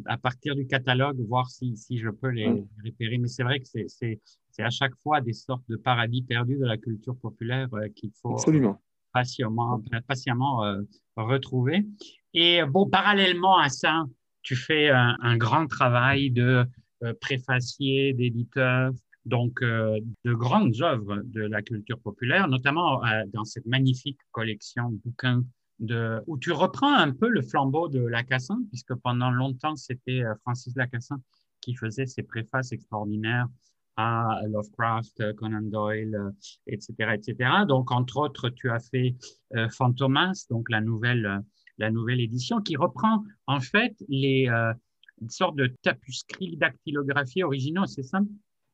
à 0.05 0.17
partir 0.17 0.55
du 0.55 0.65
catalogue, 0.67 1.19
voir 1.27 1.49
si, 1.49 1.75
si 1.75 1.97
je 1.97 2.09
peux 2.09 2.29
les 2.29 2.47
repérer. 2.85 3.17
Mais 3.17 3.27
c'est 3.27 3.43
vrai 3.43 3.59
que 3.59 3.67
c'est 3.87 4.19
à 4.59 4.69
chaque 4.69 4.95
fois 5.03 5.21
des 5.21 5.33
sortes 5.33 5.63
de 5.69 5.75
paradis 5.75 6.21
perdus 6.21 6.57
de 6.57 6.65
la 6.65 6.77
culture 6.77 7.15
populaire 7.17 7.69
euh, 7.73 7.87
qu'il 7.95 8.11
faut 8.21 8.33
Absolument. 8.33 8.81
patiemment, 9.13 9.81
patiemment 10.07 10.65
euh, 10.65 10.81
retrouver. 11.15 11.85
Et 12.33 12.61
bon, 12.65 12.89
parallèlement 12.89 13.57
à 13.57 13.69
ça, 13.69 14.05
tu 14.41 14.55
fais 14.55 14.89
un, 14.89 15.37
grand 15.37 15.67
travail 15.67 16.31
de 16.31 16.65
euh, 17.03 17.13
préfacier, 17.19 18.13
d'éditeur, 18.13 18.91
donc 19.25 19.61
de 19.61 20.33
grandes 20.33 20.81
œuvres 20.81 21.21
de 21.23 21.41
la 21.41 21.61
culture 21.61 21.99
populaire, 21.99 22.47
notamment 22.47 23.01
dans 23.31 23.43
cette 23.43 23.65
magnifique 23.65 24.19
collection 24.31 24.89
de 24.89 24.97
bouquins 25.05 25.43
où 26.27 26.37
tu 26.37 26.51
reprends 26.51 26.93
un 26.93 27.11
peu 27.11 27.29
le 27.29 27.41
flambeau 27.41 27.87
de 27.87 27.99
Lacassin, 27.99 28.59
puisque 28.69 28.95
pendant 28.95 29.31
longtemps, 29.31 29.75
c'était 29.75 30.23
euh, 30.23 30.33
Francis 30.43 30.75
Lacassin 30.75 31.21
qui 31.61 31.75
faisait 31.75 32.05
ses 32.05 32.23
préfaces 32.23 32.71
extraordinaires 32.71 33.47
à 33.97 34.39
Lovecraft, 34.47 35.35
Conan 35.35 35.61
Doyle, 35.61 36.33
etc., 36.67 36.93
euh, 37.01 37.11
etc. 37.11 37.49
Donc, 37.67 37.91
entre 37.91 38.17
autres, 38.17 38.49
tu 38.49 38.69
as 38.69 38.79
fait 38.79 39.15
euh, 39.55 39.67
Fantomas, 39.69 40.45
donc 40.49 40.69
la 40.69 40.79
nouvelle, 40.79 41.41
la 41.77 41.91
nouvelle 41.91 42.21
édition, 42.21 42.61
qui 42.61 42.77
reprend 42.77 43.23
en 43.45 43.59
fait 43.59 43.95
les 44.07 44.49
sortes 45.27 45.57
de 45.57 45.67
tapuscrits 45.81 46.55
dactylographiés 46.55 47.43
originaux, 47.43 47.85
c'est 47.87 48.03
ça? 48.03 48.19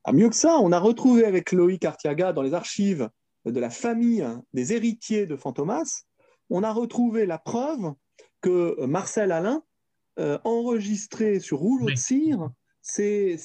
Ah, 0.03 0.13
Mieux 0.13 0.29
que 0.29 0.35
ça, 0.35 0.59
on 0.61 0.71
a 0.71 0.79
retrouvé 0.79 1.25
avec 1.25 1.51
Loïc 1.51 1.83
Artiaga 1.85 2.31
dans 2.31 2.43
les 2.43 2.53
archives 2.53 3.09
de 3.45 3.59
la 3.59 3.71
famille 3.71 4.23
des 4.53 4.73
héritiers 4.73 5.25
de 5.25 5.35
Fantomas 5.35 6.05
on 6.49 6.63
a 6.63 6.71
retrouvé 6.71 7.25
la 7.25 7.37
preuve 7.37 7.93
que 8.41 8.85
Marcel 8.85 9.31
Alain 9.31 9.63
euh, 10.19 10.37
enregistrait 10.43 11.39
sur 11.39 11.59
rouleau 11.59 11.87
de 11.87 11.95
cire 11.95 12.49
ces, 12.81 13.37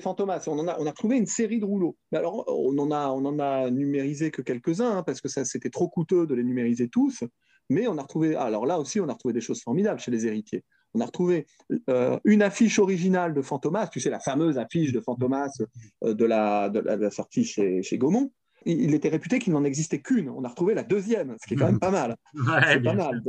fantomas. 0.00 0.42
On, 0.46 0.58
en 0.58 0.68
a, 0.68 0.78
on 0.80 0.86
a 0.86 0.92
trouvé 0.92 1.16
une 1.16 1.26
série 1.26 1.60
de 1.60 1.64
rouleaux. 1.64 1.96
alors, 2.12 2.44
on 2.48 2.76
en 2.78 2.90
a, 2.90 3.08
on 3.08 3.24
en 3.24 3.38
a 3.38 3.70
numérisé 3.70 4.30
que 4.30 4.42
quelques-uns, 4.42 4.98
hein, 4.98 5.02
parce 5.02 5.20
que 5.20 5.28
c'était 5.28 5.70
trop 5.70 5.88
coûteux 5.88 6.26
de 6.26 6.34
les 6.34 6.44
numériser 6.44 6.88
tous. 6.88 7.22
Mais 7.68 7.86
on 7.88 7.98
a 7.98 8.02
retrouvé, 8.02 8.34
alors 8.36 8.64
là 8.64 8.78
aussi, 8.78 9.00
on 9.00 9.08
a 9.08 9.12
retrouvé 9.12 9.34
des 9.34 9.40
choses 9.40 9.60
formidables 9.62 10.00
chez 10.00 10.10
les 10.10 10.26
héritiers. 10.26 10.64
On 10.94 11.00
a 11.00 11.06
retrouvé 11.06 11.46
euh, 11.90 12.18
une 12.24 12.42
affiche 12.42 12.78
originale 12.78 13.34
de 13.34 13.42
Fantomas, 13.42 13.88
tu 13.88 14.00
sais, 14.00 14.08
la 14.08 14.20
fameuse 14.20 14.56
affiche 14.56 14.92
de 14.92 15.00
Fantomas 15.00 15.52
euh, 16.04 16.14
de, 16.14 16.24
la, 16.24 16.70
de, 16.70 16.80
la, 16.80 17.10
sortie 17.10 17.44
chez, 17.44 17.82
chez 17.82 17.98
Gaumont 17.98 18.32
il 18.66 18.94
était 18.94 19.08
réputé 19.08 19.38
qu'il 19.38 19.52
n'en 19.52 19.64
existait 19.64 20.00
qu'une. 20.00 20.28
On 20.28 20.44
a 20.44 20.48
retrouvé 20.48 20.74
la 20.74 20.82
deuxième, 20.82 21.36
ce 21.40 21.46
qui 21.46 21.54
est 21.54 21.56
quand 21.56 21.66
même 21.66 21.78
pas 21.78 21.90
mal. 21.90 22.16
pas 22.46 22.94
mal. 22.94 23.22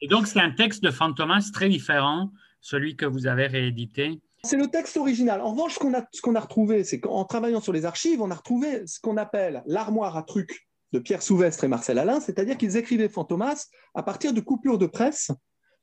Et 0.00 0.08
donc, 0.08 0.26
c'est 0.26 0.40
un 0.40 0.52
texte 0.52 0.82
de 0.82 0.90
Fantomas 0.90 1.50
très 1.52 1.68
différent, 1.68 2.30
celui 2.60 2.96
que 2.96 3.06
vous 3.06 3.26
avez 3.26 3.46
réédité. 3.46 4.20
C'est 4.44 4.56
le 4.56 4.68
texte 4.68 4.96
original. 4.96 5.40
En 5.40 5.52
revanche, 5.52 5.74
ce 5.74 5.78
qu'on 5.78 5.92
a, 5.92 6.06
qu'on 6.22 6.34
a 6.34 6.40
retrouvé, 6.40 6.84
c'est 6.84 7.00
qu'en 7.00 7.24
travaillant 7.24 7.60
sur 7.60 7.72
les 7.72 7.84
archives, 7.84 8.22
on 8.22 8.30
a 8.30 8.34
retrouvé 8.34 8.86
ce 8.86 9.00
qu'on 9.00 9.16
appelle 9.16 9.62
l'armoire 9.66 10.16
à 10.16 10.22
trucs 10.22 10.68
de 10.92 10.98
Pierre 10.98 11.22
Souvestre 11.22 11.64
et 11.64 11.68
Marcel 11.68 11.98
Alain, 11.98 12.20
c'est-à-dire 12.20 12.56
qu'ils 12.56 12.76
écrivaient 12.76 13.08
Fantomas 13.08 13.66
à 13.94 14.02
partir 14.02 14.32
de 14.32 14.40
coupures 14.40 14.78
de 14.78 14.86
presse, 14.86 15.30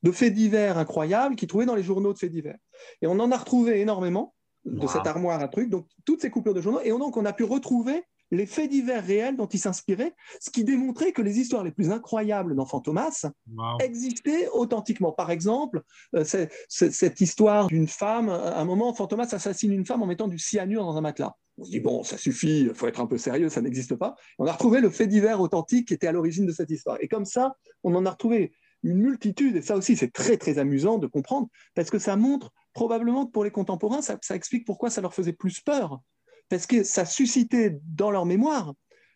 de 0.03 0.11
faits 0.11 0.33
divers 0.33 0.77
incroyables 0.77 1.35
qu'ils 1.35 1.47
trouvaient 1.47 1.65
dans 1.65 1.75
les 1.75 1.83
journaux 1.83 2.13
de 2.13 2.17
faits 2.17 2.31
divers. 2.31 2.57
Et 3.01 3.07
on 3.07 3.19
en 3.19 3.31
a 3.31 3.37
retrouvé 3.37 3.79
énormément 3.79 4.33
de 4.65 4.87
cette 4.87 5.07
armoire 5.07 5.39
à 5.39 5.47
trucs, 5.47 5.69
donc 5.69 5.87
toutes 6.05 6.21
ces 6.21 6.29
coupures 6.29 6.53
de 6.53 6.61
journaux, 6.61 6.81
et 6.83 6.89
donc 6.89 7.15
on 7.15 7.25
a 7.25 7.31
pu 7.31 7.43
retrouver 7.45 8.03
les 8.31 8.45
faits 8.45 8.69
divers 8.69 9.03
réels 9.03 9.35
dont 9.35 9.47
il 9.47 9.59
s'inspirait, 9.59 10.13
ce 10.39 10.49
qui 10.49 10.63
démontrait 10.63 11.11
que 11.11 11.21
les 11.21 11.39
histoires 11.39 11.63
les 11.63 11.71
plus 11.71 11.91
incroyables 11.91 12.55
dans 12.55 12.65
Fantomas 12.65 13.25
existaient 13.79 14.49
authentiquement. 14.49 15.11
Par 15.11 15.31
exemple, 15.31 15.81
euh, 16.15 16.23
cette 16.67 17.21
histoire 17.21 17.67
d'une 17.67 17.87
femme, 17.87 18.29
à 18.29 18.59
un 18.59 18.65
moment, 18.65 18.93
Fantomas 18.93 19.29
assassine 19.31 19.71
une 19.71 19.85
femme 19.85 20.01
en 20.01 20.07
mettant 20.07 20.27
du 20.27 20.37
cyanure 20.37 20.83
dans 20.83 20.97
un 20.97 21.01
matelas. 21.01 21.35
On 21.57 21.63
se 21.63 21.71
dit, 21.71 21.79
bon, 21.79 22.03
ça 22.03 22.17
suffit, 22.17 22.61
il 22.61 22.73
faut 22.75 22.87
être 22.87 23.01
un 23.01 23.07
peu 23.07 23.17
sérieux, 23.17 23.49
ça 23.49 23.61
n'existe 23.61 23.95
pas. 23.95 24.15
On 24.37 24.45
a 24.45 24.51
retrouvé 24.51 24.79
le 24.79 24.89
fait 24.89 25.07
divers 25.07 25.41
authentique 25.41 25.87
qui 25.87 25.93
était 25.93 26.07
à 26.07 26.11
l'origine 26.11 26.45
de 26.45 26.51
cette 26.51 26.69
histoire. 26.69 26.97
Et 27.01 27.07
comme 27.07 27.25
ça, 27.25 27.55
on 27.83 27.95
en 27.95 28.05
a 28.05 28.11
retrouvé 28.11 28.53
une 28.83 28.99
multitude, 28.99 29.55
et 29.55 29.61
ça 29.63 29.75
aussi, 29.75 29.95
c'est 29.95 30.13
très, 30.13 30.37
très 30.37 30.59
amusant 30.59 30.99
de 30.99 31.07
comprendre, 31.07 31.47
parce 31.73 31.89
que 31.89 31.97
ça 31.97 32.15
montre 32.15 32.51
probablement 32.73 33.25
que 33.25 33.31
pour 33.31 33.43
les 33.43 33.49
contemporains, 33.49 34.03
ça 34.03 34.35
explique 34.35 34.65
pourquoi 34.65 34.91
ça 34.91 35.01
leur 35.01 35.15
faisait 35.15 35.33
plus 35.33 35.61
peur 35.61 35.99
parce 36.49 36.67
que 36.67 36.83
ça 36.83 37.05
suscitait 37.05 37.79
dans 37.83 38.11
leur 38.11 38.25
mémoire 38.25 38.73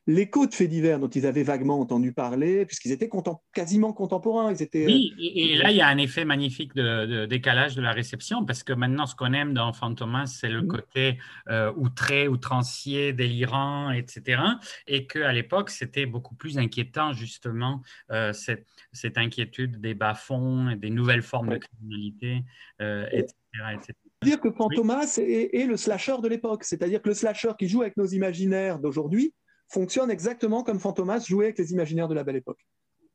l'écho 0.07 0.47
de 0.47 0.53
faits 0.53 0.69
divers 0.69 0.99
dont 0.99 1.07
ils 1.07 1.25
avaient 1.25 1.43
vaguement 1.43 1.79
entendu 1.79 2.11
parler, 2.11 2.65
puisqu'ils 2.65 2.91
étaient 2.91 3.09
quasiment 3.53 3.93
contemporains. 3.93 4.51
Ils 4.51 4.61
étaient, 4.61 4.85
oui, 4.85 5.13
et, 5.19 5.57
là, 5.57 5.71
il 5.71 5.77
y 5.77 5.81
a 5.81 5.87
un 5.87 5.97
effet 5.97 6.25
magnifique 6.25 6.73
de, 6.73 7.25
décalage 7.25 7.75
de 7.75 7.81
la 7.81 7.91
réception, 7.91 8.45
parce 8.45 8.63
que 8.63 8.73
maintenant, 8.73 9.05
ce 9.05 9.15
qu'on 9.15 9.33
aime 9.33 9.53
dans 9.53 9.71
Fantomas, 9.73 10.27
c'est 10.27 10.49
le 10.49 10.63
mm. 10.63 10.67
côté 10.67 11.19
euh, 11.49 11.71
outré, 11.75 12.27
outrancier, 12.27 13.13
délirant, 13.13 13.91
etc. 13.91 14.41
Et 14.87 15.05
qu'à 15.05 15.31
l'époque, 15.31 15.69
c'était 15.69 16.05
beaucoup 16.05 16.35
plus 16.35 16.57
inquiétant, 16.57 17.13
justement, 17.13 17.81
euh, 18.11 18.33
cette, 18.33 18.65
cette, 18.91 19.17
inquiétude 19.17 19.79
des 19.79 19.93
bas-fonds, 19.93 20.75
des 20.75 20.89
nouvelles 20.89 21.21
formes 21.21 21.49
de 21.49 21.57
criminalité, 21.57 22.43
euh, 22.81 23.05
etc. 23.11 23.35
etc 23.73 23.93
dire 24.23 24.39
que 24.39 24.51
Fantomas 24.51 25.17
est, 25.17 25.65
le 25.65 25.77
slasher 25.77 26.17
de 26.21 26.27
l'époque, 26.27 26.63
c'est-à-dire 26.63 27.01
que 27.01 27.09
le 27.09 27.15
slasher 27.15 27.51
qui 27.57 27.67
joue 27.67 27.81
avec 27.81 27.97
nos 27.97 28.05
imaginaires 28.05 28.79
d'aujourd'hui 28.79 29.33
fonctionne 29.67 30.11
exactement 30.11 30.63
comme 30.63 30.79
Fantomas 30.79 31.25
jouait 31.27 31.45
avec 31.45 31.57
les 31.57 31.71
imaginaires 31.71 32.07
de 32.07 32.13
la 32.13 32.23
belle 32.23 32.35
époque. 32.35 32.59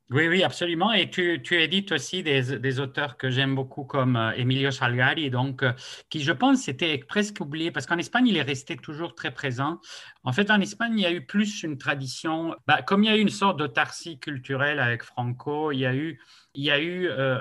Oui, 0.09 0.29
oui, 0.29 0.41
absolument. 0.41 0.93
Et 0.93 1.09
tu, 1.09 1.41
tu 1.43 1.61
édites 1.61 1.91
aussi 1.91 2.23
des, 2.23 2.79
auteurs 2.79 3.17
que 3.17 3.29
j'aime 3.29 3.55
beaucoup 3.55 3.83
comme 3.83 4.15
euh, 4.15 4.31
Emilio 4.37 4.71
Salgari, 4.71 5.29
donc, 5.29 5.63
euh, 5.63 5.73
qui, 6.09 6.21
je 6.23 6.31
pense, 6.31 6.69
était 6.69 6.97
presque 6.97 7.41
oublié 7.41 7.71
parce 7.71 7.85
qu'en 7.85 7.97
Espagne, 7.97 8.25
il 8.27 8.37
est 8.37 8.41
resté 8.41 8.77
toujours 8.77 9.15
très 9.15 9.31
présent. 9.31 9.81
En 10.23 10.31
fait, 10.31 10.49
en 10.49 10.61
Espagne, 10.61 10.93
il 10.97 11.01
y 11.01 11.05
a 11.05 11.11
eu 11.11 11.25
plus 11.25 11.61
une 11.63 11.77
tradition, 11.77 12.55
bah, 12.67 12.81
comme 12.81 13.03
il 13.03 13.07
y 13.07 13.13
a 13.13 13.17
eu 13.17 13.21
une 13.21 13.27
sorte 13.27 13.59
d'autarcie 13.59 14.17
culturelle 14.17 14.79
avec 14.79 15.03
Franco, 15.03 15.73
il 15.73 15.79
y 15.79 15.85
a 15.85 15.93
eu, 15.93 16.21
il 16.53 16.63
y 16.63 16.71
a 16.71 16.79
eu 16.79 17.09
euh, 17.09 17.39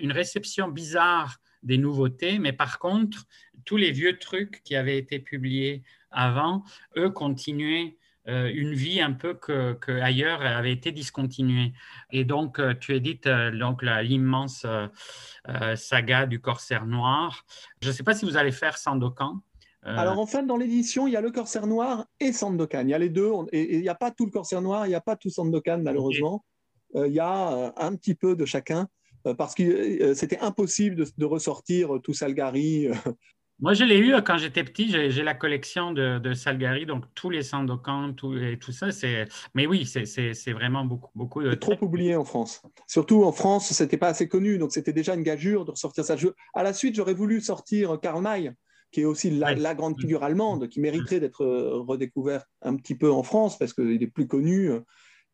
une 0.00 0.12
réception 0.12 0.68
bizarre 0.68 1.36
des 1.62 1.78
nouveautés, 1.78 2.38
mais 2.38 2.52
par 2.52 2.78
contre, 2.78 3.26
tous 3.64 3.76
les 3.76 3.90
vieux 3.90 4.18
trucs 4.18 4.62
qui 4.62 4.76
avaient 4.76 4.98
été 4.98 5.18
publiés 5.18 5.82
avant, 6.10 6.64
eux, 6.96 7.10
continuaient 7.10 7.96
euh, 8.28 8.50
une 8.54 8.74
vie 8.74 9.00
un 9.00 9.12
peu 9.12 9.32
que, 9.32 9.72
que, 9.74 9.92
ailleurs 9.92 10.42
avait 10.42 10.72
été 10.72 10.92
discontinuée. 10.92 11.72
Et 12.10 12.24
donc, 12.24 12.58
euh, 12.58 12.74
tu 12.78 12.94
édites 12.94 13.26
euh, 13.26 13.50
donc 13.50 13.82
l'immense 13.82 14.66
saga 15.76 16.26
du 16.26 16.40
Corsaire 16.40 16.84
Noir. 16.84 17.46
Je 17.80 17.88
ne 17.88 17.92
sais 17.92 18.02
pas 18.02 18.14
si 18.14 18.26
vous 18.26 18.36
allez 18.36 18.52
faire 18.52 18.76
Sandokan. 18.76 19.40
Alors 19.82 20.18
en 20.18 20.26
fait, 20.26 20.44
dans 20.44 20.58
l'édition, 20.58 21.06
il 21.06 21.14
y 21.14 21.16
a 21.16 21.22
le 21.22 21.30
Corsaire 21.30 21.66
Noir 21.66 22.04
et 22.20 22.32
Sandokan. 22.32 22.82
Il 22.82 22.90
y 22.90 22.94
a 22.94 22.98
les 22.98 23.08
deux. 23.08 23.30
Et 23.52 23.76
il 23.76 23.80
n'y 23.80 23.88
a 23.88 23.94
pas 23.94 24.10
tout 24.10 24.26
le 24.26 24.30
Corsaire 24.30 24.60
Noir, 24.60 24.86
il 24.86 24.90
n'y 24.90 24.94
a 24.94 25.00
pas 25.00 25.16
tout 25.16 25.30
Sandokan, 25.30 25.78
malheureusement. 25.78 26.44
il 26.94 27.12
y 27.12 27.20
a 27.20 27.72
un 27.76 27.96
petit 27.96 28.14
peu 28.14 28.36
de 28.36 28.44
chacun 28.44 28.88
parce 29.36 29.54
que 29.54 30.14
c'était 30.14 30.38
impossible 30.38 30.96
de, 30.96 31.06
de, 31.16 31.24
ressortir 31.24 31.90
tout 32.02 32.14
Salgari 32.14 32.88
moi, 33.60 33.74
je 33.74 33.82
l'ai 33.82 33.98
eu 33.98 34.14
euh, 34.14 34.20
quand 34.20 34.38
j'étais 34.38 34.62
petit. 34.62 34.88
J'ai 34.88 35.22
la 35.22 35.34
collection 35.34 35.92
de, 35.92 36.32
Salgari, 36.32 36.86
donc 36.86 37.04
tous 37.14 37.28
les 37.28 37.42
Sandokan, 37.42 38.12
tout, 38.12 38.36
et 38.36 38.56
tout 38.58 38.70
ça. 38.70 38.88
Mais 39.54 39.66
oui, 39.66 39.84
c'est 39.84 40.52
vraiment 40.52 40.84
beaucoup. 40.84 41.10
beaucoup 41.16 41.42
de... 41.42 41.54
Trop 41.54 41.76
oublié 41.80 42.14
en 42.14 42.24
France. 42.24 42.62
Surtout 42.86 43.24
en 43.24 43.32
France, 43.32 43.72
c'était 43.72 43.96
pas 43.96 44.08
assez 44.08 44.28
connu, 44.28 44.58
donc 44.58 44.72
c'était 44.72 44.92
déjà 44.92 45.14
une 45.14 45.24
gageure 45.24 45.64
de 45.64 45.72
ressortir 45.72 46.04
ça. 46.04 46.16
À 46.54 46.62
la 46.62 46.72
suite, 46.72 46.94
j'aurais 46.94 47.14
voulu 47.14 47.40
sortir 47.40 47.98
Karl 48.00 48.22
May, 48.22 48.52
qui 48.92 49.00
est 49.00 49.04
aussi 49.04 49.30
la, 49.30 49.74
grande 49.74 50.00
figure 50.00 50.22
allemande, 50.22 50.68
qui 50.68 50.80
mériterait 50.80 51.18
d'être 51.18 51.42
euh, 51.42 51.80
redécouvert 51.80 52.44
un 52.62 52.76
petit 52.76 52.94
peu 52.94 53.10
en 53.10 53.24
France 53.24 53.58
parce 53.58 53.72
qu'il 53.72 54.00
est 54.02 54.06
plus 54.06 54.28
connu, 54.28 54.70
euh, 54.70 54.80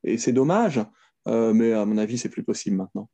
et 0.02 0.16
c'est 0.16 0.32
dommage. 0.32 0.81
mais 1.27 1.73
à 1.73 1.85
mon 1.85 1.98
avis, 1.98 2.16
c'est 2.16 2.31
plus 2.31 2.43
possible 2.43 2.77
maintenant. 2.77 3.11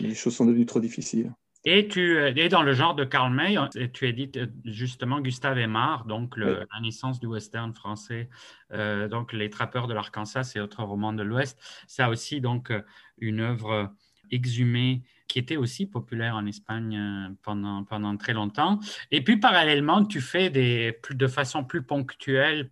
Les 0.00 0.14
choses 0.14 0.36
sont 0.36 0.46
devenues 0.46 0.66
trop 0.66 0.80
difficiles. 0.80 1.32
Et 1.68 1.88
tu 1.88 2.16
es 2.16 2.48
dans 2.48 2.62
le 2.62 2.74
genre 2.74 2.94
de 2.94 3.04
Karl 3.04 3.34
May, 3.34 3.56
tu 3.92 4.06
édites 4.06 4.36
euh, 4.36 4.46
justement 4.64 5.20
Gustave 5.20 5.58
Aimard, 5.58 6.04
donc 6.04 6.36
la 6.36 6.64
naissance 6.80 7.18
du 7.18 7.26
western 7.26 7.74
français, 7.74 8.28
euh, 8.72 9.08
donc 9.08 9.32
Les 9.32 9.50
Trappeurs 9.50 9.88
de 9.88 9.94
l'Arkansas 9.94 10.52
et 10.54 10.60
autres 10.60 10.84
romans 10.84 11.12
de 11.12 11.24
l'Ouest. 11.24 11.58
Ça 11.88 12.08
aussi 12.08 12.40
donc 12.40 12.70
euh, 12.70 12.82
une 13.18 13.40
œuvre 13.40 13.92
exhumée 14.30 15.02
qui 15.28 15.38
était 15.38 15.56
aussi 15.56 15.86
populaire 15.86 16.36
en 16.36 16.46
Espagne 16.46 17.34
pendant, 17.42 17.84
pendant 17.84 18.16
très 18.16 18.32
longtemps. 18.32 18.78
Et 19.10 19.22
puis 19.22 19.38
parallèlement, 19.38 20.04
tu 20.04 20.20
fais 20.20 20.50
des, 20.50 20.98
de 21.10 21.26
façon 21.26 21.64
plus 21.64 21.82
ponctuelle 21.82 22.70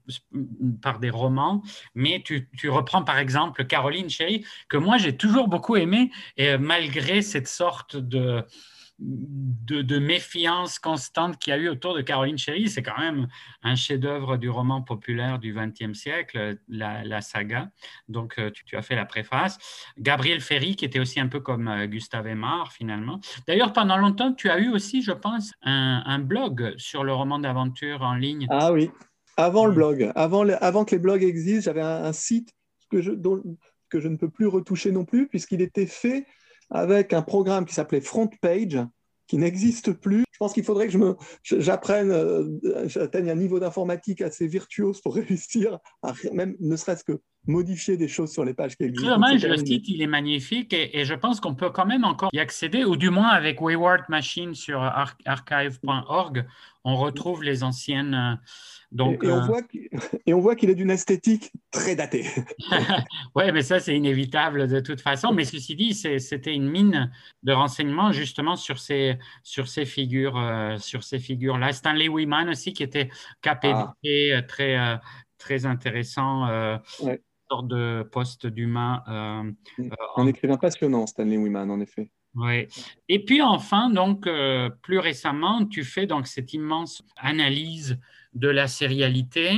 par 0.83 1.01
des 1.01 1.11
romans, 1.11 1.63
mais 1.95 2.23
tu, 2.25 2.49
tu 2.57 2.69
reprends 2.69 3.03
par 3.03 3.19
exemple 3.19 3.65
Caroline 3.65 4.11
Chéry, 4.11 4.45
que 4.69 4.77
moi 4.77 4.99
j'ai 4.99 5.17
toujours 5.17 5.49
beaucoup 5.49 5.77
aimé, 5.77 6.11
et 6.37 6.57
malgré 6.59 7.23
cette 7.23 7.49
sorte 7.49 7.97
de 7.97 8.45
de, 8.99 9.99
méfiance 9.99 10.79
constante 10.79 11.39
qu'il 11.39 11.53
y 11.53 11.55
a 11.55 11.59
eu 11.59 11.69
autour 11.69 11.95
de 11.95 12.01
Caroline 12.01 12.39
Chéry. 12.39 12.69
C'est 12.69 12.83
quand 12.83 12.99
même 12.99 13.29
un 13.63 13.75
chef-d'œuvre 13.75 14.37
du 14.37 14.49
roman 14.49 14.83
populaire 14.83 15.39
du 15.39 15.55
XXe 15.55 15.99
siècle, 15.99 16.59
la, 16.69 17.21
saga. 17.21 17.71
Donc, 18.09 18.39
euh, 18.39 18.51
tu, 18.51 18.77
as 18.77 18.83
fait 18.83 18.95
la 18.95 19.07
préface. 19.07 19.59
Gabriel 19.99 20.41
Ferry, 20.41 20.77
qui 20.77 20.85
était 20.85 20.99
aussi 20.99 21.21
un 21.21 21.29
peu 21.29 21.41
comme 21.41 21.69
euh, 21.69 21.87
Gustave 21.87 22.27
Aimard, 22.27 22.73
finalement. 22.73 23.21
D'ailleurs, 23.47 23.73
pendant 23.73 23.97
longtemps, 23.97 24.33
tu 24.33 24.49
as 24.51 24.59
eu 24.59 24.71
aussi, 24.71 25.03
je 25.03 25.13
pense, 25.13 25.53
un, 25.63 26.19
blog 26.19 26.75
sur 26.77 27.05
le 27.05 27.13
roman 27.13 27.39
d'aventure 27.39 28.03
en 28.03 28.15
ligne. 28.15 28.47
Ah 28.51 28.73
oui, 28.73 28.91
avant 29.37 29.67
le 29.67 29.73
blog. 29.73 30.13
Avant, 30.15 30.49
avant 30.49 30.85
que 30.85 30.95
les 30.95 31.01
blogs 31.01 31.23
existent, 31.23 31.65
j'avais 31.65 31.83
un, 31.83 32.13
site 32.13 32.55
que 32.91 33.03
je, 33.03 33.13
que 33.91 34.01
je 34.01 34.09
ne 34.09 34.17
peux 34.17 34.31
plus 34.31 34.47
retoucher 34.47 34.93
non 34.93 35.05
plus, 35.05 35.29
puisqu'il 35.29 35.61
était 35.61 35.87
fait 35.87 36.27
avec 36.75 37.13
un 37.13 37.23
programme 37.23 37.65
qui 37.65 37.73
s'appelait 37.73 38.01
Front 38.01 38.29
Page, 38.43 38.79
qui 39.29 39.39
n'existe 39.39 39.93
plus. 39.93 40.25
Je 40.33 40.39
pense 40.39 40.53
qu'il 40.53 40.65
faudrait 40.65 40.89
que 40.89 41.17
j'apprenne, 41.45 42.11
euh, 42.11 42.87
j'atteigne 42.87 43.31
un 43.31 43.37
niveau 43.37 43.61
d'informatique 43.61 44.21
assez 44.21 44.47
virtuose 44.49 45.01
pour 45.01 45.15
réussir 45.15 45.79
à 46.03 46.13
même, 46.33 46.57
ne 46.61 46.77
serait-ce 46.77 47.05
que 47.05 47.21
modifier 47.47 47.97
des 47.97 48.09
choses 48.09 48.33
sur 48.33 48.45
les 48.45 48.55
pages 48.55 48.77
qui 48.77 48.85
existent. 48.85 49.15
Dommage, 49.15 49.45
le 49.45 49.57
site 49.57 49.89
il 49.89 50.03
est 50.03 50.07
magnifique 50.07 50.73
et, 50.73 51.05
je 51.05 51.15
pense 51.15 51.41
qu'on 51.41 51.55
peut 51.55 51.71
quand 51.71 51.87
même 51.87 52.05
encore 52.05 52.31
y 52.33 52.39
accéder, 52.39 52.85
ou 52.85 52.97
du 52.97 53.11
moins 53.11 53.29
avec 53.29 53.61
Wayward 53.61 54.05
Machine 54.09 54.55
sur 54.55 54.83
archive.org, 54.83 56.47
on 56.85 56.97
retrouve 56.97 57.43
les 57.43 57.63
anciennes. 57.63 58.15
Euh, 58.15 58.35
donc, 58.93 59.25
et, 59.25 59.31
on 59.31 59.53
euh, 59.53 59.61
et, 60.27 60.35
on 60.35 60.41
voit 60.41 60.55
qu'il 60.55 60.71
est 60.71 60.75
d'une 60.75 60.91
esthétique 60.91 61.53
très 61.71 61.97
datée. 61.97 62.27
oui, 63.35 63.51
mais 63.53 63.63
ça, 63.63 63.81
c'est 63.81 63.97
inévitable 63.97 64.69
de 64.69 64.81
toute 64.81 65.01
façon. 65.01 65.33
Mais 65.33 65.45
ceci 65.45 65.75
dit, 65.75 65.95
c'était 65.95 66.55
une 66.55 66.69
mine 66.69 67.11
de 67.43 67.53
renseignements 67.53 68.13
justement 68.13 68.57
sur 68.57 68.79
ces, 68.79 69.19
sur 69.43 69.69
ces 69.69 69.85
figures, 69.85 70.39
euh, 70.39 70.79
sur 70.79 71.03
ces 71.03 71.19
figures-là. 71.19 71.73
Stanley 71.73 72.09
Wiman 72.09 72.49
aussi, 72.49 72.73
qui 72.73 72.83
était 72.83 73.11
KPD, 73.43 74.33
ah. 74.33 74.43
très, 74.43 75.01
très 75.39 75.67
intéressant. 75.67 76.49
Ouais 77.01 77.21
sorte 77.55 77.69
de 77.69 78.03
poste 78.11 78.47
d'humain. 78.47 79.03
Euh, 79.09 79.53
euh, 79.85 79.97
un 80.17 80.27
écrivain 80.27 80.57
passionnant, 80.57 81.07
Stanley 81.07 81.37
Wiman, 81.37 81.71
en 81.71 81.81
effet. 81.81 82.11
Oui. 82.35 82.67
Et 83.09 83.25
puis 83.25 83.43
enfin, 83.43 83.91
donc 83.91 84.27
euh, 84.27 84.69
plus 84.83 84.99
récemment, 84.99 85.65
tu 85.67 85.85
fais 85.85 86.07
donc 86.07 86.27
cette 86.27 86.53
immense 86.53 87.03
analyse 87.17 88.01
de 88.35 88.49
la 88.49 88.67
sérialité, 88.67 89.53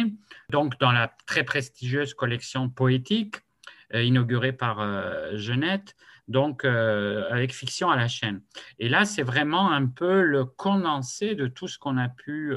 donc 0.50 0.78
dans 0.78 0.92
la 0.92 1.10
très 1.26 1.42
prestigieuse 1.42 2.12
collection 2.12 2.68
poétique 2.68 3.36
inaugurée 3.94 4.52
par 4.52 4.76
Genette, 5.38 5.94
donc 6.28 6.66
avec 6.66 7.54
fiction 7.54 7.88
à 7.88 7.96
la 7.96 8.08
chaîne. 8.08 8.42
Et 8.78 8.90
là, 8.90 9.06
c'est 9.06 9.22
vraiment 9.22 9.70
un 9.70 9.86
peu 9.86 10.20
le 10.22 10.44
condensé 10.44 11.34
de 11.34 11.46
tout 11.46 11.68
ce 11.68 11.78
qu'on 11.78 11.96
a 11.96 12.10
pu 12.10 12.54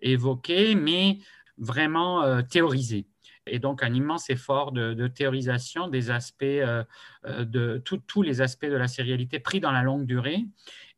évoquer, 0.00 0.74
mais 0.74 1.18
vraiment 1.58 2.42
théorisé 2.42 3.06
et 3.48 3.58
donc 3.58 3.82
un 3.82 3.92
immense 3.92 4.30
effort 4.30 4.72
de, 4.72 5.06
théorisation 5.08 5.88
des 5.88 6.10
aspects, 6.10 6.42
euh, 6.42 6.84
euh, 7.26 7.44
de 7.44 7.82
tous 7.84 8.22
les 8.22 8.40
aspects 8.40 8.66
de 8.66 8.76
la 8.76 8.88
sérialité 8.88 9.38
pris 9.38 9.60
dans 9.60 9.72
la 9.72 9.82
longue 9.82 10.06
durée, 10.06 10.44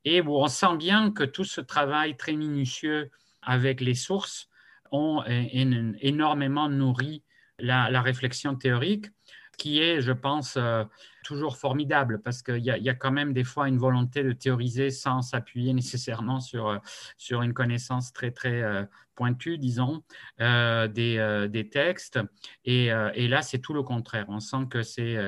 et 0.04 0.22
on 0.22 0.46
sent 0.48 0.76
bien 0.78 1.10
que 1.10 1.24
tout 1.24 1.44
ce 1.44 1.60
travail 1.60 2.16
très 2.16 2.34
minutieux 2.34 3.10
avec 3.42 3.80
les 3.80 3.94
sources 3.94 4.48
ont 4.92 5.22
énormément 5.26 6.68
nourri 6.68 7.22
la, 7.58 8.00
réflexion 8.00 8.54
théorique, 8.54 9.06
qui 9.60 9.80
est, 9.80 10.00
je 10.00 10.12
pense, 10.12 10.56
euh, 10.56 10.84
toujours 11.22 11.58
formidable, 11.58 12.22
parce 12.22 12.42
qu'il 12.42 12.64
y, 12.64 12.88
a 12.88 12.94
quand 12.94 13.12
même 13.12 13.34
des 13.34 13.44
fois 13.44 13.68
une 13.68 13.78
volonté 13.78 14.24
de 14.24 14.32
théoriser 14.32 14.90
sans 14.90 15.20
s'appuyer 15.20 15.74
nécessairement 15.74 16.40
sur, 16.40 16.80
sur 17.18 17.42
une 17.42 17.52
connaissance 17.52 18.12
très, 18.12 18.30
très 18.30 18.88
pointu, 19.20 19.58
disons, 19.58 20.02
euh, 20.40 20.88
euh, 20.96 21.46
des, 21.46 21.68
textes. 21.68 22.18
Euh, 22.66 23.10
et, 23.14 23.28
là, 23.28 23.42
c'est 23.42 23.58
tout 23.58 23.74
le 23.74 23.82
contraire. 23.82 24.24
On 24.28 24.40
sent 24.40 24.64
que 24.70 24.82
c'est 24.82 25.18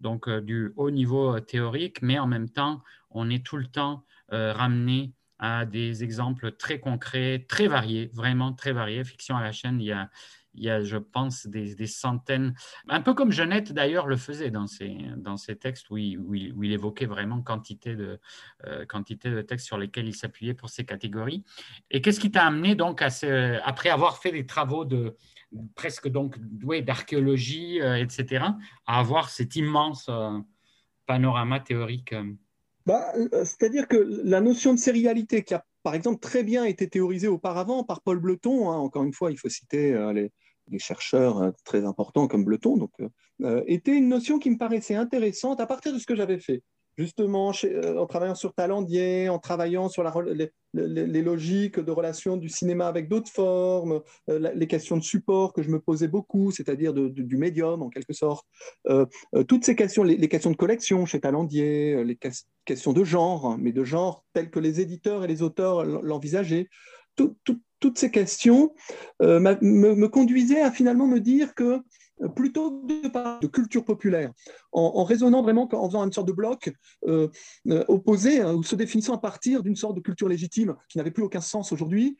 donc 0.00 0.30
du 0.30 0.72
haut 0.76 0.92
niveau 0.92 1.40
théorique, 1.40 2.02
mais 2.02 2.20
en 2.20 2.28
même 2.28 2.48
temps, 2.48 2.82
on 3.10 3.28
est 3.30 3.44
tout 3.44 3.56
le 3.56 3.66
temps 3.66 4.04
ramené 4.30 5.12
à 5.40 5.66
des 5.66 6.04
exemples 6.04 6.52
très 6.52 6.78
concrets, 6.78 7.44
très 7.48 7.66
variés, 7.66 8.12
vraiment 8.14 8.52
très 8.52 8.72
variés. 8.72 9.02
Fiction 9.02 9.36
à 9.36 9.42
la 9.42 9.50
chaîne, 9.50 9.80
il 9.80 9.86
y 9.86 9.92
a, 9.92 10.08
il 10.54 10.64
y 10.64 10.70
a, 10.70 10.82
je 10.82 10.96
pense, 10.96 11.46
des, 11.46 11.86
centaines, 11.86 12.54
un 12.88 13.00
peu 13.00 13.14
comme 13.14 13.32
Jeannette 13.32 13.72
d'ailleurs 13.72 14.06
le 14.06 14.16
faisait 14.16 14.50
dans 14.50 14.66
ses, 14.66 14.96
dans 15.16 15.36
ses 15.36 15.56
textes 15.56 15.90
où 15.90 15.96
il, 15.96 16.72
évoquait 16.72 17.06
vraiment 17.06 17.42
quantité 17.42 17.96
de, 17.96 18.18
euh, 18.66 18.84
quantité 18.86 19.30
de 19.30 19.40
textes 19.42 19.66
sur 19.66 19.78
lesquels 19.78 20.08
il 20.08 20.14
s'appuyait 20.14 20.54
pour 20.54 20.70
ces 20.70 20.84
catégories. 20.84 21.44
Et 21.90 22.00
qu'est-ce 22.00 22.20
qui 22.20 22.30
t'a 22.30 22.44
amené 22.44 22.74
donc, 22.74 23.02
après 23.02 23.88
avoir 23.88 24.18
fait 24.18 24.32
des 24.32 24.46
travaux 24.46 24.84
de 24.84 25.16
presque 25.74 26.08
donc 26.08 26.36
d'archéologie, 26.38 27.80
euh, 27.80 27.96
etc., 27.96 28.44
à 28.86 28.98
avoir 28.98 29.28
cet 29.28 29.56
immense 29.56 30.06
euh, 30.08 30.38
panorama 31.06 31.60
théorique? 31.60 32.14
Bah, 32.86 33.12
C'est-à-dire 33.44 33.86
que 33.86 33.96
la 34.24 34.40
notion 34.40 34.74
de 34.74 34.78
sérialité 34.78 35.44
qui 35.44 35.54
a 35.54 35.64
par 35.82 35.96
exemple, 35.96 36.20
très 36.20 36.44
bien 36.44 36.64
été 36.64 36.88
théorisée 36.88 37.26
auparavant 37.26 37.82
par 37.82 38.02
Paul 38.02 38.20
Bleton. 38.20 38.70
Hein. 38.70 38.76
encore 38.76 39.02
une 39.02 39.12
fois, 39.12 39.32
il 39.32 39.36
faut 39.36 39.48
citer 39.48 39.92
les, 40.14 40.30
des 40.68 40.78
chercheurs 40.78 41.42
euh, 41.42 41.50
très 41.64 41.84
importants 41.84 42.28
comme 42.28 42.44
Bleton, 42.44 42.76
donc, 42.76 42.92
euh, 43.00 43.08
euh, 43.42 43.62
était 43.66 43.96
une 43.96 44.08
notion 44.08 44.38
qui 44.38 44.50
me 44.50 44.58
paraissait 44.58 44.94
intéressante 44.94 45.60
à 45.60 45.66
partir 45.66 45.92
de 45.92 45.98
ce 45.98 46.06
que 46.06 46.14
j'avais 46.14 46.38
fait. 46.38 46.62
Justement, 46.98 47.52
en 47.96 48.06
travaillant 48.06 48.34
sur 48.34 48.52
Talandier, 48.52 49.30
en 49.30 49.38
travaillant 49.38 49.88
sur 49.88 50.04
les, 50.26 51.22
logiques 51.22 51.80
de 51.80 51.90
relation 51.90 52.36
du 52.36 52.50
cinéma 52.50 52.86
avec 52.86 53.08
d'autres 53.08 53.30
formes, 53.30 54.02
les 54.28 54.66
questions 54.66 54.98
de 54.98 55.02
support 55.02 55.54
que 55.54 55.62
je 55.62 55.70
me 55.70 55.80
posais 55.80 56.06
beaucoup, 56.06 56.50
c'est-à-dire 56.50 56.92
du 56.92 57.36
médium 57.38 57.80
en 57.80 57.88
quelque 57.88 58.12
sorte, 58.12 58.46
toutes 59.48 59.64
ces 59.64 59.74
questions, 59.74 60.02
les, 60.02 60.28
questions 60.28 60.50
de 60.50 60.56
collection 60.56 61.06
chez 61.06 61.18
Talandier, 61.18 62.04
les 62.04 62.18
questions 62.66 62.92
de 62.92 63.04
genre, 63.04 63.56
mais 63.56 63.72
de 63.72 63.84
genre 63.84 64.22
tel 64.34 64.50
que 64.50 64.60
les 64.60 64.82
éditeurs 64.82 65.24
et 65.24 65.28
les 65.28 65.40
auteurs 65.40 65.86
l'envisageaient, 65.86 66.68
tout, 67.16 67.36
toutes 67.82 67.98
ces 67.98 68.10
questions 68.10 68.72
euh, 69.20 69.40
me, 69.60 70.06
conduisaient 70.06 70.62
à 70.62 70.70
finalement 70.70 71.06
me 71.06 71.18
dire 71.18 71.54
que 71.54 71.82
euh, 72.22 72.28
plutôt 72.28 72.82
de 72.84 73.08
parler 73.08 73.40
de 73.42 73.48
culture 73.48 73.84
populaire, 73.84 74.30
en, 74.70 75.02
raisonnant 75.02 75.42
vraiment, 75.42 75.68
en 75.72 75.88
faisant 75.88 76.04
une 76.04 76.12
sorte 76.12 76.28
de 76.28 76.32
bloc 76.32 76.72
euh, 77.06 77.28
opposé, 77.88 78.40
hein, 78.40 78.54
ou 78.54 78.62
se 78.62 78.76
définissant 78.76 79.14
à 79.14 79.18
partir 79.18 79.62
d'une 79.62 79.76
sorte 79.76 79.96
de 79.96 80.00
culture 80.00 80.28
légitime 80.28 80.76
qui 80.88 80.98
n'avait 80.98 81.10
plus 81.10 81.24
aucun 81.24 81.40
sens 81.40 81.72
aujourd'hui, 81.72 82.16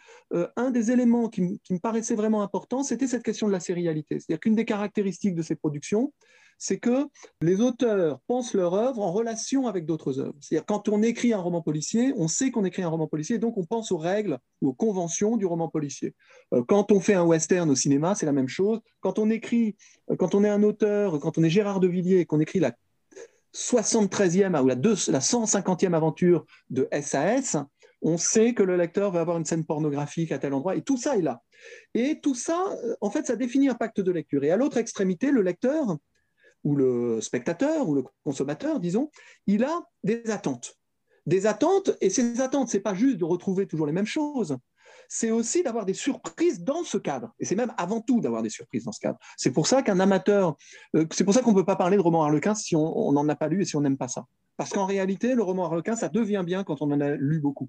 un 0.56 0.70
des 0.70 0.90
éléments 0.90 1.28
qui, 1.28 1.60
qui, 1.62 1.72
me 1.72 1.78
paraissait 1.78 2.16
vraiment 2.16 2.42
important, 2.42 2.82
c'était 2.82 3.06
cette 3.06 3.22
question 3.22 3.46
de 3.46 3.52
la 3.52 3.60
sérialité. 3.60 4.18
C'est-à-dire 4.18 4.40
qu'une 4.40 4.56
des 4.56 4.64
caractéristiques 4.64 5.36
de 5.36 5.42
ces 5.42 5.54
productions, 5.54 6.12
c'est 6.62 6.78
que 6.78 7.08
les 7.40 7.60
auteurs 7.60 8.20
pensent 8.28 8.54
leur 8.54 8.74
œuvre 8.74 9.00
en 9.00 9.10
relation 9.10 9.66
avec 9.66 9.84
d'autres 9.84 10.20
œuvres. 10.20 10.36
C'est-à-dire 10.40 10.64
quand 10.64 10.88
on 10.88 11.02
écrit 11.02 11.32
un 11.32 11.40
roman 11.40 11.60
policier, 11.60 12.14
on 12.16 12.28
sait 12.28 12.52
qu'on 12.52 12.64
écrit 12.64 12.84
un 12.84 12.88
roman 12.88 13.08
policier, 13.08 13.38
donc 13.38 13.58
on 13.58 13.64
pense 13.64 13.90
aux 13.90 13.98
règles 13.98 14.38
ou 14.60 14.68
aux 14.68 14.72
conventions 14.72 15.36
du 15.36 15.44
roman 15.44 15.68
policier. 15.68 16.14
Euh, 16.54 16.62
quand 16.62 16.92
on 16.92 17.00
fait 17.00 17.14
un 17.14 17.24
western 17.24 17.68
au 17.68 17.74
cinéma, 17.74 18.14
c'est 18.14 18.26
la 18.26 18.32
même 18.32 18.46
chose. 18.46 18.78
Quand 19.00 19.18
on 19.18 19.28
écrit, 19.28 19.74
euh, 20.08 20.14
quand 20.14 20.36
on 20.36 20.44
est 20.44 20.48
un 20.48 20.62
auteur, 20.62 21.18
quand 21.18 21.36
on 21.36 21.42
est 21.42 21.50
Gérard 21.50 21.80
de 21.80 21.88
Villiers 21.88 22.20
et 22.20 22.26
qu'on 22.26 22.38
écrit 22.38 22.60
la 22.60 22.72
73e 23.52 24.56
ou 24.62 24.68
la, 24.68 24.76
150e 24.76 25.94
aventure 25.94 26.46
de 26.70 26.88
SAS, 27.02 27.56
on 28.02 28.18
sait 28.18 28.54
que 28.54 28.62
le 28.62 28.76
lecteur 28.76 29.10
va 29.10 29.20
avoir 29.20 29.36
une 29.36 29.44
scène 29.44 29.64
pornographique 29.64 30.30
à 30.30 30.38
tel 30.38 30.54
endroit, 30.54 30.76
et 30.76 30.82
tout 30.82 30.96
ça 30.96 31.16
est 31.16 31.22
là. 31.22 31.42
Et 31.94 32.20
tout 32.20 32.36
ça, 32.36 32.66
euh, 32.84 32.94
en 33.00 33.10
fait, 33.10 33.26
ça 33.26 33.34
définit 33.34 33.68
un 33.68 33.74
pacte 33.74 34.00
de 34.00 34.12
lecture. 34.12 34.44
Et 34.44 34.52
à 34.52 34.56
l'autre 34.56 34.76
extrémité, 34.76 35.32
le 35.32 35.42
lecteur, 35.42 35.96
ou 36.64 36.76
le 36.76 37.20
spectateur 37.20 37.88
ou 37.88 37.94
le 37.94 38.04
consommateur, 38.24 38.80
disons, 38.80 39.10
il 39.46 39.64
a 39.64 39.82
des 40.04 40.30
attentes. 40.30 40.78
Des 41.26 41.46
attentes, 41.46 41.90
et 42.00 42.10
ces 42.10 42.40
attentes, 42.40 42.70
ce 42.70 42.76
n'est 42.76 42.82
pas 42.82 42.94
juste 42.94 43.18
de 43.18 43.24
retrouver 43.24 43.66
toujours 43.66 43.86
les 43.86 43.92
mêmes 43.92 44.06
choses, 44.06 44.56
c'est 45.08 45.30
aussi 45.30 45.62
d'avoir 45.62 45.84
des 45.84 45.94
surprises 45.94 46.62
dans 46.62 46.84
ce 46.84 46.98
cadre. 46.98 47.34
Et 47.38 47.44
c'est 47.44 47.54
même 47.54 47.72
avant 47.76 48.00
tout 48.00 48.20
d'avoir 48.20 48.42
des 48.42 48.48
surprises 48.48 48.84
dans 48.84 48.92
ce 48.92 49.00
cadre. 49.00 49.18
C'est 49.36 49.52
pour 49.52 49.66
ça 49.66 49.82
qu'un 49.82 50.00
amateur, 50.00 50.56
euh, 50.96 51.06
c'est 51.12 51.24
pour 51.24 51.34
ça 51.34 51.42
qu'on 51.42 51.50
ne 51.50 51.56
peut 51.56 51.64
pas 51.64 51.76
parler 51.76 51.96
de 51.96 52.02
roman 52.02 52.24
harlequin 52.24 52.54
si 52.54 52.74
on 52.76 53.12
n'en 53.12 53.28
a 53.28 53.36
pas 53.36 53.48
lu 53.48 53.62
et 53.62 53.64
si 53.64 53.76
on 53.76 53.80
n'aime 53.80 53.98
pas 53.98 54.08
ça. 54.08 54.26
Parce 54.56 54.70
qu'en 54.70 54.86
réalité, 54.86 55.34
le 55.34 55.42
roman 55.42 55.66
harlequin, 55.66 55.96
ça 55.96 56.08
devient 56.08 56.42
bien 56.44 56.64
quand 56.64 56.82
on 56.82 56.90
en 56.90 57.00
a 57.00 57.10
lu 57.10 57.40
beaucoup. 57.40 57.68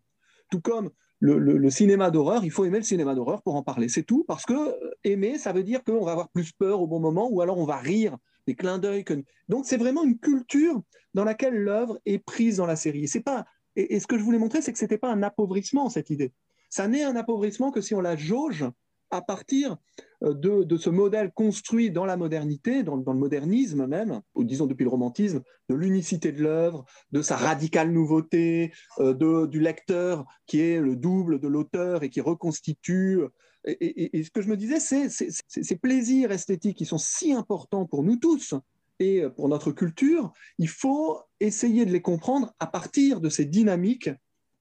Tout 0.50 0.62
comme 0.62 0.90
le, 1.20 1.70
cinéma 1.70 2.12
d'horreur, 2.12 2.44
il 2.44 2.52
faut 2.52 2.66
aimer 2.66 2.78
le 2.78 2.84
cinéma 2.84 3.16
d'horreur 3.16 3.42
pour 3.42 3.56
en 3.56 3.64
parler. 3.64 3.88
C'est 3.88 4.04
tout, 4.04 4.26
parce 4.28 4.46
que 4.46 4.54
euh, 4.54 4.92
aimer, 5.04 5.38
ça 5.38 5.54
veut 5.54 5.64
dire 5.64 5.84
qu'on 5.84 6.04
va 6.04 6.12
avoir 6.12 6.30
plus 6.30 6.52
peur 6.52 6.82
au 6.82 6.88
bon 6.88 7.00
moment, 7.00 7.30
ou 7.32 7.42
alors 7.42 7.58
on 7.58 7.66
va 7.66 7.78
rire 7.78 8.18
des 8.48 8.56
clins 8.56 8.80
d'œil. 8.80 9.04
Donc 9.50 9.66
c'est 9.66 9.78
vraiment 9.78 10.04
une 10.04 10.18
culture 10.18 10.82
dans 11.14 11.24
laquelle 11.24 11.56
l'œuvre 11.56 12.00
est 12.06 12.20
prise 12.20 12.58
dans 12.58 12.66
la 12.66 12.76
série. 12.76 13.08
C'est 13.08 13.22
pas... 13.22 13.46
Et, 13.76 14.00
ce 14.00 14.08
que 14.08 14.18
je 14.18 14.24
voulais 14.24 14.38
montrer, 14.38 14.62
c'est 14.62 14.72
que 14.72 14.78
ce 14.78 14.86
n'était 14.86 14.98
pas 14.98 15.12
un 15.12 15.24
appauvrissement, 15.24 15.90
cette 15.90 16.10
idée. 16.10 16.34
Ça 16.70 16.88
n'est 16.88 17.04
un 17.04 17.16
appauvrissement 17.16 17.72
que 17.72 17.82
si 17.82 17.96
on 17.96 18.02
la 18.02 18.16
jauge 18.16 18.66
à 19.10 19.22
partir 19.22 19.78
euh, 20.24 20.34
de, 20.34 20.78
ce 20.78 20.90
modèle 20.90 21.32
construit 21.32 21.92
dans 21.92 22.06
la 22.06 22.18
modernité, 22.18 22.84
dans, 22.84 22.96
le 22.96 23.14
modernisme 23.14 23.86
même, 23.86 24.22
ou 24.36 24.44
disons 24.44 24.66
depuis 24.66 24.84
le 24.84 24.90
romantisme, 24.90 25.42
de 25.70 25.76
l'unicité 25.76 26.32
de 26.32 26.42
l'œuvre, 26.42 26.86
de 27.12 27.22
sa 27.22 27.36
radicale 27.36 27.92
nouveauté, 27.92 28.74
euh, 29.00 29.14
de, 29.14 29.46
du 29.46 29.60
lecteur 29.60 30.26
qui 30.48 30.62
est 30.62 30.80
le 30.80 30.96
double 30.96 31.40
de 31.40 31.48
l'auteur 31.48 32.04
et 32.04 32.10
qui 32.10 32.22
reconstitue 32.22 33.22
et, 33.66 34.24
ce 34.24 34.30
que 34.32 34.42
je 34.42 34.50
me 34.50 34.58
disais, 34.58 34.80
c'est 34.80 35.10
ces 35.48 35.76
plaisirs 35.76 36.32
esthétiques 36.32 36.78
qui 36.78 36.86
sont 36.86 36.98
si 36.98 37.34
importants 37.34 37.86
pour 37.86 38.04
nous 38.04 38.18
tous 38.18 38.56
et 39.00 39.24
pour 39.36 39.50
notre 39.50 39.72
culture, 39.72 40.32
il 40.60 40.70
faut 40.70 41.20
essayer 41.40 41.86
de 41.86 41.92
les 41.92 42.02
comprendre 42.02 42.54
à 42.60 42.68
partir 42.68 43.22
de 43.22 43.30
ces 43.30 43.46
dynamiques 43.46 44.10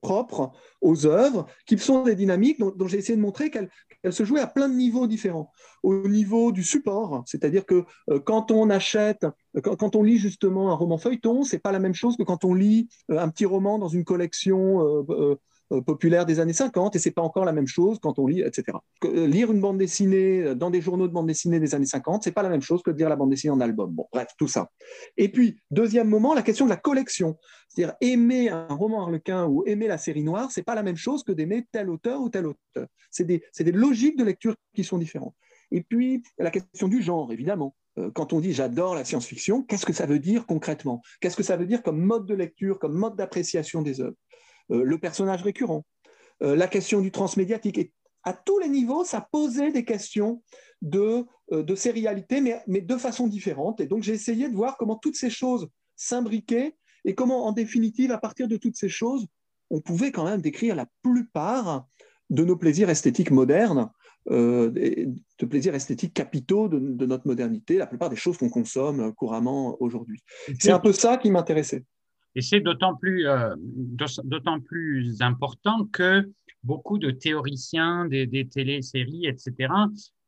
propres 0.02 0.50
aux 0.82 1.06
œuvres, 1.06 1.46
qui 1.64 1.78
sont 1.78 2.02
des 2.02 2.16
dynamiques 2.16 2.58
dont, 2.58 2.88
j'ai 2.88 2.98
essayé 2.98 3.16
de 3.16 3.22
montrer 3.22 3.50
qu'elles 3.50 3.70
se 4.10 4.24
jouaient 4.24 4.40
à 4.40 4.48
plein 4.48 4.68
de 4.68 4.74
niveaux 4.74 5.06
différents. 5.06 5.50
Au 5.82 6.08
niveau 6.08 6.52
du 6.52 6.64
support, 6.64 7.22
c'est-à-dire 7.24 7.64
que 7.64 7.84
euh, 8.10 8.18
quand 8.18 8.50
on 8.50 8.68
achète, 8.68 9.24
quand, 9.62 9.96
on 9.96 10.02
lit 10.02 10.18
justement 10.18 10.70
un 10.70 10.74
roman 10.74 10.98
feuilleton, 10.98 11.44
c'est 11.44 11.60
pas 11.60 11.72
la 11.72 11.78
même 11.78 11.94
chose 11.94 12.16
que 12.16 12.24
quand 12.24 12.44
on 12.44 12.52
lit 12.52 12.88
euh, 13.10 13.18
un 13.18 13.28
petit 13.28 13.46
roman 13.46 13.78
dans 13.78 13.88
une 13.88 14.04
collection 14.04 15.04
euh, 15.08 15.36
populaire 15.80 16.26
des 16.26 16.40
années 16.40 16.52
50 16.52 16.96
et 16.96 16.98
c'est 16.98 17.10
pas 17.10 17.22
encore 17.22 17.44
la 17.44 17.52
même 17.52 17.66
chose 17.66 17.98
quand 18.00 18.18
on 18.18 18.26
lit, 18.26 18.42
etc. 18.42 18.78
Euh, 19.04 19.26
lire 19.26 19.50
une 19.50 19.60
bande 19.60 19.78
dessinée 19.78 20.42
euh, 20.42 20.54
dans 20.54 20.70
des 20.70 20.80
journaux 20.80 21.08
de 21.08 21.12
bande 21.12 21.26
dessinée 21.26 21.60
des 21.60 21.74
années 21.74 21.86
50, 21.86 22.22
c'est 22.22 22.32
pas 22.32 22.42
la 22.42 22.48
même 22.48 22.60
chose 22.62 22.82
que 22.82 22.90
de 22.90 22.98
lire 22.98 23.08
la 23.08 23.16
bande 23.16 23.30
dessinée 23.30 23.52
en 23.52 23.60
album. 23.60 23.90
Bon, 23.90 24.06
bref, 24.12 24.28
tout 24.38 24.48
ça. 24.48 24.70
Et 25.16 25.30
puis, 25.30 25.58
deuxième 25.70 26.08
moment, 26.08 26.34
la 26.34 26.42
question 26.42 26.64
de 26.64 26.70
la 26.70 26.76
collection. 26.76 27.38
C'est-à-dire 27.68 27.94
aimer 28.00 28.50
un 28.50 28.66
roman 28.68 29.02
harlequin 29.02 29.46
ou 29.46 29.64
aimer 29.66 29.86
la 29.86 29.98
série 29.98 30.22
noire, 30.22 30.50
c'est 30.50 30.62
pas 30.62 30.74
la 30.74 30.82
même 30.82 30.96
chose 30.96 31.22
que 31.22 31.32
d'aimer 31.32 31.66
tel 31.72 31.88
auteur 31.88 32.20
ou 32.20 32.28
tel 32.28 32.46
auteur. 32.46 32.86
C'est 33.10 33.24
des, 33.24 33.42
des 33.58 33.72
logiques 33.72 34.18
de 34.18 34.24
lecture 34.24 34.54
qui 34.74 34.84
sont 34.84 34.98
différentes. 34.98 35.34
Et 35.70 35.80
puis, 35.82 36.22
la 36.38 36.50
question 36.50 36.88
du 36.88 37.02
genre, 37.02 37.32
évidemment 37.32 37.74
quand 38.14 38.32
on 38.32 38.40
dit 38.40 38.54
j'adore 38.54 38.94
la 38.94 39.04
science-fiction, 39.04 39.64
qu'est-ce 39.64 39.84
que 39.84 39.92
ça 39.92 40.06
veut 40.06 40.18
dire 40.18 40.46
concrètement? 40.46 41.02
Qu'est-ce 41.20 41.36
que 41.36 41.42
ça 41.42 41.58
veut 41.58 41.66
dire 41.66 41.82
comme 41.82 42.00
mode 42.00 42.24
de 42.24 42.32
lecture, 42.32 42.78
comme 42.78 42.94
mode 42.94 43.16
d'appréciation 43.16 43.82
des 43.82 44.00
œuvres? 44.00 44.16
euh, 44.16 44.41
le 44.70 44.98
personnage 44.98 45.42
récurrent, 45.42 45.84
euh, 46.42 46.56
la 46.56 46.66
question 46.66 47.00
du 47.00 47.12
transmédiatique. 47.12 47.78
Et 47.78 47.92
à 48.24 48.32
tous 48.32 48.58
les 48.58 48.68
niveaux, 48.68 49.04
ça 49.04 49.26
posait 49.30 49.70
des 49.70 49.84
questions 49.84 50.42
de, 50.80 51.24
euh, 51.52 51.62
de 51.62 51.74
sérialité, 51.74 52.40
mais, 52.40 52.60
mais 52.66 52.80
de 52.80 52.96
façon 52.96 53.28
différente. 53.28 53.80
Et 53.80 53.86
donc 53.86 54.02
j'ai 54.02 54.14
essayé 54.14 54.48
de 54.48 54.54
voir 54.54 54.76
comment 54.76 54.96
toutes 54.96 55.16
ces 55.16 55.30
choses 55.30 55.68
s'imbriquaient 55.94 56.74
et 57.04 57.14
comment, 57.14 57.46
en 57.46 57.52
définitive, 57.52 58.10
à 58.10 58.18
partir 58.18 58.48
de 58.48 58.56
toutes 58.56 58.76
ces 58.76 58.88
choses, 58.88 59.26
on 59.70 59.80
pouvait 59.80 60.10
quand 60.10 60.24
même 60.24 60.40
décrire 60.40 60.74
la 60.74 60.86
plupart 61.02 61.86
de 62.30 62.44
nos 62.44 62.56
plaisirs 62.56 62.90
esthétiques 62.90 63.30
modernes, 63.30 63.90
de 64.28 65.46
plaisirs 65.48 65.74
esthétiques 65.74 66.14
capitaux 66.14 66.68
de, 66.68 66.78
de, 66.78 67.06
notre 67.06 67.26
modernité, 67.26 67.76
la 67.76 67.88
plupart 67.88 68.08
des 68.08 68.16
choses 68.16 68.38
qu'on 68.38 68.50
consomme 68.50 69.12
couramment 69.14 69.76
aujourd'hui. 69.80 70.20
C'est 70.60 70.70
un 70.70 70.78
peu 70.78 70.92
ça 70.92 71.16
qui 71.16 71.30
m'intéressait. 71.30 71.84
Et 72.34 72.40
c'est 72.40 72.60
d'autant 72.60 72.94
plus, 72.94 73.26
euh, 73.26 73.54
d'autant 74.24 74.60
plus 74.60 75.20
important 75.20 75.84
que 75.86 76.30
beaucoup 76.62 76.98
de 76.98 77.10
théoriciens 77.10 78.06
des, 78.06 78.26
des 78.26 78.48
téléséries, 78.48 79.26
etc., 79.26 79.72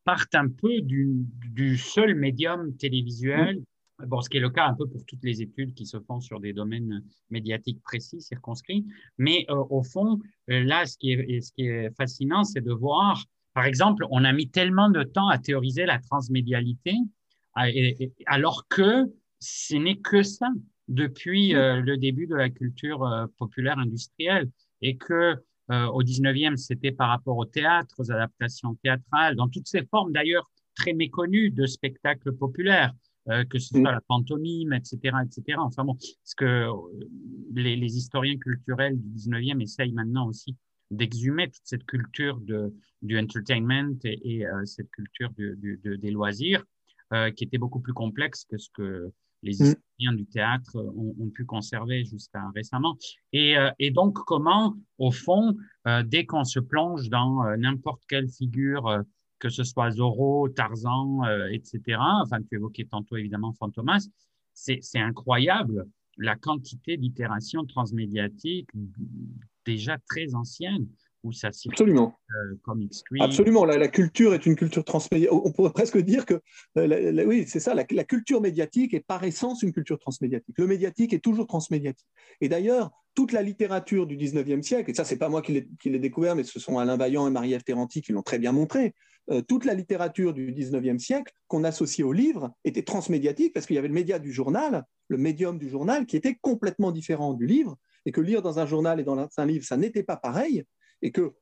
partent 0.04 0.34
un 0.34 0.48
peu 0.48 0.80
du, 0.82 1.24
du 1.50 1.78
seul 1.78 2.14
médium 2.14 2.76
télévisuel. 2.76 3.62
Bon, 4.06 4.20
ce 4.20 4.28
qui 4.28 4.36
est 4.36 4.40
le 4.40 4.50
cas 4.50 4.66
un 4.66 4.74
peu 4.74 4.86
pour 4.86 5.04
toutes 5.06 5.22
les 5.22 5.40
études 5.40 5.72
qui 5.72 5.86
se 5.86 5.98
font 6.00 6.20
sur 6.20 6.40
des 6.40 6.52
domaines 6.52 7.02
médiatiques 7.30 7.80
précis, 7.82 8.20
circonscrits. 8.20 8.84
Mais 9.18 9.46
euh, 9.48 9.64
au 9.70 9.82
fond, 9.82 10.18
euh, 10.50 10.64
là, 10.64 10.84
ce 10.84 10.98
qui 10.98 11.12
est, 11.12 11.40
ce 11.40 11.52
qui 11.52 11.66
est 11.68 11.90
fascinant, 11.96 12.44
c'est 12.44 12.60
de 12.60 12.72
voir, 12.72 13.24
par 13.54 13.64
exemple, 13.64 14.04
on 14.10 14.24
a 14.24 14.32
mis 14.32 14.50
tellement 14.50 14.90
de 14.90 15.04
temps 15.04 15.28
à 15.28 15.38
théoriser 15.38 15.86
la 15.86 16.00
transmédialité, 16.00 16.96
alors 18.26 18.66
que 18.68 19.04
ce 19.38 19.76
n'est 19.76 19.98
que 19.98 20.24
ça 20.24 20.48
depuis 20.88 21.54
euh, 21.54 21.80
le 21.80 21.96
début 21.96 22.26
de 22.26 22.34
la 22.34 22.50
culture 22.50 23.04
euh, 23.04 23.26
populaire 23.38 23.78
industrielle 23.78 24.50
et 24.82 24.96
que 24.96 25.36
euh, 25.70 25.86
au 25.86 26.02
19e, 26.02 26.56
c'était 26.56 26.92
par 26.92 27.08
rapport 27.08 27.36
au 27.38 27.46
théâtre, 27.46 27.94
aux 27.98 28.10
adaptations 28.10 28.74
théâtrales, 28.82 29.36
dans 29.36 29.48
toutes 29.48 29.66
ces 29.66 29.84
formes 29.86 30.12
d'ailleurs 30.12 30.50
très 30.74 30.92
méconnues 30.92 31.50
de 31.50 31.66
spectacles 31.66 32.32
populaires, 32.32 32.92
que 33.48 33.58
ce 33.58 33.68
soit 33.68 33.92
la 33.92 34.02
pantomime, 34.02 34.74
etc., 34.74 34.98
etc. 35.24 35.56
Enfin 35.58 35.84
bon, 35.84 35.96
ce 36.24 36.34
que 36.34 36.68
les, 37.54 37.74
les, 37.76 37.96
historiens 37.96 38.36
culturels 38.36 39.00
du 39.00 39.08
19e 39.08 39.62
essayent 39.62 39.92
maintenant 39.92 40.26
aussi 40.26 40.54
d'exhumer 40.90 41.46
toute 41.46 41.62
cette 41.64 41.86
culture 41.86 42.38
de, 42.40 42.74
du 43.00 43.18
entertainment 43.18 43.96
et, 44.04 44.44
cette 44.64 44.90
culture 44.90 45.30
des 45.38 46.10
loisirs 46.10 46.62
qui 47.34 47.44
était 47.44 47.56
beaucoup 47.56 47.80
plus 47.80 47.94
complexe 47.94 48.44
que 48.44 48.58
ce 48.58 48.68
que 48.74 49.10
les 49.44 49.52
mm. 49.52 49.66
historiens 49.66 50.12
du 50.14 50.26
théâtre 50.26 50.76
ont, 50.96 51.30
pu 51.30 51.44
conserver 51.44 52.04
jusqu'à 52.04 52.42
récemment. 52.54 52.96
Et, 53.32 53.54
et, 53.78 53.90
donc, 53.90 54.14
comment, 54.26 54.74
au 54.98 55.10
fond, 55.10 55.56
dès 56.04 56.26
qu'on 56.26 56.44
se 56.44 56.60
plonge 56.60 57.08
dans 57.08 57.44
n'importe 57.56 58.02
quelle 58.08 58.28
figure 58.28 59.04
que 59.44 59.50
ce 59.50 59.62
soit 59.62 59.90
Zorro, 59.90 60.48
Tarzan, 60.48 61.22
euh, 61.26 61.48
etc. 61.52 61.98
Enfin, 62.22 62.40
tu 62.40 62.54
évoquais 62.54 62.86
tantôt 62.86 63.16
évidemment 63.16 63.52
Fantomas. 63.52 64.08
C'est 64.54 64.80
incroyable 64.94 65.86
la 66.16 66.34
quantité 66.34 66.96
d'itérations 66.96 67.66
transmédiatiques 67.66 68.70
déjà 69.66 69.98
très 70.08 70.34
anciennes 70.34 70.86
où 71.24 71.32
ça 71.32 71.48
Absolument. 71.48 72.14
Euh, 72.30 72.76
Absolument. 73.20 73.64
La, 73.64 73.88
culture 73.88 74.34
est 74.34 74.46
une 74.46 74.56
culture 74.56 74.84
transmédiatique. 74.84 75.32
On 75.32 75.50
pourrait 75.50 75.72
presque 75.72 75.98
dire 75.98 76.26
que, 76.26 76.40
euh, 76.78 77.24
oui, 77.26 77.44
c'est 77.48 77.60
ça, 77.60 77.74
la, 77.74 77.84
culture 77.84 78.40
médiatique 78.40 78.94
est 78.94 79.00
par 79.00 79.24
essence 79.24 79.62
une 79.62 79.72
culture 79.72 79.98
transmédiatique. 79.98 80.54
Le 80.58 80.66
médiatique 80.66 81.12
est 81.12 81.18
toujours 81.18 81.46
transmédiatique. 81.46 82.06
Et 82.40 82.48
d'ailleurs, 82.48 82.90
toute 83.14 83.32
la 83.32 83.42
littérature 83.42 84.06
du 84.06 84.16
19e 84.16 84.62
siècle, 84.62 84.90
et 84.90 84.94
ça, 84.94 85.04
c'est 85.04 85.18
pas 85.18 85.28
moi 85.28 85.42
qui 85.42 85.66
l'ai 85.84 85.98
découvert, 85.98 86.36
mais 86.36 86.44
ce 86.44 86.60
sont 86.60 86.78
Alain 86.78 86.96
Vaillant 86.96 87.26
et 87.26 87.30
Marie-Ève 87.30 87.64
Terranti 87.64 88.02
qui 88.02 88.12
l'ont 88.12 88.22
très 88.22 88.38
bien 88.38 88.52
montré, 88.52 88.94
euh, 89.30 89.40
toute 89.40 89.64
la 89.64 89.72
littérature 89.72 90.34
du 90.34 90.52
19e 90.52 90.98
siècle 90.98 91.32
qu'on 91.48 91.64
associait 91.64 92.04
au 92.04 92.12
livre 92.12 92.52
était 92.64 92.82
transmédiatique 92.82 93.54
parce 93.54 93.64
qu'il 93.66 93.76
y 93.76 93.78
avait 93.78 93.88
le 93.88 93.94
média 93.94 94.18
du 94.18 94.32
journal, 94.32 94.84
le 95.08 95.16
médium 95.16 95.58
du 95.58 95.70
journal, 95.70 96.04
qui 96.04 96.16
était 96.16 96.36
complètement 96.40 96.92
différent 96.92 97.32
du 97.32 97.46
livre, 97.46 97.78
et 98.04 98.12
que 98.12 98.20
lire 98.20 98.42
dans 98.42 98.58
un 98.58 98.66
journal 98.66 99.00
et 99.00 99.04
dans 99.04 99.28
un 99.36 99.46
livre, 99.46 99.64
ça 99.64 99.78
n'était 99.78 100.02
pas 100.02 100.16
pareil, 100.16 100.64
et 101.04 101.12
que 101.12 101.34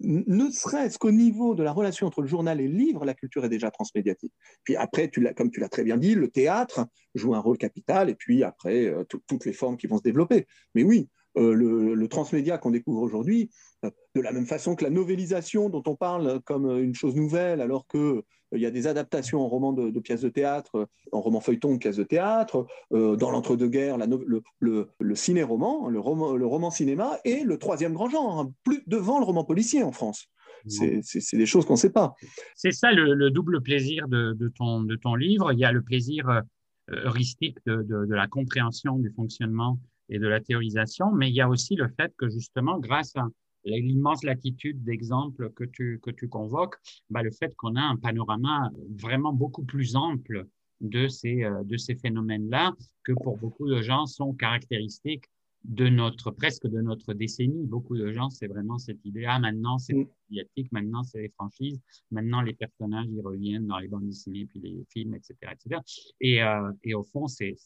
ne 0.00 0.48
serait-ce 0.48 0.96
qu'au 0.96 1.10
niveau 1.10 1.54
de 1.54 1.62
la 1.62 1.72
relation 1.72 2.06
entre 2.06 2.22
le 2.22 2.28
journal 2.28 2.60
et 2.60 2.68
le 2.68 2.74
livre, 2.74 3.04
la 3.04 3.14
culture 3.14 3.44
est 3.44 3.50
déjà 3.50 3.70
transmédiatique. 3.70 4.32
Puis 4.62 4.76
après, 4.76 5.08
tu 5.10 5.26
comme 5.34 5.50
tu 5.50 5.60
l'as 5.60 5.68
très 5.68 5.82
bien 5.82 5.98
dit, 5.98 6.14
le 6.14 6.28
théâtre 6.28 6.86
joue 7.14 7.34
un 7.34 7.40
rôle 7.40 7.58
capital, 7.58 8.08
et 8.08 8.14
puis 8.14 8.44
après, 8.44 8.86
euh, 8.86 9.04
toutes 9.04 9.44
les 9.44 9.52
formes 9.52 9.76
qui 9.76 9.88
vont 9.88 9.98
se 9.98 10.02
développer. 10.02 10.46
Mais 10.74 10.84
oui, 10.84 11.08
euh, 11.36 11.52
le, 11.52 12.08
transmédia 12.08 12.58
qu'on 12.58 12.70
découvre 12.70 13.02
aujourd'hui, 13.02 13.50
euh, 13.84 13.90
de 14.14 14.20
la 14.20 14.32
même 14.32 14.46
façon 14.46 14.74
que 14.74 14.84
la 14.84 14.90
novélisation 14.90 15.68
dont 15.68 15.82
on 15.86 15.94
parle 15.94 16.40
comme 16.44 16.70
une 16.78 16.94
chose 16.94 17.14
nouvelle, 17.14 17.60
alors 17.60 17.86
qu'il 17.86 18.22
il 18.52 18.60
y 18.60 18.66
a 18.66 18.70
des 18.70 18.86
adaptations 18.86 19.40
en 19.40 19.48
romans 19.48 19.72
de, 19.72 20.00
pièces 20.00 20.22
de 20.22 20.30
théâtre, 20.30 20.88
en 21.12 21.20
romans 21.20 21.40
feuilletons 21.40 21.74
de 21.74 21.78
pièces 21.78 21.96
de 21.96 22.04
théâtre, 22.04 22.66
euh, 22.92 23.16
dans 23.16 23.30
l'entre-deux-guerres, 23.30 23.98
le, 23.98 24.42
le, 24.58 24.88
le 24.98 25.14
ciné-roman, 25.14 25.88
le 25.88 26.00
roman, 26.00 26.34
le 26.34 26.46
roman 26.46 26.70
cinéma 26.70 27.18
est 27.24 27.44
le 27.44 27.58
troisième 27.58 27.92
grand 27.92 28.08
genre, 28.08 28.40
hein, 28.40 28.52
plus 28.64 28.82
devant 28.86 29.18
le 29.18 29.24
roman 29.24 29.44
policier 29.44 29.82
en 29.82 29.92
France. 29.92 30.28
C'est 30.66 31.36
des 31.36 31.46
choses 31.46 31.66
qu'on 31.66 31.74
ne 31.74 31.78
sait 31.78 31.92
pas. 31.92 32.14
C'est 32.56 32.72
ça 32.72 32.90
le, 32.90 33.30
double 33.30 33.62
plaisir 33.62 34.08
de, 34.08 34.32
de, 34.32 34.48
ton, 34.48 34.82
de 34.82 34.96
ton 34.96 35.14
livre. 35.14 35.52
Il 35.52 35.58
y 35.58 35.64
a 35.64 35.70
le 35.70 35.82
plaisir 35.82 36.42
heuristique 36.90 37.58
de, 37.66 37.82
de, 37.82 38.14
la 38.14 38.26
compréhension 38.26 38.98
du 38.98 39.10
fonctionnement 39.10 39.78
et 40.08 40.18
de 40.18 40.26
la 40.26 40.40
théorisation, 40.40 41.12
mais 41.12 41.28
il 41.28 41.34
y 41.34 41.40
a 41.40 41.48
aussi 41.48 41.76
le 41.76 41.88
fait 41.88 42.12
que 42.16 42.28
justement, 42.28 42.78
grâce 42.78 43.16
à 43.16 43.26
l'immense 43.64 44.24
latitude 44.24 44.82
d'exemples 44.84 45.50
que 45.50 45.64
tu, 45.64 46.00
que 46.02 46.10
tu 46.10 46.28
convoques, 46.28 46.76
bah, 47.10 47.22
le 47.22 47.30
fait 47.30 47.54
qu'on 47.56 47.76
a 47.76 47.82
un 47.82 47.96
panorama 47.96 48.70
vraiment 48.90 49.32
beaucoup 49.32 49.64
plus 49.64 49.96
ample 49.96 50.46
de 50.80 51.08
ces, 51.08 51.44
euh, 51.44 51.64
de 51.64 51.76
ces 51.76 51.94
phénomènes-là, 51.96 52.72
que 53.04 53.12
pour 53.12 53.36
beaucoup 53.36 53.68
de 53.68 53.82
gens 53.82 54.06
sont 54.06 54.32
caractéristiques 54.32 55.24
de 55.64 55.88
notre, 55.88 56.30
presque 56.30 56.66
de 56.66 56.80
notre 56.80 57.14
décennie. 57.14 57.66
Beaucoup 57.66 57.96
de 57.96 58.12
gens, 58.12 58.30
c'est 58.30 58.46
vraiment 58.46 58.78
cette 58.78 59.04
idée, 59.04 59.24
ah, 59.26 59.38
maintenant 59.38 59.78
c'est 59.78 59.94
mm. 59.94 60.06
médiatique, 60.30 60.72
maintenant 60.72 61.02
c'est 61.02 61.22
les 61.22 61.28
franchises, 61.30 61.80
maintenant 62.10 62.40
les 62.42 62.54
personnages, 62.54 63.06
ils 63.10 63.20
reviennent 63.20 63.66
dans 63.66 63.78
les 63.78 63.88
bandes 63.88 64.06
dessinées, 64.06 64.46
puis 64.46 64.60
les 64.60 64.84
films, 64.90 65.14
etc. 65.14 65.36
etc. 65.52 65.80
Et, 66.20 66.42
euh, 66.42 66.70
et 66.84 66.94
au 66.94 67.02
fond, 67.02 67.26
c'est 67.26 67.56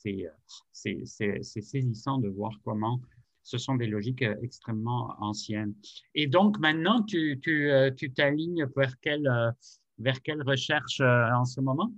saisissant 0.72 2.18
de 2.18 2.28
voir 2.28 2.52
comment 2.64 3.00
ce 3.44 3.58
sont 3.58 3.74
des 3.74 3.86
logiques 3.86 4.22
euh, 4.22 4.36
extrêmement 4.42 5.14
anciennes. 5.18 5.74
Et 6.14 6.26
donc 6.26 6.58
maintenant, 6.58 7.02
tu 7.02 7.40
t'alignes 8.14 8.64
tu, 8.64 8.68
tu 8.68 8.74
vers, 8.76 9.00
quelle, 9.00 9.26
euh, 9.26 9.50
vers 9.98 10.22
quelle 10.22 10.42
recherche 10.42 11.00
en 11.00 11.44
ce 11.44 11.60
moment? 11.60 11.92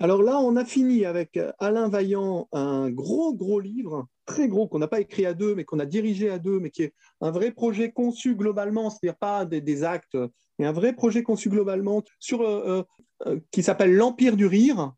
Alors 0.00 0.22
là, 0.22 0.38
on 0.38 0.56
a 0.56 0.64
fini 0.64 1.04
avec 1.04 1.38
Alain 1.58 1.88
Vaillant 1.88 2.48
un 2.52 2.88
gros, 2.88 3.34
gros 3.34 3.58
livre, 3.58 4.06
très 4.26 4.46
gros, 4.46 4.68
qu'on 4.68 4.78
n'a 4.78 4.86
pas 4.86 5.00
écrit 5.00 5.26
à 5.26 5.34
deux, 5.34 5.54
mais 5.54 5.64
qu'on 5.64 5.80
a 5.80 5.86
dirigé 5.86 6.30
à 6.30 6.38
deux, 6.38 6.60
mais 6.60 6.70
qui 6.70 6.84
est 6.84 6.94
un 7.20 7.32
vrai 7.32 7.50
projet 7.50 7.90
conçu 7.90 8.36
globalement, 8.36 8.90
c'est-à-dire 8.90 9.18
pas 9.18 9.44
des, 9.44 9.84
actes, 9.84 10.16
mais 10.58 10.66
un 10.66 10.72
vrai 10.72 10.92
projet 10.92 11.22
conçu 11.24 11.48
globalement, 11.48 12.04
sur, 12.20 12.42
euh, 12.42 12.82
euh, 13.26 13.40
qui 13.50 13.62
s'appelle 13.62 13.94
L'Empire 13.94 14.36
du 14.36 14.46
Rire, 14.46 14.92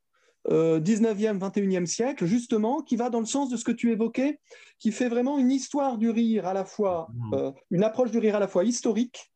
19e, 0.49 1.39
21e 1.39 1.87
siècle, 1.87 2.25
justement, 2.25 2.81
qui 2.81 2.97
va 2.97 3.11
dans 3.11 3.21
le 3.21 3.27
sens 3.27 3.51
de 3.51 3.57
ce 3.57 3.65
que 3.65 3.73
tu 3.73 3.93
évoquais, 3.93 4.41
qui 4.79 4.91
fait 4.91 5.09
vraiment 5.09 5.39
une 5.39 5.51
histoire 5.51 5.99
du 5.99 6.11
rire 6.11 6.47
à 6.47 6.55
la 6.55 6.65
fois, 6.65 7.09
mmh. 7.13 7.35
euh, 7.35 7.53
une 7.71 7.85
approche 7.85 8.11
du 8.11 8.19
rire 8.19 8.37
à 8.37 8.41
la 8.41 8.49
fois 8.49 8.65
historique, 8.65 9.30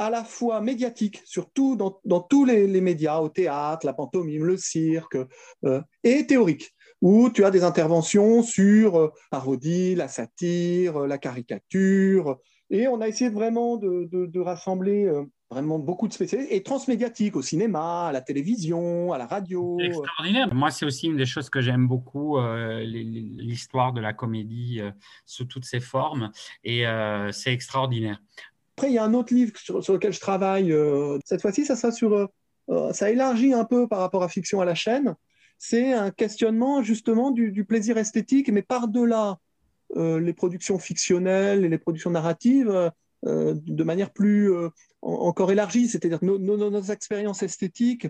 à 0.00 0.08
la 0.08 0.24
fois 0.24 0.62
médiatique, 0.62 1.20
surtout 1.26 1.76
dans, 1.76 2.20
tous 2.22 2.46
les, 2.46 2.80
médias, 2.80 3.18
au 3.18 3.28
théâtre, 3.28 3.84
la 3.84 3.92
pantomime, 3.92 4.46
le 4.46 4.56
cirque, 4.56 5.18
euh, 5.64 5.82
et 6.02 6.26
théorique, 6.26 6.74
où 7.02 7.28
tu 7.28 7.44
as 7.44 7.50
des 7.50 7.64
interventions 7.64 8.42
sur 8.42 8.98
euh, 8.98 9.12
parodie, 9.30 9.94
la 9.94 10.08
satire, 10.08 11.02
euh, 11.02 11.06
la 11.06 11.18
caricature, 11.18 12.38
et 12.70 12.88
on 12.88 13.02
a 13.02 13.08
essayé 13.08 13.28
vraiment 13.28 13.76
de, 13.76 14.40
rassembler 14.40 15.12
vraiment 15.50 15.78
beaucoup 15.78 16.08
de 16.08 16.14
spécialistes, 16.14 16.50
et 16.50 16.62
transmédiatique 16.62 17.36
au 17.36 17.42
cinéma, 17.42 18.06
à 18.06 18.12
la 18.12 18.22
télévision, 18.22 19.12
à 19.12 19.18
la 19.18 19.26
radio. 19.26 19.76
extraordinaire. 19.80 20.54
Moi, 20.54 20.70
c'est 20.70 20.86
aussi 20.86 21.08
une 21.08 21.16
des 21.16 21.26
choses 21.26 21.50
que 21.50 21.60
j'aime 21.60 21.88
beaucoup, 21.88 22.38
l'histoire 22.38 23.92
de 23.92 24.00
la 24.00 24.12
comédie 24.12 24.80
sous 25.26 25.46
toutes 25.46 25.64
ses 25.64 25.80
formes, 25.80 26.30
et 26.62 26.84
c'est 27.32 27.52
extraordinaire. 27.52 28.20
Après, 28.80 28.92
il 28.92 28.94
y 28.94 28.98
a 28.98 29.04
un 29.04 29.12
autre 29.12 29.34
livre 29.34 29.52
sur, 29.58 29.92
lequel 29.92 30.10
je 30.10 30.20
travaille. 30.20 30.72
Euh, 30.72 31.18
cette 31.26 31.42
fois-ci, 31.42 31.66
ça 31.66 31.76
sera 31.76 31.92
sur. 31.92 32.14
Euh, 32.14 32.26
euh, 32.70 32.94
ça 32.94 33.10
élargit 33.10 33.52
un 33.52 33.66
peu 33.66 33.86
par 33.86 33.98
rapport 33.98 34.22
à 34.22 34.28
Fiction 34.30 34.62
à 34.62 34.64
la 34.64 34.74
chaîne. 34.74 35.16
C'est 35.58 35.92
un 35.92 36.10
questionnement 36.10 36.82
justement 36.82 37.30
du, 37.30 37.66
plaisir 37.66 37.98
esthétique, 37.98 38.48
mais 38.48 38.62
par-delà 38.62 39.36
les 39.94 40.32
productions 40.32 40.78
fictionnelles 40.78 41.62
et 41.62 41.68
les 41.68 41.76
productions 41.76 42.08
narratives, 42.10 42.90
de 43.22 43.84
manière 43.84 44.12
plus 44.12 44.50
encore 45.02 45.52
élargie, 45.52 45.86
c'est-à-dire 45.88 46.20
nos, 46.22 46.38
nos, 46.38 46.80
expériences 46.80 47.42
esthétiques 47.42 48.08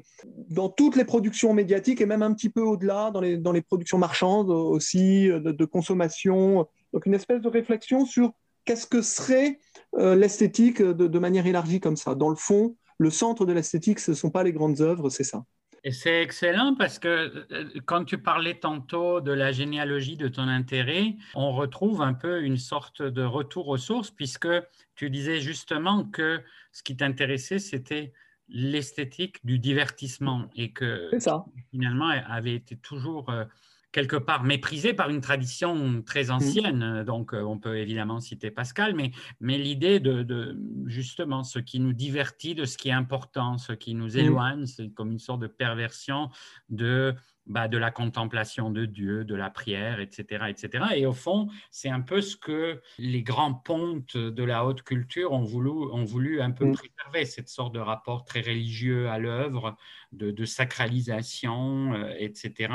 dans 0.51 0.69
toutes 0.69 0.95
les 0.95 1.05
productions 1.05 1.53
médiatiques 1.53 2.01
et 2.01 2.07
même 2.07 2.23
un 2.23 2.33
petit 2.33 2.51
peu 2.51 2.61
au-delà, 2.61 3.11
dans 3.11 3.21
les, 3.21 3.39
dans 3.39 3.51
les 3.51 3.63
productions 3.63 3.99
marchandes 3.99 4.51
aussi, 4.51 5.27
de, 5.27 5.51
de, 5.51 5.65
consommation. 5.65 6.69
Donc 6.93 7.07
une 7.07 7.15
espèce 7.15 7.41
de 7.41 7.49
réflexion 7.49 8.07
sur 8.07 8.35
qu'est-ce 8.65 8.87
que 8.87 9.03
serait 9.03 9.59
euh, 9.99 10.15
l'esthétique 10.15 10.83
de, 10.83 11.19
manière 11.19 11.47
élargie 11.47 11.81
comme 11.81 11.97
ça 11.97 12.15
Dans 12.15 12.29
le 12.29 12.37
fond, 12.37 12.77
le 12.99 13.11
centre 13.11 13.47
de 13.47 13.53
l'esthétique, 13.53 13.99
ce 13.99 14.13
ne 14.13 14.17
sont 14.17 14.31
pas 14.31 14.43
les 14.43 14.53
grandes 14.53 14.81
œuvres, 14.81 15.11
c'est 15.11 15.25
ça. 15.25 15.45
Et 15.83 15.93
c'est 15.93 16.23
excellent 16.23 16.75
parce 16.79 16.99
que 16.99 17.47
euh, 17.53 17.69
quand 17.87 18.05
tu 18.05 18.19
parlais 18.19 18.59
tantôt 18.59 19.21
de 19.21 19.33
la 19.33 19.51
généalogie 19.51 20.17
de 20.17 20.29
ton 20.29 20.43
intérêt, 20.43 21.17
on 21.35 21.53
retrouve 21.53 22.03
un 22.03 22.13
peu 22.13 22.43
une 22.43 22.59
sorte 22.59 23.03
de 23.03 23.23
retour 23.23 23.69
aux 23.69 23.79
sources 23.79 24.11
puisque 24.11 24.49
tu 24.95 25.09
disais 25.09 25.41
justement 25.41 26.05
que 26.05 26.41
ce 26.73 26.83
qui 26.83 26.97
t'intéressait, 26.97 27.59
c'était 27.59 28.13
l'esthétique 28.51 29.45
du 29.45 29.59
divertissement 29.59 30.51
et 30.55 30.73
que 30.73 31.09
ça. 31.19 31.45
finalement 31.71 32.09
avait 32.09 32.55
été 32.55 32.77
toujours 32.77 33.31
euh, 33.31 33.45
quelque 33.93 34.17
part 34.17 34.45
méprisé 34.45 34.95
par 34.95 35.11
une 35.11 35.21
tradition 35.21 36.03
très 36.03 36.25
mmh. 36.25 36.31
ancienne. 36.31 37.05
Donc, 37.05 37.35
euh, 37.35 37.43
on 37.43 37.59
peut 37.59 37.79
évidemment 37.79 38.21
citer 38.21 38.51
Pascal, 38.51 38.95
mais, 38.95 39.11
mais 39.41 39.59
l'idée 39.59 40.01
de, 40.01 40.57
justement 40.87 41.45
ce 41.45 41.59
qui 41.59 41.81
nous 41.81 41.93
divertit 41.93 42.55
de 42.55 42.65
ce 42.65 42.79
qui 42.79 42.89
est 42.89 42.93
important, 42.93 43.59
ce 43.59 43.73
qui 43.73 43.95
nous 43.95 44.15
mmh. 44.15 44.19
éloigne, 44.19 44.67
c'est 44.67 44.91
comme 44.91 45.11
une 45.11 45.19
sorte 45.19 45.41
de 45.41 45.47
perversion 45.47 46.31
de 46.69 47.15
bah, 47.51 47.67
de 47.67 47.77
la 47.79 47.91
contemplation 47.91 48.71
de 48.71 48.87
Dieu, 48.87 49.25
de 49.25 49.35
la 49.35 49.51
prière, 49.51 49.99
etc., 49.99 50.45
etc. 50.49 50.85
Et 50.95 51.05
au 51.05 51.13
fond, 51.13 51.49
c'est 51.73 51.89
un 51.89 52.01
peu 52.01 52.21
ce 52.21 52.37
que 52.37 52.81
les 52.97 53.25
grands 53.25 53.55
pontes 53.55 54.17
de 54.17 54.45
la 54.45 54.65
haute 54.65 54.83
culture 54.83 55.33
ont 55.33 55.43
voulu, 55.43 55.71
ont 55.71 56.05
voulu 56.05 56.41
un 56.41 56.53
peu 56.53 56.67
mm. 56.67 56.73
préserver, 56.75 57.25
cette 57.25 57.49
sorte 57.49 57.75
de 57.75 57.81
rapport 57.81 58.25
très 58.25 58.41
religieux 58.41 59.09
à 59.09 59.19
l'œuvre, 59.19 59.77
de, 60.13 60.45
sacralisation, 60.45 61.93
euh, 61.95 62.15
etc. 62.19 62.73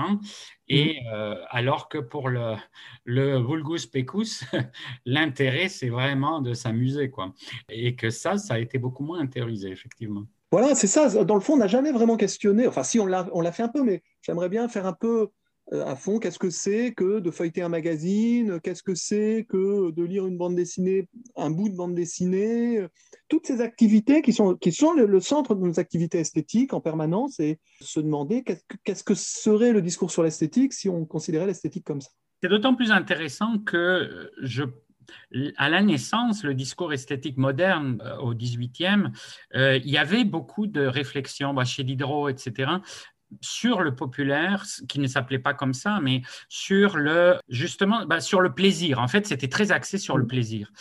Et 0.68 1.00
mm. 1.02 1.08
euh, 1.14 1.36
alors 1.52 1.88
que 1.88 1.98
pour 1.98 2.28
le, 2.28 2.56
le 3.06 3.38
vulgus 3.40 3.86
pecus, 3.86 4.44
l'intérêt, 5.06 5.70
c'est 5.70 5.90
vraiment 5.90 6.42
de 6.42 6.54
s'amuser, 6.54 7.10
quoi. 7.10 7.34
Et 7.70 7.96
que 7.96 8.10
ça, 8.10 8.38
ça 8.38 8.56
a 8.56 8.60
été 8.60 8.78
beaucoup 8.78 9.06
moins 9.06 9.22
intériorisé, 9.22 9.70
effectivement. 9.70 10.26
Voilà, 10.58 10.74
c'est 10.74 10.88
ça. 10.88 11.10
Dans 11.26 11.36
le 11.36 11.42
fond, 11.42 11.56
on 11.56 11.58
n'a 11.58 11.68
jamais 11.68 11.92
vraiment 11.92 12.16
questionné. 12.16 12.66
Enfin, 12.66 12.84
si, 12.84 12.98
on 12.98 13.06
l'a 13.06 13.52
fait 13.52 13.64
un 13.64 13.68
peu, 13.68 13.84
mais 13.84 14.04
j'aimerais 14.22 14.48
bien 14.48 14.70
faire 14.70 14.86
un 14.86 14.94
peu 14.94 15.28
à 15.70 15.98
fond. 15.98 16.18
Qu'est-ce 16.18 16.40
que 16.40 16.50
c'est 16.50 16.94
que 16.94 17.20
de 17.20 17.30
feuilleter 17.30 17.62
un 17.62 17.68
magazine? 17.68 18.62
Qu'est-ce 18.62 18.82
que 18.82 18.96
c'est 18.96 19.46
que 19.50 19.92
de 19.92 20.04
lire 20.04 20.26
une 20.26 20.38
bande 20.38 20.56
dessinée, 20.56 21.10
un 21.36 21.50
bout 21.50 21.68
de 21.68 21.76
bande 21.76 21.94
dessinée? 21.94 22.88
Toutes 23.28 23.46
ces 23.46 23.60
activités 23.60 24.22
qui 24.22 24.32
sont, 24.32 24.56
qui 24.56 24.72
sont 24.72 24.94
le, 24.94 25.20
centre 25.20 25.56
de 25.56 25.62
nos 25.62 25.78
activités 25.78 26.20
esthétiques 26.20 26.72
en 26.72 26.80
permanence 26.80 27.38
et 27.42 27.60
se 27.82 28.00
demander 28.00 28.46
qu'est-ce 28.86 29.04
que 29.04 29.14
serait 29.14 29.74
le 29.74 29.82
discours 29.82 30.10
sur 30.10 30.24
l'esthétique 30.24 30.72
si 30.72 30.88
on 30.88 31.04
considérait 31.04 31.48
l'esthétique 31.48 31.84
comme 31.84 32.00
ça. 32.00 32.12
C'est 32.42 32.48
d'autant 32.48 32.76
plus 32.76 32.92
intéressant 32.92 33.60
que 33.60 34.32
je 34.42 34.64
à 35.58 35.70
la 35.70 35.82
naissance, 35.82 36.44
le 36.44 36.54
discours 36.54 36.94
esthétique 36.94 37.38
moderne 37.38 38.02
euh, 38.04 38.18
au 38.18 38.34
18e, 38.34 39.12
euh, 39.56 39.78
il 39.78 39.90
y 39.90 39.98
avait 39.98 40.24
beaucoup 40.24 40.68
de 40.68 40.86
réflexions 40.86 41.54
bah, 41.54 41.66
chez 41.66 41.84
Diderot, 41.84 42.30
etc., 42.30 42.72
sur 43.42 43.82
le 43.82 43.96
populaire, 43.96 44.66
qui 44.88 45.00
ne 45.00 45.08
s'appelait 45.08 45.40
pas 45.40 45.54
comme 45.54 45.74
ça, 45.74 46.00
mais 46.02 46.22
sur 46.50 46.98
le 46.98 47.38
justement 47.50 48.06
bah, 48.06 48.20
sur 48.20 48.42
le 48.42 48.54
plaisir. 48.54 49.00
En 49.00 49.08
fait, 49.08 49.28
c'était 49.28 49.48
très 49.48 49.72
axé 49.72 49.98
sur 49.98 50.18
le 50.18 50.24
mmh. 50.24 50.28
plaisir. 50.28 50.72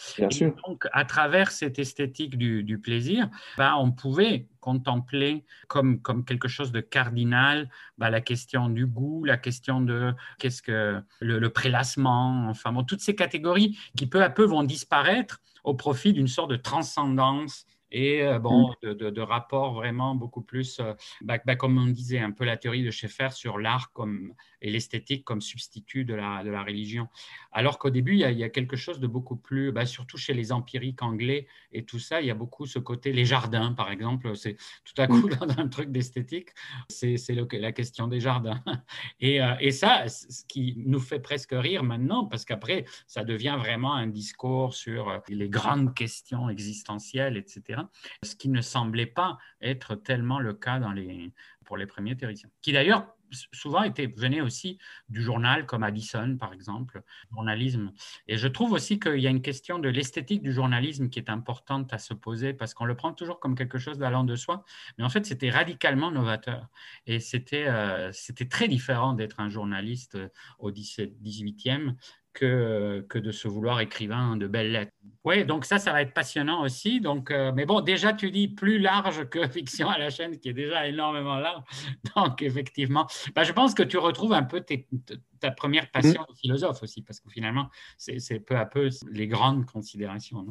donc, 0.67 0.87
à 0.93 1.05
travers 1.05 1.51
cette 1.51 1.79
esthétique 1.79 2.37
du, 2.37 2.79
plaisir, 2.79 3.29
bah, 3.57 3.75
on 3.79 3.93
pouvait 3.93 4.47
contempler 4.61 5.45
comme, 5.69 6.01
comme 6.01 6.25
quelque 6.25 6.49
chose 6.49 6.73
de 6.73 6.81
cardinal 6.81 7.69
bah, 7.99 8.11
la 8.11 8.21
question 8.21 8.69
du 8.69 8.87
goût, 8.87 9.25
la 9.25 9.37
question 9.37 9.81
de 9.81 10.13
qu'est-ce 10.39 10.63
que 10.63 11.01
le, 11.21 11.39
le, 11.39 11.51
prélassement, 11.51 12.49
enfin 12.49 12.73
bon, 12.73 12.83
toutes 12.83 13.01
ces 13.01 13.15
catégories 13.15 13.79
qui 13.97 14.07
peu 14.07 14.23
à 14.23 14.31
peu 14.31 14.45
vont 14.45 14.63
disparaître 14.63 15.41
au 15.65 15.75
profit 15.75 16.13
d'une 16.13 16.29
sorte 16.29 16.51
de 16.51 16.57
transcendance 16.57 17.67
et 17.95 18.23
euh, 18.23 18.41
bon, 18.41 18.71
mm. 18.83 18.95
de, 18.95 19.11
de, 19.11 19.21
rapports 19.21 19.73
vraiment 19.73 20.17
beaucoup 20.17 20.43
plus, 20.43 20.81
euh, 20.81 20.95
bah, 21.23 21.39
bah, 21.47 21.55
comme 21.55 21.79
on 21.79 21.87
disait, 21.87 22.19
un 22.19 22.33
peu 22.33 22.45
la 22.45 22.57
théorie 22.57 22.83
de 22.83 22.91
Schaeffer 22.91 23.29
sur 23.31 23.57
l'art 23.57 23.93
comme, 23.93 24.35
et 24.61 24.71
l'esthétique 24.71 25.25
comme 25.25 25.41
substitut 25.41 26.05
de 26.05 26.15
la, 26.15 26.43
de 26.43 26.51
la 26.51 26.65
religion. 26.65 27.07
Alors 27.53 27.79
qu'au 27.79 27.91
début, 27.91 28.15
il 28.15 28.19
y, 28.19 28.43
a, 28.43 28.49
quelque 28.49 28.75
chose 28.75 28.99
de 28.99 29.07
beaucoup 29.07 29.37
plus, 29.37 29.71
bah, 29.71 29.87
surtout 29.87 30.17
chez 30.17 30.35
les 30.35 30.51
empiriques 30.51 31.03
anglais 31.03 31.47
et 31.71 31.85
tout 31.85 32.01
ça, 32.01 32.21
il 32.21 32.27
y 32.27 32.33
a 32.33 32.35
beaucoup 32.35 32.67
ce 32.67 32.81
côté, 32.81 33.13
les 33.13 33.25
jardins 33.25 33.73
par 33.73 33.93
exemple, 33.93 34.37
c'est 34.37 34.57
tout 34.85 35.01
à 35.01 35.07
coup 35.07 35.29
mm. 35.29 35.35
dans 35.47 35.59
un 35.61 35.69
truc 35.69 35.93
d'esthétique, 35.93 36.49
c'est 36.89 37.17
la 37.53 37.71
question 37.71 38.09
des 38.09 38.19
jardins. 38.19 38.61
Et, 39.21 39.41
euh, 39.41 39.55
et 39.61 39.71
ça, 39.71 40.09
ce 40.09 40.45
qui 40.47 40.75
nous 40.77 40.99
fait 40.99 41.21
presque 41.21 41.53
rire 41.53 41.85
maintenant, 41.85 42.25
parce 42.25 42.45
qu'après, 42.45 42.85
ça 43.07 43.25
devient 43.25 43.57
vraiment 43.59 43.95
un 43.95 44.07
discours 44.07 44.75
sur 44.75 45.23
les 45.29 45.49
grandes 45.49 45.95
questions 45.95 46.49
existentielles, 46.49 47.37
etc 47.37 47.84
ce 48.23 48.35
qui 48.35 48.49
ne 48.49 48.61
semblait 48.61 49.07
pas 49.07 49.39
être 49.61 49.95
tellement 49.95 50.39
le 50.39 50.55
cas 50.55 50.81
pour 51.65 51.77
les 51.77 51.87
premiers 51.87 52.17
théoriciens, 52.17 52.51
qui 52.63 52.73
d'ailleurs 52.73 53.15
souvent 53.53 53.83
était, 53.83 54.07
venait 54.07 54.41
aussi 54.41 54.79
du 55.09 55.23
journal 55.23 55.67
comme 55.67 55.83
Addison, 55.83 56.37
par 56.39 56.53
exemple, 56.53 57.03
journalisme. 57.33 57.93
Et 58.29 58.37
je 58.37 58.49
trouve 58.49 58.73
aussi 58.73 58.99
qu'il 58.99 59.19
y 59.19 59.27
a 59.27 59.31
une 59.31 59.43
question 59.43 59.79
de 59.79 59.89
l'esthétique 59.89 60.43
du 60.43 60.53
journalisme 60.53 61.09
qui 61.09 61.19
est 61.19 61.31
importante 61.31 61.93
à 61.93 61.99
se 61.99 62.15
poser 62.15 62.53
parce 62.53 62.75
qu'on 62.75 62.85
le 62.85 62.97
prend 62.97 63.13
toujours 63.13 63.41
comme 63.41 63.55
quelque 63.55 63.79
chose 63.79 63.99
d'allant 63.99 64.25
de 64.25 64.37
soi, 64.37 64.65
mais 64.99 65.05
en 65.05 65.09
fait, 65.09 65.27
c'était 65.27 65.51
radicalement 65.51 66.11
novateur. 66.11 66.69
Et 67.07 67.21
c'était 67.21 67.67
euh, 67.67 68.13
très 68.51 68.69
différent 68.69 69.15
d'être 69.15 69.41
un 69.41 69.49
journaliste 69.49 70.19
au 70.59 70.71
18e 70.71 71.95
que, 72.35 73.07
que 73.09 73.19
de 73.19 73.31
se 73.31 73.49
vouloir 73.49 73.81
écrivain 73.81 74.37
de 74.37 74.47
belles 74.47 74.73
lettres. 74.73 74.93
Oui, 75.25 75.47
donc 75.47 75.65
ça, 75.65 75.79
ça 75.79 75.93
va 75.93 76.03
être 76.03 76.13
passionnant 76.13 76.63
aussi. 76.63 77.01
Donc, 77.01 77.31
euh, 77.31 77.51
mais 77.55 77.65
bon, 77.65 77.81
déjà, 77.81 78.13
tu 78.13 78.31
dis 78.31 78.49
plus 78.49 78.79
large 78.79 79.27
que 79.31 79.49
fiction 79.49 79.89
à 79.89 79.97
la 79.97 80.11
chaîne, 80.11 80.39
qui 80.39 80.51
est 80.51 80.55
déjà 80.55 80.87
énormément 80.87 81.37
large. 81.37 81.63
Donc, 82.17 82.43
effectivement, 82.43 83.07
bah, 83.35 83.45
je 83.45 83.53
pense 83.53 83.73
que 83.73 83.83
tu 83.83 83.97
retrouves 83.97 84.35
un 84.35 84.43
peu 84.43 84.63
ta 85.41 85.51
première 85.51 85.91
passion 85.91 86.27
de 86.29 86.35
philosophe 86.37 86.83
aussi, 86.83 87.03
parce 87.03 87.21
que 87.21 87.31
finalement, 87.31 87.71
c'est 87.97 88.41
peu 88.41 88.57
à 88.57 88.67
peu 88.67 88.91
les 89.11 89.27
grandes 89.27 89.65
considérations. 89.65 90.45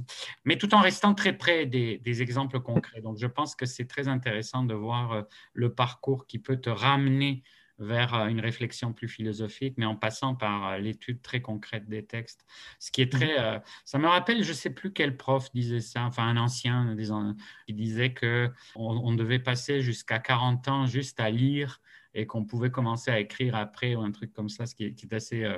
mais 0.44 0.58
tout 0.58 0.74
en 0.74 0.82
restant 0.82 1.14
très 1.14 1.34
près 1.34 1.68
des, 1.68 2.00
des, 2.00 2.22
exemples 2.24 2.60
concrets. 2.60 3.02
Donc, 3.02 3.18
je 3.20 3.28
pense 3.28 3.56
que 3.56 3.68
c'est 3.68 3.86
très 3.86 4.08
intéressant 4.08 4.64
de 4.64 4.74
voir 4.74 5.12
euh, 5.12 5.22
le 5.54 5.74
parcours 5.74 6.26
qui 6.26 6.40
peut 6.40 6.58
te 6.58 6.70
ramener 6.72 7.44
vers 7.80 8.14
euh, 8.14 8.28
une 8.28 8.40
réflexion 8.40 8.94
plus 8.94 9.08
philosophique, 9.08 9.76
mais 9.78 9.86
en 9.86 9.96
passant 9.96 10.36
par 10.36 10.68
euh, 10.68 10.78
l'étude 10.78 11.22
très 11.22 11.42
concrète 11.42 11.88
des 11.88 12.06
textes. 12.06 12.46
Ce 12.80 12.92
qui 12.92 13.02
est 13.02 13.12
très. 13.12 13.40
Euh, 13.40 13.60
ça 13.86 13.98
me 13.98 14.08
rappelle, 14.08 14.44
je 14.44 14.50
ne 14.50 14.56
sais 14.56 14.70
plus 14.70 14.94
quel 14.94 15.18
prof 15.18 15.52
disait 15.54 15.80
ça, 15.80 16.04
enfin 16.04 16.28
un 16.28 16.38
ancien 16.38 16.96
qui 17.68 17.74
disait 17.74 18.14
qu'on 18.14 18.52
on 18.76 19.14
devait 19.14 19.40
passer 19.40 19.82
jusqu'à 19.82 20.20
40 20.20 20.68
ans 20.68 20.86
juste 20.86 21.20
à 21.20 21.30
lire 21.30 21.82
et 22.16 22.28
qu'on 22.28 22.46
pouvait 22.46 22.70
commencer 22.70 23.10
à 23.10 23.20
écrire 23.20 23.56
après 23.56 23.96
ou 23.96 24.02
un 24.02 24.12
truc 24.12 24.34
comme 24.34 24.50
ça, 24.50 24.68
ce 24.68 24.76
qui 24.76 24.84
est, 24.84 25.14
assez, 25.14 25.52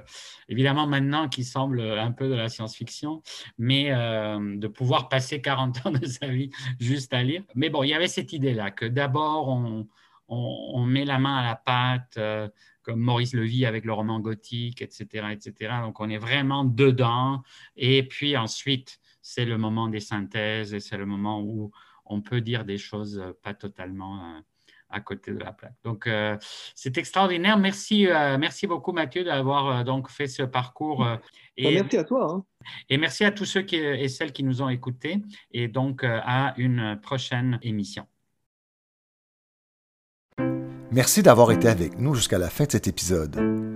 évidemment 0.47 0.87
maintenant 0.87 1.27
qui 1.27 1.43
semble 1.43 1.81
un 1.81 2.13
peu 2.13 2.29
de 2.29 2.33
la 2.33 2.47
science-fiction, 2.47 3.21
mais 3.57 3.89
de 3.89 4.67
pouvoir 4.67 5.09
passer 5.09 5.41
40 5.41 5.81
ans 5.85 5.91
de 5.91 6.05
sa 6.05 6.27
vie 6.27 6.51
juste 6.79 7.13
à 7.13 7.23
lire. 7.23 7.43
Mais 7.55 7.69
bon, 7.69 7.83
il 7.83 7.89
y 7.89 7.93
avait 7.93 8.07
cette 8.07 8.31
idée-là 8.31 8.71
que 8.71 8.85
d'abord 8.85 9.49
on, 9.49 9.85
on, 10.27 10.83
met 10.85 11.05
la 11.05 11.19
main 11.19 11.37
à 11.37 11.43
la 11.43 11.55
pâte, 11.55 12.15
euh, 12.17 12.47
comme 12.81 12.99
Maurice 12.99 13.33
Levy 13.33 13.65
avec 13.65 13.85
le 13.85 13.93
roman 13.93 14.19
gothique, 14.19 14.81
etc., 14.81 15.27
etc. 15.31 15.75
Donc 15.81 15.99
on 15.99 16.09
est 16.09 16.17
vraiment 16.17 16.63
dedans. 16.63 17.41
Et 17.75 18.07
puis 18.07 18.37
ensuite, 18.37 18.99
c'est 19.21 19.45
le 19.45 19.57
moment 19.57 19.87
des 19.87 19.99
synthèses 19.99 20.73
et 20.73 20.79
c'est 20.79 20.97
le 20.97 21.05
moment 21.05 21.41
où 21.41 21.71
on 22.05 22.21
peut 22.21 22.41
dire 22.41 22.65
des 22.65 22.77
choses 22.77 23.23
pas 23.43 23.53
totalement 23.53 24.35
euh, 24.35 24.39
à 24.89 24.99
côté 25.01 25.31
de 25.31 25.39
la 25.39 25.51
plaque. 25.51 25.75
Donc 25.83 26.05
euh, 26.05 26.37
c'est 26.75 26.97
extraordinaire. 26.97 27.57
Merci, 27.57 28.07
merci 28.39 28.67
beaucoup 28.67 28.91
Mathieu 28.93 29.23
d'avoir 29.23 29.83
donc 29.83 30.09
fait 30.09 30.27
ce 30.27 30.43
parcours. 30.43 30.99
Bah, 30.99 31.21
et, 31.57 31.73
merci 31.73 31.97
à 31.97 32.03
toi. 32.03 32.31
Hein. 32.31 32.45
Et 32.89 32.97
merci 32.97 33.25
à 33.25 33.31
tous 33.31 33.45
ceux 33.45 33.63
qui, 33.63 33.77
et 33.77 34.07
celles 34.09 34.31
qui 34.31 34.43
nous 34.43 34.61
ont 34.61 34.69
écoutés. 34.69 35.21
Et 35.51 35.67
donc 35.67 36.03
à 36.03 36.53
une 36.57 36.99
prochaine 37.01 37.59
émission. 37.63 38.07
Merci 40.95 41.21
d'avoir 41.21 41.51
été 41.51 41.67
avec 41.67 41.99
nous 41.99 42.15
jusqu'à 42.15 42.37
la 42.37 42.49
fin 42.49 42.63
de 42.63 42.71
cet 42.71 42.87
épisode. 42.87 43.35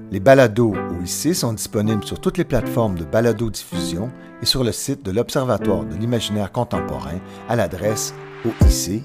Les 0.09 0.21
balados 0.21 0.73
OIC 0.73 1.35
sont 1.35 1.51
disponibles 1.51 2.05
sur 2.05 2.21
toutes 2.21 2.37
les 2.37 2.45
plateformes 2.45 2.95
de 2.95 3.03
balado-diffusion 3.03 4.09
et 4.41 4.45
sur 4.45 4.63
le 4.63 4.71
site 4.71 5.03
de 5.03 5.11
l'Observatoire 5.11 5.83
de 5.83 5.95
l'imaginaire 5.95 6.53
contemporain 6.53 7.19
à 7.49 7.57
l'adresse 7.57 8.13
oic.ucam.ca. 8.45 9.01